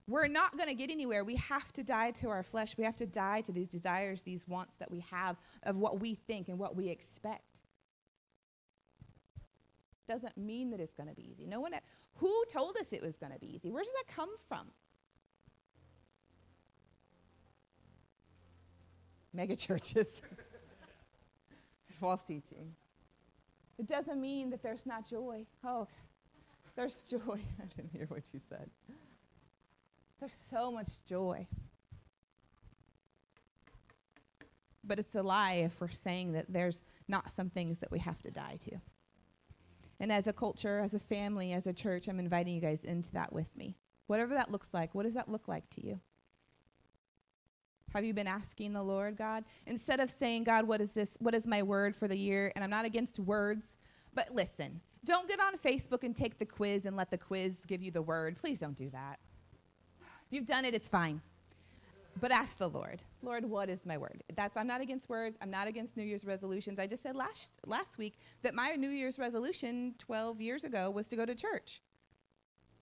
We're 0.08 0.28
not 0.28 0.56
going 0.58 0.70
to 0.70 0.74
get 0.74 0.90
anywhere. 0.90 1.24
We 1.24 1.36
have 1.36 1.72
to 1.74 1.84
die 1.84 2.12
to 2.12 2.30
our 2.30 2.42
flesh. 2.42 2.78
We 2.78 2.84
have 2.84 2.96
to 2.96 3.06
die 3.06 3.42
to 3.42 3.52
these 3.52 3.68
desires, 3.68 4.24
these 4.24 4.48
wants 4.48 4.78
that 4.78 4.90
we 4.90 5.06
have 5.12 5.36
of 5.64 5.78
what 5.78 6.00
we 6.00 6.16
think 6.16 6.48
and 6.48 6.58
what 6.58 6.76
we 6.76 6.88
expect. 6.88 7.49
Doesn't 10.10 10.36
mean 10.36 10.72
that 10.72 10.80
it's 10.80 10.96
going 10.96 11.08
to 11.08 11.14
be 11.14 11.30
easy. 11.32 11.46
No 11.46 11.60
one, 11.60 11.72
who 12.16 12.44
told 12.52 12.76
us 12.78 12.92
it 12.92 13.02
was 13.02 13.16
going 13.16 13.32
to 13.32 13.38
be 13.38 13.56
easy? 13.56 13.70
Where 13.70 13.84
does 13.84 13.94
that 13.94 14.14
come 14.14 14.30
from? 14.48 14.66
Mega 19.32 19.56
churches, 19.56 20.08
false 22.00 22.24
teachings. 22.24 22.76
It 23.78 23.86
doesn't 23.86 24.20
mean 24.20 24.50
that 24.50 24.64
there's 24.64 24.88
not 24.88 25.08
joy. 25.08 25.46
Oh, 25.64 25.88
there's 26.76 27.04
joy. 27.10 27.40
I 27.62 27.66
didn't 27.76 27.92
hear 27.92 28.08
what 28.08 28.24
you 28.34 28.40
said. 28.50 28.68
There's 30.20 30.36
so 30.50 30.72
much 30.72 30.90
joy. 31.08 31.46
But 34.84 34.98
it's 34.98 35.14
a 35.14 35.22
lie 35.22 35.54
if 35.66 35.80
we're 35.80 35.90
saying 35.90 36.32
that 36.32 36.48
there's 36.50 36.82
not 37.08 37.32
some 37.32 37.52
things 37.52 37.78
that 37.78 37.92
we 37.92 38.00
have 38.00 38.20
to 38.24 38.32
die 38.32 38.58
to. 38.62 38.80
And 40.00 40.12
as 40.12 40.28
a 40.28 40.34
culture, 40.34 40.80
as 40.80 40.94
a 40.94 41.00
family, 41.00 41.54
as 41.54 41.68
a 41.68 41.74
church, 41.74 42.08
I'm 42.08 42.20
inviting 42.20 42.56
you 42.56 42.62
guys 42.62 42.84
into 42.84 43.12
that 43.14 43.34
with 43.34 43.56
me. 43.56 43.76
Whatever 44.08 44.34
that 44.36 44.52
looks 44.52 44.74
like, 44.74 44.96
what 44.96 45.04
does 45.04 45.14
that 45.14 45.30
look 45.30 45.48
like 45.48 45.70
to 45.72 45.86
you? 45.86 46.00
Have 47.94 48.06
you 48.06 48.14
been 48.14 48.28
asking 48.28 48.74
the 48.74 48.84
Lord, 48.84 49.18
God? 49.18 49.44
Instead 49.66 50.00
of 50.00 50.10
saying, 50.10 50.44
God, 50.44 50.68
what 50.68 50.80
is 50.80 50.92
this? 50.92 51.18
What 51.20 51.36
is 51.36 51.48
my 51.48 51.64
word 51.64 51.96
for 51.96 52.08
the 52.08 52.18
year? 52.18 52.52
And 52.56 52.64
I'm 52.64 52.70
not 52.70 52.86
against 52.86 53.20
words, 53.20 53.78
but 54.14 54.34
listen, 54.34 54.80
don't 55.04 55.28
get 55.28 55.40
on 55.40 55.58
Facebook 55.58 56.04
and 56.04 56.16
take 56.16 56.38
the 56.38 56.46
quiz 56.46 56.86
and 56.86 56.96
let 56.96 57.10
the 57.10 57.18
quiz 57.18 57.62
give 57.66 57.82
you 57.82 57.92
the 57.92 58.02
word. 58.02 58.38
Please 58.38 58.60
don't 58.60 58.76
do 58.76 58.90
that. 58.92 59.20
If 60.02 60.34
you've 60.34 60.46
done 60.46 60.66
it, 60.66 60.74
it's 60.74 60.90
fine. 60.90 61.22
But 62.20 62.32
ask 62.32 62.58
the 62.58 62.70
Lord, 62.70 63.02
Lord, 63.22 63.46
what 63.46 63.70
is 63.70 63.86
my 63.86 63.98
word? 63.98 64.24
That's 64.36 64.58
I'm 64.58 64.68
not 64.68 64.82
against 64.82 65.10
words. 65.10 65.38
I'm 65.42 65.50
not 65.50 65.68
against 65.68 65.96
New 65.96 66.04
Year's 66.04 66.26
resolutions. 66.26 66.80
I 66.80 66.88
just 66.88 67.02
said 67.02 67.16
last 67.16 67.60
last 67.66 67.98
week 67.98 68.18
that 68.42 68.54
my 68.54 68.76
New 68.76 68.90
Year's 68.90 69.18
resolution 69.18 69.96
12 70.00 70.42
years 70.42 70.64
ago 70.64 70.90
was 70.90 71.08
to 71.10 71.16
go 71.16 71.26
to 71.26 71.34
church, 71.34 71.82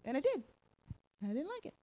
and 0.05 0.17
I 0.17 0.21
did. 0.21 0.43
I 1.23 1.27
didn't 1.27 1.49
like 1.49 1.65
it, 1.65 1.73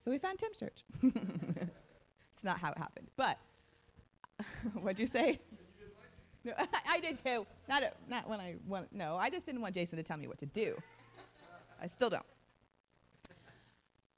so 0.00 0.10
we 0.10 0.18
found 0.18 0.38
Tim's 0.38 0.58
church. 0.58 0.84
it's 1.02 2.44
not 2.44 2.58
how 2.58 2.70
it 2.70 2.78
happened, 2.78 3.08
but 3.16 3.38
what'd 4.80 4.98
you 4.98 5.06
say? 5.06 5.40
No, 6.44 6.54
I 6.90 6.98
did 6.98 7.24
too. 7.24 7.46
Not 7.68 7.84
a, 7.84 7.92
not 8.08 8.28
when 8.28 8.40
I 8.40 8.56
want. 8.66 8.92
No, 8.92 9.16
I 9.16 9.30
just 9.30 9.46
didn't 9.46 9.60
want 9.60 9.76
Jason 9.76 9.96
to 9.98 10.02
tell 10.02 10.16
me 10.16 10.26
what 10.26 10.38
to 10.38 10.46
do. 10.46 10.76
I 11.80 11.86
still 11.86 12.10
don't. 12.10 12.26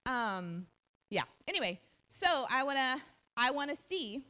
Um, 0.06 0.66
yeah. 1.10 1.24
Anyway, 1.46 1.80
so 2.14 2.46
I 2.48 2.62
wanna 2.62 3.02
I 3.36 3.50
wanna 3.50 3.74
see 3.74 4.22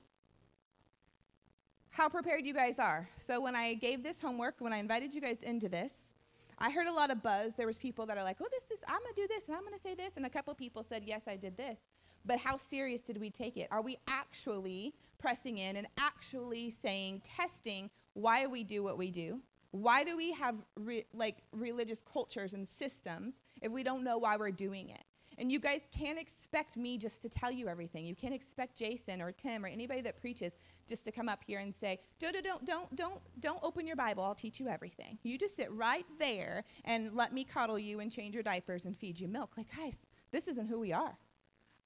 how 1.91 2.09
prepared 2.09 2.47
you 2.47 2.55
guys 2.55 2.78
are. 2.78 3.07
So 3.16 3.43
when 3.43 3.55
I 3.55 3.74
gave 3.74 4.03
this 4.03 4.20
homework, 4.20 4.55
when 4.59 4.72
I 4.72 4.78
invited 4.78 5.14
you 5.14 5.20
guys 5.20 5.43
into 5.43 5.68
this, 5.68 6.11
I 6.59 6.70
heard 6.70 6.87
a 6.87 6.93
lot 6.93 7.11
of 7.11 7.22
buzz. 7.22 7.55
There 7.55 7.66
was 7.66 7.76
people 7.76 8.07
that 8.07 8.16
are 8.16 8.24
like, 8.24 8.39
"Oh, 8.41 8.49
this 8.51 8.64
is 8.70 8.82
I'm 8.89 9.01
gonna 9.01 9.14
do 9.14 9.28
this 9.28 9.49
and 9.49 9.57
I'm 9.57 9.64
gonna 9.64 9.78
say 9.78 9.95
this," 9.95 10.16
and 10.16 10.24
a 10.24 10.30
couple 10.30 10.55
people 10.55 10.82
said, 10.82 11.05
"Yes, 11.05 11.28
I 11.28 11.37
did 11.37 11.59
this." 11.59 11.80
But 12.24 12.39
how 12.39 12.57
serious 12.57 13.03
did 13.03 13.18
we 13.18 13.28
take 13.28 13.59
it? 13.59 13.68
Are 13.70 13.82
we 13.82 13.99
actually 14.09 14.95
pressing 15.18 15.59
in 15.59 15.76
and 15.76 15.87
actually 15.99 16.70
saying, 16.70 17.20
testing 17.20 17.91
why 18.14 18.47
we 18.47 18.64
do 18.64 18.82
what 18.82 18.97
we 18.97 19.11
do? 19.11 19.43
Why 19.72 20.05
do 20.05 20.16
we 20.16 20.32
have 20.32 20.57
re- 20.76 21.05
like 21.12 21.43
religious 21.53 22.01
cultures 22.01 22.55
and 22.55 22.66
systems 22.66 23.43
if 23.61 23.70
we 23.70 23.82
don't 23.82 24.05
know 24.05 24.16
why 24.16 24.39
we're 24.39 24.53
doing 24.53 24.89
it? 24.89 25.05
And 25.39 25.51
you 25.51 25.59
guys 25.59 25.89
can't 25.91 26.18
expect 26.18 26.76
me 26.76 26.99
just 26.99 27.22
to 27.22 27.28
tell 27.28 27.51
you 27.51 27.68
everything. 27.68 28.07
You 28.07 28.14
can't 28.14 28.35
expect 28.35 28.76
Jason 28.76 29.20
or 29.20 29.32
Tim 29.32 29.64
or 29.64 29.68
anybody 29.68 30.01
that 30.03 30.20
preaches 30.20 30.57
just 30.87 31.05
to 31.07 31.12
come 31.12 31.28
up 31.28 31.43
here 31.47 31.59
and 31.61 31.74
say, 31.74 31.99
"Don't, 32.18 32.35
don't, 32.45 32.64
don't, 32.64 32.97
don't, 32.97 33.20
don't 33.41 33.59
open 33.62 33.87
your 33.87 33.97
Bible. 33.97 34.22
I'll 34.22 34.35
teach 34.35 34.61
you 34.61 34.68
everything." 34.68 35.18
You 35.22 35.39
just 35.39 35.57
sit 35.57 35.70
right 35.72 36.07
there 36.18 36.64
and 36.85 37.14
let 37.14 37.32
me 37.32 37.45
coddle 37.45 37.78
you 37.78 38.01
and 38.01 38.11
change 38.11 38.35
your 38.35 38.43
diapers 38.43 38.87
and 38.87 38.97
feed 38.97 39.18
you 39.18 39.28
milk. 39.28 39.53
Like, 39.57 39.74
guys, 39.76 39.97
this 40.30 40.49
isn't 40.49 40.66
who 40.66 40.80
we 40.80 40.93
are. 40.93 41.16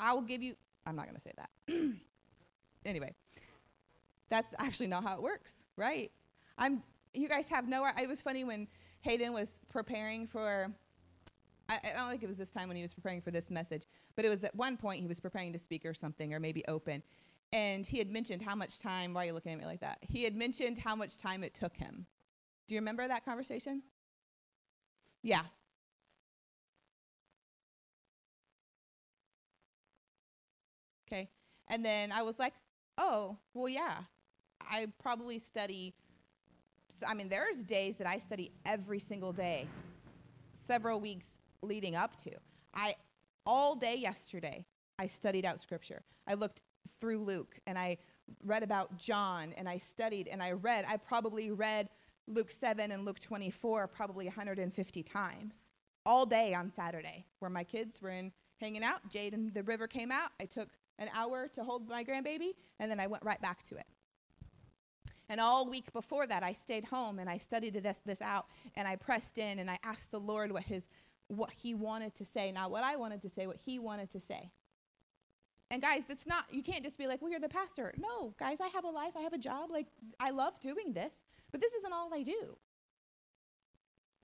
I 0.01 0.13
will 0.13 0.23
give 0.23 0.43
you. 0.43 0.55
I'm 0.87 0.97
not 0.97 1.05
going 1.05 1.17
to 1.17 1.21
say 1.21 1.33
that. 1.37 1.95
anyway, 2.85 3.13
that's 4.29 4.55
actually 4.59 4.89
not 4.89 5.05
how 5.05 5.15
it 5.15 5.23
works, 5.23 5.65
right? 5.77 6.11
I'm. 6.57 6.83
You 7.15 7.29
guys 7.29 7.49
have 7.49 7.69
no. 7.69 7.89
It 8.01 8.09
was 8.09 8.23
funny 8.23 8.45
when 8.45 8.69
Hayden 9.01 9.33
was 9.33 9.61
preparing 9.69 10.27
for 10.27 10.73
I, 11.69 11.79
I, 11.85 11.97
don't 11.97 12.11
think 12.11 12.23
it 12.23 12.29
was 12.29 12.39
this 12.39 12.51
time 12.51 12.69
when 12.69 12.77
he 12.77 12.83
was 12.83 12.95
preparing 12.95 13.21
for 13.21 13.31
this 13.31 13.51
message, 13.51 13.87
but 14.17 14.25
it 14.25 14.29
was 14.29 14.43
at 14.43 14.55
one 14.55 14.77
point 14.77 15.01
he 15.01 15.07
was 15.07 15.21
preparing 15.21 15.53
to 15.53 15.59
speak 15.59 15.85
or 15.85 15.93
something, 15.93 16.33
or 16.33 16.41
maybe 16.41 16.65
open. 16.67 17.03
And 17.53 17.87
he 17.87 17.99
had 17.99 18.11
mentioned 18.11 18.43
how 18.43 18.55
much 18.55 18.79
time, 18.79 19.15
why 19.15 19.25
are 19.25 19.27
you 19.27 19.33
looking 19.33 19.53
at 19.53 19.59
me 19.59 19.65
like 19.65 19.81
that? 19.81 19.99
He 20.03 20.25
had 20.25 20.35
mentioned 20.35 20.79
how 20.79 20.95
much 20.95 21.19
time 21.19 21.45
it 21.45 21.55
took 21.55 21.77
him. 21.77 22.07
Do 22.67 22.75
you 22.75 22.81
remember 22.81 23.07
that 23.07 23.25
conversation? 23.25 23.83
Yeah. 25.23 25.43
Okay. 31.07 31.31
And 31.69 31.85
then 31.85 32.13
I 32.13 32.23
was 32.23 32.39
like, 32.39 32.55
oh, 32.99 33.39
well, 33.55 33.69
yeah. 33.69 33.99
I 34.61 34.89
probably 35.03 35.39
study, 35.39 35.95
I 37.07 37.15
mean, 37.15 37.29
there's 37.29 37.65
days 37.65 37.97
that 37.97 38.07
I 38.07 38.19
study 38.19 38.53
every 38.67 38.99
single 38.99 39.33
day, 39.33 39.67
several 40.53 41.01
weeks 41.01 41.38
leading 41.63 41.97
up 41.97 42.17
to. 42.23 42.31
I 42.75 42.95
all 43.47 43.75
day 43.75 43.97
yesterday 43.97 44.67
I 44.99 45.07
studied 45.07 45.45
out 45.45 45.61
scripture. 45.61 46.03
I 46.27 46.35
looked 46.35 46.61
through 47.01 47.25
Luke 47.25 47.59
and 47.67 47.79
I 47.79 47.99
read 48.45 48.63
about 48.63 48.97
John 48.99 49.55
and 49.57 49.69
I 49.69 49.79
studied 49.79 50.29
and 50.29 50.43
I 50.43 50.53
read. 50.53 50.85
I 50.89 50.97
probably 50.97 51.51
read 51.51 51.89
Luke 52.27 52.51
7 52.51 52.91
and 52.91 53.05
Luke 53.05 53.21
24 53.21 53.89
probably 53.89 54.27
150 54.27 55.03
times 55.03 55.73
all 56.05 56.27
day 56.27 56.55
on 56.55 56.71
Saturday 56.71 57.27
where 57.39 57.51
my 57.51 57.65
kids 57.65 58.03
were 58.03 58.11
in 58.11 58.33
hanging 58.61 58.85
out. 58.85 59.09
Jade 59.09 59.35
and 59.35 59.53
the 59.55 59.63
river 59.63 59.87
came 59.87 60.13
out. 60.13 60.31
I 60.41 60.45
took 60.45 60.69
an 60.99 61.09
hour 61.15 61.49
to 61.55 61.65
hold 61.65 61.89
my 61.89 62.05
grandbaby 62.05 62.53
and 62.79 62.91
then 62.91 63.01
I 63.01 63.07
went 63.07 63.25
right 63.25 63.41
back 63.41 63.63
to 63.65 63.77
it. 63.77 63.87
And 65.31 65.41
all 65.41 65.69
week 65.69 65.93
before 65.93 66.27
that, 66.27 66.43
I 66.43 66.55
stayed 66.55 66.85
home 66.85 67.19
and 67.19 67.29
I 67.29 67.37
studied 67.37 67.75
this, 67.75 68.01
this 68.05 68.23
out 68.23 68.47
and 68.77 68.89
I 68.89 68.97
pressed 68.97 69.39
in 69.39 69.59
and 69.59 69.71
I 69.71 69.79
asked 69.83 70.11
the 70.11 70.21
Lord 70.21 70.51
what 70.53 70.63
his 70.63 70.89
what 71.29 71.53
he 71.53 71.75
wanted 71.75 72.15
to 72.17 72.25
say, 72.25 72.51
not 72.53 72.71
what 72.71 72.83
I 72.83 72.97
wanted 72.97 73.23
to 73.23 73.29
say, 73.29 73.47
what 73.47 73.57
he 73.57 73.79
wanted 73.79 74.11
to 74.11 74.21
say. 74.21 74.51
And 75.71 75.83
guys, 75.83 76.05
it's 76.09 76.27
not, 76.27 76.47
you 76.51 76.63
can't 76.63 76.83
just 76.83 76.97
be 76.97 77.07
like, 77.07 77.21
well, 77.21 77.31
you're 77.31 77.41
the 77.41 77.49
pastor. 77.49 77.93
No, 77.99 78.35
guys, 78.39 78.61
I 78.61 78.69
have 78.69 78.85
a 78.85 78.91
life, 78.91 79.13
I 79.17 79.21
have 79.21 79.35
a 79.35 79.39
job. 79.39 79.71
Like, 79.71 79.87
I 80.19 80.31
love 80.31 80.59
doing 80.61 80.95
this, 80.95 81.13
but 81.53 81.61
this 81.61 81.75
isn't 81.75 81.93
all 81.93 82.13
I 82.13 82.23
do. 82.23 82.57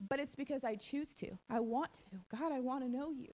But 0.09 0.19
it's 0.19 0.35
because 0.35 0.63
I 0.63 0.75
choose 0.75 1.13
to. 1.15 1.37
I 1.49 1.59
want 1.59 1.93
to. 1.93 2.37
God, 2.37 2.51
I 2.51 2.59
want 2.59 2.83
to 2.83 2.89
know 2.89 3.11
you. 3.11 3.31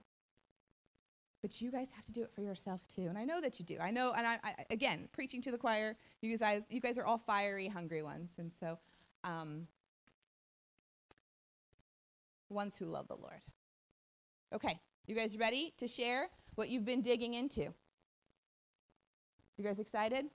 But 1.42 1.60
you 1.60 1.72
guys 1.72 1.92
have 1.94 2.06
to 2.06 2.12
do 2.12 2.22
it 2.22 2.32
for 2.36 2.42
yourself 2.42 2.86
too. 2.88 3.08
And 3.08 3.18
I 3.18 3.24
know 3.24 3.42
that 3.42 3.60
you 3.60 3.66
do. 3.66 3.78
I 3.82 3.90
know, 3.90 4.14
and 4.16 4.28
I, 4.28 4.38
I 4.44 4.54
again, 4.70 5.08
preaching 5.12 5.42
to 5.42 5.52
the 5.52 5.58
choir, 5.58 5.96
you 6.22 6.38
guys, 6.38 6.64
you 6.70 6.82
guys 6.82 7.00
are 7.00 7.06
all 7.06 7.18
fiery, 7.18 7.68
hungry 7.68 8.04
ones. 8.04 8.32
And 8.38 8.52
so, 8.60 8.78
um, 9.24 9.68
ones 12.50 12.78
who 12.78 12.86
love 12.86 13.08
the 13.08 13.16
Lord. 13.16 13.42
Okay, 14.54 14.80
you 15.08 15.16
guys 15.16 15.38
ready 15.38 15.74
to 15.78 15.88
share 15.88 16.28
what 16.56 16.70
you've 16.70 16.84
been 16.84 17.02
digging 17.02 17.36
into? 17.36 17.74
You 19.58 19.64
guys 19.64 19.80
excited? 19.80 20.26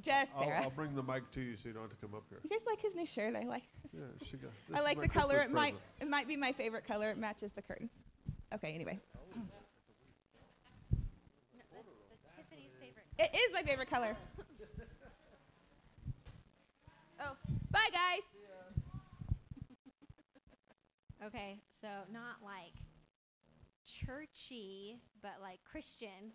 Just 0.00 0.30
Sarah. 0.38 0.58
I'll, 0.58 0.64
I'll, 0.64 0.70
bring 0.70 0.94
the 0.94 1.02
mic 1.02 1.28
to 1.32 1.40
you 1.40 1.56
so 1.56 1.62
you 1.66 1.72
don't 1.72 1.82
have 1.82 1.90
to 1.90 1.96
come 1.96 2.14
up 2.14 2.22
here. 2.28 2.38
You 2.44 2.50
guys 2.50 2.60
like 2.68 2.80
his 2.80 2.94
new 2.94 3.06
shirt? 3.06 3.34
I 3.34 3.42
like. 3.42 3.64
His, 3.90 4.00
yeah, 4.00 4.06
she 4.24 4.36
got, 4.42 4.52
I 4.72 4.80
like 4.80 5.00
the 5.00 5.08
color. 5.08 5.38
It 5.38 5.50
might 5.50 5.74
it 6.00 6.08
might 6.08 6.28
be 6.28 6.36
my 6.36 6.52
favorite 6.52 6.86
color. 6.86 7.10
It 7.10 7.18
matches 7.18 7.50
the 7.52 7.62
curtains. 7.62 7.90
Okay. 8.54 8.72
Anyway. 8.72 9.00
It 13.18 13.34
is 13.34 13.52
my 13.52 13.62
favorite 13.62 13.90
color. 13.90 14.16
oh, 17.20 17.32
bye 17.72 17.88
guys. 17.92 18.22
Okay, 21.26 21.58
so 21.80 21.88
not 22.12 22.38
like 22.44 22.78
churchy, 23.84 25.00
but 25.22 25.42
like 25.42 25.58
Christian. 25.64 26.32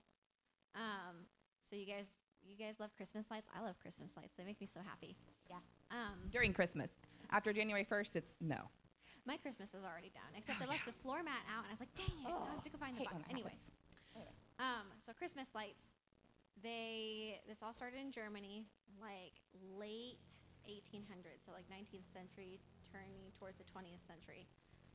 Um, 0.75 1.23
so 1.61 1.75
you 1.75 1.85
guys, 1.85 2.11
you 2.43 2.57
guys 2.57 2.75
love 2.79 2.91
Christmas 2.97 3.25
lights. 3.31 3.47
I 3.55 3.63
love 3.63 3.79
Christmas 3.79 4.11
lights. 4.17 4.33
They 4.37 4.43
make 4.43 4.59
me 4.59 4.67
so 4.67 4.81
happy. 4.85 5.15
Yeah. 5.49 5.63
Um, 5.91 6.27
During 6.31 6.53
Christmas, 6.53 6.91
after 7.31 7.53
January 7.53 7.83
first, 7.83 8.15
it's 8.15 8.37
no. 8.41 8.69
My 9.25 9.37
Christmas 9.37 9.69
is 9.71 9.87
already 9.87 10.11
done, 10.11 10.35
except 10.35 10.59
oh, 10.59 10.65
I 10.65 10.67
left 10.67 10.83
yeah. 10.83 10.91
the 10.91 10.99
floor 10.99 11.23
mat 11.23 11.47
out, 11.47 11.63
and 11.63 11.71
I 11.71 11.73
was 11.79 11.79
like, 11.79 11.95
dang 11.95 12.11
it, 12.11 12.27
oh, 12.27 12.43
I 12.43 12.51
have 12.51 12.63
to 12.67 12.69
go 12.69 12.75
find 12.75 12.91
the 12.99 13.07
box. 13.07 13.23
Anyway, 13.31 13.55
um, 14.59 14.91
so 14.99 15.15
Christmas 15.15 15.47
lights. 15.55 15.95
They 16.59 17.39
this 17.47 17.63
all 17.63 17.73
started 17.73 18.03
in 18.03 18.11
Germany, 18.11 18.67
like 18.99 19.39
late 19.79 20.27
1800s, 20.67 21.47
so 21.47 21.55
like 21.55 21.67
19th 21.71 22.11
century, 22.11 22.59
turning 22.91 23.31
towards 23.39 23.57
the 23.57 23.67
20th 23.67 24.03
century 24.03 24.47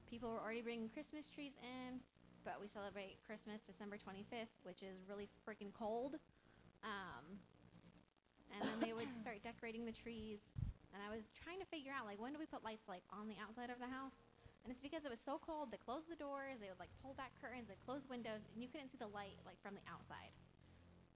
people 0.09 0.33
were 0.33 0.41
already 0.41 0.65
bringing 0.65 0.89
Christmas 0.89 1.29
trees 1.29 1.53
in, 1.61 2.01
but 2.45 2.57
we 2.57 2.67
celebrate 2.67 3.21
Christmas 3.29 3.61
December 3.61 4.01
25th, 4.01 4.57
which 4.65 4.81
is 4.81 5.05
really 5.05 5.29
freaking 5.45 5.69
cold. 5.77 6.17
Um, 6.81 7.37
and 8.57 8.65
then 8.65 8.79
they 8.81 8.95
would 8.97 9.13
start 9.23 9.45
decorating 9.45 9.85
the 9.85 9.93
trees 9.93 10.41
And 10.95 11.05
I 11.05 11.13
was 11.13 11.29
trying 11.37 11.61
to 11.61 11.69
figure 11.69 11.93
out 11.93 12.09
like 12.09 12.17
when 12.17 12.33
do 12.33 12.41
we 12.41 12.49
put 12.49 12.65
lights 12.65 12.89
like 12.89 13.05
on 13.13 13.29
the 13.29 13.37
outside 13.37 13.69
of 13.69 13.77
the 13.79 13.91
house? 13.91 14.17
And 14.65 14.73
it's 14.73 14.81
because 14.81 15.05
it 15.05 15.13
was 15.13 15.21
so 15.21 15.39
cold. 15.39 15.71
They 15.71 15.79
closed 15.81 16.09
the 16.09 16.17
doors. 16.17 16.59
They 16.61 16.73
would 16.73 16.81
like 16.81 16.93
pull 17.05 17.13
back 17.15 17.37
curtains. 17.41 17.69
They 17.69 17.79
close 17.85 18.09
windows, 18.09 18.49
and 18.53 18.65
you 18.65 18.69
couldn't 18.69 18.89
see 18.89 18.99
the 19.01 19.13
light 19.13 19.37
like 19.45 19.61
from 19.61 19.77
the 19.77 19.85
outside. 19.87 20.33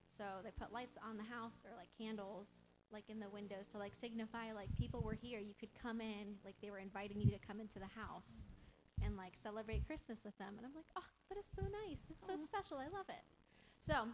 So 0.06 0.44
they 0.44 0.52
put 0.52 0.72
lights 0.72 1.00
on 1.00 1.16
the 1.16 1.24
house 1.24 1.64
or 1.64 1.72
like 1.76 1.88
candles 1.96 2.52
like 2.92 3.08
in 3.08 3.18
the 3.18 3.30
windows 3.32 3.72
to 3.72 3.80
like 3.80 3.96
signify 3.96 4.52
like 4.52 4.68
people 4.76 5.00
were 5.00 5.16
here. 5.16 5.40
You 5.40 5.56
could 5.58 5.72
come 5.80 6.00
in, 6.04 6.36
like 6.44 6.60
they 6.60 6.70
were 6.70 6.78
inviting 6.78 7.20
you 7.20 7.32
to 7.32 7.40
come 7.40 7.60
into 7.60 7.80
the 7.80 7.88
house 7.96 8.51
and 9.12 9.18
like 9.18 9.36
celebrate 9.36 9.86
Christmas 9.86 10.24
with 10.24 10.36
them. 10.38 10.54
And 10.56 10.64
I'm 10.64 10.72
like, 10.74 10.88
oh, 10.96 11.04
that 11.28 11.36
is 11.36 11.44
so 11.54 11.60
nice. 11.62 12.00
That's 12.08 12.26
so 12.26 12.36
special. 12.42 12.78
I 12.78 12.88
love 12.88 13.04
it. 13.10 13.24
So 13.78 14.08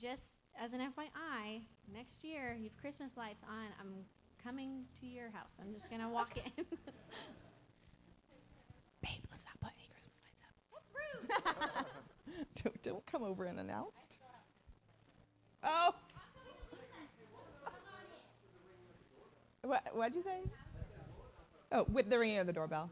just 0.00 0.40
as 0.60 0.72
an 0.72 0.80
FYI, 0.80 1.62
next 1.94 2.24
year 2.24 2.56
you 2.58 2.64
have 2.64 2.76
Christmas 2.76 3.12
lights 3.16 3.44
on. 3.44 3.66
I'm 3.78 3.94
coming 4.42 4.86
to 5.00 5.06
your 5.06 5.30
house. 5.30 5.54
I'm 5.60 5.72
just 5.72 5.88
gonna 5.88 6.08
walk 6.08 6.36
in. 6.36 6.42
Babe, 9.02 9.22
let's 9.30 9.44
not 9.44 9.60
put 9.60 9.70
any 9.78 9.86
Christmas 9.94 10.18
lights 10.26 10.42
up. 10.42 10.54
That's 10.74 10.90
rude. 10.98 12.42
don't, 12.64 12.82
don't 12.82 13.06
come 13.06 13.22
over 13.22 13.46
unannounced. 13.46 14.18
Oh. 15.62 15.94
What, 19.62 19.82
what'd 19.94 20.16
you 20.16 20.22
say? 20.22 20.40
Oh, 21.72 21.86
with 21.90 22.10
the 22.10 22.18
ringing 22.18 22.38
of 22.38 22.46
the 22.46 22.52
doorbell. 22.52 22.90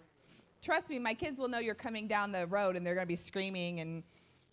Trust 0.62 0.88
me, 0.88 0.98
my 1.00 1.12
kids 1.12 1.38
will 1.40 1.48
know 1.48 1.58
you're 1.58 1.74
coming 1.74 2.06
down 2.06 2.30
the 2.30 2.46
road 2.46 2.76
and 2.76 2.86
they're 2.86 2.94
going 2.94 3.04
to 3.04 3.08
be 3.08 3.16
screaming 3.16 3.80
and 3.80 4.04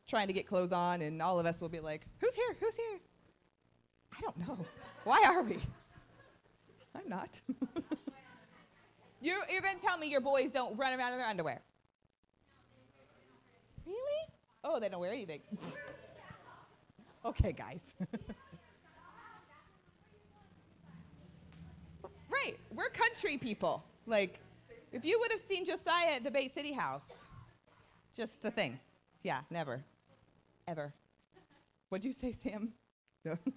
trying 0.07 0.25
to 0.27 0.33
get 0.33 0.47
clothes 0.47 0.71
on, 0.71 1.01
and 1.01 1.21
all 1.21 1.39
of 1.39 1.45
us 1.45 1.61
will 1.61 1.69
be 1.69 1.79
like, 1.79 2.01
Who's 2.19 2.35
here? 2.35 2.55
Who's 2.59 2.75
here? 2.75 2.99
I 4.17 4.21
don't 4.21 4.37
know. 4.39 4.57
Why 5.03 5.23
are 5.27 5.43
we? 5.43 5.59
I'm 6.95 7.07
not. 7.07 7.39
you're 9.21 9.37
you're 9.51 9.61
going 9.61 9.77
to 9.77 9.81
tell 9.81 9.97
me 9.97 10.09
your 10.09 10.21
boys 10.21 10.49
don't 10.51 10.75
run 10.77 10.97
around 10.97 11.13
in 11.13 11.19
their 11.19 11.27
underwear. 11.27 11.61
Really? 13.85 13.99
Oh, 14.63 14.79
they 14.79 14.89
don't 14.89 14.99
wear 14.99 15.13
anything. 15.13 15.41
okay, 17.25 17.51
guys. 17.51 17.81
right. 22.29 22.57
We're 22.73 22.89
country 22.89 23.37
people. 23.37 23.83
Like, 24.07 24.39
if 24.91 25.05
you 25.05 25.19
would 25.19 25.31
have 25.31 25.41
seen 25.41 25.65
Josiah 25.65 26.15
at 26.15 26.23
the 26.23 26.31
Bay 26.31 26.47
City 26.47 26.73
House, 26.73 27.27
just 28.15 28.43
a 28.45 28.51
thing. 28.51 28.79
Yeah, 29.23 29.39
never. 29.49 29.83
Ever. 30.67 30.93
What'd 31.89 32.05
you 32.05 32.11
say, 32.11 32.31
Sam? 32.31 32.73
No. 33.25 33.37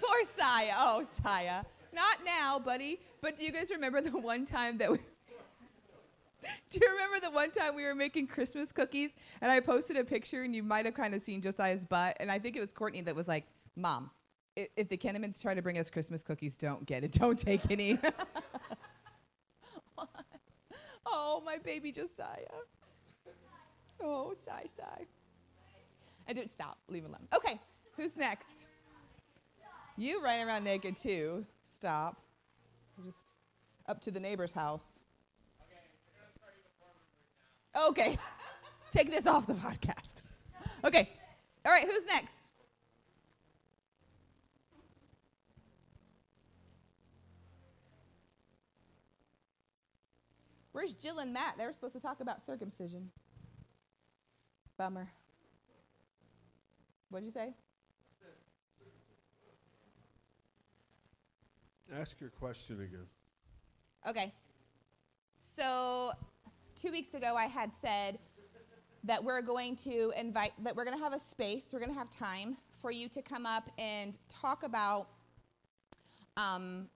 Poor 0.00 0.24
Saya. 0.36 0.74
Oh, 0.78 1.04
Saya. 1.22 1.64
Not 1.92 2.24
now, 2.24 2.58
buddy. 2.58 2.98
But 3.20 3.36
do 3.36 3.44
you 3.44 3.52
guys 3.52 3.70
remember 3.70 4.00
the 4.00 4.16
one 4.18 4.46
time 4.46 4.78
that 4.78 4.90
we. 4.90 4.98
Do 6.70 6.78
you 6.80 6.90
remember 6.90 7.20
the 7.20 7.30
one 7.30 7.50
time 7.50 7.74
we 7.74 7.84
were 7.84 7.94
making 7.94 8.26
Christmas 8.26 8.72
cookies 8.72 9.10
and 9.42 9.52
I 9.52 9.60
posted 9.60 9.98
a 9.98 10.04
picture 10.04 10.42
and 10.42 10.54
you 10.54 10.62
might 10.62 10.86
have 10.86 10.94
kind 10.94 11.14
of 11.14 11.20
seen 11.20 11.42
Josiah's 11.42 11.84
butt 11.84 12.16
and 12.18 12.32
I 12.32 12.38
think 12.38 12.56
it 12.56 12.60
was 12.60 12.72
Courtney 12.72 13.02
that 13.02 13.14
was 13.14 13.28
like, 13.28 13.44
"Mom, 13.76 14.10
if, 14.60 14.68
if 14.76 14.88
the 14.88 14.96
Kinnamans 14.96 15.40
try 15.40 15.54
to 15.54 15.62
bring 15.62 15.78
us 15.78 15.90
Christmas 15.90 16.22
cookies, 16.22 16.56
don't 16.56 16.84
get 16.86 17.04
it. 17.04 17.12
Don't 17.20 17.38
take 17.38 17.70
any." 17.70 17.98
oh, 21.06 21.42
my 21.44 21.58
baby 21.58 21.92
Josiah. 21.92 22.46
Oh, 24.02 24.34
sigh, 24.44 24.66
sigh. 24.76 25.04
I 26.28 26.32
didn't 26.32 26.50
stop. 26.50 26.78
Leave 26.88 27.04
him 27.04 27.10
alone. 27.10 27.28
Okay, 27.34 27.60
who's 27.96 28.16
next? 28.16 28.68
You 29.96 30.22
running 30.22 30.46
around 30.46 30.64
naked 30.64 30.96
too. 30.96 31.44
Stop. 31.74 32.16
Just 33.04 33.18
up 33.86 34.00
to 34.02 34.10
the 34.10 34.20
neighbor's 34.20 34.52
house. 34.52 35.00
Okay. 37.76 38.18
Take 38.92 39.10
this 39.10 39.26
off 39.26 39.46
the 39.46 39.54
podcast. 39.54 40.22
Okay. 40.84 41.10
All 41.64 41.72
right, 41.72 41.86
who's 41.86 42.06
next? 42.06 42.39
Where's 50.80 50.94
Jill 50.94 51.18
and 51.18 51.30
Matt? 51.30 51.56
They 51.58 51.66
were 51.66 51.74
supposed 51.74 51.92
to 51.92 52.00
talk 52.00 52.20
about 52.20 52.46
circumcision. 52.46 53.10
Bummer. 54.78 55.10
What'd 57.10 57.26
you 57.26 57.30
say? 57.30 57.52
Ask 61.94 62.18
your 62.18 62.30
question 62.30 62.76
again. 62.76 63.04
Okay. 64.08 64.32
So, 65.54 66.12
two 66.80 66.90
weeks 66.90 67.12
ago, 67.12 67.36
I 67.36 67.44
had 67.44 67.72
said 67.82 68.18
that 69.04 69.22
we're 69.22 69.42
going 69.42 69.76
to 69.76 70.14
invite, 70.16 70.52
that 70.64 70.74
we're 70.74 70.86
going 70.86 70.96
to 70.96 71.04
have 71.04 71.12
a 71.12 71.20
space, 71.20 71.64
we're 71.74 71.80
going 71.80 71.92
to 71.92 71.98
have 71.98 72.08
time 72.08 72.56
for 72.80 72.90
you 72.90 73.10
to 73.10 73.20
come 73.20 73.44
up 73.44 73.70
and 73.78 74.18
talk 74.30 74.62
about 74.62 75.08
um, 76.38 76.88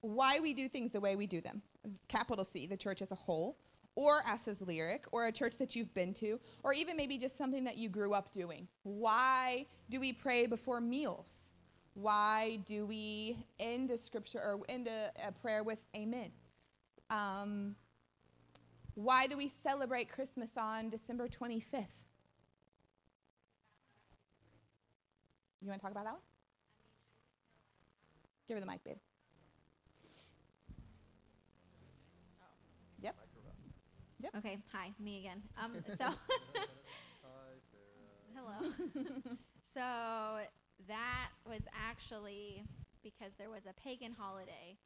why 0.00 0.40
we 0.40 0.52
do 0.52 0.68
things 0.68 0.90
the 0.90 1.00
way 1.00 1.14
we 1.14 1.28
do 1.28 1.40
them. 1.40 1.62
Capital 2.08 2.44
C, 2.44 2.66
the 2.66 2.76
church 2.76 3.02
as 3.02 3.12
a 3.12 3.14
whole, 3.14 3.58
or 3.94 4.22
us 4.28 4.46
as 4.46 4.60
Lyric, 4.60 5.04
or 5.12 5.26
a 5.26 5.32
church 5.32 5.56
that 5.58 5.74
you've 5.74 5.92
been 5.94 6.12
to, 6.14 6.38
or 6.62 6.72
even 6.72 6.96
maybe 6.96 7.16
just 7.16 7.38
something 7.38 7.64
that 7.64 7.78
you 7.78 7.88
grew 7.88 8.12
up 8.12 8.32
doing. 8.32 8.68
Why 8.82 9.66
do 9.88 10.00
we 10.00 10.12
pray 10.12 10.46
before 10.46 10.80
meals? 10.80 11.52
Why 11.94 12.60
do 12.66 12.84
we 12.84 13.38
end 13.58 13.90
a 13.90 13.96
scripture 13.96 14.38
or 14.38 14.60
end 14.68 14.86
a, 14.86 15.10
a 15.26 15.32
prayer 15.32 15.62
with 15.62 15.78
amen? 15.96 16.30
Um, 17.08 17.74
why 18.94 19.26
do 19.26 19.36
we 19.36 19.48
celebrate 19.48 20.10
Christmas 20.10 20.50
on 20.58 20.90
December 20.90 21.28
25th? 21.28 21.86
You 25.62 25.68
want 25.68 25.80
to 25.80 25.82
talk 25.82 25.90
about 25.90 26.04
that 26.04 26.12
one? 26.12 26.22
Give 28.46 28.56
her 28.56 28.60
the 28.60 28.66
mic, 28.66 28.84
babe. 28.84 28.96
Okay, 34.36 34.58
hi, 34.72 34.92
me 34.98 35.18
again. 35.20 35.42
Um, 35.62 35.72
so, 35.96 36.06
hello. 38.34 38.72
so 39.74 40.40
that 40.88 41.28
was 41.46 41.60
actually 41.74 42.64
because 43.02 43.32
there 43.38 43.50
was 43.50 43.62
a 43.68 43.74
pagan 43.80 44.12
holiday 44.18 44.76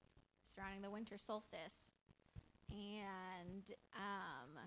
surrounding 0.44 0.82
the 0.82 0.90
winter 0.90 1.16
solstice, 1.16 1.90
and 2.70 3.62
um, 3.94 4.58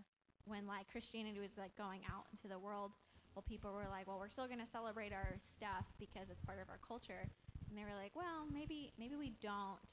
when 0.45 0.65
like 0.65 0.89
Christianity 0.91 1.39
was 1.39 1.57
like 1.57 1.75
going 1.77 2.01
out 2.11 2.25
into 2.31 2.47
the 2.47 2.57
world, 2.59 2.91
well, 3.35 3.43
people 3.47 3.73
were 3.73 3.89
like, 3.89 4.07
well, 4.07 4.19
we're 4.19 4.29
still 4.29 4.47
gonna 4.47 4.67
celebrate 4.67 5.11
our 5.11 5.35
stuff 5.39 5.85
because 5.99 6.29
it's 6.31 6.41
part 6.41 6.59
of 6.61 6.69
our 6.69 6.79
culture, 6.87 7.27
and 7.69 7.77
they 7.77 7.83
were 7.83 7.97
like, 7.99 8.15
well, 8.15 8.47
maybe 8.51 8.93
maybe 8.97 9.15
we 9.15 9.33
don't. 9.41 9.91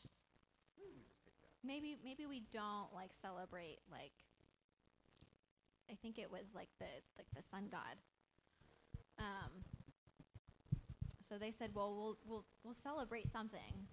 Maybe 1.62 1.98
maybe 2.02 2.24
we 2.24 2.42
don't 2.52 2.88
like 2.94 3.10
celebrate 3.20 3.78
like 3.90 4.12
I 5.90 5.94
think 6.00 6.18
it 6.18 6.30
was 6.30 6.54
like 6.54 6.68
the 6.78 6.86
like 7.18 7.26
the 7.34 7.42
sun 7.42 7.66
god. 7.70 7.98
Um, 9.18 9.50
so 11.26 11.36
they 11.36 11.50
said, 11.50 11.70
well, 11.74 11.94
we'll 11.94 12.18
we'll 12.26 12.44
we'll 12.64 12.74
celebrate 12.74 13.28
something. 13.28 13.88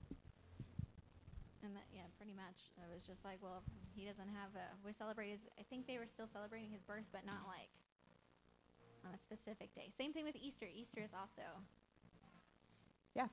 And 1.63 1.75
that 1.75 1.85
yeah, 1.91 2.07
pretty 2.17 2.33
much. 2.33 2.71
It 2.77 2.93
was 2.93 3.03
just 3.03 3.25
like, 3.25 3.39
well, 3.41 3.63
he 3.95 4.05
doesn't 4.05 4.29
have 4.29 4.53
a. 4.55 4.65
We 4.85 4.93
celebrate 4.93 5.31
his. 5.31 5.39
I 5.59 5.63
think 5.63 5.87
they 5.87 5.97
were 5.97 6.07
still 6.07 6.27
celebrating 6.27 6.69
his 6.69 6.81
birth, 6.83 7.05
but 7.11 7.25
not 7.25 7.47
like 7.47 7.69
on 9.07 9.13
a 9.13 9.17
specific 9.17 9.73
day. 9.73 9.89
Same 9.95 10.13
thing 10.13 10.23
with 10.23 10.35
Easter. 10.35 10.67
Easter 10.73 11.01
is 11.03 11.11
also. 11.13 11.41
Yeah. 13.15 13.27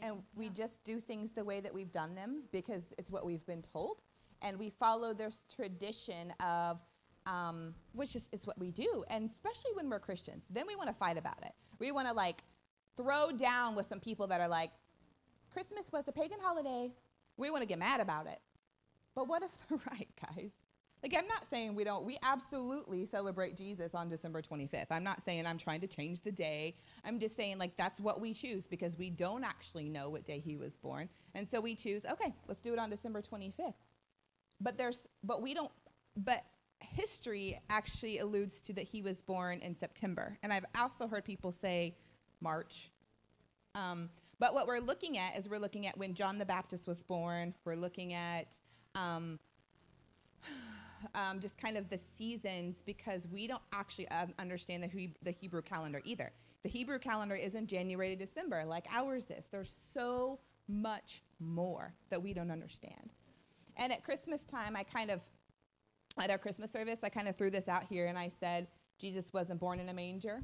And 0.00 0.16
taken- 0.16 0.24
we 0.36 0.46
yeah. 0.46 0.52
just 0.52 0.84
do 0.84 1.00
things 1.00 1.30
the 1.32 1.44
way 1.44 1.60
that 1.60 1.72
we've 1.72 1.92
done 1.92 2.14
them 2.14 2.42
because 2.52 2.92
it's 2.98 3.10
what 3.10 3.24
we've 3.24 3.46
been 3.46 3.62
told. 3.62 4.00
And 4.42 4.58
we 4.58 4.70
follow 4.70 5.12
this 5.12 5.42
tradition 5.52 6.32
of, 6.44 6.78
um, 7.28 7.74
which 7.92 8.16
is 8.16 8.28
it's 8.32 8.46
what 8.46 8.58
we 8.58 8.70
do. 8.70 9.04
And 9.10 9.30
especially 9.30 9.72
when 9.74 9.88
we're 9.90 10.00
Christians, 10.00 10.44
then 10.50 10.64
we 10.66 10.76
want 10.76 10.88
to 10.88 10.94
fight 10.94 11.18
about 11.18 11.38
it. 11.42 11.52
We 11.78 11.92
want 11.92 12.08
to 12.08 12.14
like 12.14 12.42
throw 12.96 13.30
down 13.30 13.74
with 13.76 13.86
some 13.86 14.00
people 14.00 14.26
that 14.28 14.40
are 14.40 14.48
like, 14.48 14.70
Christmas 15.52 15.92
was 15.92 16.08
a 16.08 16.12
pagan 16.12 16.38
holiday. 16.40 16.92
We 17.36 17.50
want 17.50 17.62
to 17.62 17.68
get 17.68 17.78
mad 17.78 18.00
about 18.00 18.26
it. 18.26 18.40
But 19.14 19.28
what 19.28 19.42
if 19.42 19.50
they're 19.68 19.78
right, 19.90 20.08
guys? 20.34 20.52
Like, 21.02 21.14
I'm 21.16 21.28
not 21.28 21.46
saying 21.46 21.76
we 21.76 21.84
don't, 21.84 22.04
we 22.04 22.18
absolutely 22.24 23.04
celebrate 23.04 23.56
Jesus 23.56 23.94
on 23.94 24.08
December 24.08 24.42
25th. 24.42 24.86
I'm 24.90 25.04
not 25.04 25.22
saying 25.22 25.46
I'm 25.46 25.58
trying 25.58 25.80
to 25.82 25.86
change 25.86 26.22
the 26.22 26.32
day. 26.32 26.74
I'm 27.04 27.20
just 27.20 27.36
saying, 27.36 27.58
like, 27.58 27.76
that's 27.76 28.00
what 28.00 28.20
we 28.20 28.34
choose 28.34 28.66
because 28.66 28.98
we 28.98 29.08
don't 29.08 29.44
actually 29.44 29.88
know 29.88 30.08
what 30.08 30.24
day 30.24 30.40
he 30.40 30.56
was 30.56 30.76
born. 30.76 31.08
And 31.36 31.46
so 31.46 31.60
we 31.60 31.76
choose, 31.76 32.04
okay, 32.04 32.34
let's 32.48 32.60
do 32.60 32.72
it 32.72 32.80
on 32.80 32.90
December 32.90 33.22
25th. 33.22 33.74
But 34.60 34.76
there's, 34.76 35.06
but 35.22 35.40
we 35.40 35.54
don't, 35.54 35.70
but 36.16 36.44
history 37.02 37.60
actually 37.70 38.18
alludes 38.18 38.60
to 38.62 38.72
that 38.74 38.84
he 38.84 39.00
was 39.02 39.20
born 39.22 39.58
in 39.60 39.74
September. 39.74 40.36
And 40.42 40.52
I've 40.52 40.64
also 40.78 41.06
heard 41.06 41.24
people 41.24 41.52
say 41.52 41.94
March. 42.40 42.90
Um, 43.74 44.10
But 44.40 44.54
what 44.54 44.66
we're 44.66 44.80
looking 44.92 45.18
at 45.18 45.36
is 45.38 45.48
we're 45.48 45.58
looking 45.66 45.86
at 45.86 45.96
when 45.98 46.14
John 46.14 46.38
the 46.38 46.46
Baptist 46.46 46.86
was 46.86 47.02
born. 47.02 47.54
We're 47.64 47.76
looking 47.86 48.14
at 48.14 48.48
um, 48.94 49.38
um, 51.14 51.40
just 51.40 51.56
kind 51.60 51.76
of 51.76 51.88
the 51.88 51.98
seasons 52.16 52.82
because 52.84 53.26
we 53.32 53.46
don't 53.46 53.62
actually 53.72 54.08
uh, 54.08 54.26
understand 54.38 54.82
the, 54.82 54.88
he- 54.88 55.16
the 55.22 55.30
Hebrew 55.30 55.62
calendar 55.62 56.00
either. 56.04 56.30
The 56.62 56.68
Hebrew 56.68 56.98
calendar 56.98 57.36
isn't 57.36 57.66
January 57.68 58.10
to 58.10 58.16
December 58.16 58.64
like 58.64 58.86
ours 58.92 59.30
is. 59.30 59.46
There's 59.46 59.74
so 59.94 60.38
much 60.68 61.22
more 61.40 61.94
that 62.10 62.22
we 62.22 62.32
don't 62.32 62.50
understand. 62.50 63.12
And 63.76 63.92
at 63.92 64.02
Christmas 64.02 64.42
time, 64.44 64.76
I 64.76 64.82
kind 64.82 65.10
of, 65.10 65.20
at 66.20 66.30
our 66.30 66.38
Christmas 66.38 66.70
service, 66.70 67.00
I 67.02 67.08
kind 67.08 67.28
of 67.28 67.36
threw 67.36 67.50
this 67.50 67.68
out 67.68 67.84
here 67.84 68.06
and 68.06 68.18
I 68.18 68.30
said, 68.40 68.68
Jesus 68.98 69.32
wasn't 69.32 69.60
born 69.60 69.80
in 69.80 69.88
a 69.88 69.94
manger, 69.94 70.42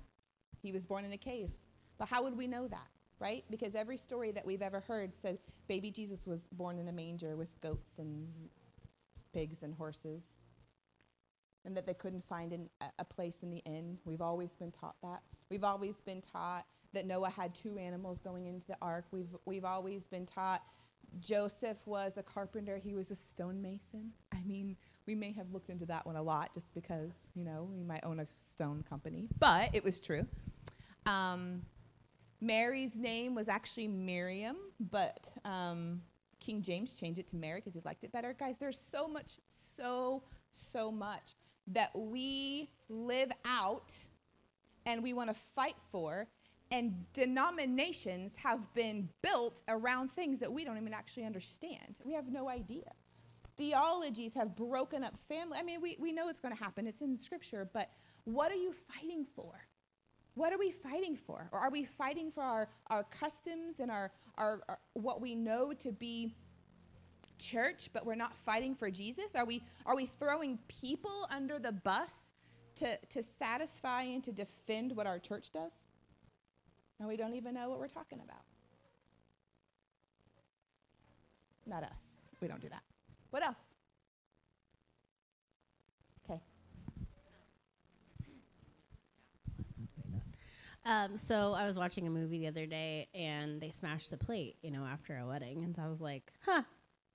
he 0.62 0.72
was 0.72 0.85
born 0.85 1.05
in 1.05 1.12
a 1.12 1.18
cave. 1.18 1.51
But 1.99 2.09
how 2.09 2.22
would 2.22 2.37
we 2.37 2.47
know 2.47 2.68
that, 2.68 2.89
right? 3.18 3.45
Because 3.51 3.75
every 3.75 3.97
story 3.97 4.33
that 4.33 4.45
we've 4.45 4.62
ever 4.62 4.81
heard 4.81 5.14
said 5.14 5.39
baby 5.68 5.91
Jesus 5.91 6.27
was 6.27 6.41
born 6.53 6.79
in 6.79 6.89
a 6.89 6.93
manger 6.93 7.37
with 7.37 7.61
goats 7.61 7.99
and 7.99 8.27
pigs 9.33 9.62
and 9.62 9.75
horses, 9.75 10.22
and 11.64 11.77
that 11.77 11.87
they 11.87 11.95
couldn't 11.95 12.25
find 12.25 12.53
an, 12.53 12.68
a, 12.99 13.05
place 13.05 13.39
in 13.43 13.51
the 13.51 13.62
inn. 13.64 13.99
We've 14.05 14.20
always 14.20 14.51
been 14.55 14.70
taught 14.70 14.97
that. 15.03 15.22
We've 15.51 15.64
always 15.64 15.97
been 16.05 16.20
taught 16.20 16.66
that 16.93 17.07
Noah 17.07 17.31
had 17.31 17.55
two 17.55 17.79
animals 17.79 18.20
going 18.20 18.47
into 18.47 18.66
the 18.66 18.77
ark. 18.81 19.07
We've, 19.11 19.35
we've 19.47 19.64
always 19.64 20.07
been 20.07 20.27
taught 20.27 20.62
Joseph 21.20 21.79
was 21.87 22.18
a 22.18 22.22
carpenter, 22.22 22.77
he 22.77 22.95
was 22.95 23.11
a 23.11 23.16
stonemason. 23.16 24.12
I 24.33 24.43
mean, 24.45 24.77
we 25.07 25.14
may 25.14 25.32
have 25.32 25.52
looked 25.52 25.70
into 25.70 25.86
that 25.86 26.07
one 26.07 26.16
a 26.16 26.22
lot 26.22 26.52
just 26.55 26.72
because, 26.74 27.11
you 27.34 27.44
know, 27.44 27.68
we 27.76 27.84
might 27.84 28.05
own 28.05 28.20
a 28.20 28.26
stone 28.38 28.84
company, 28.88 29.28
but 29.38 29.70
it 29.74 29.84
was 29.84 30.00
true. 30.00 30.26
Um, 31.07 31.62
Mary's 32.40 32.98
name 32.98 33.34
was 33.34 33.48
actually 33.48 33.88
Miriam, 33.88 34.57
but 34.90 35.30
um, 35.44 36.02
King 36.40 36.62
James 36.62 36.96
changed 36.96 37.18
it 37.18 37.26
to 37.28 37.36
Mary 37.36 37.61
because 37.61 37.74
he 37.74 37.80
liked 37.84 38.05
it 38.05 38.12
better. 38.12 38.34
Guys, 38.38 38.59
there's 38.59 38.78
so 38.78 39.09
much, 39.09 39.38
so, 39.76 40.22
so 40.52 40.90
much 40.90 41.34
that 41.68 41.90
we 41.94 42.68
live 42.88 43.32
out 43.44 43.94
and 44.86 45.02
we 45.02 45.12
want 45.12 45.30
to 45.30 45.34
fight 45.55 45.76
for. 45.90 46.26
And 46.70 47.05
denominations 47.12 48.34
have 48.36 48.72
been 48.74 49.09
built 49.22 49.62
around 49.68 50.11
things 50.11 50.40
that 50.40 50.52
we 50.52 50.64
don't 50.64 50.76
even 50.76 50.92
actually 50.94 51.24
understand. 51.24 52.00
We 52.05 52.14
have 52.14 52.30
no 52.30 52.48
idea. 52.48 52.90
Theologies 53.57 54.34
have 54.34 54.57
broken 54.57 55.05
up 55.05 55.14
family. 55.28 55.59
I 55.59 55.62
mean, 55.62 55.80
we, 55.80 55.96
we 56.00 56.12
know 56.12 56.28
it's 56.28 56.40
going 56.40 56.57
to 56.57 56.62
happen, 56.62 56.86
it's 56.86 57.02
in 57.02 57.16
scripture, 57.16 57.68
but 57.72 57.90
what 58.24 58.50
are 58.50 58.57
you 58.57 58.72
fighting 58.92 59.24
for? 59.36 59.66
What 60.34 60.52
are 60.52 60.59
we 60.59 60.72
fighting 60.72 61.16
for? 61.16 61.48
Or 61.52 61.61
are 61.61 61.70
we 61.70 61.84
fighting 61.84 62.30
for 62.30 62.42
our, 62.42 62.68
our 62.88 63.05
customs 63.05 63.78
and 63.78 63.90
our, 63.90 64.11
our, 64.36 64.62
our 64.68 64.78
what 64.94 65.20
we 65.20 65.36
know 65.36 65.72
to 65.74 65.92
be 65.92 66.34
church, 67.38 67.90
but 67.92 68.05
we're 68.05 68.16
not 68.16 68.34
fighting 68.34 68.74
for 68.74 68.90
Jesus? 68.90 69.36
Are 69.36 69.44
we, 69.44 69.62
are 69.86 69.94
we 69.94 70.07
throwing 70.07 70.59
people 70.66 71.28
under 71.30 71.59
the 71.61 71.72
bus 71.72 72.18
to, 72.76 72.98
to 73.11 73.22
satisfy 73.22 74.02
and 74.02 74.24
to 74.24 74.32
defend 74.32 74.96
what 74.96 75.07
our 75.07 75.20
church 75.20 75.52
does? 75.52 75.72
And 76.98 77.09
we 77.09 77.16
don't 77.16 77.34
even 77.34 77.55
know 77.55 77.68
what 77.68 77.78
we're 77.78 77.86
talking 77.86 78.20
about. 78.24 78.42
Not 81.66 81.84
us. 81.84 82.14
We 82.40 82.48
don't 82.48 82.61
do 82.61 82.68
that. 82.68 82.82
What 83.35 83.43
else? 83.45 83.59
Okay. 86.30 86.41
Um, 90.85 91.18
so 91.18 91.53
I 91.53 91.66
was 91.66 91.76
watching 91.76 92.07
a 92.07 92.11
movie 92.11 92.39
the 92.39 92.47
other 92.47 92.66
day, 92.66 93.09
and 93.12 93.61
they 93.61 93.70
smashed 93.70 94.12
the 94.12 94.16
plate, 94.16 94.55
you 94.62 94.70
know, 94.70 94.85
after 94.85 95.18
a 95.18 95.26
wedding, 95.26 95.64
and 95.64 95.74
so 95.74 95.82
I 95.82 95.89
was 95.89 96.01
like, 96.01 96.32
"Huh, 96.45 96.62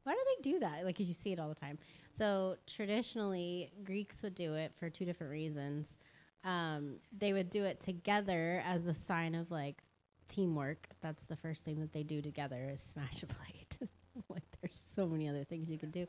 why 0.03 0.11
do 0.13 0.20
they 0.26 0.51
do 0.51 0.59
that?" 0.59 0.84
Like, 0.84 0.97
'cause 0.97 1.07
you 1.07 1.13
see 1.13 1.32
it 1.32 1.39
all 1.39 1.47
the 1.47 1.55
time. 1.55 1.80
So 2.11 2.57
traditionally, 2.67 3.72
Greeks 3.86 4.22
would 4.22 4.36
do 4.36 4.55
it 4.55 4.74
for 4.76 4.89
two 4.89 5.05
different 5.05 5.32
reasons. 5.32 5.99
Um, 6.43 6.99
they 7.17 7.32
would 7.32 7.49
do 7.49 7.63
it 7.63 7.80
together 7.80 8.61
as 8.65 8.88
a 8.88 8.93
sign 8.93 9.36
of 9.36 9.51
like 9.51 9.84
teamwork. 10.28 10.89
That's 10.99 11.24
the 11.24 11.38
first 11.38 11.63
thing 11.63 11.80
that 11.80 11.93
they 11.93 12.03
do 12.03 12.22
together 12.22 12.67
is 12.70 12.82
smash 12.82 13.24
a 13.24 13.28
plate. 13.28 13.78
like, 14.30 14.49
there's 14.70 14.80
so 14.95 15.07
many 15.07 15.28
other 15.28 15.43
things 15.43 15.70
you 15.70 15.78
can 15.78 15.89
do. 15.89 16.05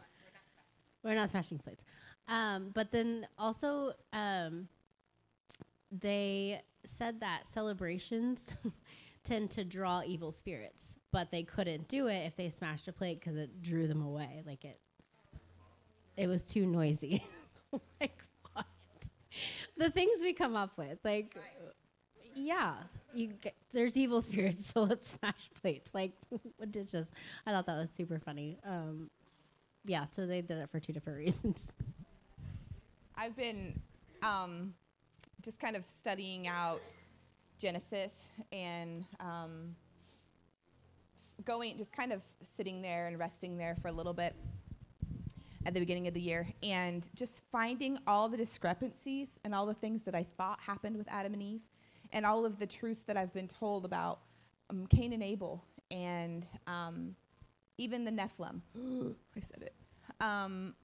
We're 1.03 1.15
not 1.15 1.31
smashing 1.31 1.59
plates. 1.59 1.83
Um, 2.29 2.71
but 2.75 2.93
then 2.93 3.27
also, 3.39 3.93
um, 4.13 4.69
they 5.91 6.61
said 6.85 7.21
that 7.21 7.49
celebrations 7.49 8.41
tend 9.25 9.51
to 9.53 9.65
draw 9.65 10.03
evil 10.05 10.31
spirits, 10.31 10.99
but 11.11 11.31
they 11.31 11.43
couldn't 11.43 11.89
do 11.89 12.09
it 12.09 12.27
if 12.27 12.37
they 12.37 12.51
smashed 12.51 12.87
a 12.89 12.93
plate 12.93 13.21
because 13.21 13.37
it 13.37 13.63
drew 13.63 13.89
them 13.89 14.03
away. 14.03 14.43
Like 14.47 14.65
it, 14.65 14.79
it 16.17 16.27
was 16.27 16.45
too 16.45 16.67
noisy. 16.67 17.25
like 18.01 18.23
what? 18.53 18.67
The 19.79 19.91
things 19.91 20.21
we 20.21 20.35
come 20.35 20.55
up 20.55 20.77
with, 20.77 20.99
like. 21.03 21.35
Yeah, 22.35 22.75
you 23.15 23.29
get, 23.29 23.55
there's 23.73 23.97
evil 23.97 24.23
spirits, 24.23 24.67
so 24.67 24.83
let's 24.83 25.11
smash 25.11 25.51
plates. 25.61 25.91
Like, 25.95 26.13
what 26.29 26.71
did 26.71 26.89
just? 26.89 27.13
I 27.47 27.53
thought 27.53 27.67
that 27.67 27.77
was 27.77 27.91
super 27.91 28.19
funny. 28.19 28.59
Um, 28.65 29.11
yeah, 29.85 30.07
so 30.11 30.27
they 30.27 30.41
did 30.41 30.59
it 30.59 30.71
for 30.71 30.81
two 30.81 30.93
different 30.93 31.19
reasons. 31.25 31.73
I've 33.17 33.37
been 33.37 33.79
um, 34.23 34.75
just 35.43 35.61
kind 35.61 35.77
of 35.77 35.87
studying 35.87 36.49
out 36.49 36.83
Genesis 37.59 38.27
and 38.53 39.05
um, 39.21 39.75
going, 41.45 41.77
just 41.77 41.93
kind 41.93 42.13
of 42.13 42.23
sitting 42.43 42.81
there 42.83 43.07
and 43.09 43.19
resting 43.19 43.57
there 43.57 43.77
for 43.83 43.89
a 43.89 43.93
little 43.93 44.15
bit 44.15 44.35
at 45.67 45.75
the 45.75 45.81
beginning 45.81 46.09
of 46.09 46.15
the 46.15 46.21
year 46.21 46.47
and 46.63 47.11
just 47.15 47.43
finding 47.53 47.99
all 48.07 48.29
the 48.29 48.37
discrepancies 48.37 49.39
and 49.45 49.55
all 49.55 49.67
the 49.67 49.75
things 49.75 50.03
that 50.05 50.15
I 50.15 50.23
thought 50.23 50.59
happened 50.61 50.97
with 50.97 51.07
Adam 51.11 51.35
and 51.35 51.43
Eve 51.43 51.61
and 52.13 52.27
all 52.27 52.45
of 52.45 52.59
the 52.59 52.67
truths 52.67 53.03
that 53.03 53.17
I've 53.17 53.33
been 53.33 53.49
told 53.49 53.85
about 53.85 54.21
um, 54.71 54.87
Cain 54.87 55.13
and 55.13 55.23
Abel 55.23 55.65
and 55.91 56.47
um, 56.67 57.15
even 57.79 58.05
the 58.05 58.13
Nephilim. 58.13 58.61
I 59.37 59.41
said 59.41 59.63
it. 59.63 59.75
Um, 60.21 60.75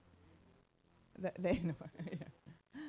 th- 1.21 1.35
they 1.39 1.59
know. 1.65 1.75
yeah. 2.11 2.81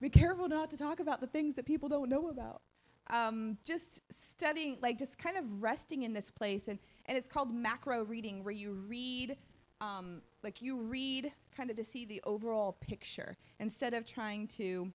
Be 0.00 0.08
careful 0.08 0.48
not 0.48 0.70
to 0.70 0.78
talk 0.78 1.00
about 1.00 1.20
the 1.20 1.26
things 1.26 1.54
that 1.54 1.66
people 1.66 1.88
don't 1.88 2.08
know 2.08 2.28
about. 2.28 2.62
Um, 3.10 3.56
just 3.64 4.02
studying, 4.12 4.78
like 4.82 4.98
just 4.98 5.18
kind 5.18 5.36
of 5.36 5.62
resting 5.62 6.02
in 6.02 6.12
this 6.12 6.30
place, 6.30 6.68
and 6.68 6.78
and 7.06 7.16
it's 7.16 7.26
called 7.26 7.52
macro 7.52 8.04
reading, 8.04 8.44
where 8.44 8.52
you 8.52 8.72
read, 8.86 9.36
um, 9.80 10.20
like 10.44 10.60
you 10.60 10.76
read 10.76 11.32
kind 11.56 11.70
of 11.70 11.76
to 11.76 11.84
see 11.84 12.04
the 12.04 12.20
overall 12.24 12.72
picture 12.80 13.36
instead 13.60 13.94
of 13.94 14.04
trying 14.04 14.46
to 14.46 14.92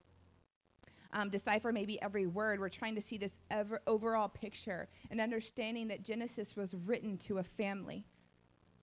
um, 1.13 1.29
decipher 1.29 1.71
maybe 1.71 2.01
every 2.01 2.27
word. 2.27 2.59
We're 2.59 2.69
trying 2.69 2.95
to 2.95 3.01
see 3.01 3.17
this 3.17 3.37
ever 3.49 3.81
overall 3.87 4.27
picture 4.27 4.89
and 5.09 5.21
understanding 5.21 5.87
that 5.87 6.03
Genesis 6.03 6.55
was 6.55 6.75
written 6.75 7.17
to 7.19 7.37
a 7.37 7.43
family, 7.43 8.05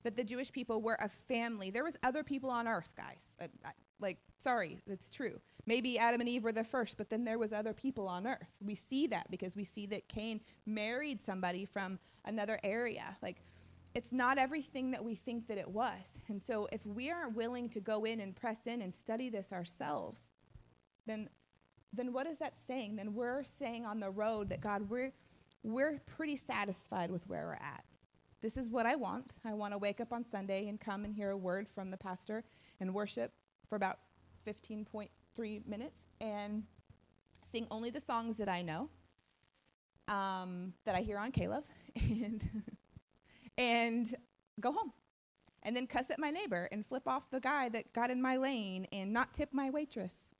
that 0.04 0.16
the 0.16 0.24
Jewish 0.24 0.50
people 0.50 0.80
were 0.80 0.96
a 1.00 1.08
family. 1.08 1.70
There 1.70 1.84
was 1.84 1.96
other 2.02 2.22
people 2.22 2.50
on 2.50 2.66
earth, 2.66 2.94
guys. 2.96 3.24
Uh, 3.40 3.48
I- 3.64 3.72
like, 4.00 4.18
sorry, 4.38 4.80
that's 4.86 5.10
true. 5.10 5.38
Maybe 5.66 5.98
Adam 5.98 6.20
and 6.20 6.28
Eve 6.28 6.44
were 6.44 6.52
the 6.52 6.64
first, 6.64 6.96
but 6.96 7.10
then 7.10 7.22
there 7.22 7.38
was 7.38 7.52
other 7.52 7.74
people 7.74 8.08
on 8.08 8.26
earth. 8.26 8.48
We 8.64 8.74
see 8.74 9.06
that 9.08 9.30
because 9.30 9.54
we 9.54 9.64
see 9.64 9.84
that 9.86 10.08
Cain 10.08 10.40
married 10.64 11.20
somebody 11.20 11.66
from 11.66 11.98
another 12.24 12.58
area. 12.64 13.16
Like, 13.20 13.42
it's 13.94 14.12
not 14.12 14.38
everything 14.38 14.90
that 14.92 15.04
we 15.04 15.14
think 15.14 15.48
that 15.48 15.58
it 15.58 15.68
was. 15.68 16.20
And 16.28 16.40
so, 16.40 16.66
if 16.72 16.86
we 16.86 17.10
aren't 17.10 17.36
willing 17.36 17.68
to 17.70 17.80
go 17.80 18.04
in 18.04 18.20
and 18.20 18.34
press 18.34 18.66
in 18.66 18.80
and 18.82 18.94
study 18.94 19.28
this 19.28 19.52
ourselves, 19.52 20.22
then 21.06 21.28
then 21.92 22.12
what 22.12 22.26
is 22.26 22.38
that 22.38 22.54
saying? 22.56 22.96
Then 22.96 23.14
we're 23.14 23.42
saying 23.42 23.84
on 23.84 24.00
the 24.00 24.10
road 24.10 24.48
that 24.50 24.60
God, 24.60 24.88
we're 24.88 25.12
we're 25.62 26.00
pretty 26.06 26.36
satisfied 26.36 27.10
with 27.10 27.28
where 27.28 27.46
we're 27.46 27.52
at. 27.54 27.84
This 28.40 28.56
is 28.56 28.70
what 28.70 28.86
I 28.86 28.96
want. 28.96 29.36
I 29.44 29.52
want 29.52 29.74
to 29.74 29.78
wake 29.78 30.00
up 30.00 30.12
on 30.12 30.24
Sunday 30.24 30.68
and 30.68 30.80
come 30.80 31.04
and 31.04 31.14
hear 31.14 31.30
a 31.30 31.36
word 31.36 31.68
from 31.68 31.90
the 31.90 31.98
pastor 31.98 32.42
and 32.80 32.94
worship 32.94 33.32
for 33.68 33.76
about 33.76 33.98
15.3 34.46 35.66
minutes 35.66 36.00
and 36.22 36.62
sing 37.52 37.66
only 37.70 37.90
the 37.90 38.00
songs 38.00 38.38
that 38.38 38.48
I 38.48 38.62
know, 38.62 38.88
um, 40.08 40.72
that 40.86 40.94
I 40.94 41.00
hear 41.00 41.18
on 41.18 41.30
K-LOVE, 41.30 41.68
and 41.96 42.48
and 43.58 44.14
go 44.60 44.72
home. 44.72 44.92
And 45.62 45.76
then 45.76 45.86
cuss 45.86 46.10
at 46.10 46.18
my 46.18 46.30
neighbor 46.30 46.68
and 46.72 46.86
flip 46.86 47.06
off 47.06 47.30
the 47.30 47.40
guy 47.40 47.68
that 47.68 47.92
got 47.92 48.10
in 48.10 48.22
my 48.22 48.38
lane 48.38 48.86
and 48.92 49.12
not 49.12 49.34
tip 49.34 49.50
my 49.52 49.68
waitress. 49.68 50.34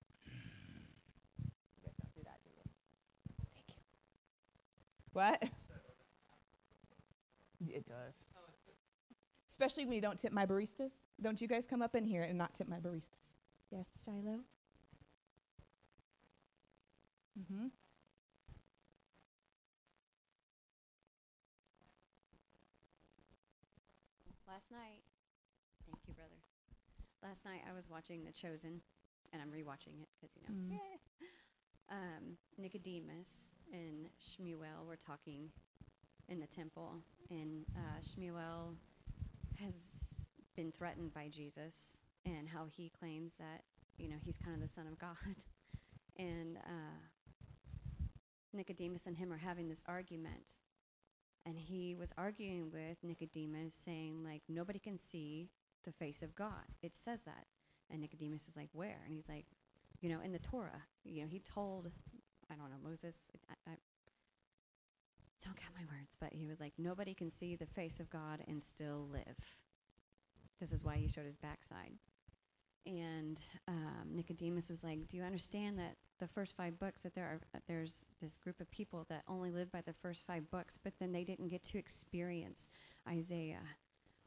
You 1.38 1.82
guys 1.84 1.92
don't 2.00 2.14
do 2.14 2.22
that, 2.24 2.40
do 2.42 2.50
you? 2.56 2.62
Thank 3.54 3.68
you. 3.68 3.74
What? 5.12 5.42
It 7.68 7.86
does. 7.86 8.14
Especially 9.50 9.84
when 9.84 9.94
you 9.94 10.00
don't 10.00 10.18
tip 10.18 10.32
my 10.32 10.46
baristas. 10.46 10.92
Don't 11.20 11.40
you 11.40 11.46
guys 11.46 11.66
come 11.66 11.82
up 11.82 11.94
in 11.94 12.04
here 12.04 12.22
and 12.22 12.38
not 12.38 12.54
tip 12.54 12.68
my 12.68 12.78
baristas? 12.78 13.18
Yes, 13.70 13.84
Shiloh? 14.02 14.40
Mm-hmm. 17.38 17.66
last 24.50 24.70
night, 24.72 25.00
thank 25.86 25.98
you, 26.08 26.14
brother. 26.14 26.42
Last 27.22 27.44
night 27.44 27.62
I 27.68 27.72
was 27.74 27.88
watching 27.88 28.24
The 28.24 28.32
Chosen, 28.32 28.82
and 29.32 29.40
I'm 29.40 29.48
rewatching 29.48 30.02
it 30.02 30.08
because 30.18 30.34
you 30.34 30.42
know, 30.42 30.52
Mm. 30.52 30.78
Um, 31.90 32.36
Nicodemus 32.56 33.50
and 33.72 34.08
Shmuel 34.22 34.86
were 34.86 34.96
talking 34.96 35.50
in 36.28 36.38
the 36.38 36.46
temple, 36.46 36.98
and 37.30 37.64
uh, 37.76 38.00
Shmuel 38.00 38.74
has 39.60 40.26
been 40.56 40.72
threatened 40.72 41.12
by 41.12 41.28
Jesus 41.28 41.98
and 42.24 42.48
how 42.48 42.66
he 42.70 42.90
claims 42.98 43.36
that 43.38 43.62
you 43.98 44.08
know 44.08 44.16
he's 44.24 44.38
kind 44.38 44.54
of 44.54 44.62
the 44.62 44.68
son 44.68 44.86
of 44.86 44.98
God, 44.98 45.16
and 46.16 46.58
uh, 46.58 47.00
Nicodemus 48.52 49.06
and 49.06 49.16
him 49.16 49.32
are 49.32 49.38
having 49.38 49.68
this 49.68 49.82
argument, 49.88 50.58
and 51.44 51.58
he 51.58 51.96
was 51.98 52.12
arguing 52.16 52.70
with 52.70 52.98
Nicodemus, 53.02 53.74
saying 53.74 54.22
like 54.24 54.42
nobody 54.48 54.78
can 54.78 54.96
see 54.96 55.50
the 55.84 55.92
face 55.92 56.22
of 56.22 56.34
God. 56.34 56.64
It 56.82 56.94
says 56.94 57.22
that, 57.22 57.46
and 57.90 58.00
Nicodemus 58.00 58.48
is 58.48 58.56
like, 58.56 58.68
where? 58.72 59.00
And 59.04 59.14
he's 59.14 59.28
like, 59.28 59.46
you 60.00 60.08
know, 60.08 60.20
in 60.24 60.32
the 60.32 60.38
Torah. 60.38 60.82
You 61.04 61.22
know, 61.22 61.28
he 61.28 61.38
told, 61.40 61.90
I 62.50 62.54
don't 62.54 62.70
know, 62.70 62.88
Moses. 62.88 63.16
I, 63.50 63.70
I, 63.70 63.74
don't 65.44 65.56
count 65.56 65.74
my 65.74 65.96
words, 65.96 66.16
but 66.20 66.34
he 66.34 66.46
was 66.46 66.60
like, 66.60 66.74
nobody 66.76 67.14
can 67.14 67.30
see 67.30 67.56
the 67.56 67.64
face 67.66 67.98
of 67.98 68.10
God 68.10 68.42
and 68.46 68.62
still 68.62 69.08
live. 69.10 69.56
This 70.60 70.72
is 70.72 70.84
why 70.84 70.96
he 70.96 71.08
showed 71.08 71.24
his 71.24 71.38
backside. 71.38 71.92
And 72.86 73.40
um, 73.68 74.08
Nicodemus 74.14 74.70
was 74.70 74.82
like, 74.82 75.06
"Do 75.06 75.16
you 75.16 75.22
understand 75.22 75.78
that 75.78 75.96
the 76.18 76.26
first 76.26 76.56
five 76.56 76.78
books 76.78 77.02
that 77.02 77.14
there 77.14 77.24
are 77.24 77.40
uh, 77.54 77.58
there's 77.68 78.06
this 78.22 78.38
group 78.38 78.58
of 78.60 78.70
people 78.70 79.04
that 79.10 79.22
only 79.28 79.50
live 79.50 79.70
by 79.70 79.82
the 79.82 79.92
first 79.92 80.26
five 80.26 80.50
books, 80.50 80.78
but 80.82 80.94
then 80.98 81.12
they 81.12 81.24
didn't 81.24 81.48
get 81.48 81.62
to 81.64 81.78
experience 81.78 82.68
Isaiah 83.08 83.66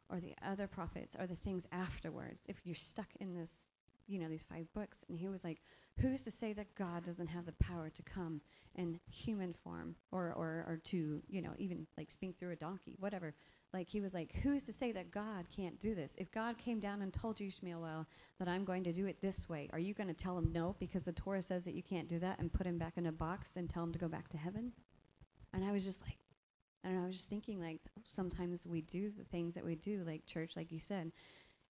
or 0.10 0.20
the 0.20 0.36
other 0.46 0.68
prophets 0.68 1.16
or 1.20 1.26
the 1.26 1.36
things 1.36 1.68
afterwards. 1.72 2.44
If 2.48 2.58
you're 2.64 2.76
stuck 2.76 3.08
in 3.20 3.34
this, 3.34 3.66
you 4.08 4.20
know, 4.20 4.30
these 4.30 4.44
five 4.44 4.72
books." 4.74 5.06
And 5.10 5.18
he 5.18 5.30
was 5.30 5.44
like, 5.44 5.62
"Who's 6.00 6.24
to 6.24 6.32
say 6.32 6.54
that 6.54 6.76
God 6.76 7.04
doesn't 7.04 7.28
have 7.28 7.46
the 7.46 7.54
power 7.54 7.90
to 7.90 8.04
come 8.04 8.42
in 8.76 9.00
human 9.10 9.54
form 9.54 9.96
or 10.12 10.34
or 10.34 10.66
or 10.68 10.80
to 10.86 11.22
you 11.28 11.42
know 11.42 11.54
even 11.58 11.88
like 11.98 12.12
speak 12.12 12.38
through 12.38 12.52
a 12.52 12.56
donkey, 12.56 12.96
whatever?" 13.00 13.34
Like 13.74 13.90
he 13.90 14.02
was 14.02 14.14
like, 14.14 14.32
who's 14.44 14.66
to 14.66 14.74
say 14.74 14.92
that 14.92 15.10
God 15.10 15.48
can't 15.54 15.80
do 15.80 15.96
this? 15.96 16.16
If 16.20 16.32
God 16.32 16.60
came 16.60 16.80
down 16.80 17.02
and 17.02 17.12
told 17.12 17.40
you, 17.40 17.50
Shmuel, 17.50 18.06
that 18.38 18.48
I'm 18.48 18.66
going 18.66 18.84
to 18.84 18.94
do 18.94 19.08
it 19.08 19.20
this 19.20 19.50
way, 19.50 19.68
are 19.74 19.80
you 19.80 19.96
going 19.96 20.08
to 20.08 20.14
tell 20.14 20.38
him 20.38 20.52
no 20.52 20.76
because 20.80 21.06
the 21.06 21.12
Torah 21.12 21.42
says 21.42 21.66
that 21.66 21.74
you 21.74 21.82
can't 21.82 22.08
do 22.08 22.20
that 22.20 22.38
and 22.38 22.54
put 22.54 22.68
him 22.68 22.78
back 22.78 22.98
in 22.98 23.08
a 23.08 23.12
box 23.12 23.58
and 23.58 23.68
tell 23.68 23.84
him 23.84 23.92
to 23.92 23.98
go 24.00 24.08
back 24.08 24.30
to 24.30 24.38
heaven? 24.38 24.72
And 25.54 25.66
I 25.66 25.72
was 25.72 25.84
just 25.84 26.04
like, 26.04 26.18
I 26.84 26.90
don't 26.90 26.98
know, 26.98 27.04
I 27.04 27.08
was 27.08 27.16
just 27.16 27.30
thinking 27.30 27.60
like 27.60 27.80
sometimes 28.04 28.68
we 28.68 28.82
do 28.82 29.10
the 29.10 29.24
things 29.24 29.56
that 29.56 29.66
we 29.66 29.76
do, 29.76 30.04
like 30.06 30.26
church, 30.28 30.52
like 30.56 30.72
you 30.72 30.80
said, 30.80 31.12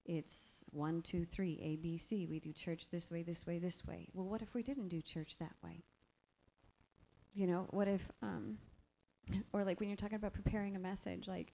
it's 0.06 0.66
one, 0.72 1.02
two, 1.02 1.24
three, 1.24 1.60
A, 1.62 1.76
B, 1.78 1.98
C. 1.98 2.26
We 2.26 2.40
do 2.40 2.52
church 2.52 2.90
this 2.90 3.10
way, 3.10 3.24
this 3.24 3.48
way, 3.48 3.60
this 3.60 3.86
way. 3.86 4.10
Well, 4.14 4.26
what 4.26 4.42
if 4.42 4.54
we 4.54 4.64
didn't 4.64 4.90
do 4.90 5.02
church 5.02 5.38
that 5.40 5.54
way? 5.64 5.84
You 7.34 7.48
know, 7.48 7.68
what 7.72 7.88
if, 7.88 8.08
um, 8.22 8.58
or 9.54 9.64
like 9.64 9.80
when 9.80 9.90
you're 9.90 9.96
talking 9.96 10.18
about 10.18 10.34
preparing 10.34 10.76
a 10.76 10.80
message, 10.80 11.28
like 11.28 11.54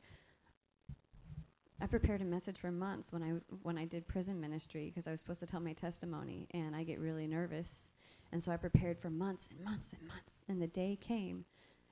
I 1.82 1.88
prepared 1.88 2.22
a 2.22 2.26
message 2.26 2.58
for 2.58 2.72
months 2.72 3.14
when 3.14 3.24
I 3.24 3.56
when 3.64 3.78
I 3.78 3.86
did 3.86 4.08
prison 4.08 4.40
ministry 4.40 4.88
because 4.88 5.08
I 5.08 5.12
was 5.12 5.22
supposed 5.22 5.40
to 5.40 5.46
tell 5.46 5.62
my 5.62 5.74
testimony 5.74 6.48
and 6.52 6.76
I 6.76 6.84
get 6.84 7.00
really 7.00 7.26
nervous 7.26 7.92
and 8.32 8.44
so 8.44 8.52
I 8.52 8.58
prepared 8.58 9.00
for 9.00 9.10
months 9.10 9.48
and 9.50 9.64
months 9.64 9.94
and 9.98 10.06
months 10.08 10.44
and 10.50 10.62
the 10.62 10.68
day 10.68 10.98
came 11.00 11.46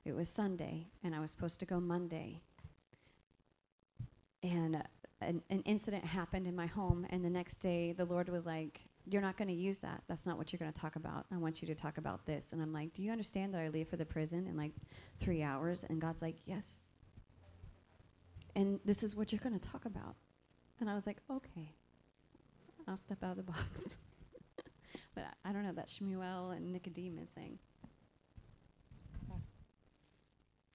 it 0.04 0.14
was 0.14 0.28
Sunday 0.28 0.88
and 1.02 1.14
I 1.14 1.20
was 1.20 1.30
supposed 1.30 1.58
to 1.60 1.66
go 1.66 1.80
Monday 1.80 2.42
and 4.42 4.76
uh, 4.76 4.82
an, 5.20 5.42
an 5.50 5.62
incident 5.62 6.04
happened 6.04 6.46
in 6.46 6.54
my 6.54 6.66
home 6.66 7.06
and 7.10 7.24
the 7.24 7.30
next 7.30 7.56
day 7.56 7.92
the 7.92 8.04
Lord 8.04 8.28
was 8.28 8.46
like 8.46 8.80
you're 9.10 9.22
not 9.22 9.36
going 9.36 9.48
to 9.48 9.54
use 9.54 9.78
that 9.78 10.02
that's 10.06 10.26
not 10.26 10.36
what 10.36 10.52
you're 10.52 10.58
going 10.58 10.72
to 10.72 10.80
talk 10.80 10.96
about 10.96 11.26
I 11.32 11.36
want 11.38 11.60
you 11.62 11.68
to 11.68 11.74
talk 11.74 11.98
about 11.98 12.26
this 12.26 12.52
and 12.52 12.62
I'm 12.62 12.72
like 12.72 12.92
do 12.92 13.02
you 13.02 13.10
understand 13.10 13.54
that 13.54 13.60
I 13.60 13.68
leave 13.68 13.88
for 13.88 13.96
the 13.96 14.04
prison 14.04 14.46
in 14.46 14.56
like 14.56 14.72
3 15.18 15.42
hours 15.42 15.84
and 15.88 16.00
God's 16.00 16.22
like 16.22 16.36
yes 16.44 16.84
and 18.58 18.80
this 18.84 19.04
is 19.04 19.14
what 19.14 19.30
you're 19.30 19.38
going 19.38 19.58
to 19.58 19.68
talk 19.68 19.84
about. 19.84 20.16
And 20.80 20.90
I 20.90 20.94
was 20.96 21.06
like, 21.06 21.18
okay, 21.30 21.72
I'll 22.88 22.96
step 22.96 23.22
out 23.22 23.32
of 23.32 23.36
the 23.36 23.42
box. 23.44 23.98
but 25.14 25.24
I, 25.24 25.50
I, 25.50 25.52
don't 25.52 25.62
know 25.62 25.72
that 25.74 25.86
Shmuel 25.86 26.56
and 26.56 26.72
Nicodemus 26.72 27.30
thing. 27.30 27.60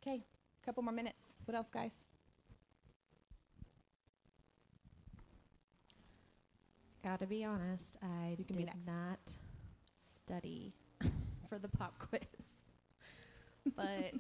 Okay, 0.02 0.24
a 0.62 0.66
couple 0.66 0.82
more 0.82 0.94
minutes. 0.94 1.26
What 1.44 1.56
else, 1.56 1.70
guys? 1.70 2.08
Gotta 7.04 7.28
be 7.28 7.44
honest, 7.44 7.98
I 8.02 8.36
You 8.38 8.46
can 8.46 8.56
be 8.56 8.64
did 8.64 8.74
next. 8.76 8.88
not 8.88 9.20
study 9.98 10.74
for 11.50 11.60
the 11.60 11.68
pop 11.68 11.98
quiz. 12.00 12.22
but 13.76 14.14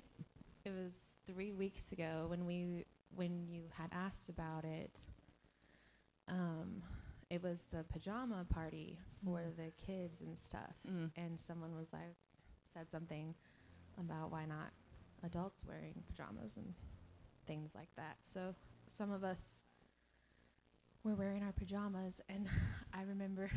it 0.66 0.72
was 0.72 1.16
three 1.26 1.52
weeks 1.54 1.92
ago 1.92 2.26
when 2.30 2.46
we 2.46 2.86
when 3.16 3.48
you 3.48 3.64
had 3.78 3.90
asked 3.94 4.28
about 4.30 4.66
it. 4.66 5.00
Um, 6.28 6.82
it 7.30 7.42
was 7.44 7.66
the 7.72 7.84
pajama 7.86 8.46
party 8.50 8.98
for 9.24 9.40
Mm. 9.40 9.56
the 9.56 9.72
kids 9.72 10.20
and 10.22 10.38
stuff, 10.38 10.76
Mm. 10.88 11.12
and 11.16 11.40
someone 11.40 11.76
was 11.76 11.92
like, 11.94 12.16
said 12.74 12.90
something 12.92 13.36
about 13.98 14.32
why 14.32 14.46
not 14.46 14.72
adults 15.24 15.64
wearing 15.66 16.04
pajamas 16.08 16.58
and 16.58 16.74
things 17.46 17.76
like 17.76 17.94
that. 17.96 18.18
So 18.24 18.56
some 18.90 19.12
of 19.12 19.24
us 19.24 19.64
were 21.04 21.16
wearing 21.16 21.44
our 21.44 21.52
pajamas, 21.52 22.22
and 22.30 22.48
I 22.94 23.04
remember. 23.04 23.50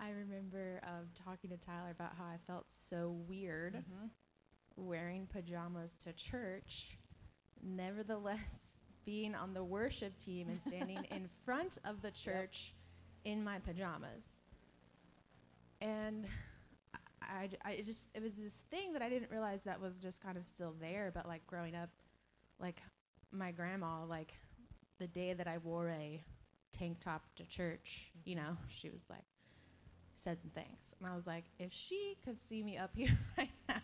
I 0.00 0.10
remember 0.10 0.80
um, 0.84 1.06
talking 1.14 1.50
to 1.50 1.56
Tyler 1.56 1.90
about 1.90 2.12
how 2.16 2.24
I 2.24 2.36
felt 2.46 2.70
so 2.70 3.10
weird 3.26 3.74
Mhm. 3.74 4.10
wearing 4.76 5.26
pajamas 5.26 5.96
to 5.96 6.12
church, 6.12 6.96
nevertheless 7.62 8.74
being 9.04 9.34
on 9.34 9.54
the 9.54 9.64
worship 9.64 10.16
team 10.18 10.48
and 10.48 10.60
standing 10.60 11.04
in 11.10 11.28
front 11.44 11.78
of 11.84 12.00
the 12.02 12.12
church 12.12 12.74
in 13.24 13.42
my 13.42 13.58
pajamas. 13.58 14.24
And 15.80 16.26
I, 17.22 17.48
I, 17.64 17.72
it 17.72 17.86
just, 17.86 18.08
it 18.14 18.22
was 18.22 18.36
this 18.36 18.62
thing 18.70 18.92
that 18.92 19.02
I 19.02 19.08
didn't 19.08 19.30
realize 19.32 19.64
that 19.64 19.80
was 19.80 19.98
just 19.98 20.22
kind 20.22 20.36
of 20.38 20.46
still 20.46 20.74
there, 20.80 21.10
but 21.12 21.26
like 21.26 21.44
growing 21.46 21.74
up, 21.74 21.90
like 22.60 22.80
my 23.32 23.50
grandma, 23.50 24.04
like 24.04 24.32
the 24.98 25.06
day 25.06 25.32
that 25.34 25.46
I 25.46 25.58
wore 25.58 25.88
a 25.90 26.22
tank 26.72 27.00
top 27.00 27.22
to 27.36 27.44
church, 27.46 28.10
you 28.24 28.34
know, 28.36 28.56
she 28.68 28.90
was 28.90 29.04
like, 29.08 29.24
said 30.16 30.40
some 30.40 30.50
things. 30.50 30.94
And 31.00 31.08
I 31.08 31.14
was 31.14 31.26
like, 31.26 31.44
if 31.58 31.72
she 31.72 32.16
could 32.24 32.40
see 32.40 32.62
me 32.62 32.76
up 32.76 32.90
here 32.96 33.16
right 33.36 33.50
now, 33.68 33.76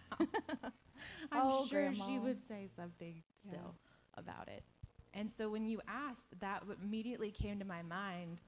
I'm 1.32 1.40
Oh, 1.42 1.66
sure 1.66 1.92
she 1.94 2.18
would 2.18 2.42
say 2.46 2.68
something 2.74 3.22
still 3.40 3.74
about 4.16 4.48
it. 4.48 4.64
And 5.12 5.32
so 5.32 5.48
when 5.48 5.66
you 5.66 5.80
asked, 5.86 6.26
that 6.40 6.64
immediately 6.82 7.30
came 7.30 7.58
to 7.60 7.64
my 7.64 7.82
mind. 7.82 8.40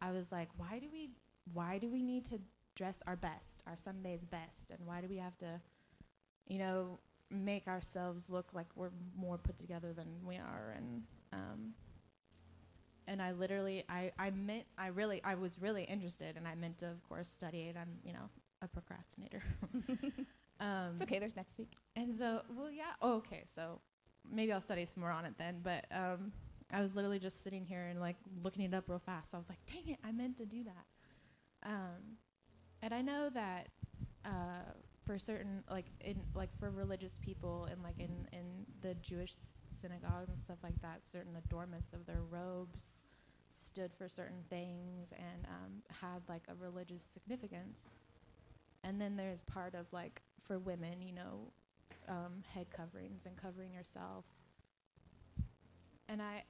I 0.00 0.12
was 0.12 0.32
like, 0.32 0.48
why 0.56 0.78
do 0.78 0.86
we 0.92 1.10
why 1.52 1.78
do 1.78 1.88
we 1.90 2.02
need 2.02 2.24
to 2.26 2.40
dress 2.74 3.02
our 3.06 3.16
best, 3.16 3.62
our 3.66 3.76
Sunday's 3.76 4.24
best, 4.24 4.70
and 4.70 4.80
why 4.86 5.00
do 5.00 5.08
we 5.08 5.16
have 5.18 5.36
to, 5.38 5.60
you 6.48 6.58
know, 6.58 6.98
make 7.30 7.66
ourselves 7.68 8.28
look 8.28 8.48
like 8.52 8.66
we're 8.74 8.90
more 9.16 9.38
put 9.38 9.58
together 9.58 9.92
than 9.92 10.06
we 10.24 10.36
are? 10.36 10.74
And 10.76 11.02
um, 11.32 11.74
and 13.08 13.20
I 13.22 13.32
literally, 13.32 13.84
I 13.88 14.12
I 14.18 14.30
meant, 14.30 14.64
I 14.78 14.88
really, 14.88 15.22
I 15.24 15.34
was 15.34 15.58
really 15.60 15.84
interested, 15.84 16.36
and 16.36 16.46
I 16.46 16.54
meant 16.54 16.78
to, 16.78 16.86
of 16.90 17.02
course, 17.08 17.28
study 17.28 17.62
it. 17.62 17.76
I'm, 17.76 17.98
you 18.04 18.12
know, 18.12 18.28
a 18.62 18.68
procrastinator. 18.68 19.42
um, 20.60 20.90
It's 20.94 21.02
okay. 21.02 21.18
There's 21.18 21.36
next 21.36 21.58
week. 21.58 21.72
and 21.94 22.12
so, 22.12 22.42
well, 22.56 22.70
yeah. 22.70 22.92
Oh, 23.02 23.14
okay. 23.16 23.42
So 23.46 23.80
maybe 24.30 24.52
I'll 24.52 24.60
study 24.60 24.84
some 24.86 25.02
more 25.02 25.10
on 25.10 25.24
it 25.24 25.34
then. 25.38 25.60
But 25.62 25.84
um, 25.90 26.32
I 26.72 26.80
was 26.80 26.94
literally 26.96 27.18
just 27.18 27.42
sitting 27.44 27.64
here 27.64 27.86
and 27.86 28.00
like 28.00 28.16
looking 28.42 28.64
it 28.64 28.74
up 28.74 28.88
real 28.88 28.98
fast. 28.98 29.34
I 29.34 29.36
was 29.38 29.48
like, 29.48 29.58
dang 29.66 29.92
it, 29.92 29.98
I 30.04 30.12
meant 30.12 30.36
to 30.38 30.46
do 30.46 30.64
that. 30.64 30.86
Um, 31.70 32.18
and 32.82 32.92
I 32.94 33.02
know 33.02 33.30
that 33.30 33.68
uh, 34.24 34.72
for 35.06 35.18
certain, 35.18 35.62
like 35.70 35.86
in 36.00 36.20
like 36.34 36.50
for 36.58 36.70
religious 36.70 37.18
people 37.22 37.68
and 37.70 37.82
like 37.82 37.98
in 37.98 38.26
in 38.32 38.66
the 38.82 38.94
Jewish 38.96 39.32
synagogue 39.68 40.28
and 40.28 40.38
stuff 40.38 40.58
like 40.62 40.80
that, 40.82 41.06
certain 41.06 41.36
adornments 41.36 41.92
of 41.92 42.04
their 42.06 42.22
robes 42.28 43.04
stood 43.48 43.92
for 43.94 44.08
certain 44.08 44.42
things 44.50 45.12
and 45.12 45.46
um, 45.46 45.82
had 46.00 46.20
like 46.28 46.42
a 46.48 46.54
religious 46.54 47.02
significance. 47.02 47.90
And 48.84 49.00
then 49.00 49.16
there's 49.16 49.42
part 49.42 49.74
of 49.74 49.86
like 49.92 50.22
for 50.42 50.58
women, 50.58 51.00
you 51.00 51.12
know, 51.12 51.52
um, 52.08 52.42
head 52.54 52.66
coverings 52.74 53.26
and 53.26 53.36
covering 53.36 53.72
yourself. 53.72 54.24
And 56.08 56.22
I, 56.22 56.44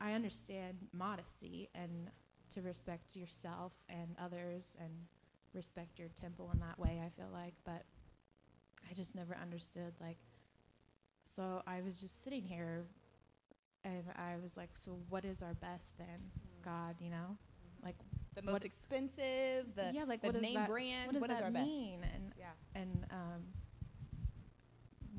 I 0.00 0.12
understand 0.12 0.78
modesty 0.92 1.68
and 1.74 2.10
to 2.50 2.62
respect 2.62 3.16
yourself 3.16 3.72
and 3.88 4.14
others 4.22 4.76
and 4.80 4.92
respect 5.56 5.98
your 5.98 6.08
temple 6.20 6.50
in 6.52 6.60
that 6.60 6.78
way. 6.78 7.02
I 7.04 7.08
feel 7.20 7.30
like, 7.32 7.54
but 7.64 7.82
I 8.88 8.94
just 8.94 9.14
never 9.16 9.36
understood 9.40 9.94
like. 10.00 10.18
So 11.24 11.62
I 11.66 11.82
was 11.82 12.00
just 12.00 12.22
sitting 12.22 12.44
here, 12.44 12.84
and 13.84 14.04
I 14.16 14.36
was 14.40 14.56
like, 14.56 14.70
so 14.74 14.98
what 15.08 15.24
is 15.24 15.42
our 15.42 15.54
best 15.54 15.96
then, 15.98 16.30
God? 16.64 16.94
You 17.00 17.10
know, 17.10 17.36
like 17.82 17.96
The 18.34 18.42
most 18.42 18.64
expensive, 18.64 19.74
the, 19.74 19.90
yeah, 19.92 20.04
like 20.06 20.20
the 20.20 20.28
what 20.28 20.40
name 20.40 20.54
that, 20.54 20.68
brand. 20.68 21.06
what 21.06 21.12
does 21.14 21.20
what 21.22 21.30
is 21.32 21.38
that 21.38 21.44
our 21.46 21.50
best? 21.50 21.66
mean? 21.66 21.98
And 22.14 22.32
Yeah. 22.38 22.80
and 22.80 23.06
um, 23.10 23.42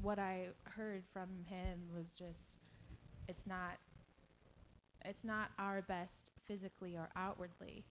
what 0.02 0.18
I 0.20 0.48
heard 0.64 1.04
from 1.12 1.28
him 1.46 1.90
was 1.94 2.14
just, 2.14 2.60
it's 3.28 3.46
not, 3.46 3.78
it's 5.04 5.24
not 5.26 5.50
our 5.60 5.82
best 5.82 6.32
physically 6.46 6.96
or 6.96 7.10
outwardly, 7.16 7.84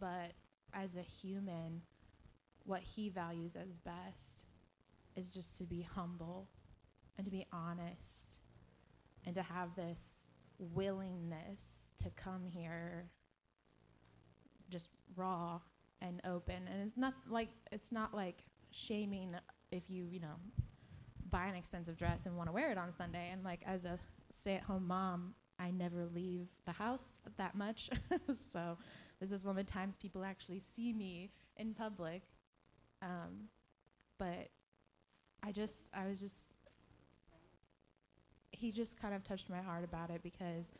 but 0.00 0.32
as 0.74 0.96
a 0.96 1.02
human, 1.02 1.82
what 2.64 2.80
he 2.80 3.08
values 3.08 3.56
as 3.56 3.76
best 3.76 4.44
is 5.16 5.34
just 5.34 5.58
to 5.58 5.64
be 5.64 5.82
humble 5.94 6.48
and 7.16 7.24
to 7.24 7.30
be 7.30 7.46
honest 7.52 8.38
and 9.26 9.34
to 9.34 9.42
have 9.42 9.74
this 9.76 10.24
willingness 10.58 11.88
to 11.98 12.10
come 12.10 12.46
here 12.46 13.10
just 14.70 14.88
raw 15.16 15.60
and 16.00 16.20
open. 16.24 16.68
And 16.70 16.88
it's 16.88 16.96
not 16.96 17.14
like 17.30 17.50
it's 17.70 17.92
not 17.92 18.14
like 18.14 18.42
shaming 18.70 19.36
if 19.70 19.82
you 19.88 20.04
you 20.10 20.20
know 20.20 20.36
buy 21.30 21.46
an 21.46 21.54
expensive 21.54 21.96
dress 21.96 22.26
and 22.26 22.36
want 22.36 22.48
to 22.48 22.52
wear 22.52 22.70
it 22.70 22.78
on 22.78 22.92
Sunday. 22.96 23.28
And 23.32 23.44
like 23.44 23.60
as 23.66 23.84
a 23.84 23.98
stay-at-home 24.30 24.86
mom 24.86 25.34
I 25.58 25.70
never 25.70 26.06
leave 26.06 26.48
the 26.64 26.72
house 26.72 27.12
that 27.36 27.54
much. 27.54 27.90
So 28.40 28.78
this 29.22 29.32
is 29.32 29.44
one 29.44 29.56
of 29.56 29.64
the 29.64 29.72
times 29.72 29.96
people 29.96 30.24
actually 30.24 30.60
see 30.60 30.92
me 30.92 31.30
in 31.56 31.74
public 31.74 32.22
um, 33.02 33.48
but 34.18 34.48
I 35.42 35.52
just 35.52 35.88
I 35.92 36.06
was 36.06 36.20
just 36.20 36.44
he 38.52 38.70
just 38.70 39.00
kind 39.00 39.14
of 39.14 39.24
touched 39.24 39.50
my 39.50 39.60
heart 39.60 39.84
about 39.84 40.10
it 40.10 40.22
because 40.22 40.70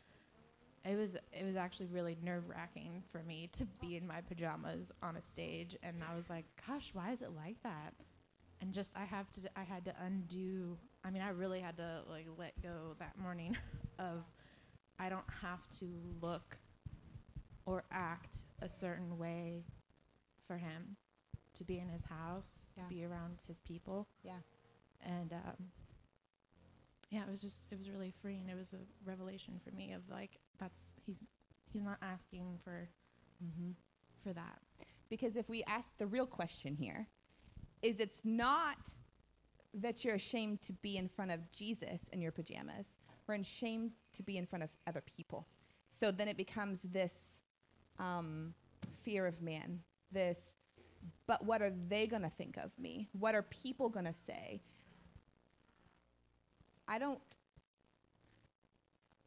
it 0.85 0.95
was 0.95 1.15
it 1.31 1.45
was 1.45 1.55
actually 1.55 1.87
really 1.87 2.17
nerve 2.23 2.47
wracking 2.49 3.03
for 3.11 3.21
me 3.23 3.49
to 3.53 3.65
be 3.81 3.97
in 3.97 4.07
my 4.07 4.21
pajamas 4.21 4.91
on 5.01 5.17
a 5.17 5.21
stage 5.21 5.75
and 5.83 5.97
I 6.09 6.15
was 6.15 6.29
like, 6.29 6.45
gosh, 6.67 6.91
why 6.93 7.11
is 7.11 7.21
it 7.21 7.31
like 7.35 7.61
that? 7.63 7.93
And 8.61 8.73
just 8.73 8.95
I 8.95 9.03
have 9.03 9.29
to 9.31 9.41
I 9.57 9.63
had 9.63 9.85
to 9.85 9.93
undo 10.01 10.77
I 11.03 11.09
mean 11.09 11.21
I 11.21 11.29
really 11.29 11.59
had 11.59 11.77
to 11.77 12.01
like 12.09 12.27
let 12.37 12.61
go 12.61 12.95
that 12.99 13.17
morning 13.21 13.57
of 13.99 14.23
I 14.99 15.09
don't 15.09 15.29
have 15.41 15.67
to 15.79 15.89
look 16.21 16.57
or 17.65 17.83
act 17.91 18.45
a 18.61 18.69
certain 18.69 19.17
way 19.17 19.63
for 20.47 20.57
him 20.57 20.95
to 21.55 21.63
be 21.63 21.79
in 21.79 21.87
his 21.87 22.03
house, 22.03 22.67
Yeah. 22.77 22.83
to 22.83 22.89
be 22.89 23.05
around 23.05 23.39
his 23.47 23.59
people. 23.59 24.07
Yeah. 24.23 24.39
And 25.01 25.33
um 25.33 25.71
yeah, 27.09 27.21
it 27.23 27.29
was 27.29 27.41
just 27.41 27.67
it 27.71 27.77
was 27.77 27.89
really 27.89 28.11
freeing. 28.21 28.49
It 28.49 28.55
was 28.57 28.73
a 28.73 28.79
revelation 29.09 29.59
for 29.63 29.71
me 29.75 29.93
of 29.93 30.01
like 30.09 30.39
that's 30.59 30.79
he's 31.05 31.17
he's 31.71 31.83
not 31.83 31.97
asking 32.01 32.59
for 32.63 32.89
Mm-hmm. 33.43 33.71
for 34.23 34.31
that. 34.33 34.59
Because 35.09 35.35
if 35.35 35.49
we 35.49 35.63
ask 35.63 35.89
the 35.97 36.05
real 36.07 36.25
question 36.25 36.75
here, 36.75 37.07
is 37.81 37.99
it's 37.99 38.21
not 38.23 38.77
that 39.73 40.05
you're 40.05 40.15
ashamed 40.15 40.61
to 40.61 40.71
be 40.71 40.95
in 40.97 41.09
front 41.09 41.31
of 41.31 41.49
Jesus 41.51 42.07
in 42.13 42.21
your 42.21 42.31
pajamas. 42.31 42.87
We're 43.27 43.35
ashamed 43.35 43.91
to 44.13 44.23
be 44.23 44.37
in 44.37 44.45
front 44.45 44.63
of 44.63 44.69
other 44.87 45.01
people. 45.17 45.45
So 45.89 46.09
then 46.11 46.27
it 46.29 46.37
becomes 46.37 46.83
this 46.83 47.32
um, 47.99 48.53
fear 49.03 49.25
of 49.25 49.41
man, 49.41 49.79
this, 50.11 50.55
but 51.27 51.45
what 51.45 51.61
are 51.61 51.71
they 51.87 52.07
going 52.07 52.21
to 52.21 52.29
think 52.29 52.57
of 52.57 52.71
me? 52.77 53.09
What 53.13 53.35
are 53.35 53.43
people 53.43 53.89
going 53.89 54.05
to 54.05 54.13
say? 54.13 54.61
I 56.87 56.99
don't, 56.99 57.19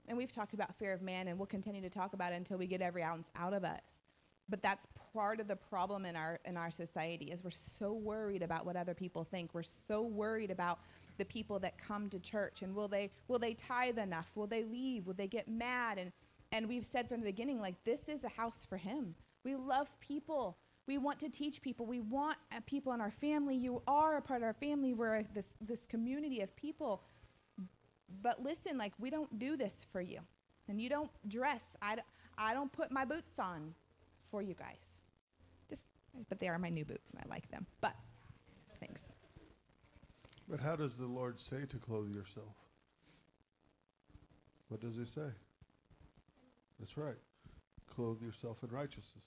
and 0.09 0.17
we've 0.17 0.33
talked 0.33 0.55
about 0.55 0.77
fear 0.79 0.93
of 0.93 1.03
man, 1.03 1.29
and 1.29 1.39
we'll 1.39 1.47
continue 1.47 1.81
to 1.83 1.91
talk 1.91 2.12
about 2.12 2.33
it 2.33 2.37
until 2.37 2.59
we 2.59 2.67
get 2.67 2.83
every 2.83 3.03
ounce 3.03 3.31
out 3.37 3.53
of 3.53 3.64
us. 3.64 4.03
But 4.49 4.62
that's 4.62 4.87
part 5.12 5.41
of 5.41 5.49
the 5.49 5.57
problem 5.57 6.07
in 6.07 6.14
our 6.14 6.39
in 6.45 6.57
our 6.57 6.71
society 6.71 7.27
is 7.27 7.43
we're 7.43 7.51
so 7.51 7.93
worried 7.93 8.45
about 8.45 8.64
what 8.64 8.77
other 8.77 8.95
people 8.95 9.25
think. 9.25 9.53
We're 9.53 9.64
so 9.64 10.03
worried 10.03 10.53
about 10.53 10.79
the 11.19 11.25
people 11.25 11.59
that 11.61 11.79
come 11.79 12.09
to 12.11 12.21
church 12.21 12.62
and 12.62 12.75
will 12.75 12.87
they 12.87 13.11
will 13.27 13.41
they 13.41 13.55
tithe 13.55 13.99
enough? 13.99 14.31
Will 14.37 14.47
they 14.47 14.62
leave? 14.62 15.07
Will 15.07 15.14
they 15.14 15.27
get 15.27 15.49
mad? 15.49 15.99
And 15.99 16.12
and 16.57 16.68
we've 16.68 16.84
said 16.84 17.09
from 17.09 17.20
the 17.20 17.26
beginning 17.26 17.61
like 17.61 17.74
this 17.84 18.09
is 18.09 18.24
a 18.24 18.28
house 18.28 18.66
for 18.68 18.76
him 18.76 19.14
we 19.44 19.54
love 19.54 19.88
people 20.00 20.57
we 20.86 20.98
want 20.98 21.18
to 21.18 21.28
teach 21.28 21.61
people 21.61 21.86
we 21.86 22.00
want 22.00 22.36
uh, 22.54 22.61
people 22.66 22.92
in 22.92 23.00
our 23.00 23.11
family 23.11 23.57
you 23.57 23.82
are 23.86 24.16
a 24.16 24.22
part 24.22 24.40
of 24.40 24.44
our 24.44 24.54
family 24.54 24.94
we're 24.94 25.22
this 25.34 25.52
this 25.61 25.86
community 25.86 26.40
of 26.40 26.54
people 26.57 27.02
but 28.22 28.42
listen 28.42 28.78
like 28.78 28.92
we 28.98 29.11
don't 29.11 29.38
do 29.38 29.57
this 29.57 29.86
for 29.92 30.00
you 30.00 30.20
and 30.68 30.80
you 30.80 30.88
don't 30.88 31.11
dress 31.28 31.76
i, 31.82 31.94
d- 31.96 32.02
I 32.38 32.52
don't 32.54 32.72
put 32.72 32.90
my 32.90 33.04
boots 33.04 33.38
on 33.38 33.74
for 34.30 34.42
you 34.42 34.54
guys. 34.54 35.02
Just, 35.68 35.86
but 36.28 36.38
they 36.40 36.48
are 36.48 36.59
my 36.59 36.68
new 36.68 36.84
boots 36.84 37.11
and 37.11 37.22
I 37.24 37.28
like 37.28 37.48
them. 37.50 37.66
But 37.80 37.94
thanks. 38.80 39.02
But 40.48 40.61
how 40.61 40.76
does 40.76 40.96
the 40.96 41.07
Lord 41.07 41.40
say 41.40 41.64
to 41.68 41.76
clothe 41.78 42.14
yourself? 42.14 42.54
What 44.68 44.80
does 44.80 44.96
he 44.96 45.07
say? 45.07 45.30
That's 46.79 46.97
right. 46.97 47.16
Clothe 47.89 48.20
yourself 48.20 48.62
in 48.62 48.70
righteousness. 48.70 49.24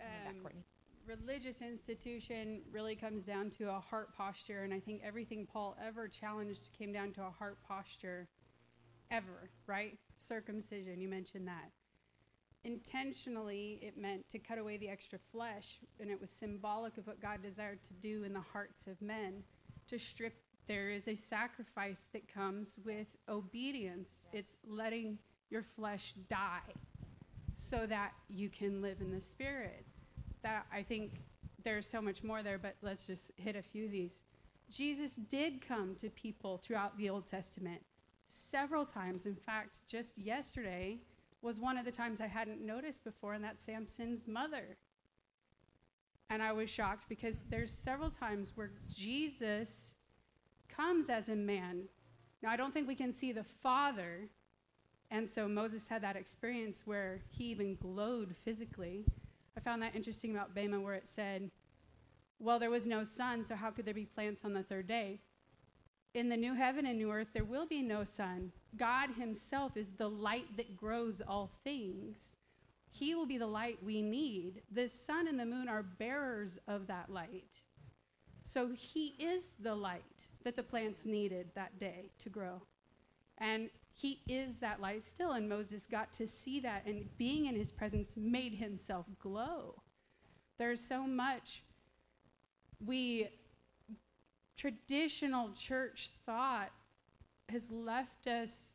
Um, 0.00 0.46
religious 1.06 1.60
institution 1.62 2.62
really 2.70 2.94
comes 2.94 3.24
down 3.24 3.50
to 3.50 3.70
a 3.70 3.80
heart 3.80 4.14
posture, 4.16 4.62
and 4.62 4.72
I 4.72 4.80
think 4.80 5.02
everything 5.04 5.46
Paul 5.46 5.76
ever 5.84 6.06
challenged 6.08 6.70
came 6.78 6.92
down 6.92 7.12
to 7.12 7.22
a 7.22 7.30
heart 7.30 7.58
posture, 7.66 8.28
ever, 9.10 9.50
right? 9.66 9.98
Circumcision, 10.16 11.00
you 11.00 11.08
mentioned 11.08 11.48
that. 11.48 11.70
Intentionally, 12.64 13.78
it 13.82 13.96
meant 13.96 14.28
to 14.28 14.38
cut 14.38 14.58
away 14.58 14.76
the 14.76 14.88
extra 14.88 15.18
flesh, 15.18 15.78
and 16.00 16.10
it 16.10 16.20
was 16.20 16.30
symbolic 16.30 16.98
of 16.98 17.06
what 17.06 17.20
God 17.20 17.42
desired 17.42 17.82
to 17.84 17.94
do 17.94 18.24
in 18.24 18.32
the 18.32 18.40
hearts 18.40 18.86
of 18.86 19.00
men 19.00 19.42
to 19.86 19.98
strip. 19.98 20.34
There 20.68 20.90
is 20.90 21.08
a 21.08 21.16
sacrifice 21.16 22.08
that 22.12 22.32
comes 22.32 22.78
with 22.84 23.16
obedience, 23.28 24.26
it's 24.32 24.58
letting 24.66 25.18
your 25.50 25.62
flesh 25.62 26.14
die 26.28 26.60
so 27.56 27.86
that 27.86 28.12
you 28.28 28.50
can 28.50 28.82
live 28.82 29.00
in 29.00 29.10
the 29.10 29.20
spirit 29.20 29.86
that 30.42 30.66
I 30.72 30.82
think 30.82 31.22
there's 31.64 31.86
so 31.86 32.00
much 32.00 32.22
more 32.22 32.42
there, 32.42 32.58
but 32.58 32.76
let's 32.82 33.06
just 33.06 33.30
hit 33.36 33.56
a 33.56 33.62
few 33.62 33.86
of 33.86 33.90
these. 33.90 34.20
Jesus 34.70 35.16
did 35.16 35.66
come 35.66 35.94
to 35.96 36.10
people 36.10 36.58
throughout 36.58 36.96
the 36.98 37.08
Old 37.08 37.26
Testament 37.26 37.80
several 38.26 38.84
times. 38.84 39.26
In 39.26 39.34
fact, 39.34 39.80
just 39.88 40.18
yesterday 40.18 40.98
was 41.40 41.60
one 41.60 41.78
of 41.78 41.84
the 41.84 41.90
times 41.90 42.20
I 42.20 42.26
hadn't 42.26 42.60
noticed 42.60 43.04
before, 43.04 43.32
and 43.32 43.42
that's 43.42 43.64
Samson's 43.64 44.26
mother. 44.26 44.76
And 46.30 46.42
I 46.42 46.52
was 46.52 46.68
shocked 46.68 47.04
because 47.08 47.44
there's 47.48 47.70
several 47.70 48.10
times 48.10 48.52
where 48.54 48.72
Jesus 48.94 49.94
comes 50.78 51.08
as 51.08 51.28
a 51.28 51.36
man. 51.36 51.84
Now, 52.42 52.50
I 52.50 52.56
don't 52.56 52.72
think 52.72 52.86
we 52.86 52.94
can 52.94 53.10
see 53.10 53.32
the 53.32 53.42
Father, 53.42 54.28
and 55.10 55.28
so 55.28 55.48
Moses 55.48 55.88
had 55.88 56.02
that 56.02 56.16
experience 56.16 56.82
where 56.86 57.20
he 57.30 57.44
even 57.44 57.76
glowed 57.76 58.36
physically. 58.44 59.04
I 59.56 59.60
found 59.60 59.82
that 59.82 59.96
interesting 59.96 60.30
about 60.30 60.54
Bema, 60.54 60.78
where 60.78 60.94
it 60.94 61.06
said, 61.06 61.50
Well, 62.38 62.58
there 62.58 62.70
was 62.70 62.86
no 62.86 63.02
sun, 63.02 63.42
so 63.42 63.56
how 63.56 63.70
could 63.70 63.86
there 63.86 63.94
be 63.94 64.06
plants 64.06 64.44
on 64.44 64.52
the 64.52 64.62
third 64.62 64.86
day? 64.86 65.20
In 66.14 66.28
the 66.28 66.36
new 66.36 66.54
heaven 66.54 66.86
and 66.86 66.98
new 66.98 67.10
earth, 67.10 67.28
there 67.32 67.44
will 67.44 67.66
be 67.66 67.82
no 67.82 68.04
sun. 68.04 68.52
God 68.76 69.10
Himself 69.18 69.76
is 69.76 69.92
the 69.92 70.08
light 70.08 70.56
that 70.56 70.76
grows 70.76 71.20
all 71.26 71.50
things. 71.64 72.36
He 72.90 73.14
will 73.14 73.26
be 73.26 73.38
the 73.38 73.46
light 73.46 73.78
we 73.82 74.00
need. 74.00 74.62
The 74.70 74.88
sun 74.88 75.26
and 75.28 75.38
the 75.38 75.44
moon 75.44 75.68
are 75.68 75.82
bearers 75.82 76.58
of 76.68 76.86
that 76.86 77.10
light. 77.10 77.62
So 78.48 78.70
He 78.70 79.08
is 79.18 79.56
the 79.60 79.74
light 79.74 80.28
that 80.42 80.56
the 80.56 80.62
plants 80.62 81.04
needed 81.04 81.48
that 81.54 81.78
day 81.78 82.10
to 82.18 82.30
grow. 82.30 82.62
And 83.36 83.68
he 83.94 84.20
is 84.26 84.58
that 84.58 84.80
light 84.80 85.02
still, 85.02 85.32
and 85.32 85.48
Moses 85.48 85.86
got 85.86 86.12
to 86.14 86.26
see 86.26 86.58
that, 86.60 86.86
and 86.86 87.04
being 87.18 87.46
in 87.46 87.54
his 87.54 87.70
presence 87.70 88.16
made 88.16 88.54
himself 88.54 89.06
glow. 89.20 89.82
There's 90.56 90.80
so 90.80 91.02
much 91.02 91.62
we 92.84 93.28
traditional 94.56 95.50
church 95.50 96.10
thought 96.24 96.70
has 97.48 97.70
left 97.70 98.26
us 98.26 98.72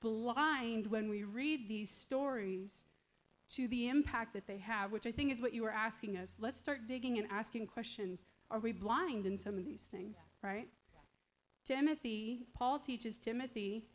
blind 0.00 0.88
when 0.88 1.08
we 1.08 1.24
read 1.24 1.68
these 1.68 1.90
stories 1.90 2.84
to 3.50 3.66
the 3.68 3.88
impact 3.88 4.34
that 4.34 4.46
they 4.46 4.58
have, 4.58 4.92
which 4.92 5.06
I 5.06 5.12
think 5.12 5.32
is 5.32 5.40
what 5.40 5.54
you 5.54 5.62
were 5.62 5.70
asking 5.70 6.16
us. 6.16 6.36
Let's 6.40 6.58
start 6.58 6.86
digging 6.86 7.18
and 7.18 7.26
asking 7.30 7.66
questions. 7.68 8.22
Are 8.50 8.60
we 8.60 8.72
blind 8.72 9.26
in 9.26 9.36
some 9.36 9.58
of 9.58 9.64
these 9.64 9.88
things, 9.90 10.26
right? 10.42 10.68
Timothy, 11.64 12.46
Paul 12.54 12.78
teaches 12.78 13.18
Timothy, 13.18 13.86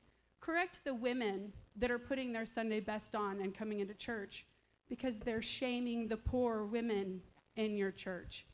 correct 0.42 0.82
the 0.84 0.94
women 0.94 1.54
that 1.76 1.92
are 1.92 2.00
putting 2.00 2.32
their 2.32 2.46
Sunday 2.46 2.80
best 2.80 3.16
on 3.16 3.42
and 3.42 3.56
coming 3.56 3.80
into 3.80 3.94
church 3.94 4.46
because 4.90 5.20
they're 5.20 5.42
shaming 5.42 6.08
the 6.08 6.18
poor 6.18 6.66
women 6.66 7.22
in 7.56 7.78
your 7.78 7.92
church. 7.92 8.46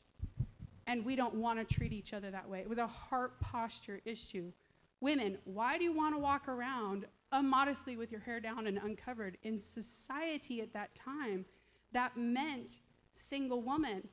And 0.86 1.04
we 1.04 1.16
don't 1.16 1.34
want 1.34 1.58
to 1.58 1.74
treat 1.74 1.92
each 1.92 2.12
other 2.12 2.30
that 2.30 2.48
way. 2.48 2.60
It 2.60 2.68
was 2.68 2.78
a 2.78 2.86
heart 2.86 3.40
posture 3.40 4.00
issue. 4.04 4.52
Women, 5.00 5.38
why 5.44 5.78
do 5.78 5.84
you 5.84 5.92
want 5.92 6.14
to 6.14 6.18
walk 6.18 6.46
around 6.46 7.06
immodestly 7.32 7.96
with 7.96 8.12
your 8.12 8.20
hair 8.20 8.38
down 8.38 8.66
and 8.66 8.78
uncovered? 8.78 9.38
In 9.42 9.58
society 9.58 10.60
at 10.60 10.72
that 10.74 10.94
time, 10.94 11.44
that 11.92 12.16
meant 12.16 12.80
single 13.12 13.62
woman. 13.62 14.06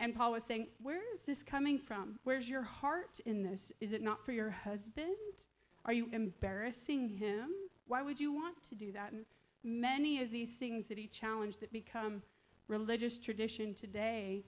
And 0.00 0.14
Paul 0.14 0.32
was 0.32 0.44
saying, 0.44 0.68
Where 0.80 1.00
is 1.12 1.22
this 1.22 1.42
coming 1.42 1.78
from? 1.78 2.18
Where's 2.24 2.48
your 2.48 2.62
heart 2.62 3.20
in 3.26 3.42
this? 3.42 3.72
Is 3.80 3.92
it 3.92 4.02
not 4.02 4.24
for 4.24 4.32
your 4.32 4.50
husband? 4.50 5.16
Are 5.84 5.92
you 5.92 6.08
embarrassing 6.12 7.08
him? 7.08 7.50
Why 7.86 8.02
would 8.02 8.20
you 8.20 8.32
want 8.32 8.62
to 8.64 8.74
do 8.74 8.92
that? 8.92 9.12
And 9.12 9.24
many 9.64 10.22
of 10.22 10.30
these 10.30 10.56
things 10.56 10.86
that 10.86 10.98
he 10.98 11.06
challenged 11.06 11.60
that 11.60 11.72
become 11.72 12.22
religious 12.68 13.18
tradition 13.18 13.74
today, 13.74 14.44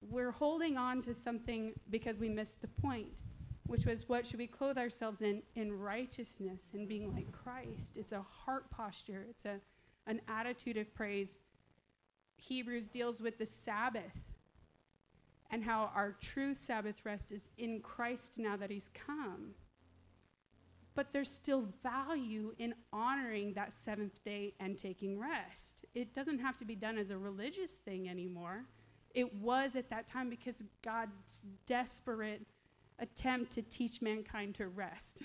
we're 0.00 0.30
holding 0.30 0.76
on 0.76 1.02
to 1.02 1.14
something 1.14 1.72
because 1.90 2.18
we 2.18 2.28
missed 2.28 2.60
the 2.60 2.68
point, 2.68 3.22
which 3.66 3.84
was 3.84 4.08
what 4.08 4.26
should 4.26 4.38
we 4.38 4.46
clothe 4.46 4.78
ourselves 4.78 5.20
in? 5.20 5.42
In 5.54 5.78
righteousness 5.78 6.70
and 6.74 6.88
being 6.88 7.12
like 7.14 7.30
Christ. 7.30 7.96
It's 7.96 8.12
a 8.12 8.22
heart 8.22 8.70
posture, 8.70 9.26
it's 9.28 9.44
a, 9.44 9.60
an 10.06 10.20
attitude 10.26 10.76
of 10.76 10.92
praise. 10.94 11.38
Hebrews 12.36 12.88
deals 12.88 13.20
with 13.20 13.36
the 13.36 13.46
Sabbath 13.46 14.14
and 15.50 15.64
how 15.64 15.90
our 15.94 16.16
true 16.20 16.54
Sabbath 16.54 17.04
rest 17.04 17.32
is 17.32 17.50
in 17.58 17.80
Christ 17.80 18.38
now 18.38 18.56
that 18.56 18.70
He's 18.70 18.90
come. 18.94 19.54
But 20.94 21.12
there's 21.12 21.30
still 21.30 21.68
value 21.82 22.54
in 22.58 22.74
honoring 22.92 23.54
that 23.54 23.72
seventh 23.72 24.22
day 24.24 24.54
and 24.58 24.76
taking 24.76 25.18
rest. 25.18 25.86
It 25.94 26.12
doesn't 26.12 26.40
have 26.40 26.58
to 26.58 26.64
be 26.64 26.74
done 26.74 26.98
as 26.98 27.10
a 27.10 27.18
religious 27.18 27.74
thing 27.74 28.08
anymore. 28.08 28.64
It 29.14 29.32
was 29.36 29.76
at 29.76 29.88
that 29.90 30.06
time 30.06 30.28
because 30.28 30.64
God's 30.82 31.44
desperate 31.66 32.42
attempt 32.98 33.52
to 33.52 33.62
teach 33.62 34.02
mankind 34.02 34.56
to 34.56 34.68
rest. 34.68 35.22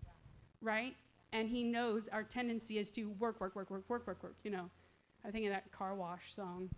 right? 0.62 0.94
And 1.32 1.48
He 1.48 1.62
knows 1.62 2.08
our 2.08 2.22
tendency 2.22 2.78
is 2.78 2.90
to 2.92 3.10
work, 3.18 3.40
work, 3.40 3.54
work, 3.54 3.70
work, 3.70 3.84
work, 3.88 4.06
work, 4.06 4.22
work. 4.22 4.36
You 4.44 4.52
know, 4.52 4.70
I 5.26 5.30
think 5.30 5.44
of 5.46 5.52
that 5.52 5.70
car 5.72 5.94
wash 5.94 6.34
song 6.34 6.70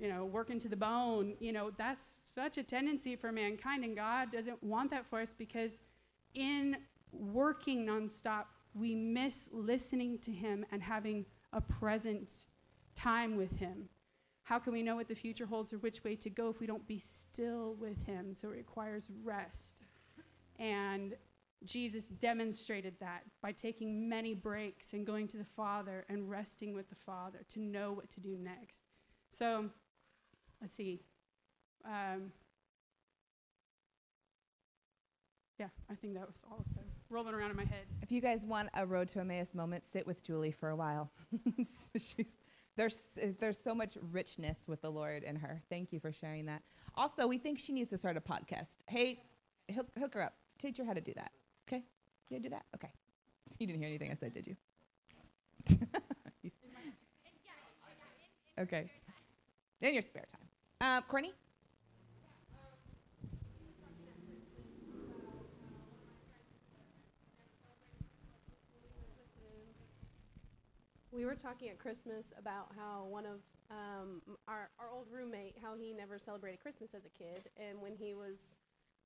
you 0.00 0.08
know, 0.08 0.24
working 0.24 0.58
to 0.60 0.68
the 0.68 0.76
bone, 0.76 1.34
you 1.38 1.52
know, 1.52 1.70
that's 1.76 2.22
such 2.24 2.58
a 2.58 2.62
tendency 2.62 3.16
for 3.16 3.32
mankind, 3.32 3.84
and 3.84 3.96
God 3.96 4.32
doesn't 4.32 4.62
want 4.62 4.90
that 4.90 5.06
for 5.06 5.20
us 5.20 5.32
because 5.36 5.80
in 6.34 6.76
working 7.12 7.86
nonstop, 7.86 8.44
we 8.74 8.94
miss 8.94 9.48
listening 9.52 10.18
to 10.18 10.32
Him 10.32 10.66
and 10.72 10.82
having 10.82 11.24
a 11.52 11.60
present 11.60 12.46
time 12.94 13.36
with 13.36 13.56
Him. 13.58 13.88
How 14.42 14.58
can 14.58 14.72
we 14.72 14.82
know 14.82 14.96
what 14.96 15.08
the 15.08 15.14
future 15.14 15.46
holds 15.46 15.72
or 15.72 15.78
which 15.78 16.04
way 16.04 16.16
to 16.16 16.28
go 16.28 16.50
if 16.50 16.60
we 16.60 16.66
don't 16.66 16.86
be 16.86 16.98
still 16.98 17.76
with 17.78 18.04
Him? 18.04 18.34
So 18.34 18.48
it 18.48 18.56
requires 18.56 19.08
rest. 19.22 19.82
And 20.58 21.14
Jesus 21.64 22.08
demonstrated 22.08 22.94
that 23.00 23.22
by 23.40 23.52
taking 23.52 24.08
many 24.08 24.34
breaks 24.34 24.92
and 24.92 25.06
going 25.06 25.28
to 25.28 25.36
the 25.36 25.44
Father 25.44 26.04
and 26.08 26.28
resting 26.28 26.74
with 26.74 26.88
the 26.90 26.94
Father 26.94 27.40
to 27.48 27.60
know 27.60 27.92
what 27.92 28.10
to 28.10 28.20
do 28.20 28.36
next. 28.38 28.82
So, 29.30 29.70
let's 30.64 30.74
see. 30.76 30.98
Um, 31.84 32.32
yeah, 35.58 35.66
I 35.90 35.94
think 35.94 36.14
that 36.14 36.26
was 36.26 36.42
all 36.50 36.56
of 36.58 36.74
them 36.74 36.84
rolling 37.10 37.34
around 37.34 37.50
in 37.50 37.56
my 37.58 37.66
head. 37.66 37.84
If 38.00 38.10
you 38.10 38.22
guys 38.22 38.46
want 38.46 38.70
a 38.72 38.86
Road 38.86 39.08
to 39.08 39.20
Emmaus 39.20 39.52
moment, 39.52 39.84
sit 39.84 40.06
with 40.06 40.24
Julie 40.24 40.52
for 40.52 40.70
a 40.70 40.76
while. 40.76 41.10
She's, 41.98 42.38
there's, 42.78 43.08
there's 43.38 43.58
so 43.62 43.74
much 43.74 43.98
richness 44.10 44.60
with 44.66 44.80
the 44.80 44.90
Lord 44.90 45.22
in 45.22 45.36
her. 45.36 45.60
Thank 45.68 45.92
you 45.92 46.00
for 46.00 46.10
sharing 46.10 46.46
that. 46.46 46.62
Also, 46.94 47.26
we 47.26 47.36
think 47.36 47.58
she 47.58 47.74
needs 47.74 47.90
to 47.90 47.98
start 47.98 48.16
a 48.16 48.20
podcast. 48.22 48.76
Hey, 48.86 49.20
hook, 49.74 49.88
hook 49.98 50.14
her 50.14 50.22
up. 50.22 50.32
Teach 50.58 50.78
her 50.78 50.84
how 50.86 50.94
to 50.94 51.02
do 51.02 51.12
that. 51.16 51.32
Okay? 51.68 51.84
You 52.30 52.40
do 52.40 52.48
that? 52.48 52.64
Okay. 52.74 52.88
You 53.58 53.68
didn't 53.68 53.78
hear 53.78 53.88
anything 53.88 54.10
I 54.10 54.14
said, 54.14 54.32
did 54.32 54.46
you? 54.48 54.56
okay. 58.58 58.90
In 59.80 59.92
your 59.92 60.02
spare 60.02 60.24
time. 60.32 60.48
Uh, 60.84 61.00
Courtney? 61.08 61.32
We 71.10 71.24
were 71.24 71.34
talking 71.34 71.70
at 71.70 71.78
Christmas 71.78 72.34
about 72.38 72.68
how 72.76 73.06
one 73.08 73.24
of 73.24 73.40
um, 73.70 74.20
our, 74.46 74.68
our 74.78 74.90
old 74.92 75.06
roommate, 75.10 75.56
how 75.62 75.74
he 75.74 75.94
never 75.94 76.18
celebrated 76.18 76.60
Christmas 76.60 76.92
as 76.92 77.06
a 77.06 77.08
kid. 77.08 77.48
And 77.56 77.80
when 77.80 77.94
he 77.94 78.12
was 78.12 78.58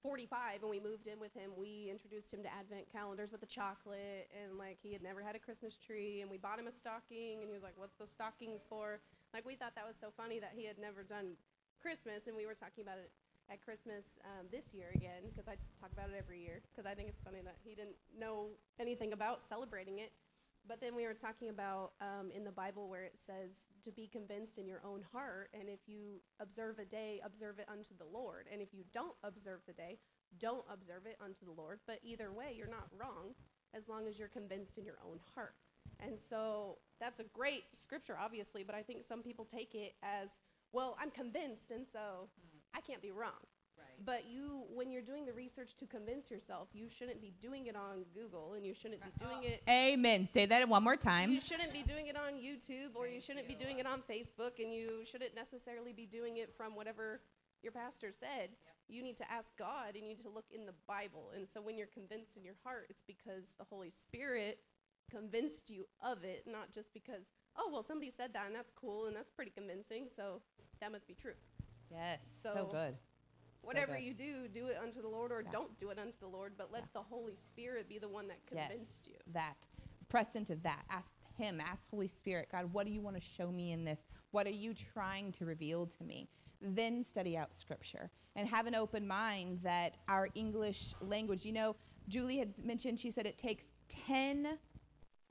45 0.02 0.62
and 0.62 0.70
we 0.70 0.80
moved 0.80 1.06
in 1.06 1.20
with 1.20 1.32
him, 1.32 1.52
we 1.56 1.86
introduced 1.88 2.34
him 2.34 2.42
to 2.42 2.52
advent 2.52 2.90
calendars 2.90 3.30
with 3.30 3.40
the 3.40 3.46
chocolate. 3.46 4.28
And 4.34 4.58
like 4.58 4.78
he 4.82 4.92
had 4.92 5.02
never 5.04 5.22
had 5.22 5.36
a 5.36 5.38
Christmas 5.38 5.76
tree. 5.76 6.22
And 6.22 6.30
we 6.30 6.38
bought 6.38 6.58
him 6.58 6.66
a 6.66 6.72
stocking. 6.72 7.38
And 7.38 7.46
he 7.46 7.54
was 7.54 7.62
like, 7.62 7.74
What's 7.76 7.94
the 7.94 8.06
stocking 8.08 8.58
for? 8.68 8.98
Like 9.32 9.46
we 9.46 9.54
thought 9.54 9.76
that 9.76 9.86
was 9.86 9.96
so 9.96 10.08
funny 10.16 10.40
that 10.40 10.54
he 10.56 10.66
had 10.66 10.78
never 10.80 11.04
done 11.04 11.36
Christmas. 11.80 12.26
And 12.26 12.36
we 12.36 12.46
were 12.46 12.54
talking 12.54 12.82
about 12.82 12.98
it 12.98 13.10
at 13.50 13.64
Christmas 13.64 14.18
um, 14.24 14.46
this 14.52 14.74
year 14.74 14.92
again 14.94 15.24
because 15.24 15.48
I 15.48 15.56
talk 15.80 15.90
about 15.92 16.10
it 16.10 16.16
every 16.18 16.40
year 16.40 16.60
because 16.70 16.84
I 16.84 16.94
think 16.94 17.08
it's 17.08 17.20
funny 17.20 17.40
that 17.44 17.56
he 17.64 17.74
didn't 17.74 17.96
know 18.18 18.48
anything 18.78 19.12
about 19.12 19.42
celebrating 19.42 19.98
it. 19.98 20.12
But 20.66 20.82
then 20.82 20.94
we 20.94 21.06
were 21.06 21.14
talking 21.14 21.48
about 21.48 21.92
um, 22.02 22.30
in 22.30 22.44
the 22.44 22.52
Bible 22.52 22.90
where 22.90 23.04
it 23.04 23.16
says 23.16 23.62
to 23.84 23.90
be 23.90 24.06
convinced 24.06 24.58
in 24.58 24.66
your 24.66 24.82
own 24.84 25.02
heart, 25.12 25.48
and 25.58 25.66
if 25.66 25.80
you 25.86 26.20
observe 26.40 26.78
a 26.78 26.84
day, 26.84 27.22
observe 27.24 27.58
it 27.58 27.66
unto 27.72 27.96
the 27.96 28.04
Lord. 28.04 28.46
And 28.52 28.60
if 28.60 28.74
you 28.74 28.84
don't 28.92 29.16
observe 29.22 29.60
the 29.66 29.72
day, 29.72 29.98
don't 30.38 30.64
observe 30.70 31.06
it 31.06 31.16
unto 31.24 31.46
the 31.46 31.52
Lord. 31.52 31.80
But 31.86 32.00
either 32.02 32.30
way, 32.32 32.54
you're 32.54 32.68
not 32.68 32.88
wrong 33.00 33.34
as 33.74 33.88
long 33.88 34.06
as 34.06 34.18
you're 34.18 34.28
convinced 34.28 34.76
in 34.76 34.84
your 34.84 34.98
own 35.08 35.20
heart. 35.34 35.54
And 36.00 36.18
so 36.18 36.78
that's 37.00 37.18
a 37.18 37.24
great 37.24 37.64
scripture, 37.72 38.16
obviously, 38.20 38.62
but 38.62 38.74
I 38.74 38.82
think 38.82 39.04
some 39.04 39.22
people 39.22 39.44
take 39.44 39.74
it 39.74 39.94
as, 40.02 40.38
well, 40.72 40.96
I'm 41.00 41.10
convinced, 41.10 41.70
and 41.70 41.86
so 41.86 42.28
I 42.74 42.80
can't 42.80 43.02
be 43.02 43.10
wrong. 43.10 43.46
But 44.04 44.26
you, 44.30 44.62
when 44.72 44.92
you're 44.92 45.02
doing 45.02 45.26
the 45.26 45.32
research 45.32 45.74
to 45.76 45.86
convince 45.86 46.30
yourself, 46.30 46.68
you 46.72 46.88
shouldn't 46.88 47.20
be 47.20 47.32
doing 47.42 47.66
it 47.66 47.74
on 47.74 48.04
Google, 48.14 48.54
and 48.54 48.64
you 48.64 48.72
shouldn't 48.72 49.02
be 49.02 49.10
doing 49.18 49.42
it. 49.42 49.62
Uh-huh. 49.66 49.92
Amen. 49.92 50.28
Say 50.32 50.46
that 50.46 50.68
one 50.68 50.84
more 50.84 50.96
time. 50.96 51.32
You 51.32 51.40
shouldn't 51.40 51.72
be 51.72 51.82
doing 51.82 52.06
it 52.06 52.16
on 52.16 52.34
YouTube, 52.34 52.94
or 52.94 53.08
you 53.08 53.20
shouldn't 53.20 53.48
be 53.48 53.54
doing 53.54 53.80
it 53.80 53.86
on 53.86 54.02
Facebook, 54.08 54.62
and 54.62 54.72
you 54.72 55.00
shouldn't 55.04 55.34
necessarily 55.34 55.92
be 55.92 56.06
doing 56.06 56.36
it 56.36 56.54
from 56.56 56.76
whatever 56.76 57.20
your 57.62 57.72
pastor 57.72 58.12
said. 58.12 58.50
You 58.86 59.02
need 59.02 59.16
to 59.16 59.30
ask 59.30 59.56
God, 59.58 59.94
and 59.94 60.04
you 60.04 60.10
need 60.10 60.22
to 60.22 60.30
look 60.30 60.46
in 60.52 60.64
the 60.64 60.74
Bible. 60.86 61.32
And 61.34 61.46
so, 61.46 61.60
when 61.60 61.76
you're 61.76 61.88
convinced 61.88 62.36
in 62.36 62.44
your 62.44 62.56
heart, 62.62 62.86
it's 62.90 63.02
because 63.04 63.54
the 63.58 63.64
Holy 63.64 63.90
Spirit 63.90 64.60
convinced 65.10 65.70
you 65.70 65.86
of 66.04 66.22
it, 66.22 66.44
not 66.46 66.72
just 66.72 66.92
because, 66.94 67.30
oh, 67.56 67.68
well, 67.72 67.82
somebody 67.82 68.12
said 68.12 68.32
that, 68.34 68.46
and 68.46 68.54
that's 68.54 68.72
cool, 68.72 69.06
and 69.06 69.16
that's 69.16 69.30
pretty 69.30 69.50
convincing, 69.50 70.06
so 70.08 70.40
that 70.80 70.92
must 70.92 71.06
be 71.06 71.14
true. 71.14 71.34
Yes. 71.90 72.26
So, 72.42 72.52
So- 72.54 72.66
good. 72.66 72.96
Whatever 73.64 73.94
good. 73.94 74.02
you 74.04 74.14
do, 74.14 74.48
do 74.48 74.66
it 74.68 74.76
unto 74.76 75.02
the 75.02 75.08
Lord, 75.08 75.32
or 75.32 75.42
Yeah. 75.42 75.50
don't 75.50 75.76
do 75.78 75.90
it 75.90 75.98
unto 75.98 76.16
the 76.18 76.28
Lord, 76.28 76.56
but 76.56 76.70
let 76.70 76.82
Yeah. 76.84 76.88
the 76.94 77.02
Holy 77.02 77.34
Spirit 77.34 77.88
be 77.88 77.98
the 77.98 78.08
one 78.08 78.28
that 78.28 78.44
convinced 78.46 79.06
yes, 79.08 79.14
you. 79.14 79.32
That. 79.32 79.66
Press 80.08 80.36
into 80.36 80.54
that. 80.56 80.84
Ask 80.90 81.12
Him. 81.36 81.60
Ask 81.60 81.88
Holy 81.90 82.06
Spirit, 82.08 82.48
God, 82.50 82.72
what 82.72 82.86
do 82.86 82.92
you 82.92 83.00
want 83.00 83.16
to 83.16 83.20
show 83.20 83.50
me 83.50 83.72
in 83.72 83.84
this? 83.84 84.06
What 84.30 84.46
are 84.46 84.50
you 84.50 84.74
trying 84.74 85.32
to 85.32 85.44
reveal 85.44 85.86
to 85.86 86.04
me? 86.04 86.28
Then 86.60 87.04
study 87.04 87.36
out 87.36 87.52
Scripture 87.54 88.10
and 88.36 88.48
have 88.48 88.66
an 88.66 88.74
open 88.74 89.06
mind 89.06 89.60
that 89.62 89.96
our 90.08 90.28
English 90.34 90.94
language, 91.00 91.44
you 91.44 91.52
know, 91.52 91.76
Julie 92.08 92.38
had 92.38 92.56
mentioned, 92.64 92.98
she 92.98 93.10
said 93.10 93.26
it 93.26 93.38
takes 93.38 93.68
10, 93.88 94.58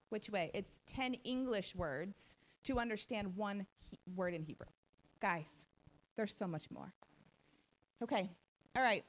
which 0.10 0.30
way? 0.30 0.52
It's 0.54 0.82
10 0.86 1.16
English 1.24 1.76
words 1.76 2.38
to 2.64 2.80
understand 2.80 3.36
one 3.36 3.66
he- 3.80 3.98
word 4.16 4.34
in 4.34 4.44
Hebrew. 4.44 4.68
Guys, 5.20 5.68
there's 6.16 6.36
so 6.36 6.48
much 6.48 6.70
more. 6.70 6.94
Okay. 8.04 8.30
All 8.76 8.84
right. 8.84 9.04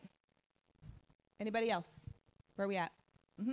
Anybody 1.40 1.70
else? 1.70 2.08
Where 2.56 2.64
are 2.64 2.68
we 2.68 2.76
at? 2.76 2.90
Mm-hmm. 3.40 3.52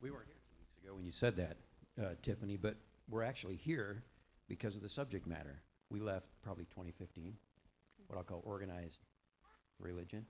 We 0.00 0.10
weren't 0.10 0.26
here 0.26 0.36
two 0.48 0.56
weeks 0.60 0.78
ago 0.84 0.94
when 0.94 1.04
you 1.04 1.10
said 1.10 1.36
that, 1.36 1.56
uh, 2.00 2.14
Tiffany, 2.22 2.56
but 2.56 2.76
we're 3.08 3.24
actually 3.24 3.56
here 3.56 4.04
because 4.48 4.76
of 4.76 4.82
the 4.82 4.88
subject 4.88 5.26
matter. 5.26 5.60
We 5.90 6.00
left 6.00 6.28
probably 6.42 6.64
2015, 6.66 7.34
what 8.06 8.16
I'll 8.16 8.24
call 8.24 8.42
organized 8.44 9.02
religion. 9.80 10.24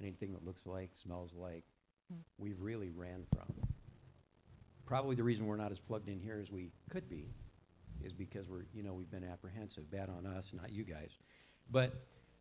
Anything 0.00 0.32
that 0.32 0.44
looks 0.44 0.66
like, 0.66 0.90
smells 0.94 1.34
like, 1.34 1.64
we've 2.38 2.60
really 2.60 2.90
ran 2.90 3.24
from. 3.32 3.73
Probably 4.86 5.16
the 5.16 5.22
reason 5.22 5.46
we're 5.46 5.56
not 5.56 5.72
as 5.72 5.80
plugged 5.80 6.08
in 6.08 6.20
here 6.20 6.38
as 6.40 6.50
we 6.50 6.70
could 6.90 7.08
be 7.08 7.26
is 8.04 8.12
because 8.12 8.48
we're, 8.48 8.64
you 8.74 8.82
know, 8.82 8.92
we've 8.92 9.10
been 9.10 9.24
apprehensive. 9.24 9.90
Bad 9.90 10.10
on 10.10 10.26
us, 10.26 10.52
not 10.52 10.70
you 10.70 10.84
guys. 10.84 11.18
But 11.70 11.94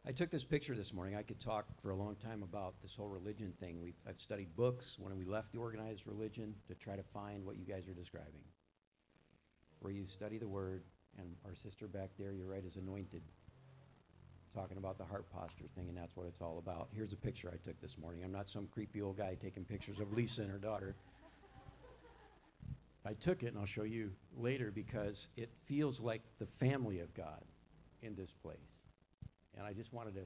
I 0.06 0.12
took 0.12 0.30
this 0.30 0.44
picture 0.44 0.76
this 0.76 0.94
morning. 0.94 1.16
I 1.16 1.22
could 1.22 1.40
talk 1.40 1.66
for 1.82 1.92
a 1.92 1.96
long 1.96 2.16
time 2.18 2.44
about 2.44 2.74
this 2.82 2.94
whole 2.94 3.08
religion 3.08 3.54
thing. 3.62 3.82
We've, 3.82 3.96
I've 4.08 4.20
studied 4.20 4.54
books 4.56 4.98
when 5.00 5.16
we 5.18 5.24
left 5.24 5.54
the 5.54 5.60
organized 5.60 6.06
religion 6.06 6.54
to 6.68 6.76
try 6.76 6.98
to 6.98 7.04
find 7.04 7.46
what 7.46 7.56
you 7.56 7.64
guys 7.64 7.88
are 7.88 7.94
describing. 7.94 8.44
Where 9.80 9.94
you 9.94 10.06
study 10.06 10.38
the 10.38 10.48
word, 10.48 10.84
and 11.18 11.36
our 11.46 11.56
sister 11.56 11.88
back 11.88 12.10
there, 12.20 12.34
you're 12.34 12.48
right, 12.48 12.66
is 12.66 12.76
anointed. 12.76 13.22
talking 14.54 14.78
about 14.78 14.98
the 14.98 15.06
heart 15.06 15.26
posture 15.32 15.66
thing, 15.76 15.88
and 15.88 15.98
that's 15.98 16.16
what 16.16 16.28
it's 16.28 16.42
all 16.42 16.58
about. 16.58 16.90
Here's 16.92 17.14
a 17.14 17.18
picture 17.18 17.50
I 17.54 17.58
took 17.66 17.80
this 17.82 17.98
morning. 17.98 18.24
I'm 18.24 18.32
not 18.32 18.50
some 18.50 18.68
creepy 18.68 19.02
old 19.02 19.18
guy 19.18 19.38
taking 19.42 19.64
pictures 19.64 20.00
of 20.00 20.12
Lisa 20.12 20.42
and 20.42 20.52
her 20.52 20.58
daughter. 20.58 20.96
I 23.06 23.14
took 23.14 23.44
it, 23.44 23.48
and 23.48 23.58
I'll 23.58 23.66
show 23.66 23.84
you 23.84 24.12
later 24.36 24.72
because 24.72 25.28
it 25.36 25.52
feels 25.66 26.00
like 26.00 26.22
the 26.40 26.46
family 26.46 27.00
of 27.00 27.14
God 27.14 27.44
in 28.02 28.16
this 28.16 28.34
place. 28.34 28.58
And 29.58 29.66
I 29.66 29.74
just 29.74 29.94
wanted 29.94 30.16
to, 30.16 30.22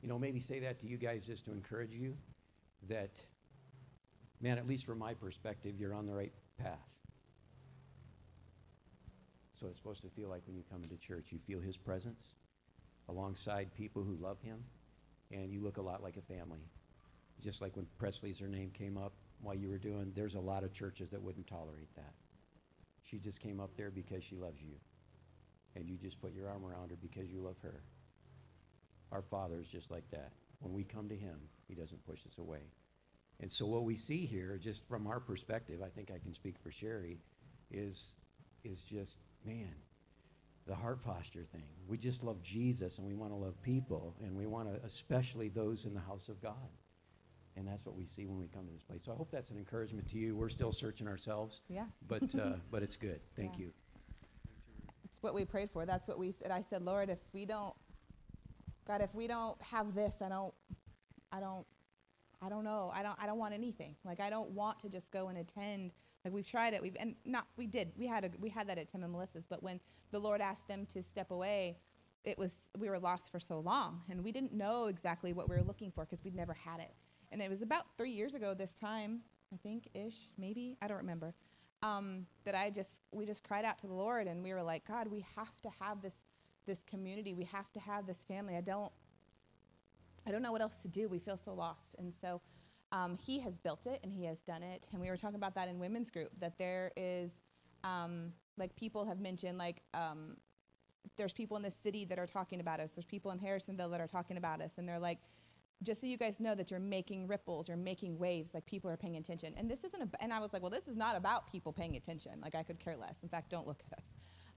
you 0.00 0.08
know, 0.08 0.18
maybe 0.18 0.40
say 0.40 0.60
that 0.60 0.80
to 0.80 0.86
you 0.86 0.96
guys 0.96 1.26
just 1.26 1.44
to 1.44 1.52
encourage 1.52 1.92
you 1.92 2.16
that, 2.88 3.20
man, 4.40 4.58
at 4.58 4.66
least 4.66 4.86
from 4.86 4.98
my 4.98 5.14
perspective, 5.14 5.74
you're 5.78 5.94
on 5.94 6.06
the 6.06 6.14
right 6.14 6.32
path. 6.58 6.78
So 9.60 9.68
it's 9.68 9.76
supposed 9.76 10.02
to 10.02 10.08
feel 10.08 10.28
like 10.28 10.42
when 10.46 10.56
you 10.56 10.64
come 10.70 10.82
into 10.82 10.96
church, 10.96 11.26
you 11.30 11.38
feel 11.38 11.60
his 11.60 11.76
presence 11.76 12.34
alongside 13.08 13.72
people 13.74 14.02
who 14.02 14.16
love 14.16 14.40
him, 14.40 14.64
and 15.30 15.52
you 15.52 15.62
look 15.62 15.76
a 15.76 15.82
lot 15.82 16.02
like 16.02 16.16
a 16.16 16.22
family. 16.22 16.66
Just 17.40 17.60
like 17.60 17.76
when 17.76 17.86
Presley's 17.98 18.38
her 18.38 18.48
name 18.48 18.70
came 18.70 18.96
up 18.96 19.12
while 19.40 19.54
you 19.54 19.68
were 19.68 19.78
doing, 19.78 20.12
there's 20.14 20.34
a 20.34 20.40
lot 20.40 20.64
of 20.64 20.72
churches 20.72 21.10
that 21.10 21.22
wouldn't 21.22 21.46
tolerate 21.46 21.94
that. 21.94 22.14
She 23.02 23.18
just 23.18 23.40
came 23.40 23.60
up 23.60 23.76
there 23.76 23.90
because 23.90 24.22
she 24.22 24.36
loves 24.36 24.60
you. 24.60 24.74
And 25.74 25.88
you 25.88 25.96
just 25.96 26.20
put 26.20 26.34
your 26.34 26.48
arm 26.48 26.64
around 26.64 26.90
her 26.90 26.96
because 27.00 27.30
you 27.30 27.40
love 27.40 27.56
her. 27.62 27.82
Our 29.10 29.22
Father 29.22 29.58
is 29.60 29.68
just 29.68 29.90
like 29.90 30.08
that. 30.10 30.32
When 30.60 30.72
we 30.72 30.84
come 30.84 31.08
to 31.08 31.16
him, 31.16 31.38
he 31.66 31.74
doesn't 31.74 32.04
push 32.06 32.20
us 32.26 32.38
away. 32.38 32.60
And 33.40 33.50
so 33.50 33.66
what 33.66 33.84
we 33.84 33.96
see 33.96 34.24
here, 34.24 34.58
just 34.58 34.86
from 34.86 35.06
our 35.06 35.18
perspective, 35.18 35.80
I 35.84 35.88
think 35.88 36.10
I 36.10 36.18
can 36.18 36.32
speak 36.32 36.58
for 36.58 36.70
Sherry, 36.70 37.18
is, 37.70 38.12
is 38.64 38.82
just, 38.82 39.18
man, 39.44 39.74
the 40.66 40.74
heart 40.74 41.02
posture 41.02 41.44
thing. 41.52 41.64
We 41.88 41.98
just 41.98 42.22
love 42.22 42.40
Jesus 42.42 42.98
and 42.98 43.06
we 43.06 43.14
want 43.14 43.32
to 43.32 43.36
love 43.36 43.60
people 43.62 44.14
and 44.22 44.36
we 44.36 44.46
want 44.46 44.72
to, 44.72 44.84
especially 44.84 45.48
those 45.48 45.84
in 45.86 45.94
the 45.94 46.00
house 46.00 46.28
of 46.28 46.40
God. 46.40 46.54
And 47.56 47.66
that's 47.68 47.84
what 47.84 47.94
we 47.94 48.06
see 48.06 48.24
when 48.26 48.38
we 48.38 48.48
come 48.48 48.66
to 48.66 48.72
this 48.72 48.82
place. 48.82 49.02
So 49.04 49.12
I 49.12 49.14
hope 49.14 49.30
that's 49.30 49.50
an 49.50 49.58
encouragement 49.58 50.08
to 50.10 50.18
you. 50.18 50.34
We're 50.34 50.48
still 50.48 50.72
searching 50.72 51.06
ourselves, 51.06 51.60
Yeah. 51.68 51.86
but, 52.08 52.34
uh, 52.34 52.54
but 52.70 52.82
it's 52.82 52.96
good. 52.96 53.20
Thank 53.36 53.58
Yeah. 53.58 53.66
you. 53.66 53.72
It's 55.04 55.22
what 55.22 55.34
we 55.34 55.44
prayed 55.44 55.70
for. 55.70 55.84
That's 55.84 56.08
what 56.08 56.18
we 56.18 56.32
said. 56.32 56.50
I 56.50 56.62
said, 56.62 56.82
Lord, 56.82 57.10
if 57.10 57.18
we 57.32 57.44
don't, 57.44 57.74
God, 58.86 59.02
if 59.02 59.14
we 59.14 59.26
don't 59.26 59.60
have 59.62 59.94
this, 59.94 60.22
I 60.22 60.28
don't, 60.28 60.54
I 61.30 61.40
don't, 61.40 61.66
I 62.40 62.48
don't 62.48 62.64
know. 62.64 62.90
I 62.92 63.02
don't, 63.02 63.16
I 63.22 63.26
don't 63.26 63.38
want 63.38 63.54
anything. 63.54 63.94
Like 64.04 64.18
I 64.18 64.30
don't 64.30 64.50
want 64.50 64.80
to 64.80 64.88
just 64.88 65.12
go 65.12 65.28
and 65.28 65.38
attend. 65.38 65.92
Like 66.24 66.34
we've 66.34 66.46
tried 66.46 66.72
it. 66.74 66.82
We've 66.82 66.96
and 66.98 67.14
not 67.24 67.46
we 67.56 67.66
did. 67.66 67.92
We 67.96 68.06
had 68.06 68.24
a 68.24 68.30
we 68.40 68.48
had 68.48 68.68
that 68.68 68.78
at 68.78 68.88
Tim 68.88 69.04
and 69.04 69.12
Melissa's. 69.12 69.46
But 69.46 69.62
when 69.62 69.78
the 70.10 70.18
Lord 70.18 70.40
asked 70.40 70.66
them 70.66 70.86
to 70.86 71.02
step 71.02 71.30
away, 71.30 71.78
it 72.24 72.36
was 72.38 72.56
we 72.78 72.88
were 72.88 72.98
lost 72.98 73.30
for 73.30 73.38
so 73.38 73.60
long, 73.60 74.02
and 74.10 74.24
we 74.24 74.32
didn't 74.32 74.52
know 74.52 74.86
exactly 74.86 75.32
what 75.32 75.48
we 75.48 75.54
were 75.56 75.62
looking 75.62 75.92
for 75.92 76.04
because 76.04 76.24
we'd 76.24 76.34
never 76.34 76.52
had 76.54 76.80
it. 76.80 76.94
And 77.32 77.42
it 77.42 77.50
was 77.50 77.62
about 77.62 77.86
three 77.96 78.10
years 78.10 78.34
ago 78.34 78.54
this 78.54 78.74
time, 78.74 79.20
I 79.52 79.56
think 79.56 79.88
ish, 79.94 80.28
maybe 80.38 80.76
I 80.80 80.86
don't 80.86 80.98
remember 80.98 81.34
um, 81.82 82.26
that 82.44 82.54
I 82.54 82.70
just 82.70 83.02
we 83.10 83.26
just 83.26 83.42
cried 83.42 83.64
out 83.64 83.78
to 83.78 83.86
the 83.86 83.94
Lord 83.94 84.26
and 84.26 84.42
we 84.42 84.52
were 84.52 84.62
like, 84.62 84.86
God, 84.86 85.08
we 85.08 85.24
have 85.36 85.60
to 85.62 85.70
have 85.80 86.00
this 86.00 86.14
this 86.66 86.82
community. 86.88 87.34
We 87.34 87.44
have 87.44 87.72
to 87.72 87.80
have 87.80 88.06
this 88.06 88.24
family. 88.24 88.56
I 88.56 88.60
don't 88.60 88.92
I 90.26 90.30
don't 90.30 90.42
know 90.42 90.52
what 90.52 90.60
else 90.60 90.78
to 90.82 90.88
do. 90.88 91.08
We 91.08 91.18
feel 91.18 91.36
so 91.36 91.54
lost. 91.54 91.96
And 91.98 92.14
so 92.14 92.40
um, 92.92 93.16
he 93.16 93.40
has 93.40 93.56
built 93.56 93.86
it 93.86 94.00
and 94.04 94.12
he 94.12 94.24
has 94.24 94.40
done 94.42 94.62
it. 94.62 94.86
And 94.92 95.00
we 95.00 95.10
were 95.10 95.16
talking 95.16 95.36
about 95.36 95.54
that 95.56 95.68
in 95.68 95.78
women's 95.78 96.10
group 96.10 96.30
that 96.38 96.58
there 96.58 96.92
is 96.96 97.42
um, 97.82 98.32
like 98.56 98.76
people 98.76 99.04
have 99.06 99.18
mentioned 99.18 99.58
like 99.58 99.82
um, 99.94 100.36
there's 101.16 101.32
people 101.32 101.56
in 101.56 101.62
the 101.62 101.70
city 101.70 102.04
that 102.04 102.18
are 102.18 102.26
talking 102.26 102.60
about 102.60 102.78
us. 102.80 102.92
There's 102.92 103.06
people 103.06 103.30
in 103.32 103.38
Harrisonville 103.38 103.90
that 103.90 104.00
are 104.00 104.06
talking 104.06 104.36
about 104.36 104.60
us, 104.60 104.74
and 104.78 104.88
they're 104.88 105.00
like, 105.00 105.18
just 105.82 106.00
so 106.00 106.06
you 106.06 106.16
guys 106.16 106.40
know 106.40 106.54
that 106.54 106.70
you're 106.70 106.80
making 106.80 107.26
ripples, 107.26 107.68
you're 107.68 107.76
making 107.76 108.18
waves, 108.18 108.54
like 108.54 108.64
people 108.66 108.90
are 108.90 108.96
paying 108.96 109.16
attention. 109.16 109.54
And 109.56 109.70
this 109.70 109.84
isn't, 109.84 110.02
a, 110.02 110.08
and 110.22 110.32
I 110.32 110.38
was 110.38 110.52
like, 110.52 110.62
well, 110.62 110.70
this 110.70 110.86
is 110.88 110.96
not 110.96 111.16
about 111.16 111.50
people 111.50 111.72
paying 111.72 111.96
attention. 111.96 112.32
Like 112.42 112.54
I 112.54 112.62
could 112.62 112.78
care 112.78 112.96
less. 112.96 113.22
In 113.22 113.28
fact, 113.28 113.50
don't 113.50 113.66
look 113.66 113.82
at 113.90 113.98
us. 113.98 114.06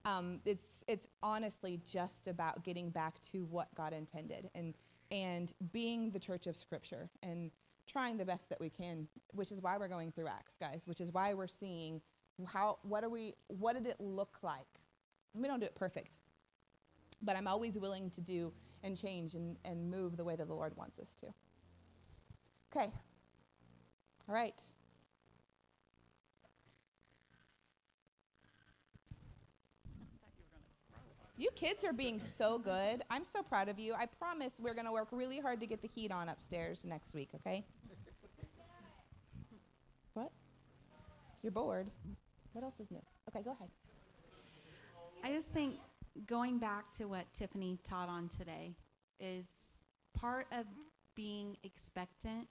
Um, 0.05 0.39
it's 0.45 0.83
it's 0.87 1.07
honestly 1.23 1.81
just 1.83 2.27
about 2.27 2.63
getting 2.63 2.91
back 2.91 3.19
to 3.31 3.45
what 3.45 3.73
God 3.73 3.91
intended 3.91 4.51
and 4.53 4.75
and 5.11 5.51
being 5.71 6.11
the 6.11 6.19
church 6.19 6.45
of 6.45 6.55
Scripture 6.55 7.09
and 7.23 7.49
trying 7.87 8.17
the 8.17 8.25
best 8.25 8.49
that 8.49 8.59
we 8.59 8.69
can, 8.69 9.07
which 9.33 9.51
is 9.51 9.61
why 9.61 9.77
we're 9.77 9.87
going 9.87 10.11
through 10.11 10.27
Acts, 10.27 10.57
guys. 10.59 10.83
Which 10.85 11.01
is 11.01 11.11
why 11.11 11.33
we're 11.33 11.47
seeing 11.47 12.01
how 12.45 12.77
what 12.83 13.03
are 13.03 13.09
we 13.09 13.33
what 13.47 13.73
did 13.73 13.87
it 13.87 13.99
look 13.99 14.37
like? 14.43 14.67
We 15.33 15.47
don't 15.47 15.59
do 15.59 15.65
it 15.65 15.75
perfect, 15.75 16.19
but 17.23 17.35
I'm 17.35 17.47
always 17.47 17.77
willing 17.79 18.11
to 18.11 18.21
do 18.21 18.53
and 18.85 18.95
change 18.95 19.33
and, 19.33 19.57
and 19.65 19.89
move 19.89 20.15
the 20.15 20.23
way 20.23 20.35
that 20.35 20.47
the 20.47 20.53
Lord 20.53 20.77
wants 20.77 20.99
us 20.99 21.07
to. 21.19 21.27
Okay. 22.71 22.91
All 24.29 24.35
right. 24.35 24.61
You 31.37 31.49
kids 31.53 31.83
are 31.83 31.91
being 31.91 32.19
so 32.19 32.57
good. 32.57 33.01
I'm 33.09 33.25
so 33.25 33.41
proud 33.41 33.67
of 33.67 33.77
you. 33.77 33.93
I 33.93 34.05
promise 34.05 34.53
we're 34.57 34.73
going 34.73 34.85
to 34.85 34.91
work 34.91 35.09
really 35.11 35.39
hard 35.39 35.59
to 35.59 35.65
get 35.65 35.81
the 35.81 35.87
heat 35.87 36.11
on 36.11 36.29
upstairs 36.29 36.85
next 36.85 37.13
week, 37.13 37.29
okay? 37.35 37.65
what? 40.13 40.31
You're 41.43 41.51
bored. 41.51 41.87
What 42.53 42.63
else 42.63 42.79
is 42.79 42.89
new? 42.89 43.01
Okay, 43.29 43.43
go 43.43 43.51
ahead. 43.51 43.67
I 45.23 45.33
just 45.33 45.49
think 45.49 45.75
going 46.27 46.59
back 46.59 46.91
to 46.97 47.05
what 47.05 47.25
Tiffany 47.33 47.77
taught 47.83 48.09
on 48.09 48.29
today 48.29 48.75
is 49.19 49.45
part 50.13 50.47
of 50.51 50.65
being 51.15 51.57
expectant 51.63 52.47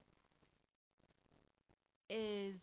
is 2.11 2.63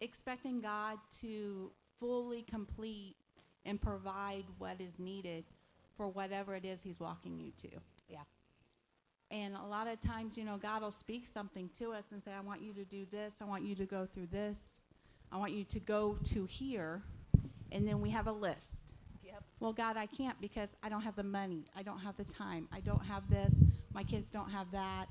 expecting 0.00 0.60
God 0.60 0.98
to 1.20 1.70
fully 1.98 2.42
complete 2.42 3.16
and 3.64 3.80
provide 3.80 4.44
what 4.58 4.80
is 4.80 4.98
needed 4.98 5.44
for 5.96 6.08
whatever 6.08 6.54
it 6.54 6.64
is 6.64 6.82
he's 6.82 7.00
walking 7.00 7.38
you 7.38 7.50
to. 7.62 7.76
Yeah. 8.08 8.20
And 9.30 9.56
a 9.56 9.66
lot 9.66 9.88
of 9.88 10.00
times, 10.00 10.36
you 10.36 10.44
know, 10.44 10.56
God 10.56 10.82
will 10.82 10.92
speak 10.92 11.26
something 11.26 11.68
to 11.78 11.92
us 11.92 12.04
and 12.12 12.22
say, 12.22 12.32
I 12.32 12.40
want 12.40 12.62
you 12.62 12.72
to 12.74 12.84
do 12.84 13.06
this, 13.10 13.34
I 13.40 13.44
want 13.44 13.64
you 13.64 13.74
to 13.74 13.86
go 13.86 14.06
through 14.06 14.28
this, 14.30 14.84
I 15.32 15.38
want 15.38 15.52
you 15.52 15.64
to 15.64 15.80
go 15.80 16.16
to 16.32 16.44
here. 16.44 17.02
And 17.72 17.88
then 17.88 18.00
we 18.00 18.10
have 18.10 18.28
a 18.28 18.32
list. 18.32 18.85
Well, 19.58 19.72
God, 19.72 19.96
I 19.96 20.06
can't 20.06 20.38
because 20.40 20.76
I 20.82 20.88
don't 20.88 21.02
have 21.02 21.16
the 21.16 21.24
money. 21.24 21.64
I 21.74 21.82
don't 21.82 21.98
have 21.98 22.16
the 22.16 22.24
time. 22.24 22.68
I 22.72 22.80
don't 22.80 23.04
have 23.04 23.28
this. 23.30 23.54
My 23.92 24.02
kids 24.04 24.30
don't 24.30 24.50
have 24.50 24.70
that. 24.72 25.06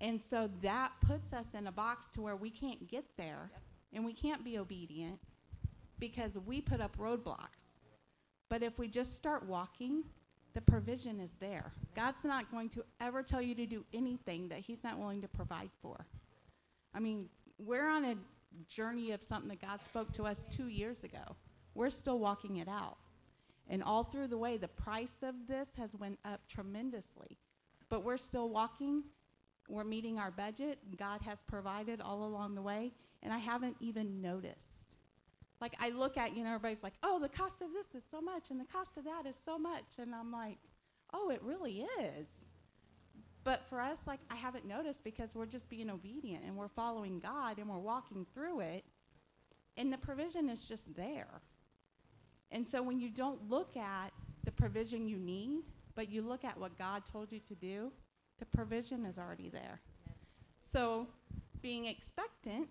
And 0.00 0.20
so 0.20 0.50
that 0.62 0.92
puts 1.06 1.32
us 1.32 1.54
in 1.54 1.66
a 1.66 1.72
box 1.72 2.08
to 2.10 2.20
where 2.20 2.36
we 2.36 2.50
can't 2.50 2.86
get 2.88 3.04
there 3.16 3.50
and 3.92 4.04
we 4.04 4.12
can't 4.12 4.44
be 4.44 4.58
obedient 4.58 5.18
because 5.98 6.38
we 6.46 6.60
put 6.60 6.80
up 6.80 6.96
roadblocks. 6.98 7.64
But 8.48 8.62
if 8.62 8.78
we 8.78 8.88
just 8.88 9.14
start 9.14 9.46
walking, 9.46 10.04
the 10.54 10.60
provision 10.60 11.20
is 11.20 11.34
there. 11.38 11.72
God's 11.94 12.24
not 12.24 12.50
going 12.50 12.68
to 12.70 12.84
ever 13.00 13.22
tell 13.22 13.40
you 13.40 13.54
to 13.54 13.66
do 13.66 13.84
anything 13.92 14.48
that 14.48 14.58
He's 14.58 14.82
not 14.82 14.98
willing 14.98 15.20
to 15.22 15.28
provide 15.28 15.70
for. 15.80 16.06
I 16.94 16.98
mean, 16.98 17.28
we're 17.58 17.88
on 17.88 18.04
a 18.04 18.16
journey 18.68 19.12
of 19.12 19.22
something 19.22 19.48
that 19.50 19.60
God 19.60 19.82
spoke 19.84 20.12
to 20.14 20.24
us 20.24 20.46
two 20.50 20.68
years 20.68 21.04
ago. 21.04 21.36
We're 21.74 21.90
still 21.90 22.18
walking 22.18 22.56
it 22.56 22.68
out. 22.68 22.96
And 23.70 23.82
all 23.84 24.02
through 24.02 24.26
the 24.26 24.36
way, 24.36 24.56
the 24.56 24.68
price 24.68 25.18
of 25.22 25.34
this 25.48 25.68
has 25.78 25.94
went 25.94 26.18
up 26.24 26.40
tremendously. 26.48 27.38
But 27.88 28.04
we're 28.04 28.18
still 28.18 28.50
walking. 28.50 29.04
We're 29.68 29.84
meeting 29.84 30.18
our 30.18 30.32
budget. 30.32 30.78
God 30.98 31.22
has 31.22 31.44
provided 31.44 32.00
all 32.00 32.24
along 32.24 32.56
the 32.56 32.62
way. 32.62 32.92
And 33.22 33.32
I 33.32 33.38
haven't 33.38 33.76
even 33.80 34.20
noticed. 34.20 34.96
Like, 35.60 35.74
I 35.78 35.90
look 35.90 36.18
at, 36.18 36.36
you 36.36 36.42
know, 36.42 36.50
everybody's 36.50 36.82
like, 36.82 36.94
oh, 37.04 37.20
the 37.20 37.28
cost 37.28 37.62
of 37.62 37.68
this 37.72 37.94
is 37.94 38.08
so 38.10 38.20
much, 38.20 38.50
and 38.50 38.58
the 38.58 38.64
cost 38.64 38.96
of 38.96 39.04
that 39.04 39.26
is 39.26 39.36
so 39.36 39.58
much. 39.58 39.98
And 39.98 40.14
I'm 40.14 40.32
like, 40.32 40.58
oh, 41.12 41.30
it 41.30 41.42
really 41.42 41.86
is. 42.00 42.26
But 43.44 43.64
for 43.68 43.80
us, 43.80 44.06
like, 44.06 44.20
I 44.30 44.36
haven't 44.36 44.66
noticed 44.66 45.04
because 45.04 45.34
we're 45.34 45.46
just 45.46 45.68
being 45.68 45.90
obedient 45.90 46.44
and 46.44 46.56
we're 46.56 46.68
following 46.68 47.20
God 47.20 47.58
and 47.58 47.68
we're 47.68 47.78
walking 47.78 48.26
through 48.34 48.60
it. 48.60 48.84
And 49.76 49.92
the 49.92 49.98
provision 49.98 50.48
is 50.48 50.66
just 50.66 50.94
there. 50.94 51.40
And 52.52 52.66
so 52.66 52.82
when 52.82 53.00
you 53.00 53.10
don't 53.10 53.48
look 53.48 53.76
at 53.76 54.12
the 54.44 54.50
provision 54.50 55.08
you 55.08 55.18
need, 55.18 55.62
but 55.94 56.10
you 56.10 56.22
look 56.22 56.44
at 56.44 56.58
what 56.58 56.76
God 56.78 57.02
told 57.10 57.30
you 57.32 57.40
to 57.40 57.54
do, 57.54 57.92
the 58.38 58.46
provision 58.46 59.04
is 59.04 59.18
already 59.18 59.48
there. 59.48 59.80
So 60.60 61.06
being 61.62 61.86
expectant, 61.86 62.68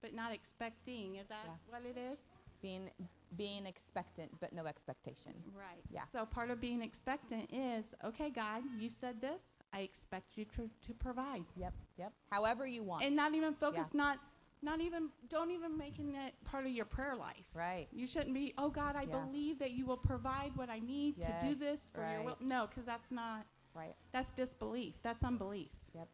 but 0.00 0.14
not 0.14 0.32
expecting, 0.32 1.16
is 1.16 1.28
that 1.28 1.44
Yeah. 1.46 1.56
what 1.68 1.84
it 1.84 1.98
is? 1.98 2.18
Being 2.62 2.90
being 3.36 3.64
expectant 3.64 4.28
but 4.40 4.52
no 4.52 4.66
expectation. 4.66 5.32
Right. 5.54 5.84
Yeah. 5.88 6.02
So 6.04 6.26
part 6.26 6.50
of 6.50 6.60
being 6.60 6.82
expectant 6.82 7.48
is, 7.52 7.94
okay, 8.04 8.28
God, 8.28 8.64
you 8.76 8.88
said 8.88 9.20
this. 9.20 9.58
I 9.72 9.80
expect 9.80 10.36
you 10.36 10.44
to, 10.56 10.68
to 10.82 10.94
provide. 10.94 11.44
Yep, 11.56 11.72
yep. 11.96 12.12
However 12.32 12.66
you 12.66 12.82
want. 12.82 13.04
And 13.04 13.14
not 13.14 13.34
even 13.34 13.54
focus, 13.54 13.94
not 13.94 14.18
Not 14.62 14.80
even, 14.80 15.08
don't 15.28 15.50
even 15.50 15.76
making 15.78 16.14
it 16.14 16.34
part 16.44 16.66
of 16.66 16.72
your 16.72 16.84
prayer 16.84 17.16
life. 17.16 17.44
Right. 17.54 17.88
You 17.92 18.06
shouldn't 18.06 18.34
be, 18.34 18.52
oh 18.58 18.68
God, 18.68 18.94
I 18.94 19.02
Yeah. 19.02 19.20
believe 19.24 19.58
that 19.58 19.70
you 19.72 19.86
will 19.86 19.96
provide 19.96 20.54
what 20.56 20.68
I 20.68 20.80
need 20.80 21.18
to 21.22 21.34
do 21.42 21.54
this 21.54 21.80
for 21.94 22.06
your 22.10 22.22
will. 22.22 22.36
No, 22.40 22.66
because 22.66 22.84
that's 22.84 23.10
not, 23.10 23.46
Right. 23.74 23.94
that's 24.12 24.30
disbelief. 24.32 24.94
That's 25.02 25.24
unbelief. 25.24 25.70
Yep. 25.94 26.08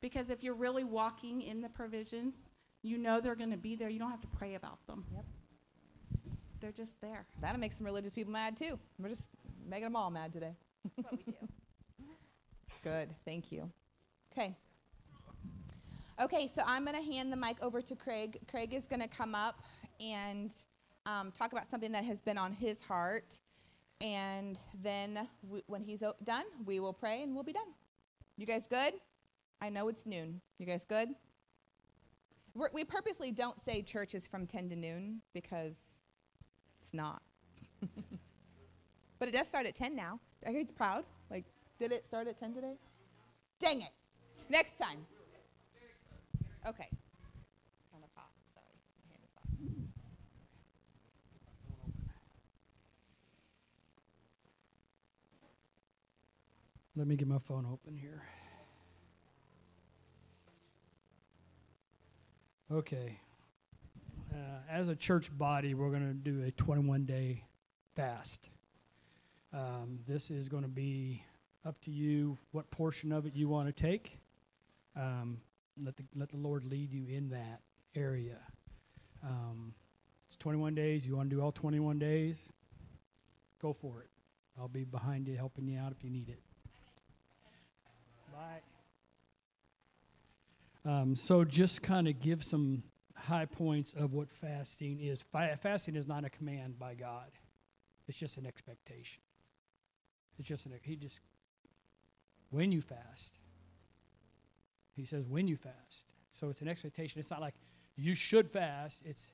Because 0.00 0.30
if 0.30 0.42
you're 0.42 0.54
really 0.54 0.82
walking 0.84 1.42
in 1.42 1.60
the 1.62 1.68
provisions, 1.68 2.48
you 2.82 2.98
know 2.98 3.20
they're 3.20 3.36
going 3.36 3.52
to 3.52 3.56
be 3.56 3.76
there. 3.76 3.88
You 3.88 3.98
don't 4.00 4.10
have 4.10 4.20
to 4.22 4.26
pray 4.28 4.54
about 4.56 4.84
them. 4.86 5.04
Yep. 5.14 5.24
They're 6.60 6.72
just 6.72 7.00
there. 7.00 7.26
That'll 7.40 7.60
make 7.60 7.72
some 7.72 7.86
religious 7.86 8.12
people 8.12 8.32
mad 8.32 8.56
too. 8.56 8.78
We're 8.98 9.10
just 9.10 9.30
making 9.66 9.84
them 9.84 9.96
all 9.96 10.10
mad 10.10 10.32
today. 10.32 10.56
That's 10.96 11.10
what 11.12 11.24
we 11.26 11.32
do. 11.32 11.38
It's 12.70 12.80
good. 12.80 13.08
Thank 13.24 13.52
you. 13.52 13.70
Okay. 14.32 14.56
Okay, 16.20 16.46
so 16.46 16.62
I'm 16.64 16.84
going 16.84 16.96
to 16.96 17.02
hand 17.02 17.32
the 17.32 17.36
mic 17.36 17.56
over 17.60 17.82
to 17.82 17.96
Craig. 17.96 18.38
Craig 18.48 18.72
is 18.72 18.86
going 18.86 19.02
to 19.02 19.08
come 19.08 19.34
up 19.34 19.60
and 19.98 20.54
um, 21.06 21.32
talk 21.32 21.50
about 21.50 21.68
something 21.68 21.90
that 21.90 22.04
has 22.04 22.20
been 22.20 22.38
on 22.38 22.52
his 22.52 22.80
heart. 22.80 23.40
And 24.00 24.60
then 24.80 25.28
when 25.66 25.82
he's 25.82 26.04
o- 26.04 26.14
done, 26.22 26.44
we 26.64 26.78
will 26.78 26.92
pray 26.92 27.22
and 27.22 27.34
we'll 27.34 27.42
be 27.42 27.52
done. 27.52 27.66
You 28.36 28.46
guys 28.46 28.64
good? 28.70 28.94
I 29.60 29.70
know 29.70 29.88
it's 29.88 30.06
noon. 30.06 30.40
You 30.58 30.66
guys 30.66 30.86
good? 30.86 31.08
We're, 32.54 32.68
we 32.72 32.84
purposely 32.84 33.32
don't 33.32 33.60
say 33.64 33.82
church 33.82 34.14
is 34.14 34.28
from 34.28 34.46
10 34.46 34.68
to 34.68 34.76
noon 34.76 35.20
because 35.32 35.78
it's 36.80 36.94
not. 36.94 37.22
but 39.18 39.28
it 39.28 39.32
does 39.32 39.48
start 39.48 39.66
at 39.66 39.74
10 39.74 39.96
now. 39.96 40.20
Are 40.46 40.52
you 40.52 40.64
proud? 40.64 41.04
Like, 41.28 41.44
did 41.76 41.90
it 41.90 42.06
start 42.06 42.28
at 42.28 42.36
10 42.38 42.54
today? 42.54 42.74
Dang 43.58 43.82
it. 43.82 43.90
Next 44.48 44.78
time. 44.78 44.98
Okay. 46.66 46.88
It's 46.90 47.90
kind 47.92 48.02
of 48.02 48.10
hot. 48.14 48.30
Sorry. 48.54 48.64
My 48.98 49.12
hand 49.12 49.20
is 49.22 49.30
hot. 49.34 49.44
Let 56.96 57.06
me 57.06 57.16
get 57.16 57.28
my 57.28 57.38
phone 57.38 57.66
open 57.70 57.98
here. 57.98 58.22
Okay. 62.72 63.18
Uh, 64.32 64.36
as 64.70 64.88
a 64.88 64.96
church 64.96 65.36
body, 65.36 65.74
we're 65.74 65.90
going 65.90 66.08
to 66.08 66.14
do 66.14 66.44
a 66.44 66.50
21 66.52 67.04
day 67.04 67.44
fast. 67.94 68.48
Um, 69.52 69.98
this 70.06 70.30
is 70.30 70.48
going 70.48 70.62
to 70.62 70.68
be 70.68 71.22
up 71.66 71.78
to 71.82 71.90
you 71.90 72.38
what 72.52 72.70
portion 72.70 73.12
of 73.12 73.26
it 73.26 73.36
you 73.36 73.48
want 73.48 73.68
to 73.68 73.72
take. 73.72 74.18
Um, 74.96 75.38
let, 75.82 75.96
the, 75.96 76.04
let 76.14 76.28
the 76.28 76.36
Lord 76.36 76.64
lead 76.64 76.92
you 76.92 77.06
in 77.06 77.30
that 77.30 77.60
area. 77.94 78.38
Um, 79.22 79.74
it's 80.26 80.36
21 80.36 80.74
days. 80.74 81.06
You 81.06 81.16
want 81.16 81.30
to 81.30 81.36
do 81.36 81.42
all 81.42 81.52
21 81.52 81.98
days? 81.98 82.48
Go 83.60 83.72
for 83.72 84.00
it. 84.00 84.08
I'll 84.58 84.68
be 84.68 84.84
behind 84.84 85.26
you, 85.26 85.36
helping 85.36 85.66
you 85.66 85.78
out 85.78 85.92
if 85.92 86.04
you 86.04 86.10
need 86.10 86.28
it. 86.28 86.40
Bye. 88.32 88.60
Um, 90.90 91.16
so 91.16 91.44
just 91.44 91.82
kind 91.82 92.08
of 92.08 92.20
give 92.20 92.44
some 92.44 92.82
high 93.16 93.46
points 93.46 93.94
of 93.94 94.12
what 94.12 94.30
fasting 94.30 95.00
is. 95.00 95.22
Fa- 95.22 95.58
fasting 95.60 95.96
is 95.96 96.06
not 96.06 96.24
a 96.24 96.30
command 96.30 96.78
by 96.78 96.94
God. 96.94 97.30
It's 98.06 98.18
just 98.18 98.36
an 98.36 98.46
expectation. 98.46 99.22
It's 100.38 100.48
just 100.48 100.66
an 100.66 100.72
he 100.82 100.96
just 100.96 101.20
when 102.50 102.70
you 102.70 102.80
fast. 102.80 103.38
He 104.96 105.04
says 105.04 105.26
when 105.26 105.48
you 105.48 105.56
fast. 105.56 106.06
So 106.30 106.50
it's 106.50 106.62
an 106.62 106.68
expectation. 106.68 107.18
It's 107.18 107.30
not 107.30 107.40
like 107.40 107.54
you 107.96 108.14
should 108.14 108.48
fast. 108.48 109.02
It's 109.04 109.32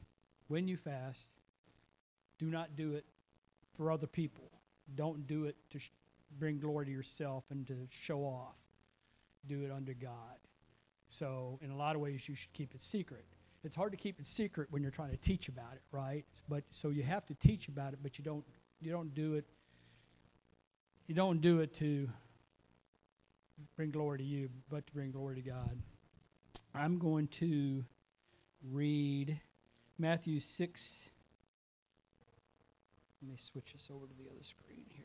when 0.48 0.68
you 0.68 0.76
fast. 0.76 1.30
Do 2.38 2.46
not 2.46 2.76
do 2.76 2.94
it 2.94 3.04
for 3.74 3.90
other 3.90 4.06
people. 4.06 4.50
Don't 4.94 5.26
do 5.26 5.44
it 5.44 5.56
to 5.70 5.78
sh- 5.78 5.90
bring 6.38 6.58
glory 6.58 6.86
to 6.86 6.92
yourself 6.92 7.44
and 7.50 7.66
to 7.66 7.74
show 7.90 8.20
off. 8.20 8.56
Do 9.46 9.62
it 9.64 9.70
under 9.70 9.94
God. 9.94 10.38
So, 11.08 11.58
in 11.62 11.70
a 11.70 11.76
lot 11.76 11.96
of 11.96 12.02
ways, 12.02 12.28
you 12.28 12.34
should 12.34 12.52
keep 12.52 12.74
it 12.74 12.80
secret. 12.80 13.24
It's 13.64 13.76
hard 13.76 13.92
to 13.92 13.98
keep 13.98 14.20
it 14.20 14.26
secret 14.26 14.68
when 14.70 14.82
you're 14.82 14.90
trying 14.90 15.10
to 15.10 15.16
teach 15.16 15.48
about 15.48 15.74
it, 15.74 15.82
right? 15.92 16.24
But 16.48 16.64
so 16.70 16.88
you 16.88 17.02
have 17.02 17.26
to 17.26 17.34
teach 17.34 17.68
about 17.68 17.92
it, 17.92 17.98
but 18.02 18.18
you 18.18 18.24
don't 18.24 18.44
you 18.80 18.90
don't 18.90 19.14
do 19.14 19.34
it 19.34 19.44
you 21.10 21.16
don't 21.16 21.40
do 21.40 21.58
it 21.58 21.74
to 21.74 22.08
bring 23.76 23.90
glory 23.90 24.18
to 24.18 24.24
you, 24.24 24.48
but 24.68 24.86
to 24.86 24.92
bring 24.92 25.10
glory 25.10 25.36
to 25.36 25.42
God. 25.42 25.78
I'm 26.74 26.98
going 26.98 27.28
to 27.28 27.84
read 28.62 29.40
Matthew 29.98 30.40
6 30.40 31.10
let 33.22 33.30
me 33.30 33.36
switch 33.36 33.72
this 33.74 33.90
over 33.94 34.06
to 34.06 34.14
the 34.14 34.30
other 34.30 34.42
screen 34.42 34.84
here 34.88 34.99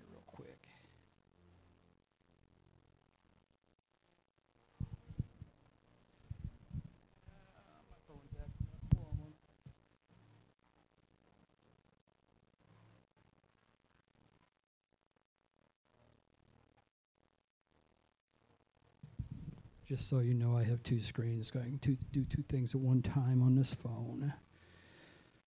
Just 19.87 20.09
so 20.09 20.19
you 20.19 20.33
know, 20.33 20.57
I 20.57 20.63
have 20.63 20.81
two 20.81 20.99
screens 20.99 21.51
going 21.51 21.77
to 21.79 21.95
do 22.11 22.25
two 22.25 22.43
things 22.49 22.73
at 22.73 22.81
one 22.81 23.03
time 23.03 23.43
on 23.43 23.55
this 23.55 23.71
phone. 23.71 24.33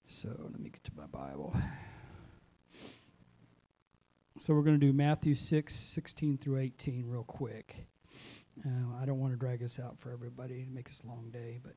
So 0.06 0.28
let 0.38 0.60
me 0.60 0.70
get 0.70 0.84
to 0.84 0.92
my 0.96 1.06
Bible. 1.06 1.56
So 4.38 4.54
we're 4.54 4.62
going 4.62 4.78
to 4.78 4.86
do 4.86 4.92
Matthew 4.92 5.34
6, 5.34 5.74
16 5.74 6.38
through 6.38 6.58
18 6.58 7.04
real 7.08 7.24
quick. 7.24 7.88
Uh, 8.64 9.02
I 9.02 9.04
don't 9.04 9.18
want 9.18 9.32
to 9.32 9.36
drag 9.36 9.58
this 9.58 9.80
out 9.80 9.98
for 9.98 10.12
everybody 10.12 10.64
to 10.64 10.70
make 10.70 10.86
this 10.86 11.02
a 11.02 11.08
long 11.08 11.28
day, 11.32 11.58
but 11.60 11.74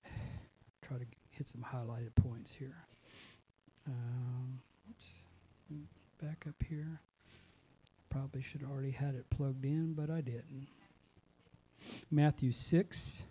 try 0.83 0.99
to 0.99 1.05
hit 1.31 1.47
some 1.47 1.65
highlighted 1.67 2.13
points 2.13 2.51
here. 2.51 2.85
Um, 3.87 4.59
oops, 4.91 5.15
back 6.21 6.45
up 6.47 6.61
here. 6.69 7.01
Probably 8.11 8.43
should 8.43 8.61
have 8.61 8.69
already 8.69 8.91
had 8.91 9.15
it 9.15 9.27
plugged 9.31 9.65
in, 9.65 9.93
but 9.95 10.11
I 10.11 10.21
didn't. 10.21 10.67
Matthew 12.09 12.51
6, 12.51 13.23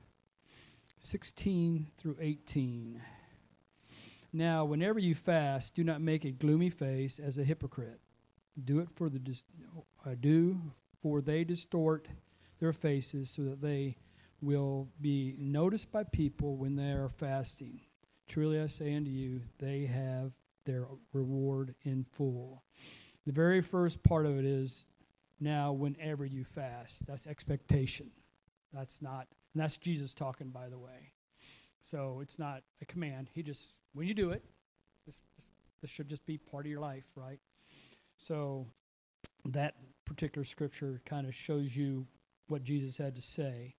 16 0.99 1.87
through 1.97 2.17
18. 2.21 3.01
Now, 4.33 4.65
whenever 4.65 4.99
you 4.99 5.15
fast, 5.15 5.75
do 5.75 5.83
not 5.83 6.01
make 6.01 6.25
a 6.25 6.31
gloomy 6.31 6.71
face 6.71 7.19
as 7.19 7.39
a 7.39 7.45
hypocrite. 7.45 8.01
Do 8.65 8.79
it 8.81 8.93
for 8.95 9.09
the 9.09 9.19
dis- 9.19 9.45
uh, 10.07 10.15
do 10.21 10.61
for 11.03 11.21
they 11.21 11.45
distort 11.45 12.09
their 12.59 12.73
faces 12.73 13.31
so 13.31 13.43
that 13.43 13.61
they 13.61 13.97
will 14.41 14.89
be 15.01 15.35
noticed 15.39 15.91
by 15.91 16.05
people 16.05 16.57
when 16.57 16.77
they 16.77 16.91
are 16.93 17.09
fasting. 17.09 17.81
Truly 18.29 18.61
i 18.61 18.67
say 18.67 18.95
unto 18.95 19.11
you 19.11 19.41
they 19.59 19.87
have 19.87 20.33
their 20.65 20.87
reward 21.13 21.75
in 21.83 22.05
full. 22.05 22.63
The 23.27 23.33
very 23.33 23.61
first 23.61 24.03
part 24.03 24.27
of 24.27 24.39
it 24.39 24.45
is 24.45 24.87
now 25.41 25.73
whenever 25.73 26.25
you 26.25 26.45
fast 26.45 27.07
that's 27.07 27.27
expectation 27.27 28.11
that's 28.73 29.03
not 29.03 29.27
and 29.55 29.63
that's 29.63 29.77
jesus 29.77 30.15
talking 30.15 30.51
by 30.51 30.69
the 30.69 30.79
way 30.79 31.13
so 31.81 32.21
it's 32.23 32.39
not 32.39 32.63
a 32.83 32.85
command 32.85 33.29
he 33.33 33.43
just 33.43 33.79
when 33.95 34.07
you 34.07 34.15
do 34.15 34.31
it 34.31 34.45
this, 35.07 35.19
this 35.81 35.91
should 35.91 36.09
just 36.09 36.27
be 36.27 36.39
part 36.39 36.67
of 36.67 36.71
your 36.71 36.81
life 36.81 37.07
right 37.17 37.41
so 38.17 38.67
that 39.47 39.77
particular 40.05 40.45
scripture 40.45 41.01
kind 41.07 41.27
of 41.27 41.35
shows 41.35 41.75
you 41.75 42.07
what 42.49 42.65
Jesus 42.65 42.99
had 42.99 43.15
to 43.15 43.23
say. 43.23 43.75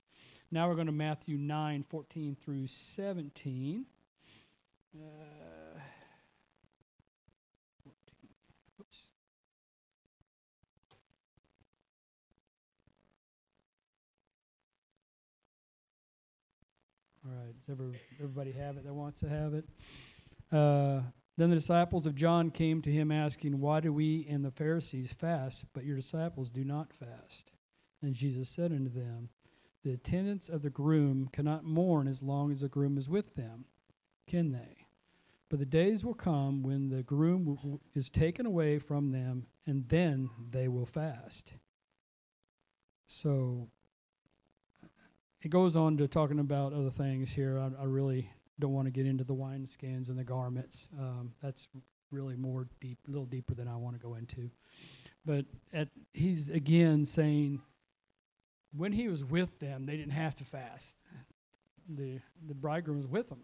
Now 0.51 0.67
we're 0.67 0.75
going 0.75 0.87
to 0.87 0.93
Matthew 0.93 1.37
9, 1.37 1.83
14 1.83 2.35
through 2.39 2.67
17. 2.67 3.85
Uh, 4.95 4.99
All 17.31 17.45
right, 17.45 17.57
does 17.57 17.69
ever, 17.69 17.91
everybody 18.19 18.51
have 18.51 18.77
it 18.77 18.83
that 18.83 18.93
wants 18.93 19.21
to 19.21 19.29
have 19.29 19.53
it? 19.53 19.65
Uh, 20.51 21.01
then 21.37 21.49
the 21.49 21.55
disciples 21.55 22.05
of 22.05 22.15
John 22.15 22.51
came 22.51 22.81
to 22.81 22.91
him 22.91 23.11
asking, 23.11 23.59
Why 23.59 23.79
do 23.79 23.93
we 23.93 24.25
and 24.29 24.43
the 24.43 24.51
Pharisees 24.51 25.13
fast, 25.13 25.65
but 25.73 25.85
your 25.85 25.95
disciples 25.95 26.49
do 26.49 26.65
not 26.65 26.91
fast? 26.91 27.53
And 28.01 28.13
Jesus 28.13 28.49
said 28.49 28.71
unto 28.71 28.89
them, 28.89 29.29
The 29.83 29.93
attendants 29.93 30.49
of 30.49 30.61
the 30.61 30.69
groom 30.69 31.29
cannot 31.31 31.63
mourn 31.63 32.07
as 32.07 32.21
long 32.21 32.51
as 32.51 32.61
the 32.61 32.67
groom 32.67 32.97
is 32.97 33.07
with 33.07 33.35
them, 33.35 33.65
can 34.27 34.51
they? 34.51 34.87
But 35.49 35.59
the 35.59 35.65
days 35.65 36.03
will 36.03 36.13
come 36.13 36.63
when 36.63 36.89
the 36.89 37.03
groom 37.03 37.79
is 37.95 38.09
taken 38.09 38.45
away 38.45 38.77
from 38.77 39.11
them, 39.11 39.45
and 39.65 39.87
then 39.87 40.29
they 40.49 40.67
will 40.67 40.85
fast. 40.85 41.53
So 43.07 43.69
it 45.41 45.49
goes 45.49 45.75
on 45.75 45.97
to 45.97 46.07
talking 46.07 46.39
about 46.39 46.73
other 46.73 46.89
things 46.91 47.31
here. 47.31 47.57
I, 47.59 47.81
I 47.81 47.85
really 47.85 48.31
don't 48.59 48.73
want 48.73 48.85
to 48.85 48.91
get 48.91 49.05
into 49.05 49.23
the 49.23 49.33
wineskins 49.33 50.09
and 50.09 50.17
the 50.17 50.23
garments. 50.23 50.87
Um, 50.99 51.33
that's 51.41 51.67
really 52.11 52.35
more 52.35 52.67
deep, 52.79 52.99
a 53.07 53.11
little 53.11 53.25
deeper 53.25 53.55
than 53.55 53.67
I 53.67 53.75
want 53.75 53.95
to 53.95 54.01
go 54.01 54.15
into. 54.15 54.49
But 55.25 55.45
at, 55.73 55.89
he's 56.13 56.49
again 56.49 57.05
saying, 57.05 57.61
when 58.75 58.91
he 58.91 59.07
was 59.07 59.23
with 59.23 59.59
them, 59.59 59.85
they 59.85 59.97
didn't 59.97 60.13
have 60.13 60.35
to 60.35 60.43
fast. 60.43 60.97
The 61.89 62.19
the 62.47 62.53
bridegroom 62.53 62.97
was 62.97 63.07
with 63.07 63.29
them. 63.29 63.41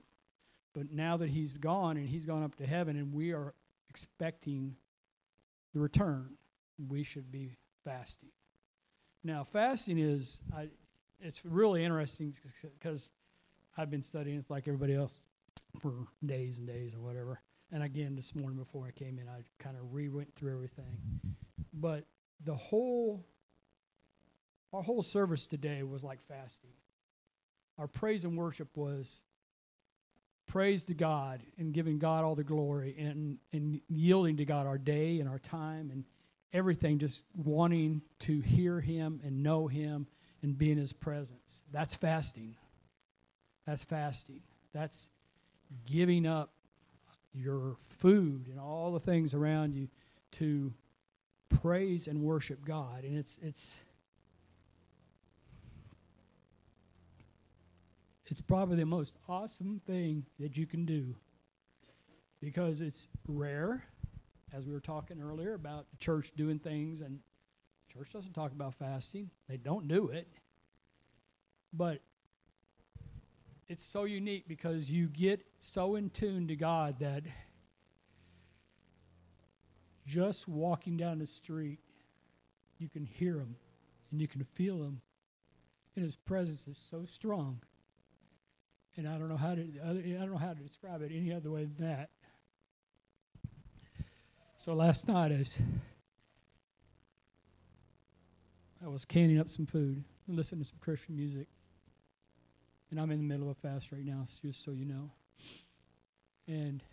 But 0.74 0.92
now 0.92 1.18
that 1.18 1.30
he's 1.30 1.54
gone 1.54 1.98
and 1.98 2.08
he's 2.08 2.26
gone 2.26 2.44
up 2.44 2.56
to 2.56 2.66
heaven 2.66 2.98
and 2.98 3.14
we 3.14 3.34
are 3.34 3.54
expecting 3.90 4.76
the 5.74 5.80
return, 5.80 6.38
we 6.88 7.04
should 7.04 7.32
be 7.32 7.58
fasting. 7.84 8.30
Now, 9.24 9.44
fasting 9.44 9.98
is 9.98 10.42
I, 10.56 10.70
it's 11.22 11.46
really 11.46 11.84
interesting 11.84 12.34
because 12.80 13.10
I've 13.78 13.90
been 13.90 14.04
studying 14.04 14.40
it 14.40 14.46
like 14.50 14.68
everybody 14.68 14.96
else 14.96 15.22
for 15.80 15.94
days 16.26 16.60
and 16.60 16.68
days 16.68 16.94
and 16.94 17.04
whatever. 17.04 17.42
And 17.72 17.84
again, 17.84 18.16
this 18.16 18.34
morning 18.36 18.58
before 18.58 18.88
I 18.88 18.92
came 18.92 19.20
in, 19.20 19.28
I 19.28 19.42
kind 19.60 19.76
of 19.76 19.94
re 19.94 20.10
went 20.10 20.34
through 20.36 20.54
everything. 20.54 20.98
But 21.74 22.06
the 22.44 22.56
whole, 22.56 23.26
our 24.74 24.82
whole 24.82 25.04
service 25.04 25.48
today 25.48 25.84
was 25.84 26.04
like 26.04 26.22
fasting. 26.22 26.72
Our 27.78 27.88
praise 27.88 28.24
and 28.24 28.38
worship 28.38 28.76
was 28.76 29.22
praise 30.48 30.86
to 30.86 30.94
God 30.94 31.44
and 31.58 31.74
giving 31.74 32.00
God 32.00 32.24
all 32.24 32.36
the 32.36 32.44
glory 32.44 32.96
and, 32.98 33.38
and 33.52 33.82
yielding 33.90 34.38
to 34.38 34.46
God 34.46 34.66
our 34.66 34.78
day 34.78 35.20
and 35.20 35.28
our 35.28 35.40
time 35.40 35.92
and 35.92 36.06
everything, 36.54 37.00
just 37.00 37.26
wanting 37.36 38.02
to 38.20 38.40
hear 38.40 38.80
Him 38.80 39.20
and 39.24 39.44
know 39.44 39.68
Him 39.68 40.08
and 40.42 40.58
be 40.58 40.72
in 40.72 40.78
His 40.78 40.94
presence. 40.94 41.62
That's 41.72 41.96
fasting. 41.96 42.56
That's 43.66 43.84
fasting. 43.84 44.42
That's 44.74 45.10
giving 45.86 46.26
up 46.26 46.52
your 47.34 47.76
food 47.82 48.48
and 48.48 48.60
all 48.60 48.92
the 48.92 49.00
things 49.00 49.34
around 49.34 49.74
you 49.74 49.88
to 50.32 50.74
praise 51.50 52.08
and 52.08 52.22
worship 52.22 52.64
God. 52.66 53.04
And 53.04 53.18
it's 53.18 53.40
it's 53.42 53.78
it's 58.26 58.42
probably 58.42 58.78
the 58.78 58.86
most 58.86 59.16
awesome 59.28 59.82
thing 59.86 60.26
that 60.40 60.58
you 60.58 60.66
can 60.66 60.86
do 60.86 61.16
because 62.42 62.82
it's 62.82 63.08
rare 63.28 63.84
as 64.54 64.66
we 64.66 64.74
were 64.74 64.80
talking 64.80 65.22
earlier 65.22 65.54
about 65.54 65.90
the 65.90 65.98
church 65.98 66.32
doing 66.36 66.60
things 66.60 67.02
and 67.02 67.20
church 67.94 68.14
doesn't 68.14 68.34
talk 68.34 68.52
about 68.52 68.76
fasting. 68.76 69.30
They 69.48 69.58
don't 69.58 69.88
do 69.88 70.10
it. 70.10 70.28
But 71.74 72.02
it's 73.68 73.84
so 73.84 74.06
unique 74.06 74.48
because 74.48 74.92
you 74.92 75.08
get 75.08 75.46
so 75.58 75.96
in 75.96 76.10
tune 76.10 76.48
to 76.48 76.56
god 76.56 77.00
that 77.00 77.24
just 80.06 80.48
walking 80.48 80.96
down 80.96 81.20
the 81.20 81.28
street 81.28 81.80
you 82.78 82.88
can 82.88 83.04
hear 83.06 83.38
him 83.38 83.56
and 84.12 84.22
you 84.22 84.28
can 84.28 84.44
feel 84.44 84.78
him 84.78 85.02
and 85.96 86.04
his 86.04 86.16
presence 86.16 86.68
is 86.68 86.78
so 86.78 87.04
strong. 87.06 87.60
And 88.96 89.08
i 89.08 89.18
don't 89.18 89.30
know 89.30 89.38
how 89.38 89.56
to 89.56 89.62
i 89.84 89.88
don't 89.88 90.32
know 90.32 90.38
how 90.38 90.54
to 90.54 90.62
describe 90.62 91.02
it 91.02 91.12
any 91.14 91.34
other 91.34 91.52
way 91.52 91.66
than 91.66 91.88
that. 91.88 92.10
So 94.56 94.74
last 94.74 95.08
night, 95.08 95.32
as 95.32 95.62
I 98.84 98.88
was 98.90 99.06
canning 99.06 99.40
up 99.40 99.50
some 99.50 99.66
food 99.66 100.04
and 100.28 100.36
listening 100.36 100.62
to 100.62 100.70
some 100.70 100.78
Christian 100.80 101.16
music, 101.16 101.48
and 102.92 103.00
I'm 103.00 103.12
in 103.12 103.18
the 103.18 103.24
middle 103.24 103.50
of 103.50 103.58
a 103.58 103.68
fast 103.68 103.92
right 103.92 104.06
now, 104.06 104.26
just 104.42 104.64
so 104.64 104.72
you 104.72 104.86
know. 104.86 105.12
And 106.48 106.84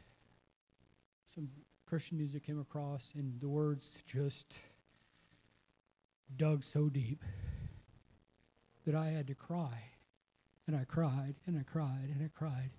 some 1.25 1.49
Christian 1.87 2.17
music 2.17 2.45
came 2.45 2.59
across, 2.59 3.13
and 3.15 3.39
the 3.41 3.49
words 3.49 4.03
just 4.07 4.59
dug 6.37 6.65
so 6.65 6.89
deep 6.89 7.23
that 8.87 8.95
I 8.95 9.09
had 9.09 9.27
to 9.27 9.35
cry. 9.35 9.91
And 10.67 10.75
I 10.75 10.85
cried, 10.85 11.35
and 11.47 11.59
I 11.59 11.63
cried, 11.63 12.09
and 12.15 12.23
I 12.25 12.31
cried. 12.35 12.71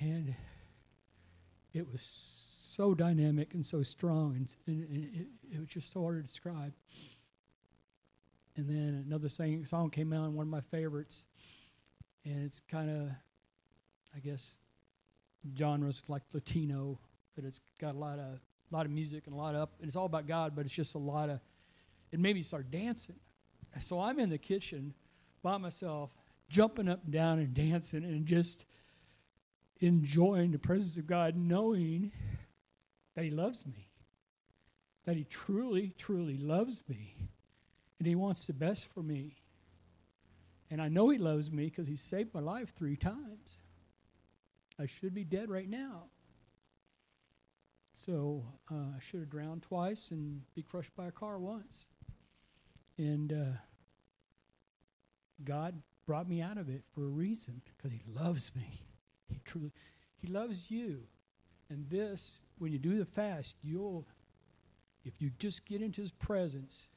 And 0.00 0.34
it 1.74 1.86
was 1.90 2.00
so 2.02 2.94
dynamic 2.94 3.54
and 3.54 3.64
so 3.64 3.82
strong, 3.82 4.36
and, 4.36 4.54
and, 4.66 4.96
it, 5.14 5.26
it, 5.54 5.60
was 5.60 5.68
just 5.68 5.92
so 5.92 6.02
hard 6.02 6.16
to 6.16 6.22
describe. 6.22 6.72
And 8.56 8.68
then 8.68 9.04
another 9.06 9.28
sing, 9.28 9.64
song 9.66 9.90
came 9.90 10.12
out, 10.12 10.30
one 10.30 10.46
of 10.46 10.50
my 10.50 10.62
favorites, 10.62 11.24
and 12.24 12.42
it's 12.42 12.60
kind 12.60 12.90
of, 12.90 13.10
I 14.14 14.18
guess, 14.20 14.58
genres 15.56 16.02
like 16.08 16.22
Latino, 16.32 16.98
but 17.34 17.44
it's 17.44 17.60
got 17.78 17.94
a 17.94 17.98
lot 17.98 18.18
of 18.18 18.40
lot 18.72 18.84
of 18.84 18.90
music 18.90 19.26
and 19.26 19.34
a 19.34 19.38
lot 19.38 19.54
of 19.54 19.60
up, 19.60 19.74
and 19.78 19.86
it's 19.86 19.96
all 19.96 20.06
about 20.06 20.26
God, 20.26 20.56
but 20.56 20.64
it's 20.64 20.74
just 20.74 20.94
a 20.94 20.98
lot 20.98 21.30
of. 21.30 21.38
It 22.10 22.18
made 22.18 22.34
me 22.34 22.42
start 22.42 22.70
dancing, 22.70 23.16
so 23.78 24.00
I'm 24.00 24.18
in 24.18 24.30
the 24.30 24.38
kitchen 24.38 24.94
by 25.42 25.58
myself, 25.58 26.10
jumping 26.48 26.88
up 26.88 27.04
and 27.04 27.12
down 27.12 27.38
and 27.38 27.52
dancing, 27.52 28.04
and 28.04 28.26
just 28.26 28.64
enjoying 29.80 30.50
the 30.50 30.58
presence 30.58 30.96
of 30.96 31.06
God, 31.06 31.36
knowing 31.36 32.10
that 33.14 33.24
He 33.24 33.30
loves 33.30 33.66
me, 33.66 33.90
that 35.04 35.16
He 35.16 35.24
truly, 35.24 35.92
truly 35.98 36.38
loves 36.38 36.82
me, 36.88 37.28
and 37.98 38.06
He 38.06 38.14
wants 38.14 38.46
the 38.46 38.52
best 38.52 38.92
for 38.92 39.02
me. 39.02 39.36
And 40.70 40.82
I 40.82 40.88
know 40.88 41.08
He 41.08 41.18
loves 41.18 41.50
me 41.50 41.64
because 41.64 41.86
He 41.86 41.96
saved 41.96 42.34
my 42.34 42.40
life 42.40 42.74
three 42.74 42.96
times. 42.96 43.58
I 44.78 44.86
should 44.86 45.14
be 45.14 45.24
dead 45.24 45.50
right 45.50 45.68
now. 45.68 46.04
So 47.94 48.44
uh, 48.70 48.94
I 48.96 49.00
should 49.00 49.20
have 49.20 49.30
drowned 49.30 49.62
twice 49.62 50.10
and 50.10 50.42
be 50.54 50.62
crushed 50.62 50.94
by 50.94 51.06
a 51.06 51.10
car 51.10 51.38
once. 51.38 51.86
And 52.98 53.32
uh, 53.32 53.58
God 55.44 55.80
brought 56.06 56.28
me 56.28 56.42
out 56.42 56.58
of 56.58 56.68
it 56.68 56.82
for 56.92 57.04
a 57.04 57.08
reason 57.08 57.62
because 57.64 57.92
He 57.92 58.02
loves 58.06 58.54
me. 58.54 58.82
He 59.28 59.40
truly, 59.44 59.72
He 60.18 60.28
loves 60.28 60.70
you. 60.70 61.04
And 61.70 61.88
this 61.88 62.38
when 62.58 62.72
you 62.72 62.78
do 62.78 62.98
the 62.98 63.04
fast, 63.04 63.56
you'll, 63.62 64.06
if 65.04 65.20
you 65.20 65.30
just 65.38 65.66
get 65.66 65.80
into 65.80 66.02
His 66.02 66.10
presence 66.10 66.90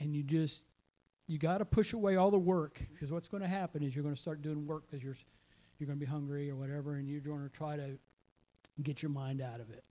and 0.00 0.14
you 0.14 0.22
just, 0.22 0.64
you 1.26 1.38
got 1.38 1.58
to 1.58 1.64
push 1.64 1.92
away 1.92 2.16
all 2.16 2.30
the 2.30 2.38
work 2.38 2.80
because 2.92 3.12
what's 3.12 3.28
going 3.28 3.42
to 3.42 3.48
happen 3.48 3.82
is 3.82 3.94
you're 3.94 4.02
going 4.02 4.14
to 4.14 4.20
start 4.20 4.42
doing 4.42 4.66
work 4.66 4.84
because 4.90 5.04
you're, 5.04 5.14
you're 5.78 5.86
going 5.86 5.98
to 5.98 6.04
be 6.04 6.10
hungry 6.10 6.50
or 6.50 6.56
whatever, 6.56 6.96
and 6.96 7.08
you're 7.08 7.20
going 7.20 7.42
to 7.42 7.48
try 7.48 7.76
to 7.76 7.98
get 8.82 9.02
your 9.02 9.10
mind 9.10 9.40
out 9.40 9.60
of 9.60 9.70
it. 9.70 9.84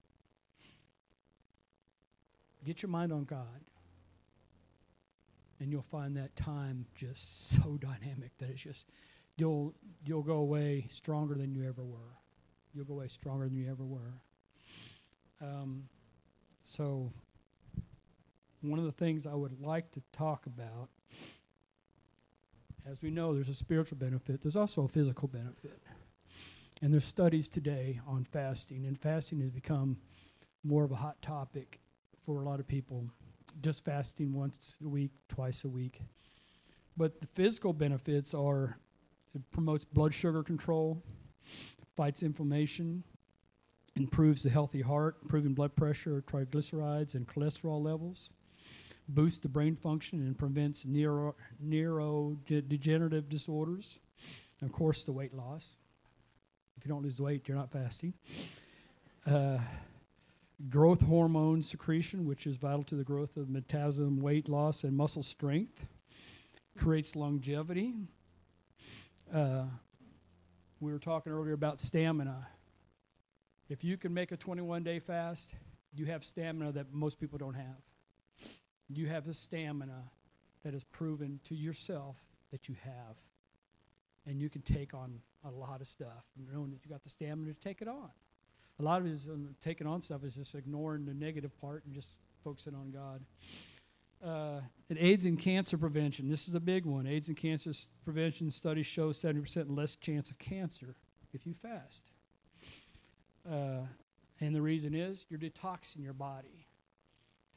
Get 2.66 2.82
your 2.82 2.90
mind 2.90 3.14
on 3.14 3.24
God. 3.24 3.62
And 5.62 5.72
you'll 5.72 5.82
find 5.82 6.18
that 6.18 6.36
time 6.36 6.86
just 6.96 7.50
so 7.64 7.78
dynamic 7.78 8.32
that 8.40 8.50
it's 8.50 8.62
just 8.62 8.90
you'll 9.38 9.74
you'll 10.06 10.24
go 10.24 10.38
away 10.38 10.86
stronger 10.90 11.36
than 11.36 11.54
you 11.54 11.66
ever 11.66 11.84
were 11.84 12.20
you'll 12.74 12.86
go 12.86 12.94
away 12.94 13.08
stronger 13.08 13.48
than 13.48 13.58
you 13.58 13.70
ever 13.70 13.84
were. 13.84 14.22
Um, 15.42 15.84
so, 16.64 17.12
one 18.62 18.80
of 18.80 18.86
the 18.86 18.92
things 18.92 19.26
I 19.26 19.34
would 19.34 19.62
like 19.62 19.92
to 19.92 20.02
talk 20.12 20.46
about, 20.46 20.90
as 22.90 23.02
we 23.02 23.10
know, 23.10 23.34
there's 23.34 23.50
a 23.50 23.54
spiritual 23.54 23.98
benefit, 23.98 24.42
there's 24.42 24.56
also 24.56 24.84
a 24.84 24.88
physical 24.88 25.28
benefit. 25.28 25.82
And 26.82 26.94
there's 26.94 27.06
studies 27.06 27.50
today 27.50 28.00
on 28.08 28.24
fasting, 28.24 28.86
and 28.86 28.98
fasting 28.98 29.42
has 29.42 29.52
become 29.52 29.98
more 30.64 30.84
of 30.84 30.92
a 30.92 30.96
hot 30.96 31.22
topic 31.22 31.80
for 32.18 32.42
a 32.42 32.46
lot 32.46 32.60
of 32.60 32.68
people. 32.68 33.10
Just 33.62 33.84
fasting 33.84 34.34
once 34.34 34.78
a 34.84 34.88
week, 34.88 35.12
twice 35.28 35.66
a 35.66 35.70
week. 35.70 36.02
But 36.96 37.20
the 37.20 37.28
physical 37.28 37.74
benefits 37.74 38.34
are 38.34 38.78
it 39.36 39.42
promotes 39.52 39.86
blood 39.86 40.14
sugar 40.14 40.42
control, 40.44 41.04
fights 41.96 42.24
inflammation, 42.24 43.04
improves 43.96 44.44
the 44.44 44.50
healthy 44.50 44.82
heart, 44.82 45.18
improving 45.22 45.54
blood 45.54 45.76
pressure, 45.76 46.24
triglycerides, 46.28 47.16
and 47.16 47.28
cholesterol 47.28 47.84
levels, 47.84 48.30
boosts 49.10 49.42
the 49.42 49.50
brain 49.50 49.76
function, 49.76 50.20
and 50.20 50.38
prevents 50.38 50.86
neuro, 50.86 51.36
neurodegenerative 51.66 53.28
disorders. 53.30 53.98
Of 54.62 54.72
course, 54.72 55.04
the 55.04 55.12
weight 55.12 55.34
loss. 55.34 55.78
If 56.78 56.86
you 56.86 56.90
don't 56.90 57.04
lose 57.04 57.20
weight, 57.20 57.48
you're 57.48 57.58
not 57.58 57.72
fasting. 57.72 58.14
Uh, 59.26 59.58
growth 60.70 61.02
hormone 61.02 61.62
secretion, 61.62 62.26
which 62.26 62.48
is 62.48 62.58
vital 62.58 62.84
to 62.84 62.96
the 62.96 63.04
growth 63.04 63.38
of 63.38 63.50
metabolism, 63.50 64.22
weight 64.22 64.48
loss, 64.48 64.84
and 64.84 64.96
muscle 64.96 65.24
strength, 65.24 65.88
creates 66.78 67.16
longevity. 67.16 67.94
Uh, 69.34 69.64
we 70.80 70.92
were 70.92 71.00
talking 71.00 71.32
earlier 71.32 71.54
about 71.54 71.80
stamina. 71.80 72.48
If 73.70 73.84
you 73.84 73.98
can 73.98 74.14
make 74.14 74.32
a 74.32 74.38
21 74.38 74.84
day 74.84 75.00
fast, 75.00 75.54
you 75.94 76.06
have 76.06 76.24
stamina 76.24 76.72
that 76.74 76.94
most 76.94 77.20
people 77.20 77.38
don't 77.38 77.56
have. 77.56 77.89
You 78.90 79.08
have 79.08 79.26
the 79.26 79.34
stamina 79.34 80.04
that 80.64 80.74
is 80.74 80.84
proven 80.84 81.40
to 81.46 81.56
yourself 81.56 82.18
that 82.52 82.68
you 82.68 82.76
have. 82.84 83.16
And 84.26 84.42
you 84.42 84.50
can 84.50 84.62
take 84.62 84.94
on 84.94 85.20
a 85.46 85.50
lot 85.50 85.82
of 85.82 85.88
stuff, 85.88 86.26
knowing 86.52 86.72
that 86.72 86.84
you 86.84 86.92
got 86.92 87.04
the 87.04 87.10
stamina 87.10 87.54
to 87.54 87.60
take 87.60 87.82
it 87.82 87.88
on. 87.88 88.10
A 88.80 88.84
lot 88.84 89.02
of 89.02 89.08
it 89.08 89.12
is 89.12 89.28
um, 89.28 89.56
taking 89.62 89.88
on 89.88 90.02
stuff 90.02 90.24
is 90.24 90.36
just 90.36 90.56
ignoring 90.56 91.06
the 91.06 91.14
negative 91.14 91.52
part 91.60 91.84
and 91.86 91.94
just 91.94 92.18
focusing 92.44 92.76
on 92.76 92.92
God. 92.92 93.22
Uh, 94.24 94.62
AIDS 94.98 95.26
and 95.26 95.40
cancer 95.40 95.78
prevention. 95.78 96.30
This 96.30 96.48
is 96.48 96.56
a 96.56 96.60
big 96.60 96.86
one. 96.86 97.08
AIDS 97.08 97.30
and 97.30 97.38
cancer 97.38 97.72
prevention 98.04 98.50
studies 98.50 98.86
show 98.86 99.12
70% 99.12 99.76
less 99.76 99.96
chance 99.96 100.30
of 100.30 100.40
cancer 100.40 100.96
if 101.34 101.46
you 101.46 101.54
fast. 101.54 102.06
Uh, 103.50 103.82
and 104.42 104.56
the 104.56 104.62
reason 104.62 104.94
is 104.94 105.26
you're 105.30 105.40
detoxing 105.40 106.04
your 106.04 106.14
body. 106.14 106.68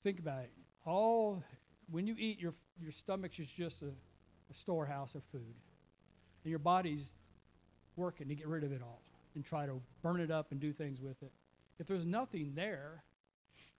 Think 0.02 0.18
about 0.18 0.44
it. 0.44 0.52
All 0.84 1.42
when 1.90 2.06
you 2.06 2.16
eat, 2.18 2.40
your 2.40 2.52
your 2.80 2.92
stomach 2.92 3.38
is 3.38 3.50
just 3.50 3.82
a, 3.82 3.86
a 4.50 4.54
storehouse 4.54 5.14
of 5.14 5.22
food, 5.24 5.54
and 6.44 6.50
your 6.50 6.58
body's 6.58 7.12
working 7.96 8.28
to 8.28 8.34
get 8.34 8.48
rid 8.48 8.64
of 8.64 8.72
it 8.72 8.82
all 8.82 9.02
and 9.34 9.44
try 9.44 9.66
to 9.66 9.80
burn 10.02 10.20
it 10.20 10.30
up 10.30 10.50
and 10.50 10.60
do 10.60 10.72
things 10.72 11.00
with 11.00 11.22
it. 11.22 11.32
If 11.78 11.86
there's 11.86 12.06
nothing 12.06 12.52
there, 12.54 13.02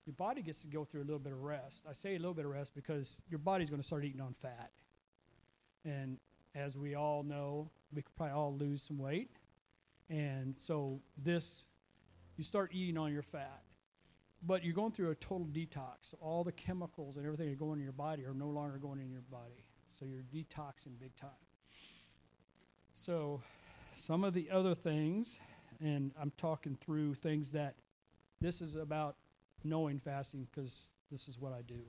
your 0.06 0.14
body 0.14 0.42
gets 0.42 0.62
to 0.64 0.68
go 0.68 0.84
through 0.84 1.02
a 1.02 1.06
little 1.06 1.20
bit 1.20 1.34
of 1.34 1.42
rest. 1.42 1.86
I 1.90 1.94
say 1.94 2.16
a 2.16 2.20
little 2.20 2.34
bit 2.34 2.46
of 2.46 2.52
rest 2.52 2.76
because 2.76 3.22
your 3.30 3.40
body's 3.40 3.70
going 3.70 3.82
to 3.82 3.86
start 3.86 4.04
eating 4.04 4.22
on 4.22 4.34
fat. 4.34 4.72
And 5.86 6.18
as 6.56 6.78
we 6.78 6.96
all 6.96 7.24
know, 7.24 7.70
we 7.94 8.02
could 8.02 8.16
probably 8.16 8.34
all 8.34 8.56
lose 8.56 8.82
some 8.82 8.98
weight. 8.98 9.30
And 10.10 10.58
so 10.58 11.00
this, 11.18 11.66
you 12.38 12.44
start 12.44 12.72
eating 12.74 12.98
on 12.98 13.14
your 13.14 13.22
fat. 13.22 13.62
But 14.46 14.64
you're 14.64 14.74
going 14.74 14.92
through 14.92 15.12
a 15.12 15.16
total 15.16 15.48
detox. 15.48 16.14
All 16.22 16.44
the 16.44 16.52
chemicals 16.52 17.18
and 17.18 17.26
everything 17.26 17.50
that 17.50 17.58
go 17.58 17.74
in 17.74 17.80
your 17.80 17.94
body 17.94 18.26
are 18.26 18.34
no 18.34 18.50
longer 18.50 18.78
going 18.78 19.00
in 19.00 19.10
your 19.10 19.22
body. 19.22 19.64
So 19.88 20.06
you're 20.06 20.24
detoxing 20.24 21.00
big 21.00 21.16
time. 21.16 21.30
So 22.96 23.42
some 23.96 24.24
of 24.24 24.34
the 24.34 24.50
other 24.50 24.76
things, 24.76 25.38
and 25.80 26.12
I'm 26.20 26.32
talking 26.38 26.78
through 26.80 27.16
things 27.16 27.52
that 27.52 27.76
this 28.42 28.62
is 28.62 28.76
about 28.76 29.16
knowing 29.64 30.00
fasting 30.00 30.48
because 30.52 30.92
this 31.12 31.28
is 31.28 31.40
what 31.40 31.54
I 31.54 31.62
do. 31.62 31.80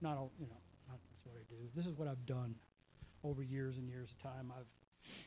Not 0.00 0.16
all, 0.16 0.32
you 0.38 0.46
know, 0.46 0.60
not 0.88 0.98
that's 1.10 1.24
what 1.24 1.36
I 1.36 1.44
do. 1.48 1.68
This 1.74 1.86
is 1.86 1.96
what 1.96 2.08
I've 2.08 2.26
done 2.26 2.56
over 3.22 3.42
years 3.42 3.78
and 3.78 3.88
years 3.88 4.10
of 4.10 4.18
time. 4.22 4.52
I've 4.56 4.66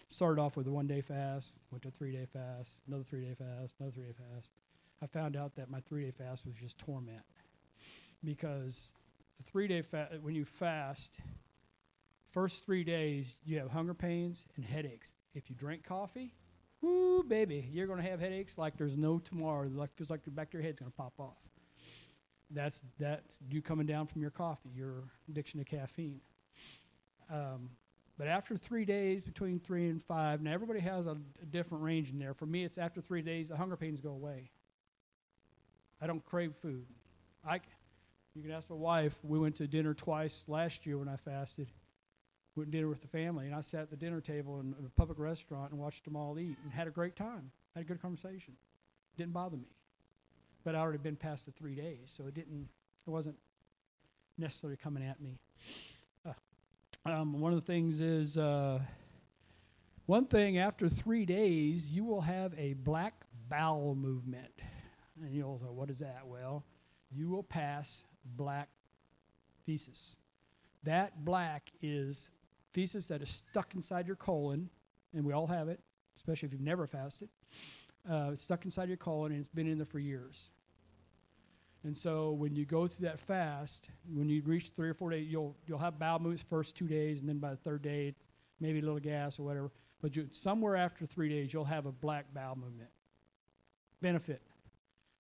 started 0.08 0.42
off 0.42 0.58
with 0.58 0.68
a 0.68 0.72
one 0.72 0.88
day 0.88 1.02
fast, 1.02 1.60
went 1.72 1.84
to 1.84 1.90
a 1.90 1.92
three 1.92 2.12
day 2.12 2.26
fast, 2.26 2.74
another 2.88 3.04
three 3.04 3.22
day 3.22 3.34
fast, 3.34 3.76
another 3.80 3.94
three 3.94 4.06
day 4.06 4.14
fast. 4.34 4.50
I 5.06 5.08
found 5.08 5.38
out 5.38 5.56
that 5.58 5.70
my 5.70 5.80
three 5.82 6.04
day 6.04 6.10
fast 6.10 6.48
was 6.48 6.56
just 6.56 6.80
torment 6.80 7.22
because 8.24 8.96
the 9.38 9.44
three 9.44 9.68
day 9.68 9.84
fast, 9.84 10.14
when 10.22 10.34
you 10.34 10.46
fast, 10.46 11.20
first 12.32 12.66
three 12.66 12.84
days 12.84 13.38
you 13.46 13.60
have 13.60 13.70
hunger 13.70 13.94
pains 13.94 14.48
and 14.56 14.66
headaches. 14.66 15.14
If 15.36 15.48
you 15.48 15.56
drink 15.56 15.84
coffee, 15.84 16.34
whoo, 16.82 17.22
baby, 17.22 17.70
you're 17.72 17.86
to 18.02 18.10
have 18.10 18.20
headaches 18.20 18.58
like 18.58 18.78
there's 18.78 18.98
no 18.98 19.20
tomorrow. 19.20 19.70
Like 19.72 19.94
feels 19.94 20.10
like 20.10 20.24
the 20.24 20.32
back 20.32 20.48
of 20.48 20.54
your 20.56 20.64
head's 20.64 20.82
to 20.90 20.90
pop 20.98 21.14
off. 21.20 21.38
That's 22.50 22.82
that's 22.98 23.40
you 23.48 23.62
coming 23.62 23.86
down 23.86 24.08
from 24.08 24.24
your 24.24 24.32
coffee, 24.32 24.70
your 24.76 25.04
addiction 25.30 25.60
to 25.60 25.66
caffeine. 25.66 26.22
Um, 27.32 27.70
but 28.18 28.28
after 28.28 28.58
three 28.58 28.86
days, 28.86 29.24
between 29.24 29.60
three 29.60 29.88
and 29.88 30.02
five, 30.02 30.42
now 30.42 30.52
everybody 30.52 30.80
has 30.80 31.06
a, 31.06 31.18
a 31.44 31.46
different 31.52 31.84
range 31.84 32.10
in 32.10 32.18
there. 32.18 32.34
For 32.34 32.48
me, 32.48 32.64
it's 32.64 32.80
after 32.80 33.02
three 33.02 33.22
days, 33.22 33.50
the 33.50 33.56
hunger 33.56 33.78
pains 33.78 34.02
go 34.02 34.10
away. 34.10 34.50
I 36.02 36.08
don't 36.08 36.24
crave 36.26 36.54
food. 36.62 36.86
I, 37.48 37.60
you 38.34 38.42
can 38.42 38.52
ask 38.52 38.70
my 38.70 38.76
wife. 38.76 39.18
We 39.24 39.40
went 39.40 39.56
to 39.58 39.68
dinner 39.68 39.94
twice 39.94 40.46
last 40.48 40.86
year 40.86 40.98
when 40.98 41.08
I 41.08 41.16
fasted. 41.16 41.68
Went 42.56 42.72
to 42.72 42.78
dinner 42.78 42.90
with 42.90 43.02
the 43.02 43.08
family, 43.08 43.46
and 43.46 43.56
I 43.56 43.62
sat 43.62 43.82
at 43.82 43.90
the 43.90 43.98
dinner 43.98 44.22
table 44.22 44.60
in 44.60 44.76
a 44.86 44.90
public 44.90 45.20
restaurant 45.20 45.72
and 45.72 45.80
watched 45.80 46.06
them 46.06 46.16
all 46.16 46.40
eat 46.40 46.58
and 46.64 46.72
had 46.72 46.88
a 46.88 46.92
great 46.92 47.16
time. 47.16 47.52
Had 47.76 47.82
a 47.82 47.88
good 47.88 48.02
conversation. 48.02 48.54
Didn't 49.18 49.34
bother 49.34 49.58
me. 49.58 49.68
But 50.64 50.76
I 50.76 50.80
already 50.80 50.98
been 50.98 51.16
past 51.16 51.46
the 51.46 51.52
three 51.52 51.76
days, 51.76 52.00
so 52.06 52.28
it 52.28 52.34
didn't. 52.34 52.68
It 53.06 53.10
wasn't 53.10 53.38
necessarily 54.38 54.78
coming 54.78 55.04
at 55.04 55.22
me. 55.22 55.38
Uh, 56.26 56.32
um, 57.06 57.40
one 57.40 57.54
of 57.54 57.60
the 57.60 57.66
things 57.66 58.02
is 58.02 58.38
uh, 58.38 58.80
one 60.06 60.26
thing 60.26 60.58
after 60.58 60.90
three 60.90 61.26
days, 61.26 61.92
you 61.92 62.04
will 62.04 62.22
have 62.22 62.54
a 62.58 62.74
black 62.74 63.26
bowel 63.50 63.96
movement. 63.96 64.52
And 65.22 65.34
you'll 65.34 65.58
say, 65.58 65.66
what 65.66 65.90
is 65.90 66.00
that? 66.00 66.22
Well, 66.26 66.64
you 67.12 67.30
will 67.30 67.44
pass 67.44 68.04
black 68.36 68.70
feces. 69.66 70.18
That 70.84 71.24
black 71.24 71.72
is 71.82 72.30
feces 72.72 73.08
that 73.08 73.22
is 73.22 73.30
stuck 73.30 73.74
inside 73.76 74.08
your 74.08 74.18
colon, 74.18 74.70
and 75.14 75.26
we 75.26 75.34
all 75.34 75.48
have 75.48 75.70
it, 75.70 75.80
especially 76.18 76.48
if 76.48 76.54
you've 76.54 76.62
never 76.62 76.86
fasted. 76.86 77.30
Uh, 78.10 78.30
it's 78.34 78.42
stuck 78.42 78.66
inside 78.66 78.88
your 78.88 78.98
colon, 78.98 79.32
and 79.32 79.40
it's 79.40 79.50
been 79.50 79.68
in 79.68 79.78
there 79.78 79.86
for 79.86 80.00
years. 80.00 80.52
And 81.84 81.96
so 81.96 82.32
when 82.32 82.56
you 82.56 82.66
go 82.66 82.88
through 82.88 83.08
that 83.08 83.20
fast, 83.20 83.90
when 84.12 84.28
you 84.28 84.42
reach 84.44 84.70
three 84.70 84.90
or 84.90 84.94
four 84.94 85.12
days, 85.12 85.28
you'll 85.28 85.56
you'll 85.68 85.80
have 85.80 86.00
bowel 86.00 86.20
movements 86.20 86.44
first 86.44 86.76
two 86.76 86.88
days, 86.88 87.22
and 87.22 87.30
then 87.30 87.38
by 87.38 87.52
the 87.52 87.58
third 87.58 87.82
day, 87.82 88.16
maybe 88.60 88.80
a 88.80 88.82
little 88.82 89.00
gas 89.00 89.40
or 89.40 89.44
whatever. 89.44 89.72
But 90.02 90.16
you, 90.16 90.28
somewhere 90.32 90.76
after 90.76 91.06
three 91.06 91.30
days, 91.30 91.54
you'll 91.54 91.64
have 91.64 91.86
a 91.86 91.92
black 91.92 92.26
bowel 92.34 92.56
movement. 92.56 92.90
Benefit. 94.02 94.42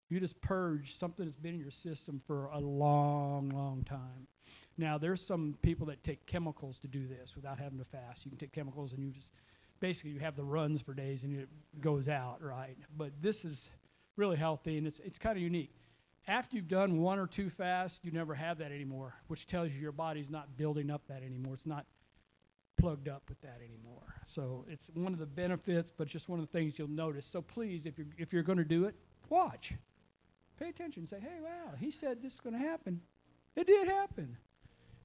You 0.10 0.19
just 0.19 0.40
purge 0.41 0.95
something 0.95 1.26
that's 1.26 1.36
been 1.36 1.56
in 1.56 1.60
your 1.60 1.72
system 1.72 2.22
for 2.26 2.48
a 2.48 2.60
long, 2.60 3.49
long 3.49 3.84
time. 3.84 4.27
Now, 4.77 4.98
there's 4.98 5.26
some 5.26 5.57
people 5.61 5.88
that 5.88 6.03
take 6.03 6.26
chemicals 6.26 6.80
to 6.80 6.88
do 6.88 7.07
this 7.07 7.36
without 7.36 7.60
having 7.60 7.80
to 7.80 7.86
fast. 7.86 8.26
You 8.26 8.32
can 8.32 8.38
take 8.38 8.52
chemicals 8.52 8.94
and 8.94 9.03
you 9.03 9.11
just 9.11 9.34
basically 9.80 10.11
you 10.11 10.19
have 10.19 10.36
the 10.36 10.44
runs 10.44 10.82
for 10.82 10.94
days 10.94 11.23
and 11.23 11.38
it 11.38 11.49
goes 11.82 12.07
out, 12.07 12.41
right? 12.41 12.77
But 12.95 13.11
this 13.22 13.45
is 13.45 13.69
really 14.18 14.38
healthy 14.38 14.77
and 14.77 14.86
it's 14.88 14.99
it's 14.99 15.19
kind 15.19 15.38
of 15.38 15.44
unique. 15.44 15.73
After 16.27 16.56
you've 16.56 16.68
done 16.68 16.99
one 17.02 17.19
or 17.19 17.27
two 17.27 17.49
fasts, 17.49 18.02
you 18.03 18.11
never 18.11 18.34
have 18.34 18.57
that 18.57 18.72
anymore, 18.72 19.14
which 19.27 19.45
tells 19.45 19.73
you 19.73 19.80
your 19.80 19.91
body's 19.91 20.32
not 20.32 20.57
building 20.57 20.90
up 20.90 21.03
that 21.07 21.22
anymore. 21.23 21.53
It's 21.53 21.68
not 21.68 21.86
plugged 22.77 23.07
up 23.07 23.23
with 23.30 23.40
that 23.41 23.60
anymore. 23.64 24.15
So 24.26 24.65
it's 24.68 24.90
one 24.94 25.14
of 25.14 25.19
the 25.19 25.26
benefits, 25.26 25.91
but 25.95 26.07
just 26.07 26.27
one 26.27 26.40
of 26.40 26.45
the 26.45 26.52
things 26.52 26.80
you'll 26.80 26.88
notice. 26.88 27.26
So 27.26 27.41
please, 27.41 27.86
if 27.86 27.98
you're 27.98 28.07
if 28.18 28.34
you're 28.34 28.44
going 28.44 28.57
to 28.57 28.65
do 28.65 28.86
it, 28.86 28.95
watch, 29.30 29.73
pay 30.57 30.69
attention, 30.69 31.02
and 31.02 31.10
say, 31.10 31.19
"Hey, 31.19 31.40
wow, 31.41 31.73
he 31.80 31.91
said 31.91 32.22
this 32.22 32.36
is 32.36 32.40
going 32.40 32.53
to 32.53 32.60
happen. 32.60 33.02
It 33.56 33.68
did 33.68 33.88
happen," 33.88 34.38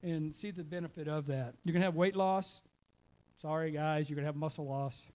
and 0.03 0.35
see 0.35 0.51
the 0.51 0.63
benefit 0.63 1.07
of 1.07 1.27
that. 1.27 1.55
You're 1.63 1.73
going 1.73 1.81
to 1.81 1.87
have 1.87 1.95
weight 1.95 2.15
loss. 2.15 2.61
Sorry, 3.37 3.71
guys, 3.71 4.09
you're 4.09 4.15
going 4.15 4.23
to 4.23 4.27
have 4.27 4.35
muscle 4.35 4.67
loss. 4.67 5.07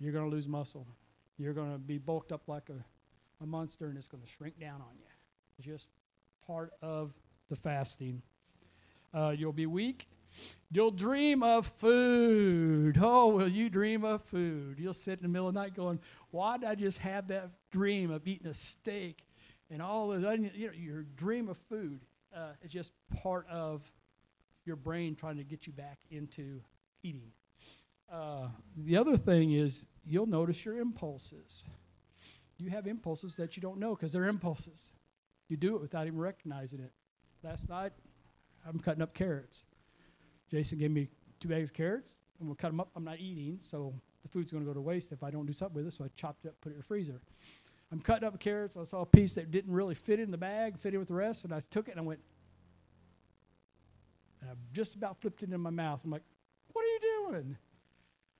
You're 0.00 0.12
going 0.12 0.28
to 0.28 0.34
lose 0.34 0.48
muscle. 0.48 0.86
You're 1.38 1.52
going 1.52 1.72
to 1.72 1.78
be 1.78 1.98
bulked 1.98 2.32
up 2.32 2.48
like 2.48 2.70
a, 2.70 3.42
a 3.42 3.46
monster, 3.46 3.86
and 3.86 3.96
it's 3.96 4.08
going 4.08 4.22
to 4.22 4.28
shrink 4.28 4.58
down 4.58 4.80
on 4.80 4.96
you. 4.98 5.06
It's 5.58 5.66
just 5.66 5.88
part 6.46 6.72
of 6.82 7.12
the 7.48 7.56
fasting. 7.56 8.22
Uh, 9.14 9.34
you'll 9.36 9.52
be 9.52 9.66
weak. 9.66 10.08
You'll 10.70 10.90
dream 10.90 11.42
of 11.42 11.66
food. 11.66 12.98
Oh, 13.00 13.28
will 13.28 13.48
you 13.48 13.70
dream 13.70 14.04
of 14.04 14.22
food? 14.24 14.78
You'll 14.78 14.92
sit 14.92 15.18
in 15.18 15.22
the 15.22 15.28
middle 15.28 15.48
of 15.48 15.54
the 15.54 15.60
night 15.60 15.74
going, 15.74 16.00
Why 16.30 16.58
did 16.58 16.68
I 16.68 16.74
just 16.74 16.98
have 16.98 17.28
that 17.28 17.50
dream 17.70 18.10
of 18.10 18.26
eating 18.26 18.48
a 18.48 18.54
steak 18.54 19.22
and 19.70 19.82
all 19.82 20.12
onion-" 20.12 20.52
You 20.54 20.68
know, 20.68 20.72
your 20.72 21.02
dream 21.16 21.48
of 21.48 21.58
food 21.68 22.00
uh, 22.34 22.52
is 22.62 22.70
just 22.70 22.92
part 23.22 23.46
of 23.48 23.82
your 24.64 24.76
brain 24.76 25.14
trying 25.14 25.36
to 25.36 25.44
get 25.44 25.66
you 25.66 25.72
back 25.72 25.98
into 26.10 26.60
eating. 27.02 27.32
Uh, 28.10 28.48
the 28.76 28.96
other 28.96 29.16
thing 29.16 29.52
is 29.52 29.86
you'll 30.04 30.26
notice 30.26 30.64
your 30.64 30.78
impulses. 30.78 31.64
You 32.58 32.70
have 32.70 32.86
impulses 32.86 33.36
that 33.36 33.56
you 33.56 33.60
don't 33.60 33.78
know 33.78 33.94
because 33.94 34.12
they're 34.12 34.26
impulses. 34.26 34.92
You 35.48 35.56
do 35.56 35.76
it 35.76 35.82
without 35.82 36.06
even 36.06 36.18
recognizing 36.18 36.80
it. 36.80 36.92
Last 37.42 37.68
night, 37.68 37.92
I'm 38.66 38.78
cutting 38.78 39.02
up 39.02 39.14
carrots. 39.14 39.64
Jason 40.50 40.78
gave 40.78 40.90
me 40.90 41.08
two 41.40 41.48
bags 41.48 41.70
of 41.70 41.76
carrots. 41.76 42.16
I'm 42.40 42.46
gonna 42.46 42.56
cut 42.56 42.68
them 42.68 42.80
up. 42.80 42.90
I'm 42.96 43.04
not 43.04 43.18
eating, 43.18 43.58
so 43.60 43.94
the 44.22 44.28
food's 44.28 44.52
gonna 44.52 44.64
go 44.64 44.74
to 44.74 44.80
waste 44.80 45.12
if 45.12 45.22
I 45.22 45.30
don't 45.30 45.46
do 45.46 45.52
something 45.52 45.76
with 45.76 45.86
it. 45.86 45.92
So 45.92 46.04
I 46.04 46.08
chopped 46.16 46.44
it 46.44 46.48
up, 46.48 46.54
put 46.60 46.70
it 46.70 46.74
in 46.74 46.78
the 46.78 46.84
freezer. 46.84 47.20
I'm 47.92 48.00
cutting 48.00 48.26
up 48.26 48.38
carrots. 48.40 48.76
I 48.76 48.84
saw 48.84 49.02
a 49.02 49.06
piece 49.06 49.34
that 49.34 49.50
didn't 49.50 49.72
really 49.72 49.94
fit 49.94 50.18
in 50.18 50.30
the 50.30 50.38
bag, 50.38 50.78
fit 50.78 50.92
in 50.94 50.98
with 50.98 51.08
the 51.08 51.14
rest, 51.14 51.44
and 51.44 51.54
I 51.54 51.60
took 51.60 51.88
it 51.88 51.92
and 51.92 52.00
I 52.00 52.02
went. 52.02 52.20
And 54.40 54.50
I 54.50 54.54
just 54.72 54.96
about 54.96 55.20
flipped 55.20 55.42
it 55.42 55.52
in 55.52 55.60
my 55.60 55.70
mouth. 55.70 56.02
I'm 56.04 56.10
like, 56.10 56.24
"What 56.72 56.82
are 56.82 56.88
you 56.88 57.00
doing? 57.00 57.56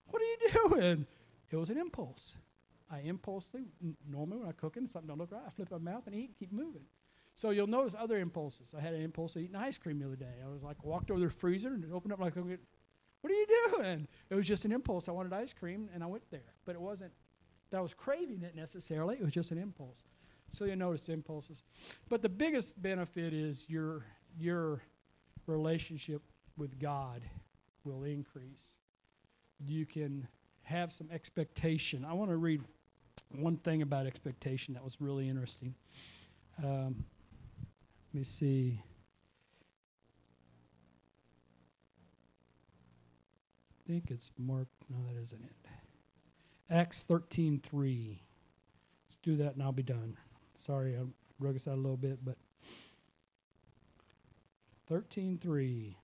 What 0.06 0.22
are 0.22 0.24
you 0.24 0.38
doing?" 0.68 1.06
It 1.50 1.56
was 1.56 1.70
an 1.70 1.78
impulse. 1.78 2.36
I 2.90 3.00
impulsively, 3.00 3.66
normally 4.08 4.38
when 4.38 4.48
I'm 4.48 4.54
cooking, 4.54 4.88
something 4.88 5.08
don't 5.08 5.18
look 5.18 5.32
right, 5.32 5.42
I 5.46 5.50
flip 5.50 5.70
my 5.70 5.78
mouth 5.78 6.06
and 6.06 6.14
eat 6.14 6.28
and 6.28 6.36
keep 6.38 6.52
moving. 6.52 6.84
So 7.34 7.50
you'll 7.50 7.66
notice 7.66 7.94
other 7.98 8.18
impulses. 8.18 8.74
I 8.76 8.80
had 8.80 8.94
an 8.94 9.02
impulse 9.02 9.36
of 9.36 9.42
eating 9.42 9.56
ice 9.56 9.76
cream 9.76 9.98
the 9.98 10.06
other 10.06 10.16
day. 10.16 10.40
I 10.44 10.48
was 10.48 10.62
like, 10.62 10.82
walked 10.84 11.10
over 11.10 11.20
to 11.20 11.26
the 11.26 11.32
freezer 11.32 11.74
and 11.74 11.84
it 11.84 11.90
opened 11.92 12.12
up 12.12 12.20
like, 12.20 12.34
what 12.34 12.46
are 12.46 13.34
you 13.34 13.46
doing? 13.70 14.08
It 14.30 14.34
was 14.34 14.46
just 14.46 14.64
an 14.64 14.72
impulse. 14.72 15.08
I 15.08 15.12
wanted 15.12 15.32
ice 15.32 15.52
cream 15.52 15.90
and 15.92 16.02
I 16.02 16.06
went 16.06 16.30
there. 16.30 16.54
But 16.64 16.76
it 16.76 16.80
wasn't 16.80 17.12
that 17.70 17.78
I 17.78 17.80
was 17.80 17.94
craving 17.94 18.42
it 18.42 18.54
necessarily. 18.54 19.16
It 19.16 19.22
was 19.22 19.32
just 19.32 19.50
an 19.50 19.58
impulse. 19.58 20.04
So 20.50 20.64
you 20.64 20.76
notice 20.76 21.08
impulses. 21.08 21.64
But 22.08 22.22
the 22.22 22.28
biggest 22.28 22.80
benefit 22.80 23.32
is 23.32 23.68
your 23.68 24.04
your 24.38 24.82
relationship 25.46 26.22
with 26.56 26.78
God 26.78 27.22
will 27.84 28.04
increase. 28.04 28.76
You 29.58 29.86
can 29.86 30.26
have 30.62 30.92
some 30.92 31.08
expectation. 31.12 32.04
I 32.04 32.12
want 32.12 32.30
to 32.30 32.36
read 32.36 32.62
one 33.30 33.56
thing 33.56 33.82
about 33.82 34.06
expectation 34.06 34.74
that 34.74 34.84
was 34.84 35.00
really 35.00 35.28
interesting. 35.28 35.74
Um, 36.62 37.04
let 38.12 38.18
me 38.18 38.24
see. 38.24 38.80
I 43.70 43.92
think 43.92 44.10
it's 44.10 44.32
Mark. 44.38 44.68
No, 44.90 44.96
that 45.12 45.20
isn't 45.20 45.42
it. 45.42 45.65
Acts 46.70 47.04
thirteen 47.04 47.60
three. 47.60 48.22
Let's 49.06 49.18
do 49.22 49.36
that 49.36 49.54
and 49.54 49.62
I'll 49.62 49.72
be 49.72 49.82
done. 49.82 50.16
Sorry, 50.56 50.96
I 50.96 51.02
drug 51.40 51.56
us 51.56 51.68
out 51.68 51.74
a 51.74 51.80
little 51.80 51.96
bit, 51.96 52.24
but 52.24 52.36
thirteen 54.88 55.38
three. 55.38 55.96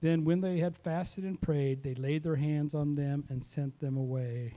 Then, 0.00 0.24
when 0.24 0.40
they 0.40 0.58
had 0.58 0.76
fasted 0.76 1.24
and 1.24 1.40
prayed, 1.40 1.82
they 1.82 1.94
laid 1.94 2.22
their 2.22 2.36
hands 2.36 2.72
on 2.72 2.94
them 2.94 3.24
and 3.28 3.44
sent 3.44 3.80
them 3.80 3.96
away. 3.96 4.54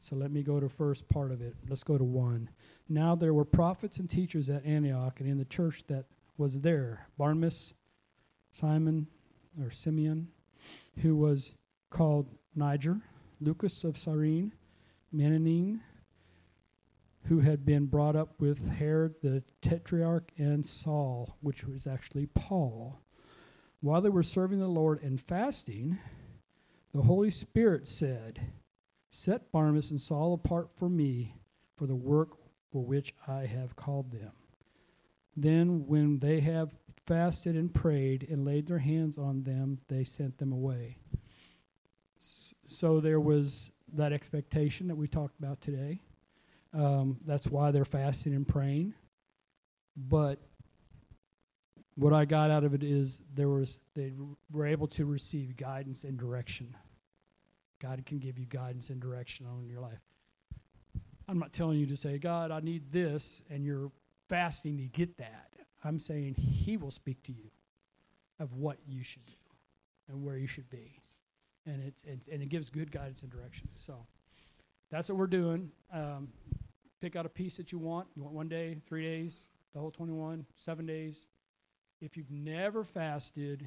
So 0.00 0.16
let 0.16 0.32
me 0.32 0.42
go 0.42 0.58
to 0.58 0.68
first 0.68 1.08
part 1.08 1.30
of 1.30 1.42
it. 1.42 1.54
Let's 1.68 1.84
go 1.84 1.96
to 1.96 2.02
one. 2.02 2.50
Now 2.88 3.14
there 3.14 3.32
were 3.32 3.44
prophets 3.44 3.98
and 3.98 4.10
teachers 4.10 4.50
at 4.50 4.66
Antioch 4.66 5.20
and 5.20 5.28
in 5.28 5.38
the 5.38 5.44
church 5.44 5.84
that 5.86 6.06
was 6.38 6.60
there 6.60 7.06
Barnabas, 7.18 7.74
Simon 8.50 9.06
or 9.62 9.70
Simeon, 9.70 10.26
who 10.98 11.14
was 11.14 11.54
called 11.90 12.34
Niger, 12.54 13.00
Lucas 13.40 13.84
of 13.84 13.96
Cyrene, 13.96 14.52
Manaen, 15.14 15.80
who 17.24 17.40
had 17.40 17.64
been 17.64 17.86
brought 17.86 18.16
up 18.16 18.40
with 18.40 18.68
Herod 18.68 19.14
the 19.22 19.42
Tetrarch, 19.62 20.32
and 20.38 20.64
Saul, 20.64 21.36
which 21.40 21.64
was 21.64 21.86
actually 21.86 22.26
Paul. 22.26 23.00
While 23.80 24.00
they 24.00 24.08
were 24.08 24.22
serving 24.22 24.58
the 24.58 24.68
Lord 24.68 25.02
and 25.02 25.20
fasting, 25.20 25.98
the 26.92 27.02
Holy 27.02 27.30
Spirit 27.30 27.86
said, 27.86 28.40
Set 29.10 29.50
Barnabas 29.52 29.90
and 29.90 30.00
Saul 30.00 30.34
apart 30.34 30.72
for 30.72 30.88
me 30.88 31.34
for 31.76 31.86
the 31.86 31.96
work 31.96 32.30
for 32.70 32.84
which 32.84 33.14
I 33.26 33.46
have 33.46 33.76
called 33.76 34.12
them. 34.12 34.32
Then, 35.36 35.86
when 35.86 36.18
they 36.18 36.40
have 36.40 36.74
fasted 37.06 37.56
and 37.56 37.72
prayed 37.72 38.26
and 38.28 38.44
laid 38.44 38.66
their 38.66 38.78
hands 38.78 39.18
on 39.18 39.42
them, 39.42 39.78
they 39.88 40.04
sent 40.04 40.38
them 40.38 40.52
away. 40.52 40.98
So 42.20 43.00
there 43.00 43.18
was 43.18 43.72
that 43.94 44.12
expectation 44.12 44.86
that 44.88 44.94
we 44.94 45.08
talked 45.08 45.38
about 45.38 45.60
today. 45.62 46.02
Um, 46.74 47.18
that's 47.26 47.46
why 47.46 47.70
they're 47.70 47.86
fasting 47.86 48.34
and 48.34 48.46
praying. 48.46 48.92
But 49.96 50.38
what 51.94 52.12
I 52.12 52.26
got 52.26 52.50
out 52.50 52.62
of 52.62 52.74
it 52.74 52.82
is 52.82 53.22
there 53.34 53.48
was 53.48 53.78
they 53.94 54.12
were 54.52 54.66
able 54.66 54.86
to 54.88 55.06
receive 55.06 55.56
guidance 55.56 56.04
and 56.04 56.18
direction. 56.18 56.76
God 57.80 58.04
can 58.04 58.18
give 58.18 58.38
you 58.38 58.44
guidance 58.46 58.90
and 58.90 59.00
direction 59.00 59.46
on 59.46 59.66
your 59.66 59.80
life. 59.80 60.02
I'm 61.26 61.38
not 61.38 61.52
telling 61.52 61.78
you 61.78 61.86
to 61.86 61.96
say, 61.96 62.18
God, 62.18 62.50
I 62.50 62.60
need 62.60 62.92
this, 62.92 63.42
and 63.50 63.64
you're 63.64 63.90
fasting 64.28 64.76
to 64.78 64.84
get 64.84 65.16
that. 65.18 65.52
I'm 65.84 65.98
saying 65.98 66.34
He 66.34 66.76
will 66.76 66.90
speak 66.90 67.22
to 67.24 67.32
you 67.32 67.50
of 68.38 68.52
what 68.54 68.76
you 68.86 69.02
should 69.02 69.24
do 69.24 69.32
and 70.08 70.22
where 70.22 70.36
you 70.36 70.46
should 70.46 70.68
be. 70.68 71.00
And, 71.66 71.82
it's 71.82 72.28
and 72.28 72.42
it 72.42 72.48
gives 72.48 72.70
good 72.70 72.90
guidance 72.90 73.22
and 73.22 73.30
direction. 73.30 73.68
So 73.76 74.06
that's 74.90 75.08
what 75.08 75.18
we're 75.18 75.26
doing. 75.26 75.70
Um, 75.92 76.28
pick 77.00 77.16
out 77.16 77.26
a 77.26 77.30
piece 77.30 77.56
that 77.58 77.70
you 77.72 77.78
want. 77.78 78.08
You 78.16 78.22
want 78.22 78.34
one 78.34 78.48
day, 78.48 78.78
three 78.84 79.02
days, 79.02 79.50
the 79.72 79.80
whole 79.80 79.90
21, 79.90 80.46
seven 80.56 80.86
days. 80.86 81.26
If 82.00 82.16
you've 82.16 82.30
never 82.30 82.82
fasted, 82.82 83.66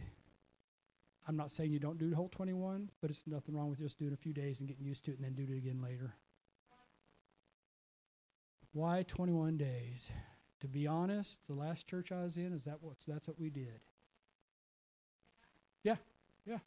I'm 1.27 1.37
not 1.37 1.51
saying 1.51 1.71
you 1.71 1.79
don't 1.79 1.97
do 1.99 2.09
the 2.09 2.15
whole 2.15 2.29
21, 2.29 2.89
but 2.99 3.09
it's 3.09 3.23
nothing 3.27 3.55
wrong 3.55 3.69
with 3.69 3.79
just 3.79 3.99
doing 3.99 4.13
a 4.13 4.17
few 4.17 4.33
days 4.33 4.59
and 4.59 4.67
getting 4.67 4.85
used 4.85 5.05
to 5.05 5.11
it 5.11 5.17
and 5.19 5.25
then 5.25 5.33
do 5.33 5.51
it 5.51 5.57
again 5.57 5.81
later. 5.81 6.15
Why 8.73 9.03
21 9.03 9.57
days? 9.57 10.11
To 10.61 10.67
be 10.67 10.87
honest, 10.87 11.45
the 11.45 11.53
last 11.53 11.87
church 11.87 12.11
I 12.11 12.23
was 12.23 12.37
in 12.37 12.53
is 12.53 12.63
that 12.65 12.81
what 12.81 12.95
that's 13.07 13.27
what 13.27 13.39
we 13.39 13.49
did. 13.49 13.81
Yeah, 15.83 15.97
yeah. 16.45 16.59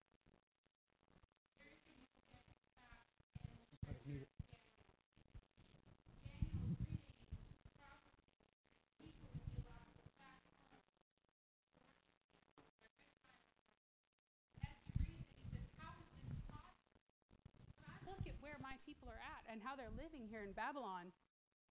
Look 18.06 18.26
at 18.26 18.34
where 18.40 18.56
my 18.62 18.76
people 18.84 19.08
are 19.08 19.18
at 19.18 19.44
and 19.56 19.64
how 19.64 19.74
they're 19.74 19.96
living 19.96 20.28
here 20.28 20.44
in 20.44 20.52
Babylon. 20.52 21.16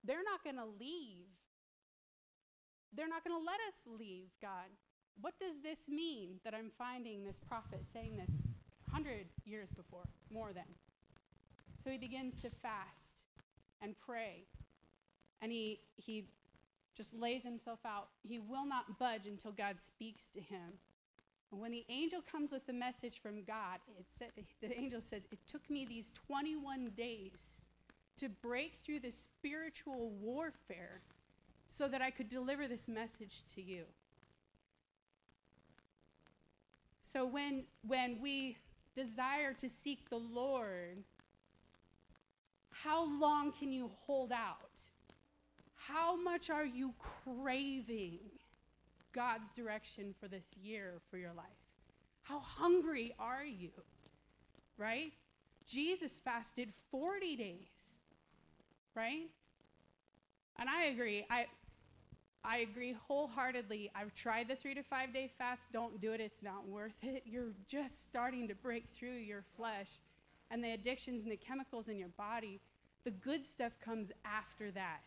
They're 0.03 0.25
not 0.25 0.43
going 0.43 0.57
to 0.57 0.65
leave. 0.79 1.29
They're 2.93 3.07
not 3.07 3.23
going 3.23 3.37
to 3.39 3.45
let 3.45 3.59
us 3.67 3.85
leave, 3.85 4.29
God. 4.41 4.73
What 5.21 5.37
does 5.37 5.61
this 5.61 5.87
mean 5.87 6.39
that 6.43 6.55
I'm 6.55 6.71
finding 6.77 7.23
this 7.23 7.39
prophet 7.39 7.85
saying 7.85 8.17
this 8.17 8.41
100 8.89 9.27
years 9.45 9.69
before, 9.69 10.07
more 10.33 10.51
than? 10.51 10.65
So 11.81 11.91
he 11.91 11.99
begins 11.99 12.39
to 12.39 12.49
fast 12.49 13.21
and 13.83 13.93
pray. 14.03 14.45
And 15.43 15.51
he, 15.51 15.81
he 15.95 16.25
just 16.97 17.13
lays 17.13 17.43
himself 17.43 17.79
out. 17.85 18.07
He 18.23 18.39
will 18.39 18.65
not 18.65 18.97
budge 18.97 19.27
until 19.27 19.51
God 19.51 19.79
speaks 19.79 20.27
to 20.29 20.39
him. 20.41 20.79
And 21.51 21.61
when 21.61 21.71
the 21.71 21.85
angel 21.89 22.21
comes 22.21 22.51
with 22.51 22.65
the 22.65 22.73
message 22.73 23.21
from 23.21 23.43
God, 23.43 23.77
it 23.99 24.07
said, 24.09 24.29
the 24.59 24.77
angel 24.77 25.01
says, 25.01 25.27
It 25.31 25.39
took 25.47 25.69
me 25.69 25.85
these 25.85 26.11
21 26.27 26.91
days 26.97 27.59
to 28.17 28.29
break 28.29 28.75
through 28.75 28.99
the 28.99 29.11
spiritual 29.11 30.11
warfare 30.21 31.01
so 31.67 31.87
that 31.87 32.01
I 32.01 32.11
could 32.11 32.29
deliver 32.29 32.67
this 32.67 32.87
message 32.87 33.43
to 33.55 33.61
you. 33.61 33.85
So 37.01 37.25
when, 37.25 37.65
when 37.85 38.19
we 38.21 38.57
desire 38.95 39.53
to 39.53 39.69
seek 39.69 40.09
the 40.09 40.17
Lord, 40.17 41.03
how 42.71 43.05
long 43.19 43.51
can 43.51 43.71
you 43.71 43.89
hold 44.05 44.31
out? 44.31 44.81
How 45.75 46.15
much 46.15 46.49
are 46.49 46.65
you 46.65 46.93
craving 46.97 48.19
God's 49.13 49.49
direction 49.51 50.13
for 50.19 50.27
this 50.27 50.57
year 50.57 50.99
for 51.09 51.17
your 51.17 51.33
life? 51.33 51.45
How 52.23 52.39
hungry 52.39 53.13
are 53.19 53.45
you? 53.45 53.69
Right? 54.77 55.13
Jesus 55.65 56.19
fasted 56.19 56.73
40 56.91 57.35
days. 57.35 57.94
Right? 58.95 59.29
And 60.57 60.69
I 60.69 60.85
agree. 60.85 61.25
I 61.29 61.47
I 62.43 62.57
agree 62.57 62.95
wholeheartedly. 63.07 63.91
I've 63.95 64.13
tried 64.13 64.47
the 64.47 64.55
3 64.55 64.75
to 64.75 64.83
5 64.83 65.13
day 65.13 65.31
fast. 65.37 65.71
Don't 65.73 65.99
do 65.99 66.13
it. 66.13 66.21
It's 66.21 66.43
not 66.43 66.67
worth 66.67 67.03
it. 67.03 67.23
You're 67.25 67.53
just 67.67 68.03
starting 68.03 68.47
to 68.47 68.55
break 68.55 68.87
through 68.87 69.17
your 69.17 69.43
flesh 69.57 69.97
and 70.51 70.63
the 70.63 70.71
addictions 70.71 71.23
and 71.23 71.31
the 71.31 71.37
chemicals 71.37 71.89
in 71.89 71.97
your 71.97 72.09
body. 72.09 72.59
The 73.03 73.11
good 73.11 73.43
stuff 73.43 73.73
comes 73.83 74.11
after 74.23 74.71
that. 74.71 75.01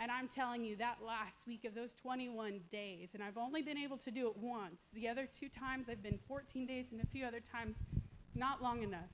And 0.00 0.10
I'm 0.10 0.28
telling 0.28 0.64
you, 0.64 0.76
that 0.76 0.98
last 1.06 1.46
week 1.46 1.64
of 1.64 1.74
those 1.74 1.92
21 1.94 2.60
days, 2.70 3.14
and 3.14 3.22
I've 3.22 3.36
only 3.36 3.62
been 3.62 3.76
able 3.76 3.98
to 3.98 4.10
do 4.10 4.26
it 4.28 4.36
once. 4.38 4.90
The 4.94 5.08
other 5.08 5.26
two 5.30 5.48
times 5.48 5.88
I've 5.88 6.02
been 6.02 6.18
14 6.26 6.66
days, 6.66 6.92
and 6.92 7.00
a 7.02 7.06
few 7.06 7.26
other 7.26 7.40
times 7.40 7.84
not 8.34 8.62
long 8.62 8.82
enough. 8.82 9.10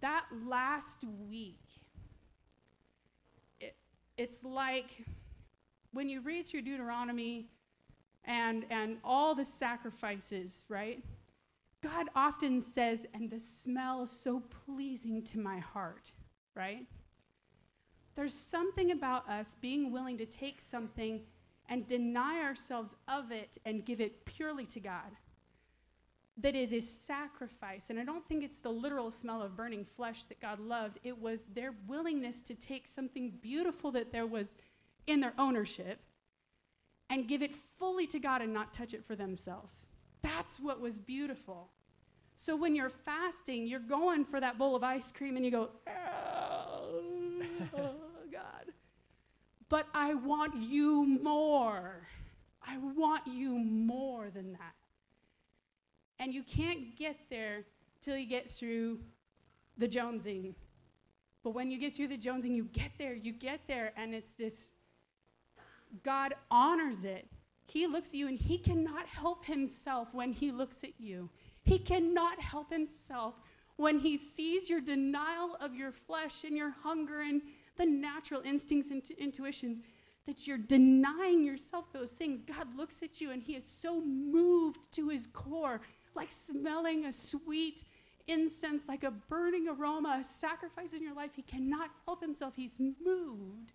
That 0.00 0.24
last 0.46 1.04
week, 1.28 1.60
it, 3.60 3.76
it's 4.16 4.44
like 4.44 5.04
when 5.92 6.08
you 6.08 6.20
read 6.20 6.46
through 6.46 6.62
Deuteronomy 6.62 7.48
and, 8.24 8.66
and 8.70 8.98
all 9.04 9.34
the 9.34 9.44
sacrifices, 9.44 10.64
right? 10.68 11.02
God 11.82 12.08
often 12.14 12.60
says, 12.60 13.06
and 13.14 13.30
the 13.30 13.40
smell 13.40 14.02
is 14.02 14.10
so 14.10 14.42
pleasing 14.66 15.22
to 15.24 15.38
my 15.38 15.58
heart, 15.58 16.12
right? 16.54 16.86
There's 18.14 18.34
something 18.34 18.90
about 18.90 19.28
us 19.28 19.56
being 19.60 19.92
willing 19.92 20.18
to 20.18 20.26
take 20.26 20.60
something 20.60 21.20
and 21.68 21.86
deny 21.86 22.42
ourselves 22.42 22.96
of 23.08 23.30
it 23.30 23.58
and 23.64 23.84
give 23.84 24.00
it 24.00 24.24
purely 24.24 24.66
to 24.66 24.80
God 24.80 25.12
that 26.38 26.54
is 26.54 26.72
a 26.72 26.80
sacrifice. 26.80 27.88
And 27.88 27.98
I 27.98 28.04
don't 28.04 28.26
think 28.26 28.44
it's 28.44 28.60
the 28.60 28.70
literal 28.70 29.10
smell 29.10 29.42
of 29.42 29.56
burning 29.56 29.84
flesh 29.84 30.24
that 30.24 30.40
God 30.40 30.60
loved. 30.60 30.98
It 31.02 31.18
was 31.20 31.46
their 31.46 31.74
willingness 31.86 32.42
to 32.42 32.54
take 32.54 32.88
something 32.88 33.32
beautiful 33.40 33.90
that 33.92 34.12
there 34.12 34.26
was 34.26 34.56
in 35.06 35.20
their 35.20 35.32
ownership 35.38 36.00
and 37.08 37.28
give 37.28 37.42
it 37.42 37.54
fully 37.54 38.06
to 38.08 38.18
God 38.18 38.42
and 38.42 38.52
not 38.52 38.74
touch 38.74 38.92
it 38.92 39.04
for 39.04 39.16
themselves. 39.16 39.86
That's 40.22 40.60
what 40.60 40.80
was 40.80 41.00
beautiful. 41.00 41.70
So 42.34 42.54
when 42.54 42.74
you're 42.74 42.90
fasting, 42.90 43.66
you're 43.66 43.80
going 43.80 44.24
for 44.24 44.40
that 44.40 44.58
bowl 44.58 44.76
of 44.76 44.82
ice 44.82 45.10
cream 45.10 45.36
and 45.36 45.44
you 45.44 45.50
go, 45.50 45.70
oh, 45.88 47.02
God. 48.32 48.72
But 49.68 49.86
I 49.94 50.14
want 50.14 50.54
you 50.56 51.06
more. 51.22 52.06
I 52.66 52.76
want 52.78 53.26
you 53.26 53.58
more 53.58 54.28
than 54.28 54.52
that. 54.52 54.74
And 56.18 56.32
you 56.32 56.42
can't 56.42 56.96
get 56.96 57.16
there 57.30 57.64
till 58.00 58.16
you 58.16 58.26
get 58.26 58.50
through 58.50 59.00
the 59.78 59.88
jonesing. 59.88 60.54
But 61.42 61.50
when 61.50 61.70
you 61.70 61.78
get 61.78 61.92
through 61.92 62.08
the 62.08 62.18
jonesing, 62.18 62.54
you 62.54 62.64
get 62.72 62.90
there, 62.98 63.14
you 63.14 63.32
get 63.32 63.60
there, 63.68 63.92
and 63.96 64.14
it's 64.14 64.32
this 64.32 64.72
God 66.02 66.34
honors 66.50 67.04
it. 67.04 67.28
He 67.66 67.86
looks 67.86 68.10
at 68.10 68.14
you 68.14 68.28
and 68.28 68.38
he 68.38 68.58
cannot 68.58 69.06
help 69.06 69.44
himself 69.44 70.14
when 70.14 70.32
he 70.32 70.52
looks 70.52 70.84
at 70.84 70.98
you. 70.98 71.28
He 71.64 71.78
cannot 71.78 72.40
help 72.40 72.70
himself 72.70 73.34
when 73.76 73.98
he 73.98 74.16
sees 74.16 74.70
your 74.70 74.80
denial 74.80 75.56
of 75.60 75.74
your 75.74 75.92
flesh 75.92 76.44
and 76.44 76.56
your 76.56 76.70
hunger 76.70 77.20
and 77.20 77.42
the 77.76 77.86
natural 77.86 78.40
instincts 78.42 78.90
and 78.90 79.02
intuitions 79.18 79.80
that 80.26 80.46
you're 80.46 80.58
denying 80.58 81.44
yourself 81.44 81.92
those 81.92 82.12
things. 82.12 82.42
God 82.42 82.74
looks 82.76 83.02
at 83.02 83.20
you 83.20 83.30
and 83.30 83.42
he 83.42 83.54
is 83.54 83.64
so 83.64 84.00
moved 84.00 84.90
to 84.92 85.08
his 85.08 85.26
core, 85.26 85.80
like 86.16 86.30
smelling 86.30 87.04
a 87.04 87.12
sweet 87.12 87.84
incense, 88.26 88.88
like 88.88 89.04
a 89.04 89.10
burning 89.10 89.68
aroma, 89.68 90.18
a 90.20 90.24
sacrifice 90.24 90.92
in 90.94 91.02
your 91.02 91.14
life. 91.14 91.30
He 91.36 91.42
cannot 91.42 91.90
help 92.04 92.20
himself. 92.20 92.54
He's 92.56 92.80
moved 92.80 93.72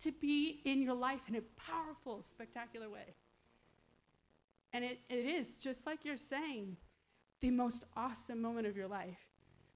to 0.00 0.12
be 0.12 0.60
in 0.64 0.82
your 0.82 0.94
life 0.94 1.20
in 1.28 1.36
a 1.36 1.40
powerful, 1.56 2.20
spectacular 2.20 2.90
way. 2.90 3.14
And 4.72 4.84
it, 4.84 4.98
it 5.08 5.24
is, 5.24 5.62
just 5.62 5.86
like 5.86 6.04
you're 6.04 6.18
saying, 6.18 6.76
the 7.40 7.50
most 7.50 7.84
awesome 7.96 8.42
moment 8.42 8.66
of 8.66 8.76
your 8.76 8.88
life. 8.88 9.18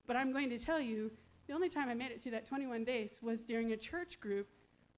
But 0.06 0.16
I'm 0.16 0.32
going 0.32 0.50
to 0.50 0.58
tell 0.58 0.80
you, 0.80 1.10
the 1.46 1.54
only 1.54 1.68
time 1.68 1.88
I 1.88 1.94
made 1.94 2.10
it 2.10 2.22
through 2.22 2.32
that 2.32 2.46
21 2.46 2.84
days 2.84 3.20
was 3.22 3.44
during 3.44 3.72
a 3.72 3.76
church 3.76 4.20
group 4.20 4.48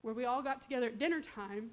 where 0.02 0.14
we 0.14 0.24
all 0.24 0.42
got 0.42 0.60
together 0.60 0.86
at 0.86 0.98
dinner 0.98 1.20
time 1.20 1.70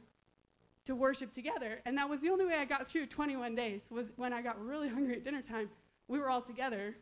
to 0.85 0.95
worship 0.95 1.33
together. 1.33 1.81
And 1.85 1.97
that 1.97 2.09
was 2.09 2.21
the 2.21 2.29
only 2.29 2.45
way 2.45 2.55
I 2.55 2.65
got 2.65 2.87
through 2.87 3.07
21 3.07 3.55
days 3.55 3.89
was 3.91 4.13
when 4.15 4.33
I 4.33 4.41
got 4.41 4.63
really 4.63 4.87
hungry 4.95 5.15
at 5.15 5.23
dinner 5.23 5.41
time. 5.41 5.69
We 6.07 6.19
were 6.19 6.29
all 6.29 6.41
together 6.41 6.95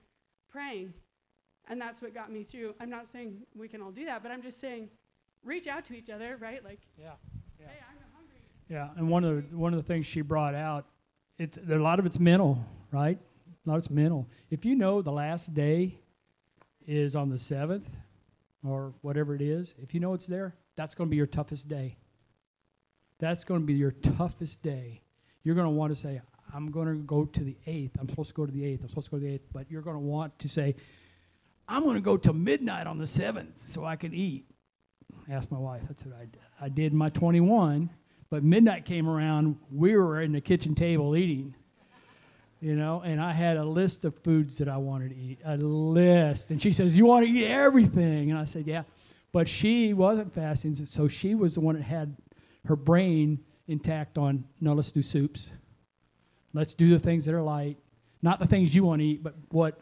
praying. 0.50 0.94
And 1.70 1.82
that's 1.82 2.02
what 2.02 2.14
got 2.14 2.32
me 2.32 2.44
through. 2.44 2.76
I'm 2.80 2.90
not 2.90 3.08
saying 3.08 3.42
we 3.56 3.68
can 3.68 3.82
all 3.82 3.92
do 3.92 4.06
that, 4.06 4.24
but 4.24 4.32
I'm 4.32 4.42
just 4.42 4.60
saying 4.60 4.90
reach 5.44 5.68
out 5.68 5.86
to 5.86 5.96
each 5.96 6.10
other, 6.10 6.38
right? 6.40 6.64
Like, 6.64 6.80
yeah, 6.98 7.12
yeah. 7.60 7.68
hey, 7.68 7.80
I'm 7.90 7.98
hungry. 8.16 8.40
Yeah, 8.70 8.90
and 8.98 9.10
one 9.10 9.24
of 9.24 9.50
the, 9.50 9.58
one 9.58 9.74
of 9.74 9.78
the 9.78 9.86
things 9.86 10.06
she 10.06 10.22
brought 10.22 10.56
out, 10.56 10.86
it's 11.38 11.58
a 11.58 11.76
lot 11.76 12.00
of 12.00 12.06
it's 12.06 12.20
mental, 12.20 12.58
right? 12.92 13.18
A 13.66 13.70
lot 13.70 13.76
of 13.76 13.84
it's 13.84 13.90
mental. 13.90 14.28
If 14.50 14.64
you 14.64 14.76
know 14.76 15.02
the 15.02 15.12
last 15.12 15.54
day 15.54 16.00
is 16.86 17.16
on 17.16 17.30
the 17.30 17.38
seventh, 17.38 17.98
or 18.64 18.94
whatever 19.02 19.36
it 19.36 19.42
is, 19.42 19.76
if 19.82 19.94
you 19.94 20.00
know 20.00 20.14
it's 20.14 20.26
there, 20.26 20.56
that's 20.76 20.96
going 20.96 21.08
to 21.08 21.12
be 21.12 21.18
your 21.18 21.28
toughest 21.28 21.68
day. 21.68 21.98
That's 23.20 23.44
going 23.44 23.62
to 23.62 23.66
be 23.66 23.74
your 23.74 23.92
toughest 23.92 24.62
day. 24.62 25.02
You're 25.44 25.56
going 25.56 25.66
to 25.66 25.72
want 25.72 25.94
to 25.94 26.00
say, 26.00 26.22
I'm 26.54 26.72
going 26.72 26.88
to 26.88 26.96
go 27.04 27.26
to 27.26 27.44
the 27.44 27.58
eighth. 27.66 27.98
I'm 28.00 28.08
supposed 28.08 28.30
to 28.30 28.36
go 28.36 28.46
to 28.46 28.52
the 28.52 28.66
eighth. 28.66 28.82
I'm 28.82 28.90
supposed 28.90 29.08
to 29.08 29.12
go 29.12 29.18
to 29.18 29.24
the 29.24 29.34
eighth. 29.34 29.48
But 29.52 29.70
you're 29.70 29.82
going 29.82 29.96
to 29.96 30.02
want 30.02 30.38
to 30.40 30.48
say, 30.48 30.76
I'm 31.68 31.84
going 31.84 31.96
to 31.96 32.02
go 32.02 32.18
till 32.18 32.34
midnight 32.34 32.88
on 32.88 32.98
the 32.98 33.08
seventh 33.08 33.58
so 33.58 33.86
I 33.86 33.96
can 33.96 34.14
eat 34.14 34.46
asked 35.30 35.52
my 35.52 35.58
wife. 35.58 35.82
That's 35.88 36.06
what 36.06 36.16
I. 36.16 36.66
I 36.66 36.70
did 36.70 36.94
my 36.94 37.10
21, 37.10 37.90
but 38.30 38.44
midnight 38.44 38.86
came 38.86 39.08
around. 39.08 39.58
We 39.72 39.96
were 39.96 40.22
in 40.22 40.32
the 40.32 40.42
kitchen 40.42 40.74
table 40.74 41.16
eating, 41.16 41.54
you 42.62 42.76
know, 42.76 43.02
and 43.02 43.22
I 43.22 43.34
had 43.34 43.58
a 43.58 43.66
list 43.66 44.06
of 44.06 44.18
foods 44.20 44.58
that 44.58 44.68
I 44.68 44.78
wanted 44.78 45.10
to 45.10 45.16
eat, 45.16 45.40
a 45.46 45.58
list. 45.58 46.50
And 46.50 46.62
she 46.62 46.72
says, 46.72 46.98
You 46.98 47.06
want 47.06 47.26
to 47.26 47.32
eat 47.32 47.46
everything? 47.46 48.32
And 48.32 48.40
I 48.40 48.46
said, 48.46 48.66
Yeah. 48.66 48.84
But 49.34 49.48
she 49.48 49.94
wasn't 49.94 50.34
fasting, 50.34 50.74
so 50.74 51.08
she 51.08 51.36
was 51.36 51.54
the 51.56 51.60
one 51.60 51.76
that 51.76 51.84
had 51.84 52.16
her 52.68 52.76
brain 52.76 53.40
intact 53.68 54.18
on, 54.18 54.46
no, 54.62 54.74
let's 54.74 54.92
do 54.92 55.02
soups. 55.02 55.52
Let's 56.54 56.74
do 56.74 56.90
the 56.90 57.00
things 57.00 57.26
that 57.26 57.34
are 57.34 57.42
light, 57.42 57.78
not 58.22 58.40
the 58.40 58.48
things 58.48 58.74
you 58.74 58.84
want 58.84 59.02
to 59.02 59.06
eat, 59.06 59.24
but 59.24 59.36
what 59.50 59.82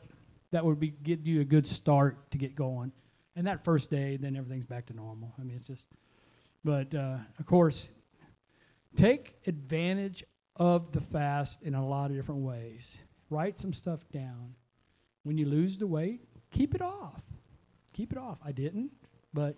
that 0.51 0.65
would 0.65 0.79
be 0.79 0.89
give 0.89 1.27
you 1.27 1.41
a 1.41 1.45
good 1.45 1.67
start 1.67 2.31
to 2.31 2.37
get 2.37 2.55
going 2.55 2.91
and 3.35 3.47
that 3.47 3.63
first 3.63 3.89
day, 3.91 4.17
then 4.17 4.35
everything's 4.35 4.65
back 4.65 4.85
to 4.87 4.93
normal. 4.93 5.33
I 5.39 5.43
mean, 5.43 5.57
it's 5.57 5.67
just, 5.67 5.89
but 6.63 6.93
uh, 6.95 7.17
of 7.37 7.45
course, 7.45 7.89
take 8.95 9.35
advantage 9.45 10.23
of 10.55 10.91
the 10.93 11.01
fast 11.01 11.63
in 11.63 11.75
a 11.75 11.85
lot 11.85 12.11
of 12.11 12.15
different 12.15 12.41
ways. 12.41 12.97
Write 13.29 13.59
some 13.59 13.73
stuff 13.73 14.07
down. 14.11 14.55
When 15.23 15.37
you 15.37 15.47
lose 15.47 15.77
the 15.77 15.87
weight, 15.87 16.21
keep 16.51 16.75
it 16.75 16.81
off. 16.81 17.21
Keep 17.93 18.13
it 18.13 18.17
off. 18.17 18.37
I 18.45 18.51
didn't, 18.51 18.91
but 19.33 19.57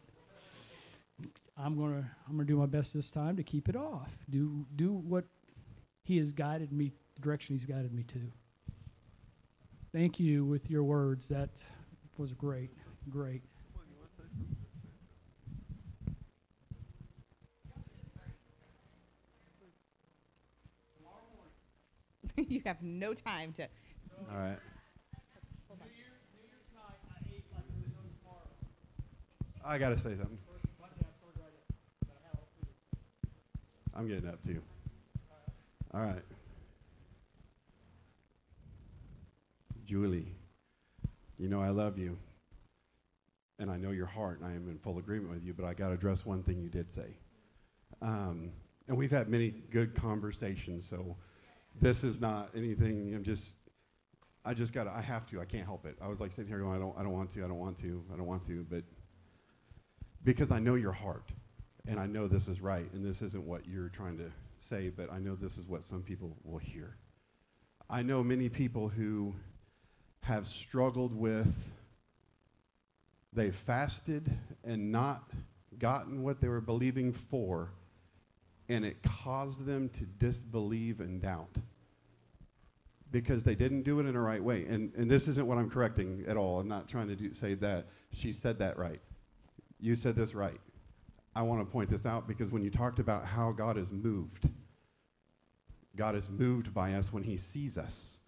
I'm 1.59 1.77
gonna 1.77 2.09
I'm 2.27 2.33
gonna 2.33 2.45
do 2.45 2.57
my 2.57 2.67
best 2.67 2.93
this 2.93 3.09
time 3.09 3.35
to 3.37 3.43
keep 3.43 3.67
it 3.67 3.75
off. 3.75 4.11
Do 4.29 4.65
do 4.75 4.93
what 4.93 5.25
He 6.03 6.17
has 6.17 6.31
guided 6.31 6.71
me, 6.71 6.93
the 7.15 7.21
direction 7.21 7.55
He's 7.55 7.65
guided 7.65 7.93
me 7.93 8.03
to. 8.03 8.19
Thank 9.91 10.19
you 10.19 10.45
with 10.45 10.69
your 10.69 10.83
words. 10.83 11.27
That 11.29 11.63
was 12.17 12.33
great, 12.33 12.71
great. 13.09 13.41
you 22.47 22.61
have 22.65 22.81
no 22.83 23.13
time 23.13 23.51
to. 23.53 23.67
All 24.31 24.37
right. 24.37 24.57
I 29.65 29.77
got 29.77 29.89
to 29.89 29.97
say 29.97 30.15
something. 30.15 30.37
I'm 33.97 34.07
getting 34.07 34.29
up 34.29 34.43
too. 34.43 34.61
All 35.91 36.01
right. 36.01 36.21
Julie, 39.85 40.35
you 41.39 41.49
know 41.49 41.59
I 41.59 41.69
love 41.69 41.97
you. 41.97 42.17
And 43.59 43.71
I 43.71 43.77
know 43.77 43.89
your 43.89 44.05
heart, 44.05 44.39
and 44.39 44.47
I 44.47 44.53
am 44.53 44.69
in 44.69 44.77
full 44.77 44.99
agreement 44.99 45.33
with 45.33 45.43
you, 45.43 45.51
but 45.51 45.65
I 45.65 45.73
got 45.73 45.87
to 45.87 45.95
address 45.95 46.27
one 46.27 46.43
thing 46.43 46.59
you 46.59 46.69
did 46.69 46.91
say. 46.91 47.17
Um, 48.03 48.51
and 48.87 48.95
we've 48.95 49.09
had 49.09 49.29
many 49.29 49.49
good 49.71 49.95
conversations, 49.95 50.87
so 50.87 51.17
this 51.81 52.03
is 52.03 52.21
not 52.21 52.49
anything. 52.55 53.15
I'm 53.15 53.23
just, 53.23 53.55
I 54.45 54.53
just 54.53 54.73
got. 54.73 54.83
to 54.83 54.91
I 54.91 55.01
have 55.01 55.25
to. 55.31 55.41
I 55.41 55.45
can't 55.45 55.65
help 55.65 55.87
it. 55.87 55.97
I 55.99 56.07
was 56.07 56.21
like 56.21 56.31
sitting 56.31 56.47
here 56.47 56.59
going, 56.59 56.75
I 56.75 56.79
don't, 56.79 56.95
I 56.99 57.01
don't 57.01 57.13
want 57.13 57.31
to. 57.31 57.43
I 57.43 57.47
don't 57.47 57.57
want 57.57 57.79
to. 57.79 58.03
I 58.13 58.17
don't 58.17 58.27
want 58.27 58.45
to. 58.45 58.63
But 58.69 58.83
because 60.23 60.51
I 60.51 60.59
know 60.59 60.75
your 60.75 60.91
heart, 60.91 61.31
and 61.87 61.99
I 61.99 62.05
know 62.05 62.27
this 62.27 62.47
is 62.47 62.61
right, 62.61 62.91
and 62.93 63.05
this 63.05 63.21
isn't 63.21 63.43
what 63.43 63.67
you're 63.67 63.89
trying 63.89 64.17
to 64.17 64.31
say, 64.57 64.89
but 64.89 65.11
I 65.11 65.19
know 65.19 65.35
this 65.35 65.57
is 65.57 65.67
what 65.67 65.83
some 65.83 66.01
people 66.01 66.35
will 66.43 66.57
hear. 66.57 66.95
I 67.89 68.01
know 68.01 68.23
many 68.23 68.49
people 68.49 68.89
who 68.89 69.33
have 70.21 70.45
struggled 70.45 71.13
with. 71.13 71.53
They 73.33 73.51
fasted 73.51 74.29
and 74.63 74.91
not 74.91 75.23
gotten 75.77 76.23
what 76.23 76.41
they 76.41 76.47
were 76.47 76.61
believing 76.61 77.13
for 77.13 77.69
and 78.69 78.85
it 78.85 79.01
caused 79.01 79.65
them 79.65 79.89
to 79.89 80.05
disbelieve 80.19 80.99
and 80.99 81.21
doubt 81.21 81.55
because 83.11 83.43
they 83.43 83.55
didn't 83.55 83.83
do 83.83 83.99
it 83.99 84.05
in 84.05 84.13
the 84.13 84.19
right 84.19 84.43
way. 84.43 84.65
And, 84.65 84.93
and 84.95 85.09
this 85.09 85.27
isn't 85.29 85.47
what 85.47 85.57
I'm 85.57 85.69
correcting 85.69 86.25
at 86.27 86.35
all. 86.35 86.59
I'm 86.59 86.67
not 86.67 86.89
trying 86.89 87.07
to 87.07 87.15
do, 87.15 87.33
say 87.33 87.53
that. 87.55 87.87
She 88.11 88.33
said 88.33 88.59
that 88.59 88.77
right. 88.77 88.99
You 89.79 89.95
said 89.95 90.15
this 90.15 90.35
right. 90.35 90.59
I 91.37 91.43
want 91.43 91.61
to 91.61 91.65
point 91.71 91.87
this 91.87 92.07
out 92.07 92.27
because 92.27 92.51
when 92.51 92.63
you 92.63 92.71
talked 92.71 92.97
about 92.97 93.23
how 93.23 93.51
God 93.51 93.77
is 93.77 93.91
moved, 93.91 94.49
God 95.95 96.15
is 96.15 96.29
moved 96.31 96.73
by 96.73 96.93
us 96.93 97.13
when 97.13 97.21
He 97.21 97.37
sees 97.37 97.77
us, 97.77 98.21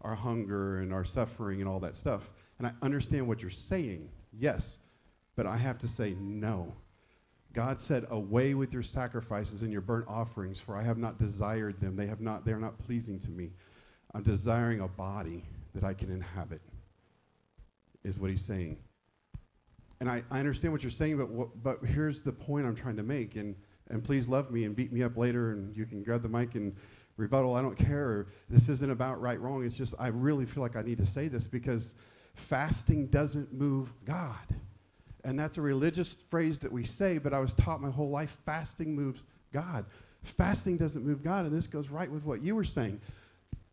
our 0.00 0.14
hunger 0.14 0.78
and 0.78 0.90
our 0.90 1.04
suffering 1.04 1.60
and 1.60 1.68
all 1.68 1.78
that 1.80 1.94
stuff. 1.94 2.30
And 2.56 2.66
I 2.66 2.72
understand 2.80 3.28
what 3.28 3.42
you're 3.42 3.50
saying, 3.50 4.08
yes, 4.32 4.78
but 5.36 5.44
I 5.44 5.58
have 5.58 5.76
to 5.80 5.88
say 5.88 6.16
no. 6.18 6.74
God 7.52 7.78
said, 7.78 8.06
Away 8.08 8.54
with 8.54 8.72
your 8.72 8.82
sacrifices 8.82 9.60
and 9.60 9.70
your 9.70 9.82
burnt 9.82 10.06
offerings, 10.08 10.58
for 10.58 10.74
I 10.74 10.82
have 10.84 10.96
not 10.96 11.18
desired 11.18 11.78
them. 11.80 11.96
They 11.96 12.06
have 12.06 12.22
not, 12.22 12.46
they 12.46 12.52
are 12.52 12.58
not 12.58 12.78
pleasing 12.78 13.18
to 13.20 13.30
me. 13.30 13.50
I'm 14.14 14.22
desiring 14.22 14.80
a 14.80 14.88
body 14.88 15.44
that 15.74 15.84
I 15.84 15.92
can 15.92 16.10
inhabit, 16.10 16.62
is 18.04 18.18
what 18.18 18.30
he's 18.30 18.42
saying. 18.42 18.78
And 20.04 20.12
I, 20.12 20.22
I 20.30 20.38
understand 20.38 20.70
what 20.70 20.82
you're 20.82 20.90
saying, 20.90 21.16
but, 21.16 21.62
but 21.62 21.88
here's 21.88 22.20
the 22.20 22.30
point 22.30 22.66
I'm 22.66 22.74
trying 22.74 22.96
to 22.96 23.02
make. 23.02 23.36
And, 23.36 23.56
and 23.88 24.04
please 24.04 24.28
love 24.28 24.50
me 24.50 24.64
and 24.64 24.76
beat 24.76 24.92
me 24.92 25.02
up 25.02 25.16
later, 25.16 25.52
and 25.52 25.74
you 25.74 25.86
can 25.86 26.02
grab 26.02 26.20
the 26.20 26.28
mic 26.28 26.56
and 26.56 26.76
rebuttal. 27.16 27.54
I 27.54 27.62
don't 27.62 27.74
care. 27.74 28.26
This 28.50 28.68
isn't 28.68 28.90
about 28.90 29.18
right, 29.18 29.40
wrong. 29.40 29.64
It's 29.64 29.78
just 29.78 29.94
I 29.98 30.08
really 30.08 30.44
feel 30.44 30.62
like 30.62 30.76
I 30.76 30.82
need 30.82 30.98
to 30.98 31.06
say 31.06 31.28
this 31.28 31.46
because 31.46 31.94
fasting 32.34 33.06
doesn't 33.06 33.50
move 33.54 33.94
God. 34.04 34.36
And 35.24 35.38
that's 35.38 35.56
a 35.56 35.62
religious 35.62 36.12
phrase 36.12 36.58
that 36.58 36.70
we 36.70 36.84
say, 36.84 37.16
but 37.16 37.32
I 37.32 37.38
was 37.38 37.54
taught 37.54 37.80
my 37.80 37.90
whole 37.90 38.10
life 38.10 38.36
fasting 38.44 38.94
moves 38.94 39.24
God. 39.54 39.86
Fasting 40.22 40.76
doesn't 40.76 41.02
move 41.02 41.22
God, 41.22 41.46
and 41.46 41.56
this 41.56 41.66
goes 41.66 41.88
right 41.88 42.10
with 42.10 42.26
what 42.26 42.42
you 42.42 42.54
were 42.54 42.62
saying. 42.62 43.00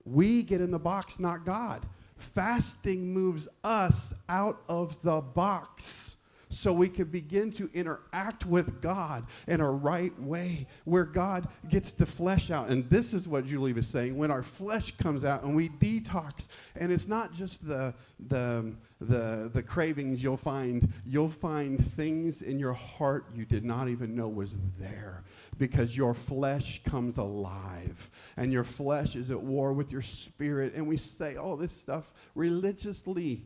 We 0.05 0.43
get 0.43 0.61
in 0.61 0.71
the 0.71 0.79
box, 0.79 1.19
not 1.19 1.45
God. 1.45 1.85
Fasting 2.15 3.13
moves 3.13 3.49
us 3.65 4.13
out 4.29 4.61
of 4.69 4.95
the 5.01 5.19
box 5.19 6.15
so 6.51 6.73
we 6.73 6.89
can 6.89 7.05
begin 7.05 7.49
to 7.51 7.69
interact 7.73 8.45
with 8.45 8.81
God 8.81 9.25
in 9.47 9.61
a 9.61 9.71
right 9.71 10.17
way 10.21 10.67
where 10.85 11.05
God 11.05 11.47
gets 11.69 11.91
the 11.91 12.05
flesh 12.05 12.51
out. 12.51 12.69
And 12.69 12.87
this 12.89 13.13
is 13.13 13.27
what 13.27 13.45
Julie 13.45 13.73
was 13.73 13.87
saying 13.87 14.17
when 14.17 14.29
our 14.29 14.43
flesh 14.43 14.95
comes 14.97 15.23
out 15.23 15.43
and 15.43 15.55
we 15.55 15.69
detox, 15.69 16.47
and 16.75 16.91
it's 16.91 17.07
not 17.07 17.33
just 17.33 17.67
the, 17.67 17.93
the, 18.27 18.73
the, 18.99 19.49
the 19.53 19.63
cravings 19.63 20.21
you'll 20.21 20.37
find, 20.37 20.91
you'll 21.05 21.29
find 21.29 21.83
things 21.93 22.41
in 22.41 22.59
your 22.59 22.73
heart 22.73 23.25
you 23.33 23.45
did 23.45 23.63
not 23.63 23.87
even 23.87 24.15
know 24.15 24.27
was 24.27 24.55
there 24.77 25.23
because 25.57 25.95
your 25.95 26.13
flesh 26.13 26.81
comes 26.83 27.17
alive 27.17 28.09
and 28.37 28.51
your 28.51 28.63
flesh 28.63 29.15
is 29.15 29.31
at 29.31 29.39
war 29.39 29.73
with 29.73 29.91
your 29.91 30.01
spirit. 30.01 30.73
And 30.73 30.87
we 30.87 30.97
say 30.97 31.35
all 31.35 31.55
this 31.55 31.71
stuff 31.71 32.13
religiously. 32.35 33.45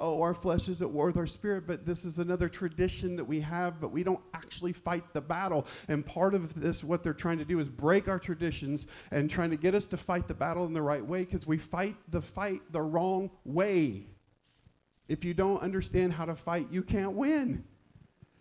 Oh, 0.00 0.22
our 0.22 0.34
flesh 0.34 0.68
is 0.68 0.80
at 0.80 0.90
war 0.90 1.06
with 1.06 1.16
our 1.16 1.26
spirit, 1.26 1.66
but 1.66 1.84
this 1.84 2.04
is 2.04 2.18
another 2.18 2.48
tradition 2.48 3.16
that 3.16 3.24
we 3.24 3.40
have, 3.40 3.80
but 3.80 3.90
we 3.90 4.04
don't 4.04 4.20
actually 4.32 4.72
fight 4.72 5.02
the 5.12 5.20
battle. 5.20 5.66
And 5.88 6.06
part 6.06 6.34
of 6.34 6.54
this, 6.60 6.84
what 6.84 7.02
they're 7.02 7.12
trying 7.12 7.38
to 7.38 7.44
do 7.44 7.58
is 7.58 7.68
break 7.68 8.06
our 8.06 8.18
traditions 8.18 8.86
and 9.10 9.28
trying 9.28 9.50
to 9.50 9.56
get 9.56 9.74
us 9.74 9.86
to 9.86 9.96
fight 9.96 10.28
the 10.28 10.34
battle 10.34 10.64
in 10.66 10.72
the 10.72 10.82
right 10.82 11.04
way 11.04 11.24
because 11.24 11.46
we 11.46 11.58
fight 11.58 11.96
the 12.10 12.22
fight 12.22 12.60
the 12.70 12.80
wrong 12.80 13.30
way. 13.44 14.06
If 15.08 15.24
you 15.24 15.34
don't 15.34 15.60
understand 15.62 16.12
how 16.12 16.26
to 16.26 16.36
fight, 16.36 16.68
you 16.70 16.82
can't 16.82 17.12
win 17.12 17.64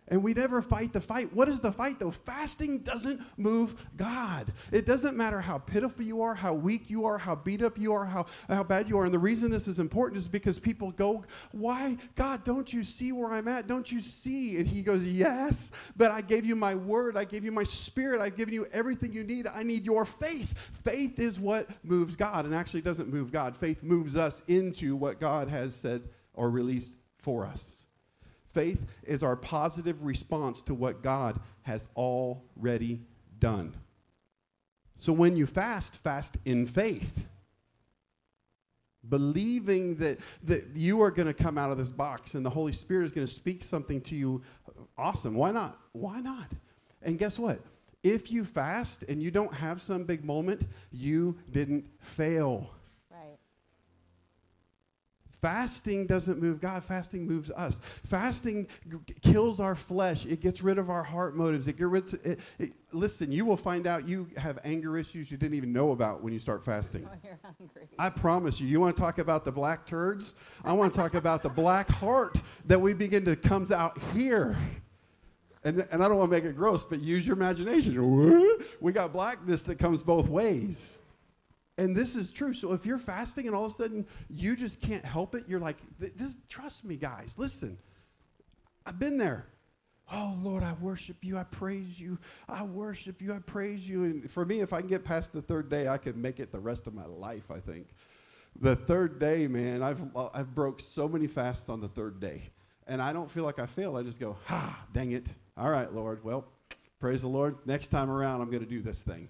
and 0.10 0.24
we 0.24 0.34
never 0.34 0.62
fight 0.62 0.94
the 0.94 1.02
fight. 1.02 1.34
What 1.34 1.50
is 1.50 1.60
the 1.60 1.72
fight 1.72 2.00
though? 2.00 2.12
Fasting 2.12 2.80
doesn't 2.80 3.22
move 3.38 3.76
God. 3.98 4.54
It 4.72 4.86
doesn't 4.86 5.18
matter 5.18 5.42
how 5.42 5.58
pitiful 5.58 6.06
you 6.06 6.22
are, 6.22 6.34
how 6.34 6.54
weak 6.54 6.90
you 6.90 7.06
are, 7.06 7.18
how 7.18 7.36
beat 7.36 7.62
up 7.62 7.78
you 7.78 7.94
are, 7.94 8.06
how, 8.06 8.26
how 8.48 8.64
bad 8.64 8.88
you 8.88 8.98
are. 8.98 9.06
And 9.06 9.14
the 9.14 9.20
reason 9.20 9.52
this 9.52 9.68
is 9.68 9.80
important 9.80 10.18
is 10.18 10.28
because 10.28 10.60
people 10.60 10.92
go, 10.92 11.26
Why, 11.52 11.98
God, 12.16 12.44
don't 12.44 12.72
you 12.72 12.84
see 12.84 13.12
where 13.12 13.34
I'm 13.34 13.48
at? 13.48 13.68
Don't 13.68 13.92
you 13.92 14.00
see? 14.00 14.58
And 14.58 14.68
He 14.68 14.82
goes, 14.82 15.06
Yes, 15.06 15.72
but 15.98 16.12
I 16.12 16.22
gave 16.22 16.46
you 16.46 16.56
my 16.56 16.76
word. 16.76 17.18
I 17.18 17.26
gave 17.26 17.44
you 17.44 17.52
my 17.52 17.64
spirit. 17.64 18.22
I've 18.22 18.38
given 18.38 18.54
you 18.54 18.66
everything 18.72 19.12
you 19.12 19.24
need. 19.24 19.48
I 19.48 19.64
need 19.64 19.86
your 19.86 20.06
faith. 20.06 20.54
Faith 20.84 21.20
is 21.20 21.40
what 21.40 21.70
moves 21.84 22.16
God, 22.16 22.46
and 22.46 22.56
actually 22.56 22.82
doesn't 22.82 23.10
move 23.10 23.32
God. 23.32 23.56
Faith 23.56 23.84
moves 23.84 24.16
us 24.16 24.42
into 24.48 24.96
what 24.96 25.20
God 25.20 25.50
has 25.50 25.76
said 25.76 26.04
or 26.34 26.50
released 26.50 26.98
for 27.18 27.46
us. 27.46 27.87
Faith 28.58 28.88
is 29.04 29.22
our 29.22 29.36
positive 29.36 30.04
response 30.04 30.64
to 30.64 30.74
what 30.74 31.04
God 31.04 31.40
has 31.62 31.88
already 31.96 33.00
done. 33.38 33.72
So 34.96 35.14
when 35.14 35.38
you 35.38 35.46
fast, 35.46 35.96
fast 35.96 36.38
in 36.44 36.66
faith. 36.66 37.28
Believing 39.08 39.98
that, 39.98 40.18
that 40.46 40.66
you 40.74 41.04
are 41.04 41.12
going 41.12 41.28
to 41.28 41.36
come 41.36 41.60
out 41.60 41.70
of 41.70 41.78
this 41.78 41.90
box 41.90 42.34
and 42.34 42.44
the 42.44 42.50
Holy 42.50 42.74
Spirit 42.74 43.06
is 43.06 43.12
going 43.12 43.28
to 43.28 43.32
speak 43.32 43.62
something 43.62 44.02
to 44.02 44.16
you. 44.16 44.42
Awesome. 44.98 45.36
Why 45.36 45.52
not? 45.52 45.80
Why 45.92 46.20
not? 46.20 46.50
And 47.04 47.20
guess 47.20 47.38
what? 47.38 47.60
If 48.02 48.32
you 48.32 48.44
fast 48.44 49.04
and 49.04 49.22
you 49.22 49.30
don't 49.30 49.54
have 49.54 49.84
some 49.84 50.04
big 50.04 50.26
moment, 50.26 50.64
you 50.92 51.38
didn't 51.52 51.86
fail. 52.00 52.72
Fasting 55.42 56.08
doesn't 56.08 56.42
move 56.42 56.60
God, 56.60 56.84
fasting 56.84 57.28
moves 57.28 57.52
us. 57.52 57.80
Fasting 58.04 58.68
g- 58.90 59.14
kills 59.22 59.60
our 59.60 59.76
flesh, 59.76 60.26
it 60.26 60.42
gets 60.42 60.64
rid 60.64 60.80
of 60.80 60.90
our 60.90 61.04
heart 61.04 61.36
motives. 61.36 61.68
It 61.68 61.78
gets 61.78 61.90
rid 61.90 62.14
of, 62.14 62.26
it, 62.26 62.40
it, 62.58 62.74
listen, 62.92 63.32
you 63.32 63.46
will 63.46 63.58
find 63.58 63.86
out 63.86 64.08
you 64.08 64.28
have 64.36 64.58
anger 64.64 64.98
issues 64.98 65.32
you 65.32 65.38
didn't 65.38 65.56
even 65.56 65.72
know 65.72 65.92
about 65.92 66.24
when 66.24 66.34
you 66.34 66.40
start 66.40 66.64
fasting. 66.64 67.08
Oh, 67.08 67.38
hungry. 67.60 67.88
I 68.00 68.10
promise 68.10 68.60
you. 68.60 68.68
You 68.68 68.80
want 68.80 68.98
to 68.98 69.02
talk 69.02 69.20
about 69.20 69.46
the 69.46 69.52
black 69.52 69.86
turds? 69.86 70.34
I 70.66 70.74
want 70.74 70.92
to 70.92 71.00
talk 71.00 71.14
about 71.14 71.44
the 71.44 71.50
black 71.50 71.88
heart 71.88 72.42
that 72.66 72.80
we 72.80 72.96
begin 72.96 73.24
to 73.26 73.36
comes 73.36 73.72
out 73.72 74.00
here. 74.14 74.58
And, 75.64 75.86
and 75.92 76.04
I 76.04 76.08
don't 76.08 76.18
want 76.18 76.32
to 76.32 76.36
make 76.36 76.46
it 76.46 76.56
gross, 76.56 76.84
but 76.84 77.00
use 77.00 77.28
your 77.28 77.36
imagination. 77.36 77.94
We 78.82 78.92
got 78.92 79.14
blackness 79.14 79.64
that 79.64 79.78
comes 79.78 80.02
both 80.02 80.30
ways. 80.30 81.02
And 81.78 81.96
this 81.96 82.16
is 82.16 82.32
true. 82.32 82.54
So 82.54 82.74
if 82.74 82.86
you're 82.86 82.98
fasting 82.98 83.48
and 83.48 83.56
all 83.56 83.66
of 83.66 83.72
a 83.72 83.76
sudden 83.76 84.08
you 84.30 84.56
just 84.56 84.82
can't 84.82 85.06
help 85.06 85.36
it, 85.36 85.44
you're 85.48 85.60
like, 85.60 85.78
this, 86.00 86.40
trust 86.50 86.84
me, 86.84 86.96
guys, 86.96 87.36
listen. 87.38 87.78
I've 88.86 89.00
been 89.00 89.18
there. 89.18 89.46
Oh, 90.12 90.38
Lord, 90.42 90.64
I 90.64 90.74
worship 90.80 91.18
you. 91.22 91.38
I 91.38 91.44
praise 91.44 92.00
you. 92.00 92.18
I 92.48 92.64
worship 92.64 93.22
you. 93.22 93.34
I 93.34 93.40
praise 93.40 93.88
you. 93.88 94.06
And 94.06 94.32
for 94.32 94.46
me, 94.46 94.62
if 94.62 94.72
I 94.72 94.80
can 94.80 94.88
get 94.88 95.04
past 95.04 95.34
the 95.34 95.42
third 95.42 95.70
day, 95.70 95.90
I 95.90 95.98
can 95.98 96.20
make 96.20 96.40
it 96.40 96.52
the 96.52 96.60
rest 96.60 96.88
of 96.88 96.94
my 96.94 97.06
life, 97.06 97.52
I 97.52 97.60
think. 97.60 97.88
The 98.62 98.76
third 98.76 99.20
day, 99.20 99.48
man, 99.48 99.84
I've, 99.84 100.02
I've 100.34 100.56
broke 100.56 100.80
so 100.80 101.10
many 101.10 101.28
fasts 101.28 101.68
on 101.68 101.82
the 101.82 101.90
third 101.90 102.22
day. 102.22 102.44
And 102.88 103.02
I 103.02 103.12
don't 103.12 103.30
feel 103.30 103.44
like 103.44 103.60
I 103.60 103.66
fail. 103.66 103.98
I 103.98 104.04
just 104.04 104.20
go, 104.20 104.38
ha, 104.46 104.86
dang 104.94 105.12
it. 105.12 105.28
All 105.58 105.70
right, 105.70 105.92
Lord. 105.94 106.24
Well, 106.24 106.46
praise 107.02 107.22
the 107.22 107.28
Lord. 107.28 107.58
Next 107.66 107.88
time 107.88 108.10
around, 108.10 108.40
I'm 108.40 108.50
going 108.50 108.64
to 108.64 108.70
do 108.70 108.82
this 108.82 109.04
thing. 109.04 109.28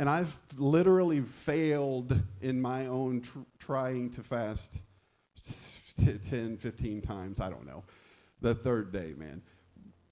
And 0.00 0.08
I've 0.08 0.34
literally 0.56 1.20
failed 1.20 2.18
in 2.40 2.58
my 2.58 2.86
own 2.86 3.20
tr- 3.20 3.40
trying 3.58 4.08
to 4.12 4.22
fast 4.22 4.78
10, 6.02 6.56
15 6.56 7.02
times. 7.02 7.38
I 7.38 7.50
don't 7.50 7.66
know. 7.66 7.84
The 8.40 8.54
third 8.54 8.94
day, 8.94 9.12
man. 9.18 9.42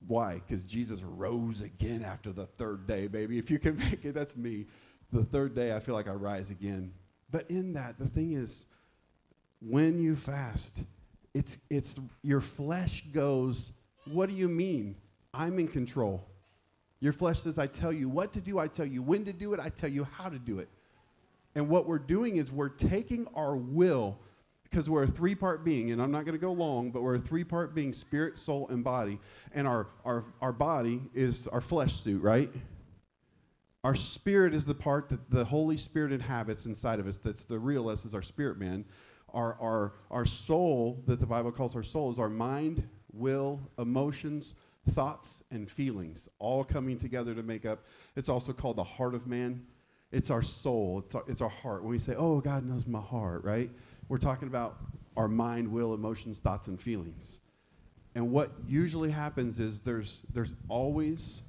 Why? 0.06 0.42
Because 0.46 0.64
Jesus 0.64 1.02
rose 1.02 1.62
again 1.62 2.04
after 2.04 2.32
the 2.32 2.44
third 2.44 2.86
day, 2.86 3.06
baby. 3.06 3.38
If 3.38 3.50
you 3.50 3.58
can 3.58 3.78
make 3.78 4.04
it, 4.04 4.12
that's 4.12 4.36
me. 4.36 4.66
The 5.10 5.24
third 5.24 5.54
day, 5.54 5.74
I 5.74 5.80
feel 5.80 5.94
like 5.94 6.06
I 6.06 6.12
rise 6.12 6.50
again. 6.50 6.92
But 7.30 7.50
in 7.50 7.72
that, 7.72 7.98
the 7.98 8.08
thing 8.08 8.32
is, 8.32 8.66
when 9.62 9.98
you 9.98 10.16
fast, 10.16 10.80
it's, 11.32 11.56
it's 11.70 11.98
your 12.22 12.42
flesh 12.42 13.06
goes, 13.10 13.72
What 14.04 14.28
do 14.28 14.36
you 14.36 14.50
mean? 14.50 14.96
I'm 15.32 15.58
in 15.58 15.66
control. 15.66 16.28
Your 17.00 17.12
flesh 17.12 17.40
says, 17.40 17.58
I 17.58 17.66
tell 17.66 17.92
you 17.92 18.08
what 18.08 18.32
to 18.32 18.40
do, 18.40 18.58
I 18.58 18.66
tell 18.66 18.86
you 18.86 19.02
when 19.02 19.24
to 19.24 19.32
do 19.32 19.54
it, 19.54 19.60
I 19.60 19.68
tell 19.68 19.90
you 19.90 20.04
how 20.04 20.28
to 20.28 20.38
do 20.38 20.58
it. 20.58 20.68
And 21.54 21.68
what 21.68 21.86
we're 21.86 21.98
doing 21.98 22.36
is 22.36 22.52
we're 22.52 22.68
taking 22.68 23.26
our 23.34 23.56
will, 23.56 24.18
because 24.64 24.90
we're 24.90 25.04
a 25.04 25.08
three 25.08 25.34
part 25.34 25.64
being, 25.64 25.92
and 25.92 26.02
I'm 26.02 26.10
not 26.10 26.24
going 26.24 26.34
to 26.34 26.40
go 26.40 26.52
long, 26.52 26.90
but 26.90 27.02
we're 27.02 27.14
a 27.14 27.20
three 27.20 27.44
part 27.44 27.74
being 27.74 27.92
spirit, 27.92 28.38
soul, 28.38 28.68
and 28.68 28.84
body. 28.84 29.18
And 29.52 29.66
our, 29.66 29.88
our, 30.04 30.24
our 30.40 30.52
body 30.52 31.02
is 31.14 31.46
our 31.48 31.60
flesh 31.60 31.94
suit, 31.94 32.22
right? 32.22 32.50
Our 33.84 33.94
spirit 33.94 34.52
is 34.54 34.64
the 34.64 34.74
part 34.74 35.08
that 35.08 35.30
the 35.30 35.44
Holy 35.44 35.76
Spirit 35.76 36.12
inhabits 36.12 36.66
inside 36.66 36.98
of 36.98 37.06
us. 37.06 37.16
That's 37.16 37.44
the 37.44 37.58
real 37.58 37.88
us, 37.88 38.04
is 38.04 38.14
our 38.14 38.22
spirit 38.22 38.58
man. 38.58 38.84
Our, 39.32 39.56
our, 39.60 39.92
our 40.10 40.26
soul, 40.26 41.02
that 41.06 41.20
the 41.20 41.26
Bible 41.26 41.52
calls 41.52 41.76
our 41.76 41.82
soul, 41.82 42.10
is 42.10 42.18
our 42.18 42.28
mind, 42.28 42.86
will, 43.12 43.60
emotions, 43.78 44.54
thoughts 44.92 45.42
and 45.50 45.70
feelings 45.70 46.28
all 46.38 46.64
coming 46.64 46.98
together 46.98 47.34
to 47.34 47.42
make 47.42 47.66
up. 47.66 47.84
It's 48.16 48.28
also 48.28 48.52
called 48.52 48.76
the 48.76 48.84
heart 48.84 49.14
of 49.14 49.26
man. 49.26 49.64
It's 50.10 50.30
our 50.30 50.42
soul, 50.42 51.02
it's 51.04 51.14
our, 51.14 51.24
it's 51.26 51.40
our 51.40 51.48
heart. 51.48 51.82
When 51.82 51.90
we 51.90 51.98
say, 51.98 52.14
oh, 52.16 52.40
God 52.40 52.64
knows 52.64 52.86
my 52.86 53.00
heart, 53.00 53.44
right? 53.44 53.70
We're 54.08 54.18
talking 54.18 54.48
about 54.48 54.78
our 55.16 55.28
mind, 55.28 55.70
will, 55.70 55.92
emotions, 55.94 56.38
thoughts, 56.38 56.68
and 56.68 56.80
feelings. 56.80 57.40
And 58.14 58.30
what 58.30 58.52
usually 58.66 59.10
happens 59.10 59.60
is 59.60 59.80
there's, 59.80 60.20
there's 60.32 60.54
always, 60.68 61.42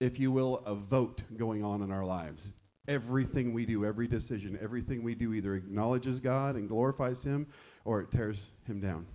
if 0.00 0.18
you 0.18 0.32
will, 0.32 0.62
a 0.64 0.74
vote 0.74 1.22
going 1.36 1.62
on 1.62 1.82
in 1.82 1.92
our 1.92 2.04
lives. 2.04 2.54
Everything 2.88 3.52
we 3.52 3.66
do, 3.66 3.84
every 3.84 4.08
decision, 4.08 4.58
everything 4.60 5.02
we 5.02 5.14
do 5.14 5.34
either 5.34 5.54
acknowledges 5.54 6.20
God 6.20 6.56
and 6.56 6.68
glorifies 6.68 7.22
Him 7.22 7.46
or 7.84 8.00
it 8.00 8.10
tears 8.10 8.48
Him 8.66 8.80
down. 8.80 9.06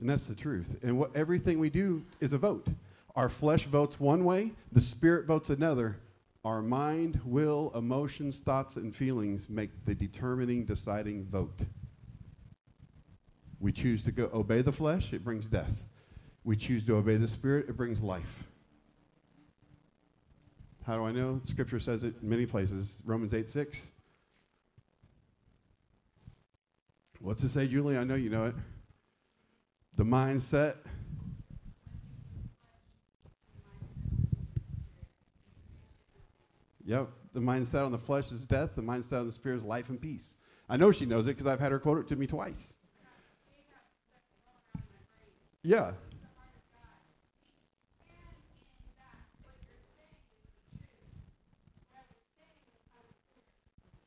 And 0.00 0.08
that's 0.08 0.26
the 0.26 0.34
truth. 0.34 0.78
And 0.82 0.98
what 0.98 1.14
everything 1.14 1.58
we 1.58 1.68
do 1.68 2.02
is 2.20 2.32
a 2.32 2.38
vote. 2.38 2.66
Our 3.16 3.28
flesh 3.28 3.64
votes 3.64 4.00
one 4.00 4.24
way, 4.24 4.52
the 4.72 4.80
spirit 4.80 5.26
votes 5.26 5.50
another. 5.50 5.96
Our 6.42 6.62
mind, 6.62 7.20
will, 7.22 7.70
emotions, 7.74 8.40
thoughts, 8.40 8.76
and 8.76 8.96
feelings 8.96 9.50
make 9.50 9.70
the 9.84 9.94
determining, 9.94 10.64
deciding 10.64 11.26
vote. 11.26 11.60
We 13.58 13.72
choose 13.72 14.02
to 14.04 14.12
go 14.12 14.30
obey 14.32 14.62
the 14.62 14.72
flesh, 14.72 15.12
it 15.12 15.22
brings 15.22 15.46
death. 15.46 15.82
We 16.44 16.56
choose 16.56 16.86
to 16.86 16.96
obey 16.96 17.16
the 17.16 17.28
spirit, 17.28 17.68
it 17.68 17.76
brings 17.76 18.00
life. 18.00 18.44
How 20.86 20.96
do 20.96 21.04
I 21.04 21.12
know? 21.12 21.42
Scripture 21.44 21.78
says 21.78 22.04
it 22.04 22.14
in 22.22 22.28
many 22.28 22.46
places. 22.46 23.02
Romans 23.04 23.34
8 23.34 23.46
6. 23.50 23.92
What's 27.20 27.44
it 27.44 27.50
say, 27.50 27.68
Julie? 27.68 27.98
I 27.98 28.04
know 28.04 28.14
you 28.14 28.30
know 28.30 28.46
it 28.46 28.54
the 30.00 30.06
mindset. 30.06 30.76
Yep, 36.86 37.10
the 37.34 37.40
mindset 37.40 37.84
on 37.84 37.92
the 37.92 37.98
flesh 37.98 38.32
is 38.32 38.46
death, 38.46 38.70
the 38.76 38.82
mindset 38.82 39.20
on 39.20 39.26
the 39.26 39.32
spirit 39.34 39.56
is 39.56 39.62
life 39.62 39.90
and 39.90 40.00
peace. 40.00 40.38
I 40.70 40.78
know 40.78 40.90
she 40.90 41.04
knows 41.04 41.26
it 41.26 41.32
because 41.32 41.46
I've 41.46 41.60
had 41.60 41.70
her 41.70 41.78
quote 41.78 41.98
it 41.98 42.08
to 42.08 42.16
me 42.16 42.26
twice. 42.26 42.78
Yeah. 45.62 45.92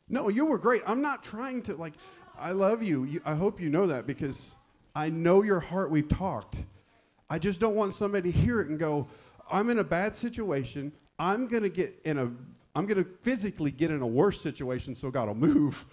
No, 0.09 0.29
you 0.29 0.45
were 0.45 0.57
great. 0.57 0.81
I'm 0.87 1.03
not 1.03 1.21
trying 1.21 1.61
to 1.61 1.75
like 1.75 1.93
I 2.35 2.51
love 2.51 2.81
you. 2.81 3.03
you 3.03 3.21
I 3.23 3.35
hope 3.35 3.61
you 3.61 3.69
know 3.69 3.85
that 3.85 4.07
because 4.07 4.55
I 4.95 5.09
know 5.09 5.43
your 5.43 5.59
heart. 5.59 5.89
We've 5.89 6.07
talked. 6.07 6.57
I 7.29 7.39
just 7.39 7.59
don't 7.59 7.75
want 7.75 7.93
somebody 7.93 8.31
to 8.31 8.37
hear 8.37 8.61
it 8.61 8.69
and 8.69 8.77
go, 8.77 9.07
I'm 9.51 9.69
in 9.69 9.79
a 9.79 9.83
bad 9.83 10.15
situation. 10.15 10.91
I'm 11.17 11.47
going 11.47 11.63
to 11.63 11.69
get 11.69 11.99
in 12.05 12.17
a, 12.17 12.31
I'm 12.75 12.85
going 12.85 13.03
to 13.03 13.03
physically 13.03 13.71
get 13.71 13.91
in 13.91 14.01
a 14.01 14.07
worse 14.07 14.39
situation 14.39 14.95
so 14.95 15.09
God 15.09 15.27
will 15.27 15.35
move 15.35 15.85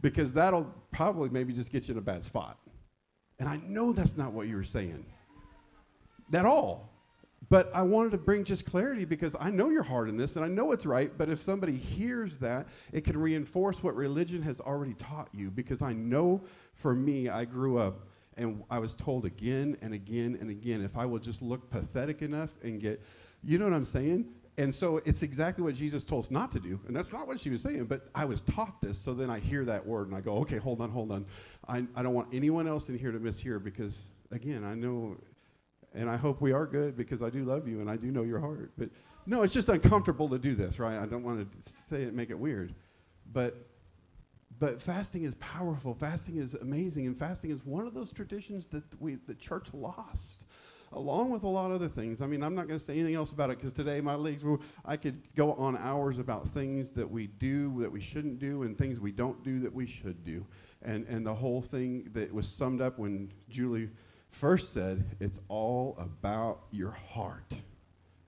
because 0.00 0.34
that'll 0.34 0.72
probably 0.90 1.28
maybe 1.28 1.52
just 1.52 1.72
get 1.72 1.88
you 1.88 1.92
in 1.92 1.98
a 1.98 2.02
bad 2.02 2.24
spot. 2.24 2.58
And 3.38 3.48
I 3.48 3.56
know 3.66 3.92
that's 3.92 4.16
not 4.16 4.32
what 4.32 4.48
you 4.48 4.56
were 4.56 4.64
saying 4.64 5.04
at 6.32 6.44
all. 6.44 6.88
But 7.48 7.70
I 7.74 7.82
wanted 7.82 8.12
to 8.12 8.18
bring 8.18 8.44
just 8.44 8.64
clarity 8.64 9.04
because 9.04 9.36
I 9.38 9.50
know 9.50 9.68
your 9.68 9.82
heart 9.82 10.08
in 10.08 10.16
this 10.16 10.36
and 10.36 10.44
I 10.44 10.48
know 10.48 10.72
it's 10.72 10.86
right. 10.86 11.10
But 11.16 11.28
if 11.28 11.38
somebody 11.40 11.72
hears 11.76 12.38
that, 12.38 12.66
it 12.92 13.02
can 13.02 13.18
reinforce 13.18 13.82
what 13.82 13.94
religion 13.94 14.42
has 14.42 14.60
already 14.60 14.94
taught 14.94 15.28
you. 15.32 15.50
Because 15.50 15.82
I 15.82 15.92
know 15.92 16.42
for 16.74 16.94
me, 16.94 17.28
I 17.28 17.44
grew 17.44 17.78
up 17.78 18.06
and 18.36 18.62
I 18.70 18.78
was 18.78 18.94
told 18.94 19.24
again 19.24 19.76
and 19.82 19.94
again 19.94 20.38
and 20.40 20.50
again 20.50 20.82
if 20.82 20.96
I 20.96 21.04
will 21.06 21.18
just 21.18 21.42
look 21.42 21.70
pathetic 21.70 22.22
enough 22.22 22.50
and 22.62 22.80
get, 22.80 23.02
you 23.42 23.58
know 23.58 23.64
what 23.64 23.74
I'm 23.74 23.84
saying? 23.84 24.26
And 24.58 24.74
so 24.74 24.98
it's 25.06 25.22
exactly 25.22 25.64
what 25.64 25.74
Jesus 25.74 26.04
told 26.04 26.24
us 26.24 26.30
not 26.30 26.52
to 26.52 26.60
do. 26.60 26.78
And 26.86 26.94
that's 26.94 27.12
not 27.12 27.26
what 27.26 27.40
she 27.40 27.48
was 27.48 27.62
saying, 27.62 27.86
but 27.86 28.08
I 28.14 28.24
was 28.26 28.42
taught 28.42 28.80
this. 28.80 28.98
So 28.98 29.14
then 29.14 29.30
I 29.30 29.38
hear 29.38 29.64
that 29.64 29.84
word 29.86 30.08
and 30.08 30.16
I 30.16 30.20
go, 30.20 30.34
okay, 30.38 30.58
hold 30.58 30.82
on, 30.82 30.90
hold 30.90 31.10
on. 31.10 31.24
I, 31.68 31.86
I 31.96 32.02
don't 32.02 32.14
want 32.14 32.28
anyone 32.34 32.68
else 32.68 32.90
in 32.90 32.98
here 32.98 33.12
to 33.12 33.18
mishear 33.18 33.62
because, 33.62 34.08
again, 34.30 34.62
I 34.62 34.74
know 34.74 35.16
and 35.94 36.08
I 36.08 36.16
hope 36.16 36.40
we 36.40 36.52
are 36.52 36.66
good 36.66 36.96
because 36.96 37.22
I 37.22 37.30
do 37.30 37.44
love 37.44 37.68
you 37.68 37.80
and 37.80 37.90
I 37.90 37.96
do 37.96 38.10
know 38.10 38.22
your 38.22 38.40
heart. 38.40 38.72
But 38.76 38.90
no, 39.26 39.42
it's 39.42 39.54
just 39.54 39.68
uncomfortable 39.68 40.28
to 40.30 40.38
do 40.38 40.54
this, 40.54 40.78
right? 40.78 40.98
I 40.98 41.06
don't 41.06 41.22
want 41.22 41.40
to 41.40 41.70
say 41.70 42.02
it, 42.02 42.14
make 42.14 42.30
it 42.30 42.38
weird. 42.38 42.74
But 43.32 43.56
but 44.58 44.80
fasting 44.80 45.24
is 45.24 45.34
powerful. 45.36 45.94
Fasting 45.94 46.36
is 46.36 46.54
amazing, 46.54 47.06
and 47.06 47.16
fasting 47.16 47.50
is 47.50 47.64
one 47.64 47.86
of 47.86 47.94
those 47.94 48.12
traditions 48.12 48.66
that 48.68 48.84
we 49.00 49.16
the 49.26 49.34
church 49.34 49.68
lost, 49.72 50.46
along 50.92 51.30
with 51.30 51.42
a 51.42 51.48
lot 51.48 51.70
of 51.70 51.76
other 51.76 51.88
things. 51.88 52.20
I 52.20 52.26
mean, 52.26 52.42
I'm 52.42 52.54
not 52.54 52.66
going 52.66 52.78
to 52.78 52.84
say 52.84 52.94
anything 52.94 53.14
else 53.14 53.32
about 53.32 53.50
it 53.50 53.58
because 53.58 53.72
today 53.72 54.00
my 54.00 54.14
legs 54.14 54.44
were. 54.44 54.58
I 54.84 54.96
could 54.96 55.22
go 55.34 55.52
on 55.54 55.76
hours 55.76 56.18
about 56.18 56.48
things 56.48 56.92
that 56.92 57.10
we 57.10 57.26
do 57.26 57.80
that 57.80 57.90
we 57.90 58.00
shouldn't 58.00 58.38
do, 58.38 58.62
and 58.62 58.76
things 58.76 59.00
we 59.00 59.12
don't 59.12 59.42
do 59.42 59.60
that 59.60 59.72
we 59.72 59.86
should 59.86 60.24
do, 60.24 60.46
and 60.82 61.06
and 61.06 61.26
the 61.26 61.34
whole 61.34 61.62
thing 61.62 62.08
that 62.12 62.32
was 62.32 62.46
summed 62.48 62.80
up 62.80 62.98
when 62.98 63.32
Julie 63.48 63.90
first 64.32 64.72
said, 64.72 65.04
It's 65.20 65.40
all 65.48 65.96
about 65.98 66.64
your 66.70 66.90
heart. 66.90 67.54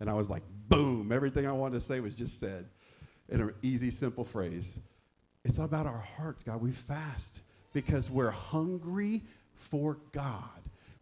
And 0.01 0.11
I 0.11 0.15
was 0.15 0.31
like, 0.31 0.43
boom, 0.69 1.13
everything 1.13 1.47
I 1.47 1.53
wanted 1.53 1.75
to 1.75 1.81
say 1.81 2.01
was 2.01 2.15
just 2.15 2.39
said 2.39 2.67
in 3.29 3.41
an 3.41 3.55
easy, 3.63 3.91
simple 3.91 4.25
phrase. 4.25 4.79
It's 5.45 5.59
about 5.59 5.87
our 5.87 6.05
hearts, 6.16 6.43
God. 6.43 6.61
We 6.61 6.71
fast 6.71 7.41
because 7.73 8.11
we're 8.11 8.31
hungry 8.31 9.23
for 9.55 9.99
God. 10.12 10.49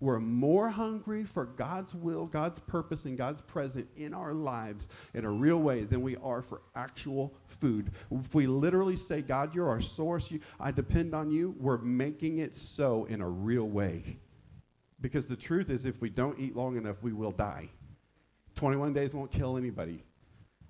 We're 0.00 0.18
more 0.18 0.68
hungry 0.68 1.22
for 1.22 1.44
God's 1.44 1.94
will, 1.94 2.26
God's 2.26 2.58
purpose, 2.58 3.04
and 3.04 3.16
God's 3.16 3.40
presence 3.40 3.86
in 3.96 4.12
our 4.12 4.34
lives 4.34 4.88
in 5.14 5.24
a 5.24 5.30
real 5.30 5.58
way 5.58 5.84
than 5.84 6.02
we 6.02 6.16
are 6.16 6.42
for 6.42 6.60
actual 6.74 7.32
food. 7.46 7.92
If 8.10 8.34
we 8.34 8.48
literally 8.48 8.96
say, 8.96 9.22
God, 9.22 9.54
you're 9.54 9.68
our 9.68 9.80
source, 9.80 10.28
you, 10.28 10.40
I 10.58 10.72
depend 10.72 11.14
on 11.14 11.30
you, 11.30 11.54
we're 11.56 11.78
making 11.78 12.40
it 12.40 12.52
so 12.52 13.04
in 13.04 13.20
a 13.20 13.28
real 13.28 13.68
way. 13.68 14.18
Because 15.00 15.28
the 15.28 15.36
truth 15.36 15.70
is, 15.70 15.86
if 15.86 16.00
we 16.00 16.10
don't 16.10 16.36
eat 16.40 16.56
long 16.56 16.76
enough, 16.76 16.96
we 17.00 17.12
will 17.12 17.30
die. 17.30 17.68
21 18.56 18.92
days 18.92 19.14
won't 19.14 19.30
kill 19.30 19.56
anybody. 19.56 20.02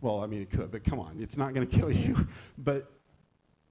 Well, 0.03 0.23
I 0.23 0.27
mean, 0.27 0.43
it 0.43 0.51
could, 0.51 0.71
but 0.71 0.85
come 0.85 1.01
on, 1.01 1.17
it's 1.19 1.39
not 1.39 1.55
going 1.55 1.67
to 1.71 1.79
kill 1.79 1.91
you. 1.91 2.27
But 2.59 2.91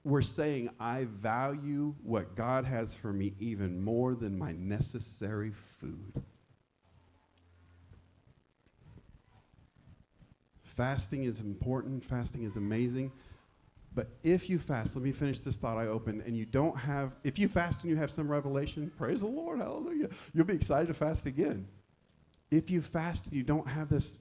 we're 0.03 0.21
saying, 0.21 0.69
I 0.79 1.05
value 1.05 1.93
what 2.01 2.35
God 2.35 2.65
has 2.65 2.95
for 2.95 3.13
me 3.13 3.33
even 3.39 3.83
more 3.83 4.15
than 4.15 4.37
my 4.37 4.51
necessary 4.53 5.51
food. 5.51 6.23
Fasting 10.63 11.25
is 11.25 11.41
important, 11.41 12.03
fasting 12.03 12.43
is 12.43 12.55
amazing. 12.55 13.11
But 13.93 14.07
if 14.23 14.49
you 14.49 14.57
fast, 14.57 14.95
let 14.95 15.03
me 15.03 15.11
finish 15.11 15.39
this 15.39 15.57
thought 15.57 15.77
I 15.77 15.87
opened, 15.87 16.23
and 16.25 16.35
you 16.35 16.45
don't 16.45 16.77
have, 16.77 17.15
if 17.23 17.37
you 17.37 17.49
fast 17.49 17.81
and 17.81 17.89
you 17.89 17.97
have 17.97 18.09
some 18.09 18.31
revelation, 18.31 18.89
praise 18.97 19.19
the 19.19 19.27
Lord, 19.27 19.59
hallelujah, 19.59 20.07
you'll 20.33 20.45
be 20.45 20.53
excited 20.53 20.87
to 20.87 20.93
fast 20.93 21.25
again. 21.25 21.67
If 22.49 22.71
you 22.71 22.81
fast 22.81 23.27
and 23.27 23.35
you 23.35 23.43
don't 23.43 23.67
have 23.67 23.89
this 23.89 24.15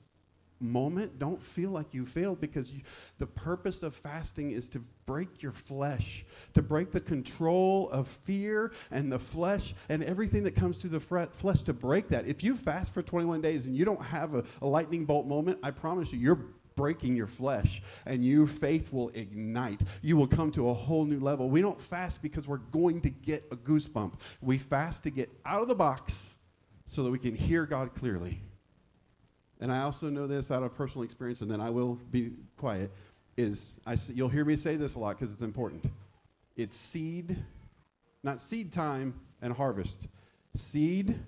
moment, 0.60 1.18
don't 1.18 1.42
feel 1.42 1.70
like 1.70 1.92
you 1.92 2.04
failed 2.04 2.40
because 2.40 2.72
you, 2.72 2.80
the 3.18 3.26
purpose 3.26 3.82
of 3.82 3.94
fasting 3.94 4.52
is 4.52 4.68
to 4.70 4.82
break 5.06 5.42
your 5.42 5.52
flesh, 5.52 6.24
to 6.54 6.62
break 6.62 6.92
the 6.92 7.00
control 7.00 7.88
of 7.90 8.06
fear 8.08 8.72
and 8.90 9.10
the 9.10 9.18
flesh 9.18 9.74
and 9.88 10.04
everything 10.04 10.42
that 10.44 10.54
comes 10.54 10.78
through 10.78 10.90
the 10.90 11.00
flesh 11.00 11.62
to 11.62 11.72
break 11.72 12.08
that. 12.08 12.26
If 12.26 12.44
you 12.44 12.56
fast 12.56 12.94
for 12.94 13.02
21 13.02 13.40
days 13.40 13.66
and 13.66 13.76
you 13.76 13.84
don't 13.84 14.02
have 14.02 14.34
a, 14.34 14.44
a 14.62 14.66
lightning 14.66 15.04
bolt 15.04 15.26
moment, 15.26 15.58
I 15.62 15.70
promise 15.70 16.12
you, 16.12 16.18
you're 16.18 16.40
breaking 16.76 17.14
your 17.14 17.26
flesh 17.26 17.82
and 18.06 18.24
your 18.24 18.46
faith 18.46 18.92
will 18.92 19.10
ignite. 19.10 19.82
You 20.02 20.16
will 20.16 20.26
come 20.26 20.50
to 20.52 20.70
a 20.70 20.74
whole 20.74 21.04
new 21.04 21.20
level. 21.20 21.50
We 21.50 21.60
don't 21.60 21.80
fast 21.80 22.22
because 22.22 22.48
we're 22.48 22.58
going 22.58 23.00
to 23.02 23.10
get 23.10 23.44
a 23.50 23.56
goosebump. 23.56 24.14
We 24.40 24.58
fast 24.58 25.02
to 25.04 25.10
get 25.10 25.30
out 25.44 25.62
of 25.62 25.68
the 25.68 25.74
box 25.74 26.34
so 26.86 27.02
that 27.02 27.10
we 27.10 27.18
can 27.18 27.34
hear 27.34 27.66
God 27.66 27.94
clearly. 27.94 28.40
And 29.60 29.70
I 29.70 29.82
also 29.82 30.08
know 30.08 30.26
this 30.26 30.50
out 30.50 30.62
of 30.62 30.74
personal 30.74 31.04
experience, 31.04 31.42
and 31.42 31.50
then 31.50 31.60
I 31.60 31.70
will 31.70 31.98
be 32.10 32.32
quiet. 32.56 32.90
Is 33.36 33.78
I, 33.86 33.96
you'll 34.12 34.28
hear 34.28 34.44
me 34.44 34.56
say 34.56 34.76
this 34.76 34.94
a 34.94 34.98
lot 34.98 35.18
because 35.18 35.32
it's 35.32 35.42
important. 35.42 35.84
It's 36.56 36.76
seed, 36.76 37.36
not 38.22 38.40
seed 38.40 38.72
time 38.72 39.14
and 39.40 39.52
harvest. 39.52 40.08
Seed, 40.56 41.18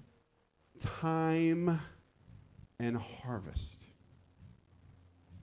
time, 0.81 1.81
and 2.81 2.97
harvest. 2.97 3.87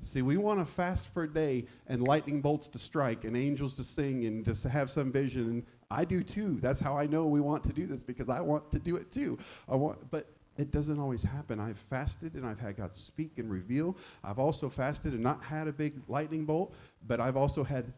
See, 0.02 0.22
we 0.22 0.38
want 0.38 0.60
to 0.60 0.66
fast 0.66 1.14
for 1.14 1.24
a 1.24 1.32
day 1.32 1.66
and 1.88 2.08
lightning 2.08 2.42
bolts 2.42 2.68
to 2.70 2.80
strike 2.80 3.26
and 3.26 3.36
angels 3.36 3.76
to 3.76 3.84
sing 3.84 4.26
and 4.26 4.44
just 4.46 4.64
have 4.64 4.90
some 4.90 5.12
vision. 5.12 5.48
And 5.48 5.66
I 5.92 6.06
do 6.06 6.24
too. 6.24 6.58
That's 6.62 6.80
how 6.80 6.98
I 6.98 7.06
know 7.06 7.26
we 7.26 7.42
want 7.42 7.64
to 7.66 7.74
do 7.74 7.86
this 7.86 8.04
because 8.04 8.30
I 8.30 8.40
want 8.42 8.72
to 8.72 8.80
do 8.80 8.96
it 8.96 9.12
too. 9.12 9.38
I 9.68 9.76
want, 9.76 10.10
but 10.10 10.28
it 10.60 10.72
doesn't 10.72 11.00
always 11.00 11.24
happen. 11.24 11.60
I've 11.60 11.78
fasted 11.78 12.34
and 12.34 12.46
I've 12.46 12.60
had 12.60 12.78
God 12.78 12.94
speak 12.94 13.38
and 13.38 13.50
reveal. 13.50 13.96
I've 14.24 14.40
also 14.40 14.70
fasted 14.70 15.14
and 15.14 15.24
not 15.24 15.42
had 15.42 15.68
a 15.68 15.72
big 15.72 15.94
lightning 16.08 16.46
bolt, 16.46 16.74
but 17.08 17.20
I've 17.20 17.38
also 17.38 17.64
had 17.64 17.92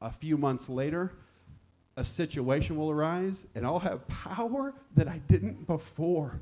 a 0.00 0.10
few 0.10 0.36
months 0.36 0.68
later 0.68 1.12
a 1.96 2.04
situation 2.04 2.76
will 2.76 2.90
arise 2.90 3.46
and 3.54 3.66
I'll 3.66 3.78
have 3.78 4.06
power 4.08 4.74
that 4.94 5.08
I 5.08 5.18
didn't 5.28 5.66
before 5.66 6.40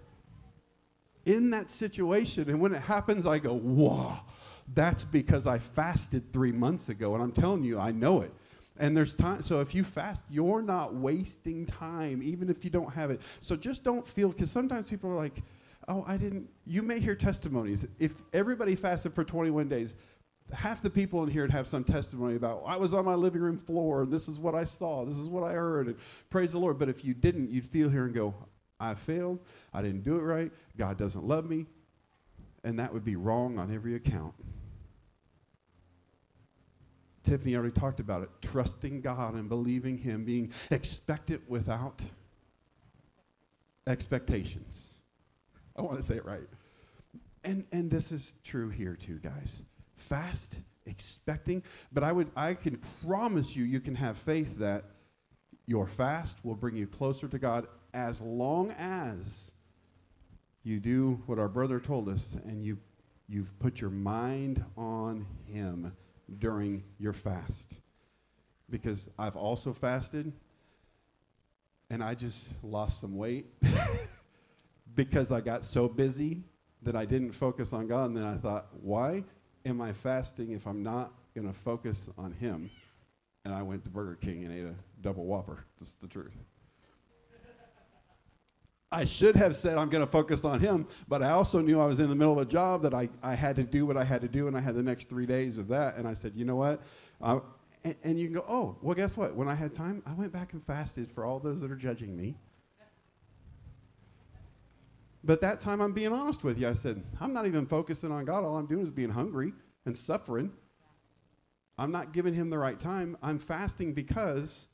in 1.26 1.50
that 1.50 1.70
situation. 1.70 2.48
And 2.48 2.60
when 2.60 2.72
it 2.74 2.82
happens, 2.82 3.26
I 3.26 3.38
go, 3.38 3.54
whoa 3.54 4.18
that's 4.74 5.04
because 5.04 5.46
I 5.46 5.58
fasted 5.58 6.32
three 6.32 6.52
months 6.52 6.88
ago. 6.88 7.14
And 7.14 7.22
I'm 7.22 7.32
telling 7.32 7.64
you, 7.64 7.78
I 7.78 7.90
know 7.90 8.20
it. 8.20 8.32
And 8.78 8.96
there's 8.96 9.14
time. 9.14 9.42
So 9.42 9.60
if 9.60 9.74
you 9.74 9.84
fast, 9.84 10.22
you're 10.30 10.62
not 10.62 10.94
wasting 10.94 11.66
time, 11.66 12.22
even 12.22 12.48
if 12.48 12.64
you 12.64 12.70
don't 12.70 12.92
have 12.92 13.10
it. 13.10 13.20
So 13.40 13.56
just 13.56 13.84
don't 13.84 14.06
feel, 14.06 14.28
because 14.28 14.50
sometimes 14.50 14.88
people 14.88 15.10
are 15.10 15.16
like, 15.16 15.42
oh, 15.90 16.04
I 16.06 16.16
didn't. 16.16 16.48
You 16.66 16.82
may 16.82 17.00
hear 17.00 17.16
testimonies. 17.16 17.86
If 17.98 18.22
everybody 18.32 18.76
fasted 18.76 19.12
for 19.12 19.24
21 19.24 19.68
days, 19.68 19.96
half 20.52 20.80
the 20.80 20.90
people 20.90 21.22
in 21.24 21.28
here 21.28 21.42
would 21.42 21.50
have 21.50 21.66
some 21.66 21.84
testimony 21.84 22.36
about 22.36 22.62
I 22.66 22.76
was 22.76 22.94
on 22.94 23.04
my 23.04 23.14
living 23.14 23.40
room 23.40 23.58
floor 23.58 24.02
and 24.02 24.12
this 24.12 24.28
is 24.28 24.38
what 24.38 24.54
I 24.54 24.64
saw, 24.64 25.04
this 25.04 25.16
is 25.16 25.28
what 25.28 25.44
I 25.44 25.52
heard, 25.52 25.88
and 25.88 25.96
praise 26.30 26.52
the 26.52 26.58
Lord. 26.58 26.78
But 26.78 26.88
if 26.88 27.04
you 27.04 27.12
didn't, 27.12 27.50
you'd 27.50 27.64
feel 27.64 27.88
here 27.90 28.04
and 28.04 28.14
go, 28.14 28.34
I 28.78 28.94
failed, 28.94 29.40
I 29.74 29.82
didn't 29.82 30.04
do 30.04 30.16
it 30.16 30.22
right, 30.22 30.50
God 30.78 30.96
doesn't 30.96 31.24
love 31.24 31.48
me, 31.48 31.66
and 32.64 32.78
that 32.78 32.92
would 32.92 33.04
be 33.04 33.16
wrong 33.16 33.58
on 33.58 33.74
every 33.74 33.96
account. 33.96 34.34
Tiffany 37.22 37.54
already 37.54 37.78
talked 37.78 38.00
about 38.00 38.22
it 38.22 38.30
trusting 38.40 39.02
God 39.02 39.34
and 39.34 39.48
believing 39.48 39.98
Him, 39.98 40.24
being 40.24 40.52
expectant 40.70 41.42
without 41.48 42.00
expectations. 43.86 44.89
I 45.80 45.82
want 45.82 45.96
to 45.96 46.02
say 46.02 46.16
it 46.16 46.26
right. 46.26 46.46
And, 47.42 47.64
and 47.72 47.90
this 47.90 48.12
is 48.12 48.34
true 48.44 48.68
here 48.68 48.96
too, 48.96 49.18
guys. 49.18 49.62
Fast, 49.96 50.60
expecting, 50.84 51.62
but 51.90 52.04
I 52.04 52.12
would 52.12 52.30
I 52.36 52.52
can 52.52 52.78
promise 53.06 53.56
you 53.56 53.64
you 53.64 53.80
can 53.80 53.94
have 53.94 54.18
faith 54.18 54.58
that 54.58 54.84
your 55.64 55.86
fast 55.86 56.44
will 56.44 56.54
bring 56.54 56.76
you 56.76 56.86
closer 56.86 57.28
to 57.28 57.38
God 57.38 57.66
as 57.94 58.20
long 58.20 58.72
as 58.72 59.52
you 60.64 60.80
do 60.80 61.22
what 61.24 61.38
our 61.38 61.48
brother 61.48 61.80
told 61.80 62.10
us 62.10 62.36
and 62.44 62.62
you 62.62 62.76
you've 63.26 63.58
put 63.58 63.80
your 63.80 63.90
mind 63.90 64.62
on 64.76 65.24
him 65.46 65.96
during 66.40 66.82
your 66.98 67.14
fast. 67.14 67.80
Because 68.68 69.08
I've 69.18 69.36
also 69.36 69.72
fasted 69.72 70.30
and 71.88 72.04
I 72.04 72.14
just 72.14 72.48
lost 72.62 73.00
some 73.00 73.16
weight 73.16 73.46
because 74.94 75.30
I 75.32 75.40
got 75.40 75.64
so 75.64 75.88
busy 75.88 76.42
that 76.82 76.96
I 76.96 77.04
didn't 77.04 77.32
focus 77.32 77.72
on 77.72 77.86
God. 77.86 78.06
And 78.06 78.16
then 78.16 78.24
I 78.24 78.36
thought, 78.36 78.68
why 78.80 79.24
am 79.64 79.80
I 79.80 79.92
fasting 79.92 80.52
if 80.52 80.66
I'm 80.66 80.82
not 80.82 81.12
going 81.34 81.46
to 81.46 81.52
focus 81.52 82.08
on 82.16 82.32
Him? 82.32 82.70
And 83.44 83.54
I 83.54 83.62
went 83.62 83.84
to 83.84 83.90
Burger 83.90 84.16
King 84.16 84.44
and 84.44 84.52
ate 84.52 84.64
a 84.64 84.74
double 85.00 85.24
Whopper. 85.24 85.64
This 85.78 85.88
is 85.88 85.94
the 85.94 86.08
truth. 86.08 86.36
I 88.92 89.04
should 89.04 89.36
have 89.36 89.54
said 89.54 89.78
I'm 89.78 89.88
going 89.88 90.04
to 90.04 90.10
focus 90.10 90.44
on 90.44 90.58
him, 90.58 90.88
but 91.06 91.22
I 91.22 91.30
also 91.30 91.60
knew 91.60 91.80
I 91.80 91.86
was 91.86 92.00
in 92.00 92.08
the 92.08 92.14
middle 92.16 92.32
of 92.32 92.38
a 92.38 92.50
job 92.50 92.82
that 92.82 92.92
I, 92.92 93.08
I 93.22 93.36
had 93.36 93.54
to 93.56 93.62
do 93.62 93.86
what 93.86 93.96
I 93.96 94.02
had 94.02 94.20
to 94.22 94.28
do, 94.28 94.48
and 94.48 94.56
I 94.56 94.60
had 94.60 94.74
the 94.74 94.82
next 94.82 95.08
three 95.08 95.26
days 95.26 95.58
of 95.58 95.68
that. 95.68 95.96
And 95.96 96.08
I 96.08 96.12
said, 96.12 96.32
you 96.34 96.44
know 96.44 96.56
what? 96.56 96.82
Uh, 97.22 97.38
and, 97.84 97.94
and 98.02 98.18
you 98.18 98.26
can 98.26 98.34
go, 98.34 98.44
oh, 98.48 98.76
well, 98.82 98.96
guess 98.96 99.16
what? 99.16 99.36
When 99.36 99.48
I 99.48 99.54
had 99.54 99.72
time, 99.72 100.02
I 100.06 100.14
went 100.14 100.32
back 100.32 100.54
and 100.54 100.64
fasted 100.64 101.08
for 101.10 101.24
all 101.24 101.38
those 101.38 101.60
that 101.60 101.70
are 101.70 101.76
judging 101.76 102.16
me. 102.16 102.36
But 105.22 105.40
that 105.42 105.60
time, 105.60 105.80
I'm 105.80 105.92
being 105.92 106.12
honest 106.12 106.44
with 106.44 106.58
you. 106.58 106.68
I 106.68 106.72
said, 106.72 107.02
I'm 107.20 107.32
not 107.32 107.46
even 107.46 107.66
focusing 107.66 108.10
on 108.10 108.24
God. 108.24 108.44
All 108.44 108.56
I'm 108.56 108.66
doing 108.66 108.84
is 108.84 108.90
being 108.90 109.10
hungry 109.10 109.52
and 109.84 109.96
suffering. 109.96 110.50
I'm 111.78 111.92
not 111.92 112.12
giving 112.12 112.34
him 112.34 112.50
the 112.50 112.58
right 112.58 112.78
time. 112.78 113.16
I'm 113.22 113.38
fasting 113.38 113.92
because 113.92 114.68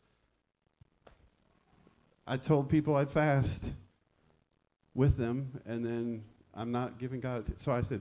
I 2.26 2.36
told 2.36 2.68
people 2.68 2.96
I'd 2.96 3.10
fast 3.10 3.70
with 4.94 5.16
them, 5.16 5.60
and 5.66 5.84
then 5.84 6.24
I'm 6.54 6.72
not 6.72 6.98
giving 6.98 7.20
God. 7.20 7.58
so 7.58 7.70
I 7.72 7.82
said, 7.82 8.00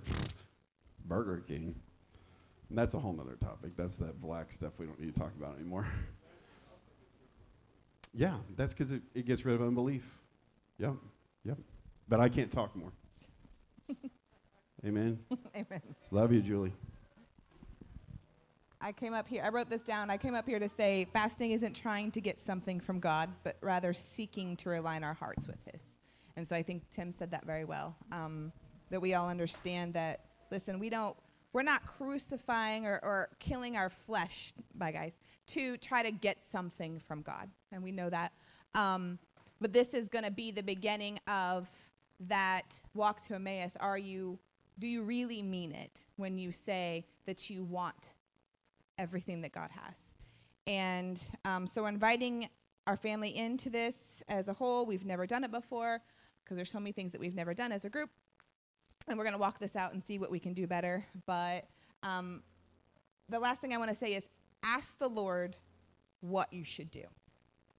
Burger 1.05 1.43
King. 1.47 1.75
And 2.69 2.77
that's 2.77 2.93
a 2.95 2.99
whole 2.99 3.19
other 3.19 3.35
topic. 3.35 3.71
That's 3.75 3.97
that 3.97 4.19
black 4.19 4.51
stuff 4.51 4.73
we 4.79 4.85
don't 4.85 4.99
need 4.99 5.13
to 5.13 5.19
talk 5.19 5.31
about 5.37 5.55
anymore. 5.55 5.87
yeah, 8.13 8.37
that's 8.55 8.73
because 8.73 8.91
it, 8.91 9.03
it 9.13 9.25
gets 9.25 9.45
rid 9.45 9.55
of 9.55 9.61
unbelief. 9.61 10.03
Yep. 10.79 10.95
But 12.07 12.19
I 12.19 12.29
can't 12.29 12.51
talk 12.51 12.75
more. 12.75 12.91
Amen. 14.85 15.19
Amen. 15.55 15.81
Love 16.11 16.31
you, 16.31 16.41
Julie. 16.41 16.73
I 18.81 18.91
came 18.91 19.13
up 19.13 19.27
here, 19.27 19.41
I 19.43 19.49
wrote 19.49 19.69
this 19.69 19.81
down. 19.81 20.11
I 20.11 20.17
came 20.17 20.35
up 20.35 20.47
here 20.47 20.59
to 20.59 20.69
say 20.69 21.07
fasting 21.11 21.51
isn't 21.51 21.73
trying 21.73 22.11
to 22.11 22.21
get 22.21 22.39
something 22.39 22.79
from 22.79 22.99
God, 22.99 23.31
but 23.43 23.57
rather 23.61 23.93
seeking 23.93 24.55
to 24.57 24.69
realign 24.69 25.03
our 25.03 25.15
hearts 25.15 25.47
with 25.47 25.57
His. 25.71 25.83
And 26.35 26.47
so 26.47 26.55
I 26.55 26.61
think 26.61 26.83
Tim 26.91 27.11
said 27.11 27.31
that 27.31 27.45
very 27.45 27.65
well. 27.65 27.95
Um, 28.11 28.51
that 28.91 28.99
we 28.99 29.15
all 29.15 29.27
understand 29.27 29.93
that, 29.95 30.25
listen, 30.51 30.77
we 30.77 30.91
don't, 30.91 31.15
we're 31.53 31.63
not 31.63 31.83
crucifying 31.87 32.85
or, 32.85 32.99
or 33.01 33.29
killing 33.39 33.75
our 33.75 33.89
flesh, 33.89 34.53
by 34.75 34.91
guys, 34.91 35.13
to 35.47 35.77
try 35.77 36.03
to 36.03 36.11
get 36.11 36.43
something 36.43 36.99
from 36.99 37.23
God. 37.23 37.49
And 37.71 37.81
we 37.81 37.91
know 37.91 38.09
that. 38.11 38.33
Um, 38.75 39.17
but 39.59 39.73
this 39.73 39.93
is 39.93 40.09
going 40.09 40.25
to 40.25 40.31
be 40.31 40.51
the 40.51 40.61
beginning 40.61 41.17
of 41.27 41.69
that 42.21 42.81
walk 42.93 43.25
to 43.27 43.35
Emmaus. 43.35 43.77
Are 43.79 43.97
you, 43.97 44.39
do 44.79 44.87
you 44.87 45.03
really 45.03 45.41
mean 45.41 45.71
it 45.71 46.01
when 46.15 46.37
you 46.37 46.51
say 46.51 47.05
that 47.25 47.49
you 47.49 47.63
want 47.63 48.13
everything 48.97 49.41
that 49.41 49.51
God 49.51 49.69
has? 49.71 50.15
And 50.67 51.21
um, 51.43 51.67
so 51.67 51.85
inviting 51.85 52.49
our 52.87 52.95
family 52.95 53.35
into 53.35 53.69
this 53.69 54.23
as 54.29 54.47
a 54.47 54.53
whole. 54.53 54.85
We've 54.85 55.05
never 55.05 55.25
done 55.25 55.43
it 55.43 55.51
before 55.51 56.01
because 56.43 56.55
there's 56.55 56.71
so 56.71 56.79
many 56.79 56.91
things 56.91 57.11
that 57.11 57.21
we've 57.21 57.35
never 57.35 57.53
done 57.53 57.71
as 57.71 57.85
a 57.85 57.89
group. 57.89 58.09
And 59.07 59.17
we're 59.17 59.23
going 59.23 59.33
to 59.33 59.39
walk 59.39 59.59
this 59.59 59.75
out 59.75 59.93
and 59.93 60.03
see 60.03 60.19
what 60.19 60.31
we 60.31 60.39
can 60.39 60.53
do 60.53 60.67
better. 60.67 61.05
But 61.25 61.67
um, 62.03 62.43
the 63.29 63.39
last 63.39 63.61
thing 63.61 63.73
I 63.73 63.77
want 63.77 63.89
to 63.89 63.95
say 63.95 64.13
is 64.13 64.29
ask 64.63 64.97
the 64.97 65.09
Lord 65.09 65.55
what 66.21 66.51
you 66.51 66.63
should 66.63 66.91
do. 66.91 67.03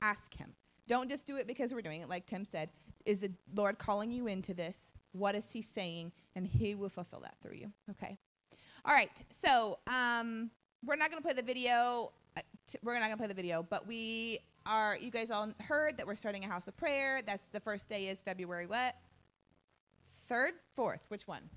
Ask 0.03 0.35
Him. 0.35 0.53
Don't 0.87 1.09
just 1.09 1.27
do 1.27 1.37
it 1.37 1.47
because 1.47 1.75
we're 1.75 1.83
doing 1.83 2.03
it, 2.03 2.09
like 2.09 2.27
Tim 2.27 2.45
said. 2.45 2.71
Is 3.07 3.21
the 3.21 3.33
Lord 3.55 3.79
calling 3.79 4.11
you 4.11 4.27
into 4.27 4.53
this? 4.53 4.77
What 5.13 5.35
is 5.35 5.51
He 5.51 5.63
saying? 5.63 6.13
And 6.35 6.47
He 6.47 6.75
will 6.75 6.89
fulfill 6.89 7.21
that 7.21 7.37
through 7.43 7.57
you. 7.57 7.73
Okay. 7.91 8.19
All 8.85 8.95
right. 8.95 9.23
So 9.31 9.79
um, 9.87 10.51
we're 10.85 10.97
not 10.97 11.11
going 11.11 11.23
to 11.23 11.27
play 11.27 11.35
the 11.35 11.43
video. 11.43 12.13
Uh, 12.37 12.43
we're 12.83 12.95
not 12.95 13.07
going 13.07 13.13
to 13.13 13.17
play 13.17 13.29
the 13.29 13.35
video, 13.35 13.65
but 13.69 13.87
we 13.87 14.41
are 14.67 14.99
you 14.99 15.11
guys 15.11 15.31
all 15.31 15.49
heard 15.61 15.97
that 15.97 16.07
we're 16.07 16.17
starting 16.17 16.45
a 16.45 16.49
house 16.49 16.67
of 16.67 16.77
prayer. 16.77 17.21
That's 17.25 17.47
the 17.53 17.61
first 17.61 17.89
day 17.89 18.09
is 18.09 18.23
February 18.23 18.67
what? 18.67 18.97
Third, 20.29 20.55
fourth. 20.75 21.05
Which 21.09 21.29
one? 21.29 21.49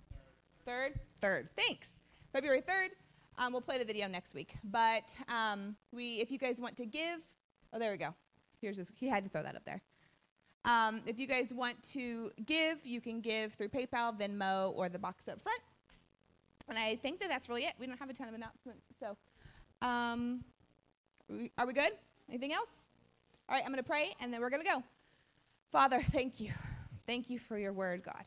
Third, 0.65 0.99
third. 1.19 1.49
Thanks. 1.55 1.89
February 2.31 2.61
third. 2.61 2.91
Um, 3.39 3.53
we'll 3.53 3.61
play 3.61 3.77
the 3.77 3.85
video 3.85 4.07
next 4.07 4.35
week. 4.35 4.53
But 4.63 5.13
um, 5.27 5.75
we, 5.91 6.15
if 6.15 6.31
you 6.31 6.37
guys 6.37 6.59
want 6.59 6.77
to 6.77 6.85
give, 6.85 7.25
oh, 7.73 7.79
there 7.79 7.91
we 7.91 7.97
go. 7.97 8.13
Here's 8.61 8.77
his, 8.77 8.91
he 8.95 9.07
had 9.07 9.23
to 9.23 9.29
throw 9.29 9.41
that 9.41 9.55
up 9.55 9.65
there. 9.65 9.81
Um, 10.65 11.01
if 11.05 11.17
you 11.19 11.27
guys 11.27 11.53
want 11.53 11.81
to 11.93 12.31
give, 12.45 12.85
you 12.85 12.99
can 13.01 13.21
give 13.21 13.53
through 13.53 13.69
PayPal, 13.69 14.17
Venmo, 14.19 14.75
or 14.75 14.89
the 14.89 14.99
box 14.99 15.27
up 15.27 15.41
front. 15.41 15.61
And 16.67 16.77
I 16.77 16.95
think 16.97 17.19
that 17.21 17.29
that's 17.29 17.49
really 17.49 17.63
it. 17.63 17.73
We 17.79 17.87
don't 17.87 17.97
have 17.97 18.09
a 18.09 18.13
ton 18.13 18.27
of 18.27 18.33
announcements. 18.33 18.85
So, 18.99 19.17
um, 19.81 20.43
are 21.57 21.65
we 21.65 21.73
good? 21.73 21.91
Anything 22.29 22.53
else? 22.53 22.87
All 23.47 23.55
right, 23.55 23.63
I'm 23.63 23.71
going 23.71 23.83
to 23.83 23.89
pray 23.89 24.13
and 24.21 24.33
then 24.33 24.41
we're 24.41 24.49
going 24.49 24.63
to 24.63 24.69
go. 24.69 24.83
Father, 25.71 26.01
thank 26.01 26.39
you. 26.39 26.51
Thank 27.07 27.29
you 27.29 27.39
for 27.39 27.57
your 27.57 27.73
word, 27.73 28.03
God. 28.03 28.25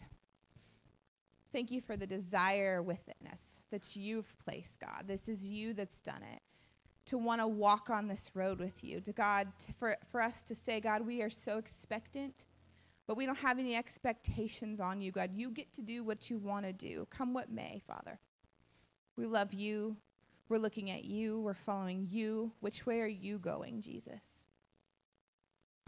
Thank 1.53 1.71
you 1.71 1.81
for 1.81 1.97
the 1.97 2.07
desire 2.07 2.83
within 2.83 3.15
us 3.31 3.63
that 3.71 3.95
you've 3.95 4.35
placed, 4.45 4.81
God. 4.81 5.05
This 5.07 5.29
is 5.29 5.47
you 5.47 5.75
that's 5.75 6.01
done 6.01 6.23
it. 6.33 6.41
To 7.07 7.19
want 7.19 7.41
to 7.41 7.49
walk 7.49 7.91
on 7.91 8.07
this 8.07 8.31
road 8.35 8.61
with 8.61 8.83
you. 8.85 9.01
To 9.01 9.13
God, 9.13 9.49
to, 9.61 9.73
for, 9.75 9.97
for 10.11 10.21
us 10.21 10.45
to 10.45 10.55
say, 10.55 10.81
God, 10.81 11.07
we 11.07 11.21
are 11.23 11.31
so 11.31 11.59
expectant, 11.59 12.47
but 13.07 13.17
we 13.17 13.27
don't 13.27 13.39
have 13.39 13.59
any 13.59 13.75
expectations 13.75 14.81
on 14.81 15.01
you, 15.01 15.11
God. 15.11 15.31
You 15.35 15.51
get 15.51 15.73
to 15.75 15.83
do 15.83 16.05
what 16.05 16.31
you 16.31 16.39
want 16.39 16.65
to 16.67 16.73
do. 16.73 17.07
Come 17.11 17.35
what 17.35 17.51
may, 17.51 17.83
Father. 17.87 18.19
We 19.17 19.27
love 19.27 19.53
you. 19.53 19.97
We're 20.49 20.59
looking 20.59 20.91
at 20.91 21.05
you. 21.05 21.41
We're 21.41 21.55
following 21.55 22.07
you. 22.09 22.53
Which 22.61 22.87
way 22.87 23.01
are 23.01 23.07
you 23.07 23.39
going, 23.39 23.81
Jesus? 23.81 24.45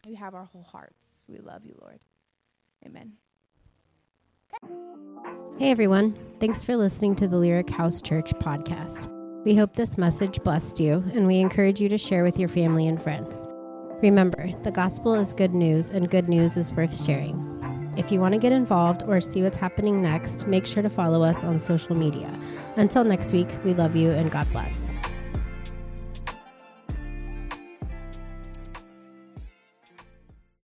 You 0.07 0.17
have 0.17 0.35
our 0.35 0.45
whole 0.45 0.63
hearts. 0.63 1.23
We 1.29 1.39
love 1.39 1.65
you, 1.65 1.77
Lord. 1.81 2.01
Amen. 2.85 3.13
Hey 5.59 5.71
everyone, 5.71 6.17
thanks 6.41 6.63
for 6.63 6.77
listening 6.77 7.17
to 7.17 7.29
the 7.29 7.37
Lyric 7.37 7.71
House 7.71 8.03
Church 8.03 8.33
podcast. 8.35 9.14
We 9.45 9.55
hope 9.55 9.75
this 9.75 9.99
message 9.99 10.43
blessed 10.43 10.81
you, 10.81 11.05
and 11.13 11.27
we 11.27 11.39
encourage 11.39 11.79
you 11.79 11.91
to 11.91 11.99
share 11.99 12.25
with 12.25 12.39
your 12.39 12.49
family 12.49 12.89
and 12.89 13.01
friends. 13.01 13.47
Remember, 14.01 14.51
the 14.63 14.71
gospel 14.71 15.15
is 15.15 15.35
good 15.35 15.53
news, 15.53 15.91
and 15.91 16.09
good 16.09 16.31
news 16.31 16.57
is 16.57 16.73
worth 16.73 17.05
sharing. 17.05 17.93
If 17.99 18.11
you 18.11 18.21
want 18.21 18.33
to 18.33 18.41
get 18.41 18.53
involved 18.53 19.03
or 19.03 19.21
see 19.21 19.43
what's 19.43 19.59
happening 19.59 20.01
next, 20.01 20.47
make 20.47 20.65
sure 20.65 20.83
to 20.83 20.89
follow 20.89 21.23
us 21.23 21.45
on 21.45 21.61
social 21.61 21.95
media. 21.95 22.33
Until 22.77 23.05
next 23.05 23.35
week, 23.35 23.49
we 23.67 23.75
love 23.75 23.95
you 23.95 24.13
and 24.13 24.31
God 24.31 24.51
bless. 24.51 24.91